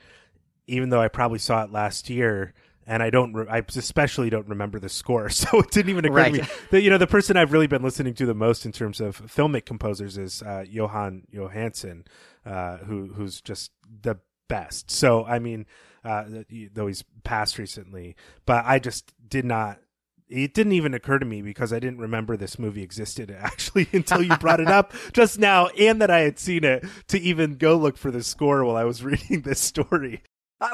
even 0.67 0.91
though 0.91 1.01
I 1.01 1.09
probably 1.09 1.39
saw 1.39 1.65
it 1.65 1.73
last 1.73 2.11
year. 2.11 2.55
And 2.91 3.03
I 3.03 3.11
don't, 3.11 3.35
re- 3.35 3.47
I 3.51 3.59
especially 3.59 4.31
don't 4.31 4.49
remember 4.49 4.81
the 4.81 4.89
score, 4.89 5.29
so 5.29 5.61
it 5.61 5.71
didn't 5.71 5.91
even 5.91 6.07
occur 6.07 6.15
right. 6.15 6.35
to 6.35 6.41
me 6.41 6.49
that 6.71 6.81
you 6.81 6.89
know 6.89 6.97
the 6.97 7.07
person 7.07 7.37
I've 7.37 7.53
really 7.53 7.67
been 7.67 7.83
listening 7.83 8.15
to 8.15 8.25
the 8.25 8.35
most 8.35 8.65
in 8.65 8.73
terms 8.73 8.99
of 8.99 9.21
filmic 9.27 9.67
composers 9.67 10.17
is 10.17 10.43
uh, 10.43 10.65
Jóhann 10.67 11.25
Jóhannsson, 11.31 12.07
uh, 12.47 12.79
who 12.79 13.13
who's 13.13 13.43
just 13.43 13.73
the 14.03 14.17
best. 14.49 14.91
So 14.91 15.25
I 15.25 15.39
mean, 15.39 15.67
uh, 16.05 16.25
though 16.73 16.87
he's 16.87 17.05
passed 17.25 17.59
recently. 17.59 18.17
But 18.47 18.65
I 18.67 18.79
just 18.79 19.13
did 19.29 19.45
not. 19.45 19.81
It 20.29 20.53
didn't 20.53 20.73
even 20.73 20.93
occur 20.93 21.19
to 21.19 21.25
me 21.25 21.41
because 21.41 21.73
I 21.73 21.79
didn't 21.79 22.01
remember 22.01 22.37
this 22.37 22.59
movie 22.59 22.83
existed 22.83 23.31
actually 23.39 23.89
until 23.93 24.23
you 24.23 24.37
brought 24.37 24.61
it 24.61 24.69
up 24.69 24.93
just 25.13 25.39
now, 25.39 25.69
and 25.69 26.01
that 26.03 26.11
I 26.11 26.21
had 26.21 26.39
seen 26.39 26.65
it 26.65 26.85
to 27.09 27.19
even 27.19 27.55
go 27.55 27.77
look 27.77 27.97
for 27.97 28.11
the 28.11 28.23
score 28.23 28.65
while 28.65 28.77
I 28.77 28.85
was 28.85 29.03
reading 29.05 29.43
this 29.43 29.61
story. 29.61 30.23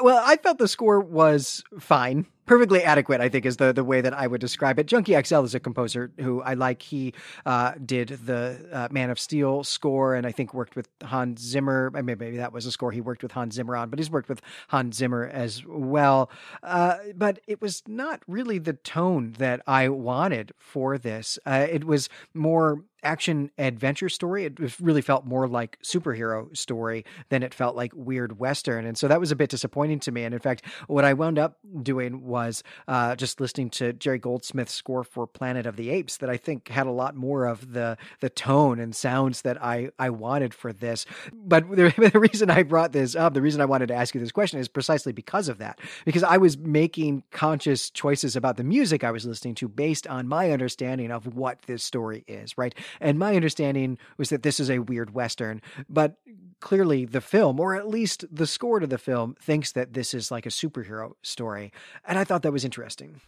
Well, 0.01 0.21
I 0.25 0.37
felt 0.37 0.57
the 0.57 0.67
score 0.67 0.99
was 0.99 1.63
fine 1.79 2.25
perfectly 2.45 2.83
adequate, 2.83 3.21
I 3.21 3.29
think, 3.29 3.45
is 3.45 3.57
the, 3.57 3.73
the 3.73 3.83
way 3.83 4.01
that 4.01 4.13
I 4.13 4.27
would 4.27 4.41
describe 4.41 4.79
it. 4.79 4.85
Junkie 4.85 5.19
XL 5.21 5.43
is 5.43 5.55
a 5.55 5.59
composer 5.59 6.11
who 6.19 6.41
I 6.41 6.53
like. 6.53 6.81
He 6.81 7.13
uh, 7.45 7.73
did 7.83 8.09
the 8.25 8.67
uh, 8.71 8.87
Man 8.91 9.09
of 9.09 9.19
Steel 9.19 9.63
score 9.63 10.15
and 10.15 10.25
I 10.25 10.31
think 10.31 10.53
worked 10.53 10.75
with 10.75 10.87
Hans 11.03 11.41
Zimmer. 11.41 11.91
Maybe, 11.91 12.15
maybe 12.15 12.37
that 12.37 12.53
was 12.53 12.65
a 12.65 12.71
score 12.71 12.91
he 12.91 13.01
worked 13.01 13.23
with 13.23 13.31
Hans 13.31 13.55
Zimmer 13.55 13.75
on, 13.75 13.89
but 13.89 13.99
he's 13.99 14.11
worked 14.11 14.29
with 14.29 14.41
Hans 14.69 14.95
Zimmer 14.95 15.25
as 15.25 15.63
well. 15.65 16.29
Uh, 16.63 16.97
but 17.15 17.39
it 17.47 17.61
was 17.61 17.83
not 17.87 18.21
really 18.27 18.59
the 18.59 18.73
tone 18.73 19.33
that 19.37 19.61
I 19.67 19.89
wanted 19.89 20.53
for 20.57 20.97
this. 20.97 21.39
Uh, 21.45 21.67
it 21.69 21.83
was 21.83 22.09
more 22.33 22.83
action 23.05 23.51
adventure 23.57 24.09
story. 24.09 24.45
It 24.45 24.79
really 24.81 25.01
felt 25.01 25.25
more 25.25 25.47
like 25.47 25.77
superhero 25.81 26.55
story 26.55 27.05
than 27.29 27.43
it 27.43 27.53
felt 27.53 27.75
like 27.75 27.91
weird 27.95 28.39
western, 28.39 28.85
and 28.85 28.97
so 28.97 29.07
that 29.07 29.19
was 29.19 29.31
a 29.31 29.35
bit 29.35 29.49
disappointing 29.49 29.99
to 30.01 30.11
me. 30.11 30.23
And 30.23 30.33
in 30.33 30.39
fact, 30.39 30.65
what 30.87 31.05
I 31.05 31.13
wound 31.13 31.39
up 31.39 31.57
doing 31.81 32.25
was 32.25 32.63
uh, 32.87 33.15
just 33.15 33.39
listening 33.39 33.69
to 33.71 33.93
Jerry 33.93 34.19
Goldsmith's 34.19 34.73
score 34.73 35.03
for 35.03 35.27
Planet 35.27 35.65
of 35.65 35.75
the 35.75 35.89
Apes 35.89 36.17
that 36.17 36.29
I 36.29 36.37
think 36.37 36.69
had 36.69 36.87
a 36.87 36.91
lot 36.91 37.15
more 37.15 37.45
of 37.45 37.73
the 37.73 37.97
the 38.19 38.29
tone 38.29 38.79
and 38.79 38.95
sounds 38.95 39.43
that 39.43 39.61
I 39.63 39.89
I 39.99 40.09
wanted 40.09 40.53
for 40.53 40.73
this. 40.73 41.05
But 41.33 41.69
the, 41.75 42.09
the 42.13 42.19
reason 42.19 42.49
I 42.49 42.63
brought 42.63 42.91
this 42.91 43.15
up, 43.15 43.33
the 43.33 43.41
reason 43.41 43.61
I 43.61 43.65
wanted 43.65 43.87
to 43.87 43.95
ask 43.95 44.13
you 44.15 44.21
this 44.21 44.31
question 44.31 44.59
is 44.59 44.67
precisely 44.67 45.13
because 45.13 45.47
of 45.47 45.59
that. 45.59 45.79
Because 46.05 46.23
I 46.23 46.37
was 46.37 46.57
making 46.57 47.23
conscious 47.31 47.89
choices 47.89 48.35
about 48.35 48.57
the 48.57 48.63
music 48.63 49.03
I 49.03 49.11
was 49.11 49.25
listening 49.25 49.55
to 49.55 49.67
based 49.67 50.07
on 50.07 50.27
my 50.27 50.51
understanding 50.51 51.11
of 51.11 51.35
what 51.35 51.61
this 51.63 51.83
story 51.83 52.23
is, 52.27 52.57
right? 52.57 52.73
And 52.99 53.19
my 53.19 53.35
understanding 53.35 53.97
was 54.17 54.29
that 54.29 54.43
this 54.43 54.59
is 54.59 54.69
a 54.69 54.79
weird 54.79 55.13
western, 55.13 55.61
but 55.89 56.17
clearly 56.59 57.05
the 57.05 57.21
film, 57.21 57.59
or 57.59 57.75
at 57.75 57.87
least 57.87 58.25
the 58.31 58.47
score 58.47 58.79
to 58.79 58.87
the 58.87 58.97
film, 58.97 59.35
thinks 59.39 59.71
that 59.73 59.93
this 59.93 60.13
is 60.13 60.31
like 60.31 60.45
a 60.45 60.49
superhero 60.49 61.13
story. 61.21 61.71
And 62.07 62.17
I 62.17 62.23
thought 62.23 62.41
that 62.43 62.53
was 62.53 62.65
interesting. 62.65 63.21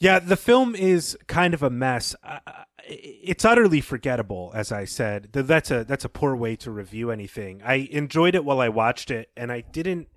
Yeah, 0.00 0.18
the 0.18 0.36
film 0.36 0.74
is 0.74 1.16
kind 1.26 1.52
of 1.52 1.62
a 1.62 1.68
mess. 1.68 2.16
it's 2.84 3.44
utterly 3.44 3.82
forgettable, 3.82 4.50
as 4.54 4.72
I 4.72 4.86
said. 4.86 5.28
That's 5.32 5.70
a 5.70 5.84
that's 5.84 6.06
a 6.06 6.08
poor 6.08 6.34
way 6.34 6.56
to 6.56 6.70
review 6.70 7.10
anything. 7.10 7.60
I 7.62 7.88
enjoyed 7.90 8.34
it 8.34 8.44
while 8.44 8.60
I 8.60 8.70
watched 8.70 9.10
it, 9.10 9.30
and 9.36 9.52
I 9.52 9.60
didn't 9.60 10.08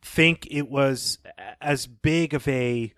think 0.00 0.48
it 0.50 0.68
was 0.68 1.18
as 1.60 1.86
big 1.86 2.32
of 2.32 2.48
a 2.48 2.94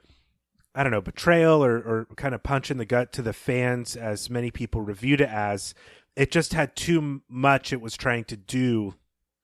I 0.75 0.83
don't 0.83 0.93
know 0.93 1.01
betrayal 1.01 1.65
or, 1.65 1.77
or 1.77 2.09
kind 2.17 2.35
of 2.35 2.43
punch 2.43 2.71
in 2.71 2.79
the 2.79 2.85
gut 2.85 3.13
to 3.13 3.23
the 3.23 3.33
fans 3.33 3.97
as 3.97 4.29
many 4.29 4.51
people 4.51 4.81
reviewed 4.81 5.21
it 5.21 5.29
as. 5.29 5.75
It 6.17 6.31
just 6.31 6.53
had 6.53 6.77
too 6.77 7.23
much 7.29 7.73
it 7.73 7.81
was 7.81 7.97
trying 7.97 8.25
to 8.25 8.37
do 8.37 8.95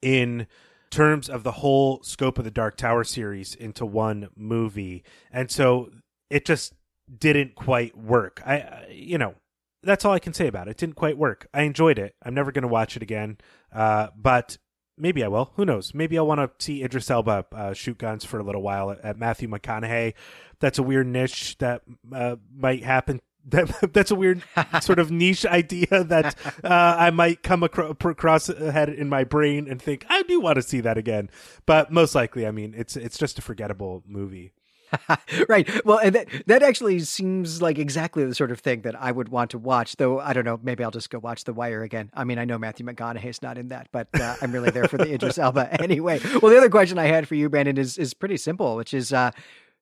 in 0.02 0.46
terms 0.90 1.28
of 1.28 1.44
the 1.44 1.52
whole 1.52 2.02
scope 2.02 2.38
of 2.38 2.44
the 2.44 2.50
Dark 2.50 2.76
Tower 2.76 3.04
series 3.04 3.54
into 3.54 3.86
one 3.86 4.28
movie, 4.36 5.04
and 5.30 5.50
so 5.50 5.90
it 6.28 6.44
just 6.44 6.74
didn't 7.18 7.54
quite 7.54 7.96
work. 7.96 8.42
I, 8.44 8.86
you 8.90 9.18
know, 9.18 9.34
that's 9.82 10.04
all 10.04 10.12
I 10.12 10.18
can 10.18 10.32
say 10.32 10.46
about 10.46 10.68
it. 10.68 10.72
It 10.72 10.76
didn't 10.76 10.96
quite 10.96 11.16
work. 11.16 11.46
I 11.54 11.62
enjoyed 11.62 11.98
it. 11.98 12.14
I'm 12.22 12.34
never 12.34 12.52
going 12.52 12.62
to 12.62 12.68
watch 12.68 12.96
it 12.96 13.02
again, 13.02 13.38
uh, 13.72 14.08
but 14.16 14.58
maybe 15.00 15.24
I 15.24 15.28
will. 15.28 15.52
Who 15.56 15.64
knows? 15.64 15.94
Maybe 15.94 16.18
I'll 16.18 16.26
want 16.26 16.40
to 16.40 16.64
see 16.64 16.82
Idris 16.82 17.10
Elba 17.10 17.46
uh, 17.52 17.72
shoot 17.72 17.98
guns 17.98 18.24
for 18.24 18.38
a 18.38 18.42
little 18.42 18.62
while 18.62 18.90
at, 18.90 19.00
at, 19.00 19.18
Matthew 19.18 19.48
McConaughey. 19.48 20.14
That's 20.60 20.78
a 20.78 20.82
weird 20.82 21.06
niche 21.06 21.56
that 21.58 21.82
uh, 22.12 22.36
might 22.54 22.84
happen. 22.84 23.20
That 23.46 23.92
that's 23.94 24.10
a 24.10 24.14
weird 24.14 24.42
sort 24.82 24.98
of 24.98 25.10
niche 25.10 25.46
idea 25.46 26.04
that 26.04 26.36
uh, 26.62 26.96
I 26.98 27.10
might 27.10 27.42
come 27.42 27.62
across, 27.62 27.96
across 28.04 28.48
ahead 28.50 28.90
in 28.90 29.08
my 29.08 29.24
brain 29.24 29.66
and 29.66 29.80
think 29.80 30.04
I 30.10 30.22
do 30.24 30.40
want 30.40 30.56
to 30.56 30.62
see 30.62 30.82
that 30.82 30.98
again. 30.98 31.30
But 31.64 31.90
most 31.90 32.14
likely, 32.14 32.46
I 32.46 32.50
mean, 32.50 32.74
it's 32.76 32.96
it's 32.96 33.16
just 33.16 33.38
a 33.38 33.42
forgettable 33.42 34.04
movie. 34.06 34.52
right. 35.48 35.68
Well, 35.84 35.98
and 35.98 36.14
that 36.14 36.28
that 36.46 36.62
actually 36.62 37.00
seems 37.00 37.62
like 37.62 37.78
exactly 37.78 38.24
the 38.24 38.34
sort 38.34 38.50
of 38.50 38.60
thing 38.60 38.82
that 38.82 39.00
I 39.00 39.12
would 39.12 39.28
want 39.28 39.50
to 39.50 39.58
watch. 39.58 39.96
Though 39.96 40.20
I 40.20 40.32
don't 40.32 40.44
know, 40.44 40.58
maybe 40.62 40.84
I'll 40.84 40.90
just 40.90 41.10
go 41.10 41.18
watch 41.18 41.44
The 41.44 41.52
Wire 41.52 41.82
again. 41.82 42.10
I 42.14 42.24
mean, 42.24 42.38
I 42.38 42.44
know 42.44 42.58
Matthew 42.58 42.86
McConaughey's 42.86 43.42
not 43.42 43.58
in 43.58 43.68
that, 43.68 43.88
but 43.92 44.08
uh, 44.14 44.36
I'm 44.42 44.52
really 44.52 44.70
there 44.70 44.88
for 44.88 44.98
the 44.98 45.12
Idris 45.12 45.38
Elba 45.38 45.72
anyway. 45.82 46.20
Well, 46.40 46.50
the 46.50 46.58
other 46.58 46.70
question 46.70 46.98
I 46.98 47.06
had 47.06 47.28
for 47.28 47.34
you, 47.34 47.48
Brandon, 47.48 47.78
is 47.78 47.98
is 47.98 48.14
pretty 48.14 48.36
simple, 48.36 48.76
which 48.76 48.94
is, 48.94 49.12
uh, 49.12 49.30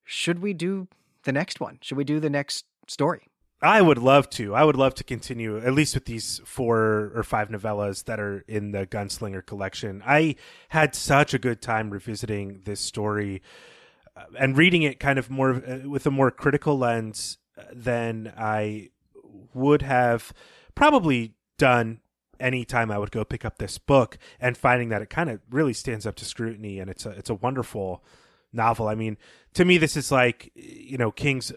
should 0.05 0.41
we 0.41 0.53
do 0.53 0.89
the 1.25 1.33
next 1.33 1.61
one? 1.61 1.79
Should 1.81 1.99
we 1.99 2.05
do 2.05 2.21
the 2.21 2.31
next 2.31 2.65
story? 2.87 3.29
I 3.61 3.83
would 3.83 3.99
love 3.99 4.31
to. 4.31 4.55
I 4.55 4.63
would 4.63 4.77
love 4.77 4.95
to 4.97 5.05
continue 5.05 5.59
at 5.59 5.73
least 5.73 5.95
with 5.95 6.05
these 6.05 6.41
four 6.45 7.11
or 7.13 7.25
five 7.25 7.49
novellas 7.49 8.05
that 8.05 8.21
are 8.21 8.45
in 8.47 8.71
the 8.71 8.87
Gunslinger 8.87 9.45
collection. 9.45 10.01
I 10.07 10.37
had 10.69 10.95
such 10.95 11.35
a 11.35 11.41
good 11.41 11.61
time 11.61 11.91
revisiting 11.91 12.61
this 12.65 12.79
story 12.79 13.43
and 14.39 14.57
reading 14.57 14.83
it 14.83 15.01
kind 15.01 15.19
of 15.19 15.31
more 15.31 15.57
uh, 15.57 15.89
with 15.89 16.07
a 16.07 16.11
more 16.11 16.31
critical 16.31 16.79
lens 16.79 17.39
uh, 17.57 17.63
than 17.73 18.33
I 18.37 18.91
would 19.55 19.83
have 19.83 20.33
probably 20.75 21.35
done 21.59 22.01
any 22.41 22.65
time 22.65 22.91
I 22.91 22.99
would 22.99 23.11
go 23.11 23.25
pick 23.25 23.45
up 23.45 23.59
this 23.59 23.79
book 23.79 24.19
and 24.41 24.57
finding 24.57 24.91
that 24.91 25.03
it 25.03 25.11
kind 25.11 25.29
of 25.29 25.41
really 25.51 25.73
stands 25.73 26.07
up 26.07 26.15
to 26.17 26.25
scrutiny 26.25 26.79
and 26.79 26.89
it's 26.91 27.05
a 27.05 27.11
it's 27.11 27.31
a 27.31 27.35
wonderful 27.35 28.05
novel. 28.53 28.89
I 28.89 28.95
mean, 28.95 29.17
to 29.55 29.65
me 29.65 29.79
this 29.79 29.97
is 29.97 30.13
like 30.13 30.51
you 30.55 30.99
know 30.99 31.11
King's 31.11 31.53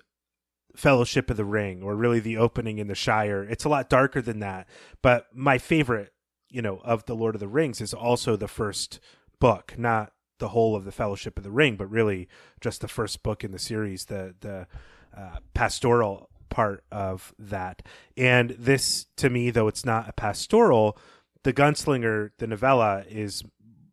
Fellowship 0.75 1.29
of 1.29 1.37
the 1.37 1.45
Ring 1.45 1.83
or 1.83 1.95
really 1.95 2.19
the 2.19 2.37
opening 2.37 2.77
in 2.77 2.87
the 2.87 2.95
Shire. 2.95 3.43
It's 3.43 3.65
a 3.65 3.69
lot 3.69 3.89
darker 3.89 4.21
than 4.21 4.39
that, 4.39 4.67
but 5.01 5.27
my 5.33 5.57
favorite, 5.57 6.13
you 6.49 6.61
know, 6.61 6.79
of 6.83 7.05
the 7.05 7.15
Lord 7.15 7.35
of 7.35 7.41
the 7.41 7.47
Rings 7.47 7.81
is 7.81 7.93
also 7.93 8.35
the 8.35 8.47
first 8.47 8.99
book, 9.39 9.73
not 9.77 10.13
the 10.41 10.49
whole 10.49 10.75
of 10.75 10.83
the 10.83 10.91
Fellowship 10.91 11.37
of 11.37 11.45
the 11.45 11.51
Ring, 11.51 11.77
but 11.77 11.89
really 11.89 12.27
just 12.59 12.81
the 12.81 12.89
first 12.89 13.23
book 13.23 13.45
in 13.45 13.51
the 13.51 13.59
series, 13.59 14.05
the 14.05 14.35
the 14.41 14.67
uh, 15.15 15.37
pastoral 15.53 16.29
part 16.49 16.83
of 16.91 17.33
that. 17.39 17.81
And 18.17 18.49
this, 18.51 19.05
to 19.17 19.29
me, 19.29 19.51
though 19.51 19.69
it's 19.69 19.85
not 19.85 20.09
a 20.09 20.13
pastoral, 20.13 20.97
the 21.43 21.53
Gunslinger, 21.53 22.31
the 22.39 22.47
novella, 22.47 23.05
is 23.07 23.43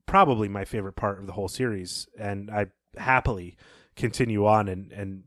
probably 0.07 0.49
my 0.49 0.65
favorite 0.65 0.97
part 0.97 1.21
of 1.21 1.27
the 1.27 1.33
whole 1.35 1.49
series, 1.49 2.09
and 2.19 2.51
I 2.51 2.67
happily 2.97 3.57
continue 3.95 4.47
on 4.47 4.69
and 4.69 4.91
and 4.93 5.23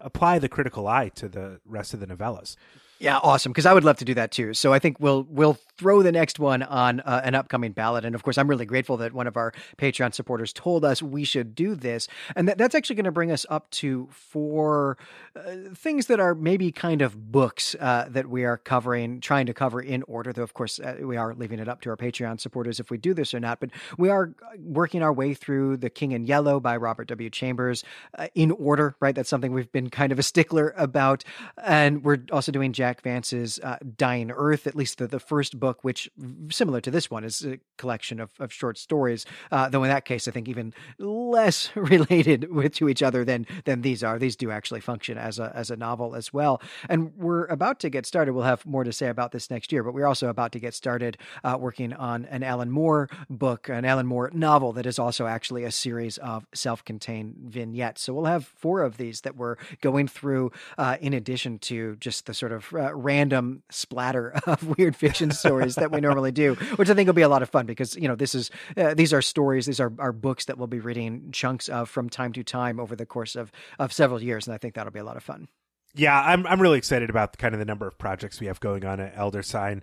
apply 0.00 0.38
the 0.38 0.48
critical 0.48 0.86
eye 0.86 1.08
to 1.14 1.28
the 1.28 1.60
rest 1.64 1.94
of 1.94 2.00
the 2.00 2.06
novellas. 2.06 2.56
Yeah, 2.98 3.18
awesome. 3.18 3.52
Because 3.52 3.66
I 3.66 3.74
would 3.74 3.84
love 3.84 3.98
to 3.98 4.04
do 4.04 4.14
that 4.14 4.30
too. 4.30 4.54
So 4.54 4.72
I 4.72 4.78
think 4.78 4.98
we'll 5.00 5.26
we'll 5.28 5.58
throw 5.76 6.02
the 6.02 6.12
next 6.12 6.38
one 6.38 6.62
on 6.62 7.00
uh, 7.00 7.20
an 7.22 7.34
upcoming 7.34 7.72
ballot. 7.72 8.04
And 8.04 8.14
of 8.14 8.22
course, 8.22 8.38
I'm 8.38 8.48
really 8.48 8.64
grateful 8.64 8.96
that 8.98 9.12
one 9.12 9.26
of 9.26 9.36
our 9.36 9.52
Patreon 9.76 10.14
supporters 10.14 10.52
told 10.52 10.84
us 10.84 11.02
we 11.02 11.24
should 11.24 11.54
do 11.54 11.74
this. 11.74 12.08
And 12.34 12.48
that, 12.48 12.56
that's 12.56 12.74
actually 12.74 12.96
going 12.96 13.04
to 13.04 13.12
bring 13.12 13.30
us 13.30 13.44
up 13.50 13.68
to 13.72 14.08
four 14.10 14.96
uh, 15.36 15.40
things 15.74 16.06
that 16.06 16.20
are 16.20 16.34
maybe 16.34 16.72
kind 16.72 17.02
of 17.02 17.30
books 17.30 17.76
uh, 17.78 18.06
that 18.08 18.30
we 18.30 18.44
are 18.44 18.56
covering, 18.56 19.20
trying 19.20 19.44
to 19.46 19.52
cover 19.52 19.82
in 19.82 20.02
order. 20.04 20.32
Though 20.32 20.42
of 20.42 20.54
course, 20.54 20.80
uh, 20.80 20.96
we 21.02 21.18
are 21.18 21.34
leaving 21.34 21.58
it 21.58 21.68
up 21.68 21.82
to 21.82 21.90
our 21.90 21.96
Patreon 21.96 22.40
supporters 22.40 22.80
if 22.80 22.90
we 22.90 22.96
do 22.96 23.12
this 23.12 23.34
or 23.34 23.40
not. 23.40 23.60
But 23.60 23.70
we 23.98 24.08
are 24.08 24.32
working 24.58 25.02
our 25.02 25.12
way 25.12 25.34
through 25.34 25.76
The 25.76 25.90
King 25.90 26.12
in 26.12 26.24
Yellow 26.24 26.60
by 26.60 26.78
Robert 26.78 27.08
W. 27.08 27.28
Chambers 27.28 27.84
uh, 28.16 28.28
in 28.34 28.52
order. 28.52 28.96
Right, 29.00 29.14
that's 29.14 29.28
something 29.28 29.52
we've 29.52 29.70
been 29.72 29.90
kind 29.90 30.12
of 30.12 30.18
a 30.18 30.22
stickler 30.22 30.72
about. 30.78 31.22
And 31.62 32.02
we're 32.02 32.22
also 32.32 32.50
doing 32.50 32.72
Jack 32.72 32.85
Jack 32.86 33.02
Vance's 33.02 33.58
uh, 33.64 33.78
Dying 33.96 34.30
Earth, 34.30 34.68
at 34.68 34.76
least 34.76 34.98
the, 34.98 35.08
the 35.08 35.18
first 35.18 35.58
book, 35.58 35.82
which, 35.82 36.08
similar 36.50 36.80
to 36.80 36.88
this 36.88 37.10
one, 37.10 37.24
is 37.24 37.44
a 37.44 37.58
collection 37.78 38.20
of, 38.20 38.30
of 38.38 38.52
short 38.52 38.78
stories. 38.78 39.26
Uh, 39.50 39.68
though 39.68 39.82
in 39.82 39.90
that 39.90 40.04
case, 40.04 40.28
I 40.28 40.30
think 40.30 40.48
even 40.48 40.72
less 41.00 41.70
related 41.74 42.48
with 42.52 42.74
to 42.74 42.88
each 42.88 43.02
other 43.02 43.24
than 43.24 43.44
than 43.64 43.82
these 43.82 44.04
are. 44.04 44.20
These 44.20 44.36
do 44.36 44.52
actually 44.52 44.82
function 44.82 45.18
as 45.18 45.40
a 45.40 45.50
as 45.52 45.72
a 45.72 45.76
novel 45.76 46.14
as 46.14 46.32
well. 46.32 46.62
And 46.88 47.12
we're 47.16 47.46
about 47.46 47.80
to 47.80 47.90
get 47.90 48.06
started. 48.06 48.34
We'll 48.34 48.44
have 48.44 48.64
more 48.64 48.84
to 48.84 48.92
say 48.92 49.08
about 49.08 49.32
this 49.32 49.50
next 49.50 49.72
year, 49.72 49.82
but 49.82 49.92
we're 49.92 50.06
also 50.06 50.28
about 50.28 50.52
to 50.52 50.60
get 50.60 50.72
started 50.72 51.18
uh, 51.42 51.56
working 51.58 51.92
on 51.92 52.24
an 52.26 52.44
Alan 52.44 52.70
Moore 52.70 53.08
book, 53.28 53.68
an 53.68 53.84
Alan 53.84 54.06
Moore 54.06 54.30
novel 54.32 54.72
that 54.74 54.86
is 54.86 55.00
also 55.00 55.26
actually 55.26 55.64
a 55.64 55.72
series 55.72 56.18
of 56.18 56.46
self-contained 56.54 57.34
vignettes. 57.38 58.02
So 58.02 58.14
we'll 58.14 58.26
have 58.26 58.46
four 58.46 58.82
of 58.82 58.96
these 58.96 59.22
that 59.22 59.34
we're 59.34 59.56
going 59.80 60.06
through, 60.06 60.52
uh, 60.78 60.98
in 61.00 61.12
addition 61.14 61.58
to 61.58 61.96
just 61.96 62.26
the 62.26 62.34
sort 62.34 62.52
of 62.52 62.72
uh, 62.78 62.94
random 62.94 63.62
splatter 63.70 64.32
of 64.46 64.76
weird 64.78 64.96
fiction 64.96 65.30
stories 65.30 65.74
that 65.76 65.90
we 65.90 66.00
normally 66.00 66.32
do, 66.32 66.54
which 66.76 66.90
I 66.90 66.94
think 66.94 67.06
will 67.06 67.14
be 67.14 67.22
a 67.22 67.28
lot 67.28 67.42
of 67.42 67.50
fun 67.50 67.66
because 67.66 67.96
you 67.96 68.08
know 68.08 68.16
this 68.16 68.34
is 68.34 68.50
uh, 68.76 68.94
these 68.94 69.12
are 69.12 69.22
stories, 69.22 69.66
these 69.66 69.80
are, 69.80 69.92
are 69.98 70.12
books 70.12 70.46
that 70.46 70.58
we'll 70.58 70.66
be 70.66 70.80
reading 70.80 71.30
chunks 71.32 71.68
of 71.68 71.88
from 71.88 72.08
time 72.08 72.32
to 72.34 72.42
time 72.42 72.80
over 72.80 72.96
the 72.96 73.06
course 73.06 73.36
of 73.36 73.52
of 73.78 73.92
several 73.92 74.22
years, 74.22 74.46
and 74.46 74.54
I 74.54 74.58
think 74.58 74.74
that'll 74.74 74.92
be 74.92 75.00
a 75.00 75.04
lot 75.04 75.16
of 75.16 75.22
fun. 75.22 75.48
Yeah, 75.94 76.20
I'm 76.20 76.46
I'm 76.46 76.60
really 76.60 76.78
excited 76.78 77.10
about 77.10 77.32
the, 77.32 77.38
kind 77.38 77.54
of 77.54 77.58
the 77.58 77.64
number 77.64 77.86
of 77.86 77.98
projects 77.98 78.40
we 78.40 78.46
have 78.46 78.60
going 78.60 78.84
on 78.84 79.00
at 79.00 79.16
Elder 79.16 79.42
Sign. 79.42 79.82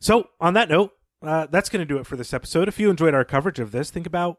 So 0.00 0.28
on 0.40 0.54
that 0.54 0.68
note, 0.68 0.92
uh, 1.22 1.46
that's 1.50 1.68
going 1.68 1.80
to 1.80 1.86
do 1.86 1.98
it 1.98 2.06
for 2.06 2.16
this 2.16 2.32
episode. 2.32 2.68
If 2.68 2.78
you 2.78 2.90
enjoyed 2.90 3.14
our 3.14 3.24
coverage 3.24 3.58
of 3.58 3.72
this, 3.72 3.90
think 3.90 4.06
about 4.06 4.38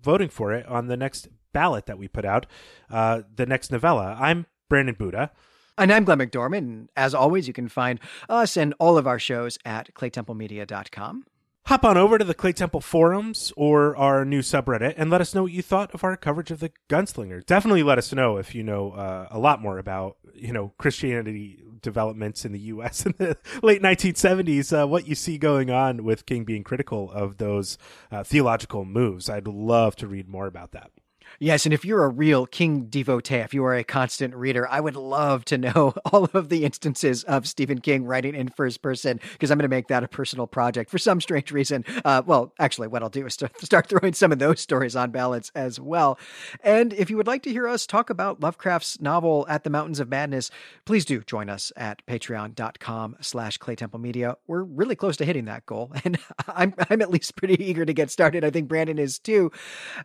voting 0.00 0.28
for 0.28 0.52
it 0.52 0.66
on 0.66 0.88
the 0.88 0.96
next 0.96 1.28
ballot 1.52 1.86
that 1.86 1.98
we 1.98 2.08
put 2.08 2.24
out, 2.24 2.46
uh, 2.90 3.22
the 3.34 3.46
next 3.46 3.70
novella. 3.70 4.16
I'm 4.20 4.46
Brandon 4.68 4.96
Buddha. 4.98 5.30
And 5.78 5.92
I'm 5.92 6.04
Glenn 6.04 6.18
McDormand. 6.18 6.58
And 6.58 6.88
as 6.96 7.14
always, 7.14 7.46
you 7.46 7.52
can 7.52 7.68
find 7.68 8.00
us 8.28 8.56
and 8.56 8.74
all 8.78 8.96
of 8.96 9.06
our 9.06 9.18
shows 9.18 9.58
at 9.64 9.92
claytemplemedia.com. 9.94 11.24
Hop 11.66 11.84
on 11.84 11.96
over 11.96 12.16
to 12.16 12.24
the 12.24 12.34
Claytemple 12.34 12.82
forums 12.82 13.52
or 13.56 13.96
our 13.96 14.24
new 14.24 14.40
subreddit 14.40 14.94
and 14.96 15.10
let 15.10 15.20
us 15.20 15.34
know 15.34 15.42
what 15.42 15.52
you 15.52 15.62
thought 15.62 15.92
of 15.92 16.04
our 16.04 16.16
coverage 16.16 16.52
of 16.52 16.60
the 16.60 16.70
Gunslinger. 16.88 17.44
Definitely 17.44 17.82
let 17.82 17.98
us 17.98 18.12
know 18.12 18.36
if 18.36 18.54
you 18.54 18.62
know 18.62 18.92
uh, 18.92 19.26
a 19.32 19.38
lot 19.40 19.60
more 19.60 19.76
about 19.78 20.16
you 20.32 20.52
know 20.52 20.72
Christianity 20.78 21.60
developments 21.82 22.44
in 22.44 22.52
the 22.52 22.60
U.S. 22.60 23.04
in 23.06 23.14
the 23.18 23.36
late 23.64 23.82
1970s. 23.82 24.80
Uh, 24.80 24.86
what 24.86 25.08
you 25.08 25.16
see 25.16 25.38
going 25.38 25.68
on 25.68 26.04
with 26.04 26.24
King 26.24 26.44
being 26.44 26.62
critical 26.62 27.10
of 27.10 27.38
those 27.38 27.78
uh, 28.12 28.22
theological 28.22 28.84
moves. 28.84 29.28
I'd 29.28 29.48
love 29.48 29.96
to 29.96 30.06
read 30.06 30.28
more 30.28 30.46
about 30.46 30.70
that. 30.70 30.92
Yes, 31.38 31.66
and 31.66 31.74
if 31.74 31.84
you're 31.84 32.04
a 32.04 32.08
real 32.08 32.46
King 32.46 32.86
devotee, 32.86 33.36
if 33.36 33.52
you 33.52 33.64
are 33.64 33.74
a 33.74 33.84
constant 33.84 34.34
reader, 34.34 34.66
I 34.68 34.80
would 34.80 34.96
love 34.96 35.44
to 35.46 35.58
know 35.58 35.94
all 36.12 36.28
of 36.32 36.48
the 36.48 36.64
instances 36.64 37.24
of 37.24 37.46
Stephen 37.46 37.80
King 37.80 38.04
writing 38.04 38.34
in 38.34 38.48
first 38.48 38.82
person 38.82 39.20
because 39.32 39.50
I'm 39.50 39.58
going 39.58 39.68
to 39.68 39.74
make 39.74 39.88
that 39.88 40.04
a 40.04 40.08
personal 40.08 40.46
project 40.46 40.90
for 40.90 40.98
some 40.98 41.20
strange 41.20 41.50
reason. 41.52 41.84
Uh, 42.04 42.22
well, 42.24 42.52
actually, 42.58 42.88
what 42.88 43.02
I'll 43.02 43.10
do 43.10 43.26
is 43.26 43.34
start 43.34 43.86
throwing 43.88 44.14
some 44.14 44.32
of 44.32 44.38
those 44.38 44.60
stories 44.60 44.96
on 44.96 45.10
ballots 45.10 45.50
as 45.54 45.78
well. 45.78 46.18
And 46.62 46.92
if 46.92 47.10
you 47.10 47.16
would 47.16 47.26
like 47.26 47.42
to 47.42 47.50
hear 47.50 47.68
us 47.68 47.86
talk 47.86 48.10
about 48.10 48.40
Lovecraft's 48.40 49.00
novel 49.00 49.46
At 49.48 49.64
the 49.64 49.70
Mountains 49.70 50.00
of 50.00 50.08
Madness, 50.08 50.50
please 50.84 51.04
do 51.04 51.22
join 51.22 51.50
us 51.50 51.72
at 51.76 52.04
patreon.com 52.06 53.16
slash 53.20 53.58
claytemplemedia. 53.58 54.36
We're 54.46 54.62
really 54.62 54.96
close 54.96 55.16
to 55.18 55.24
hitting 55.24 55.46
that 55.46 55.66
goal, 55.66 55.92
and 56.04 56.18
I'm, 56.48 56.74
I'm 56.90 57.02
at 57.02 57.10
least 57.10 57.36
pretty 57.36 57.62
eager 57.62 57.84
to 57.84 57.92
get 57.92 58.10
started. 58.10 58.44
I 58.44 58.50
think 58.50 58.68
Brandon 58.68 58.98
is 58.98 59.18
too. 59.18 59.50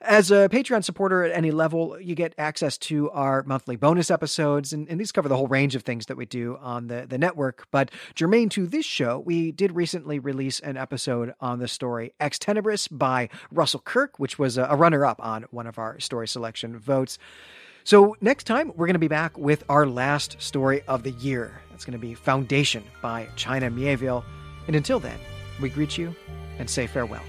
As 0.02 0.32
a 0.32 0.50
Patreon 0.50 0.84
supporter, 0.84 1.11
at 1.24 1.36
any 1.36 1.52
level, 1.52 2.00
you 2.00 2.16
get 2.16 2.34
access 2.38 2.78
to 2.78 3.10
our 3.12 3.44
monthly 3.44 3.76
bonus 3.76 4.10
episodes, 4.10 4.74
and, 4.74 4.88
and, 4.90 5.00
these 5.00 5.12
cover 5.12 5.28
the 5.28 5.36
whole 5.36 5.48
range 5.48 5.76
of 5.76 5.84
things 5.84 6.06
that 6.06 6.18
we 6.18 6.26
do 6.26 6.58
on 6.62 6.88
the, 6.88 7.06
the 7.08 7.18
network. 7.18 7.68
But 7.72 7.92
germane 8.16 8.50
to 8.50 8.66
this 8.66 8.86
show, 8.86 9.20
we 9.20 9.52
did 9.52 9.76
recently 9.76 10.20
release 10.20 10.60
an 10.60 10.78
episode 10.78 11.34
on 11.40 11.60
the 11.60 11.68
story 11.68 12.14
Ex 12.20 12.38
Tenebris 12.38 12.88
by 12.92 13.30
Russell 13.52 13.82
Kirk, 13.82 14.20
which 14.20 14.40
was 14.40 14.58
a, 14.58 14.76
runner 14.76 15.06
up 15.06 15.24
on 15.24 15.44
one 15.52 15.68
of 15.68 15.78
our 15.78 16.00
story 16.00 16.28
selection 16.28 16.80
votes. 16.80 17.20
So, 17.84 18.16
next 18.22 18.46
time, 18.46 18.70
we're 18.76 18.88
going 18.88 18.94
to 18.94 19.00
be 19.00 19.08
back 19.08 19.38
with 19.38 19.64
our 19.70 19.86
last 19.86 20.42
story 20.42 20.82
of 20.88 21.04
the 21.04 21.12
year. 21.12 21.62
It's 21.74 21.86
going 21.86 22.00
to 22.00 22.00
be 22.00 22.14
Foundation 22.14 22.84
by 23.02 23.28
China 23.36 23.70
Miéville. 23.70 24.24
And 24.68 24.76
until 24.76 25.00
then, 25.00 25.18
we 25.60 25.70
greet 25.70 25.98
you 25.98 26.16
and 26.60 26.70
say 26.70 26.88
farewell. 26.88 27.24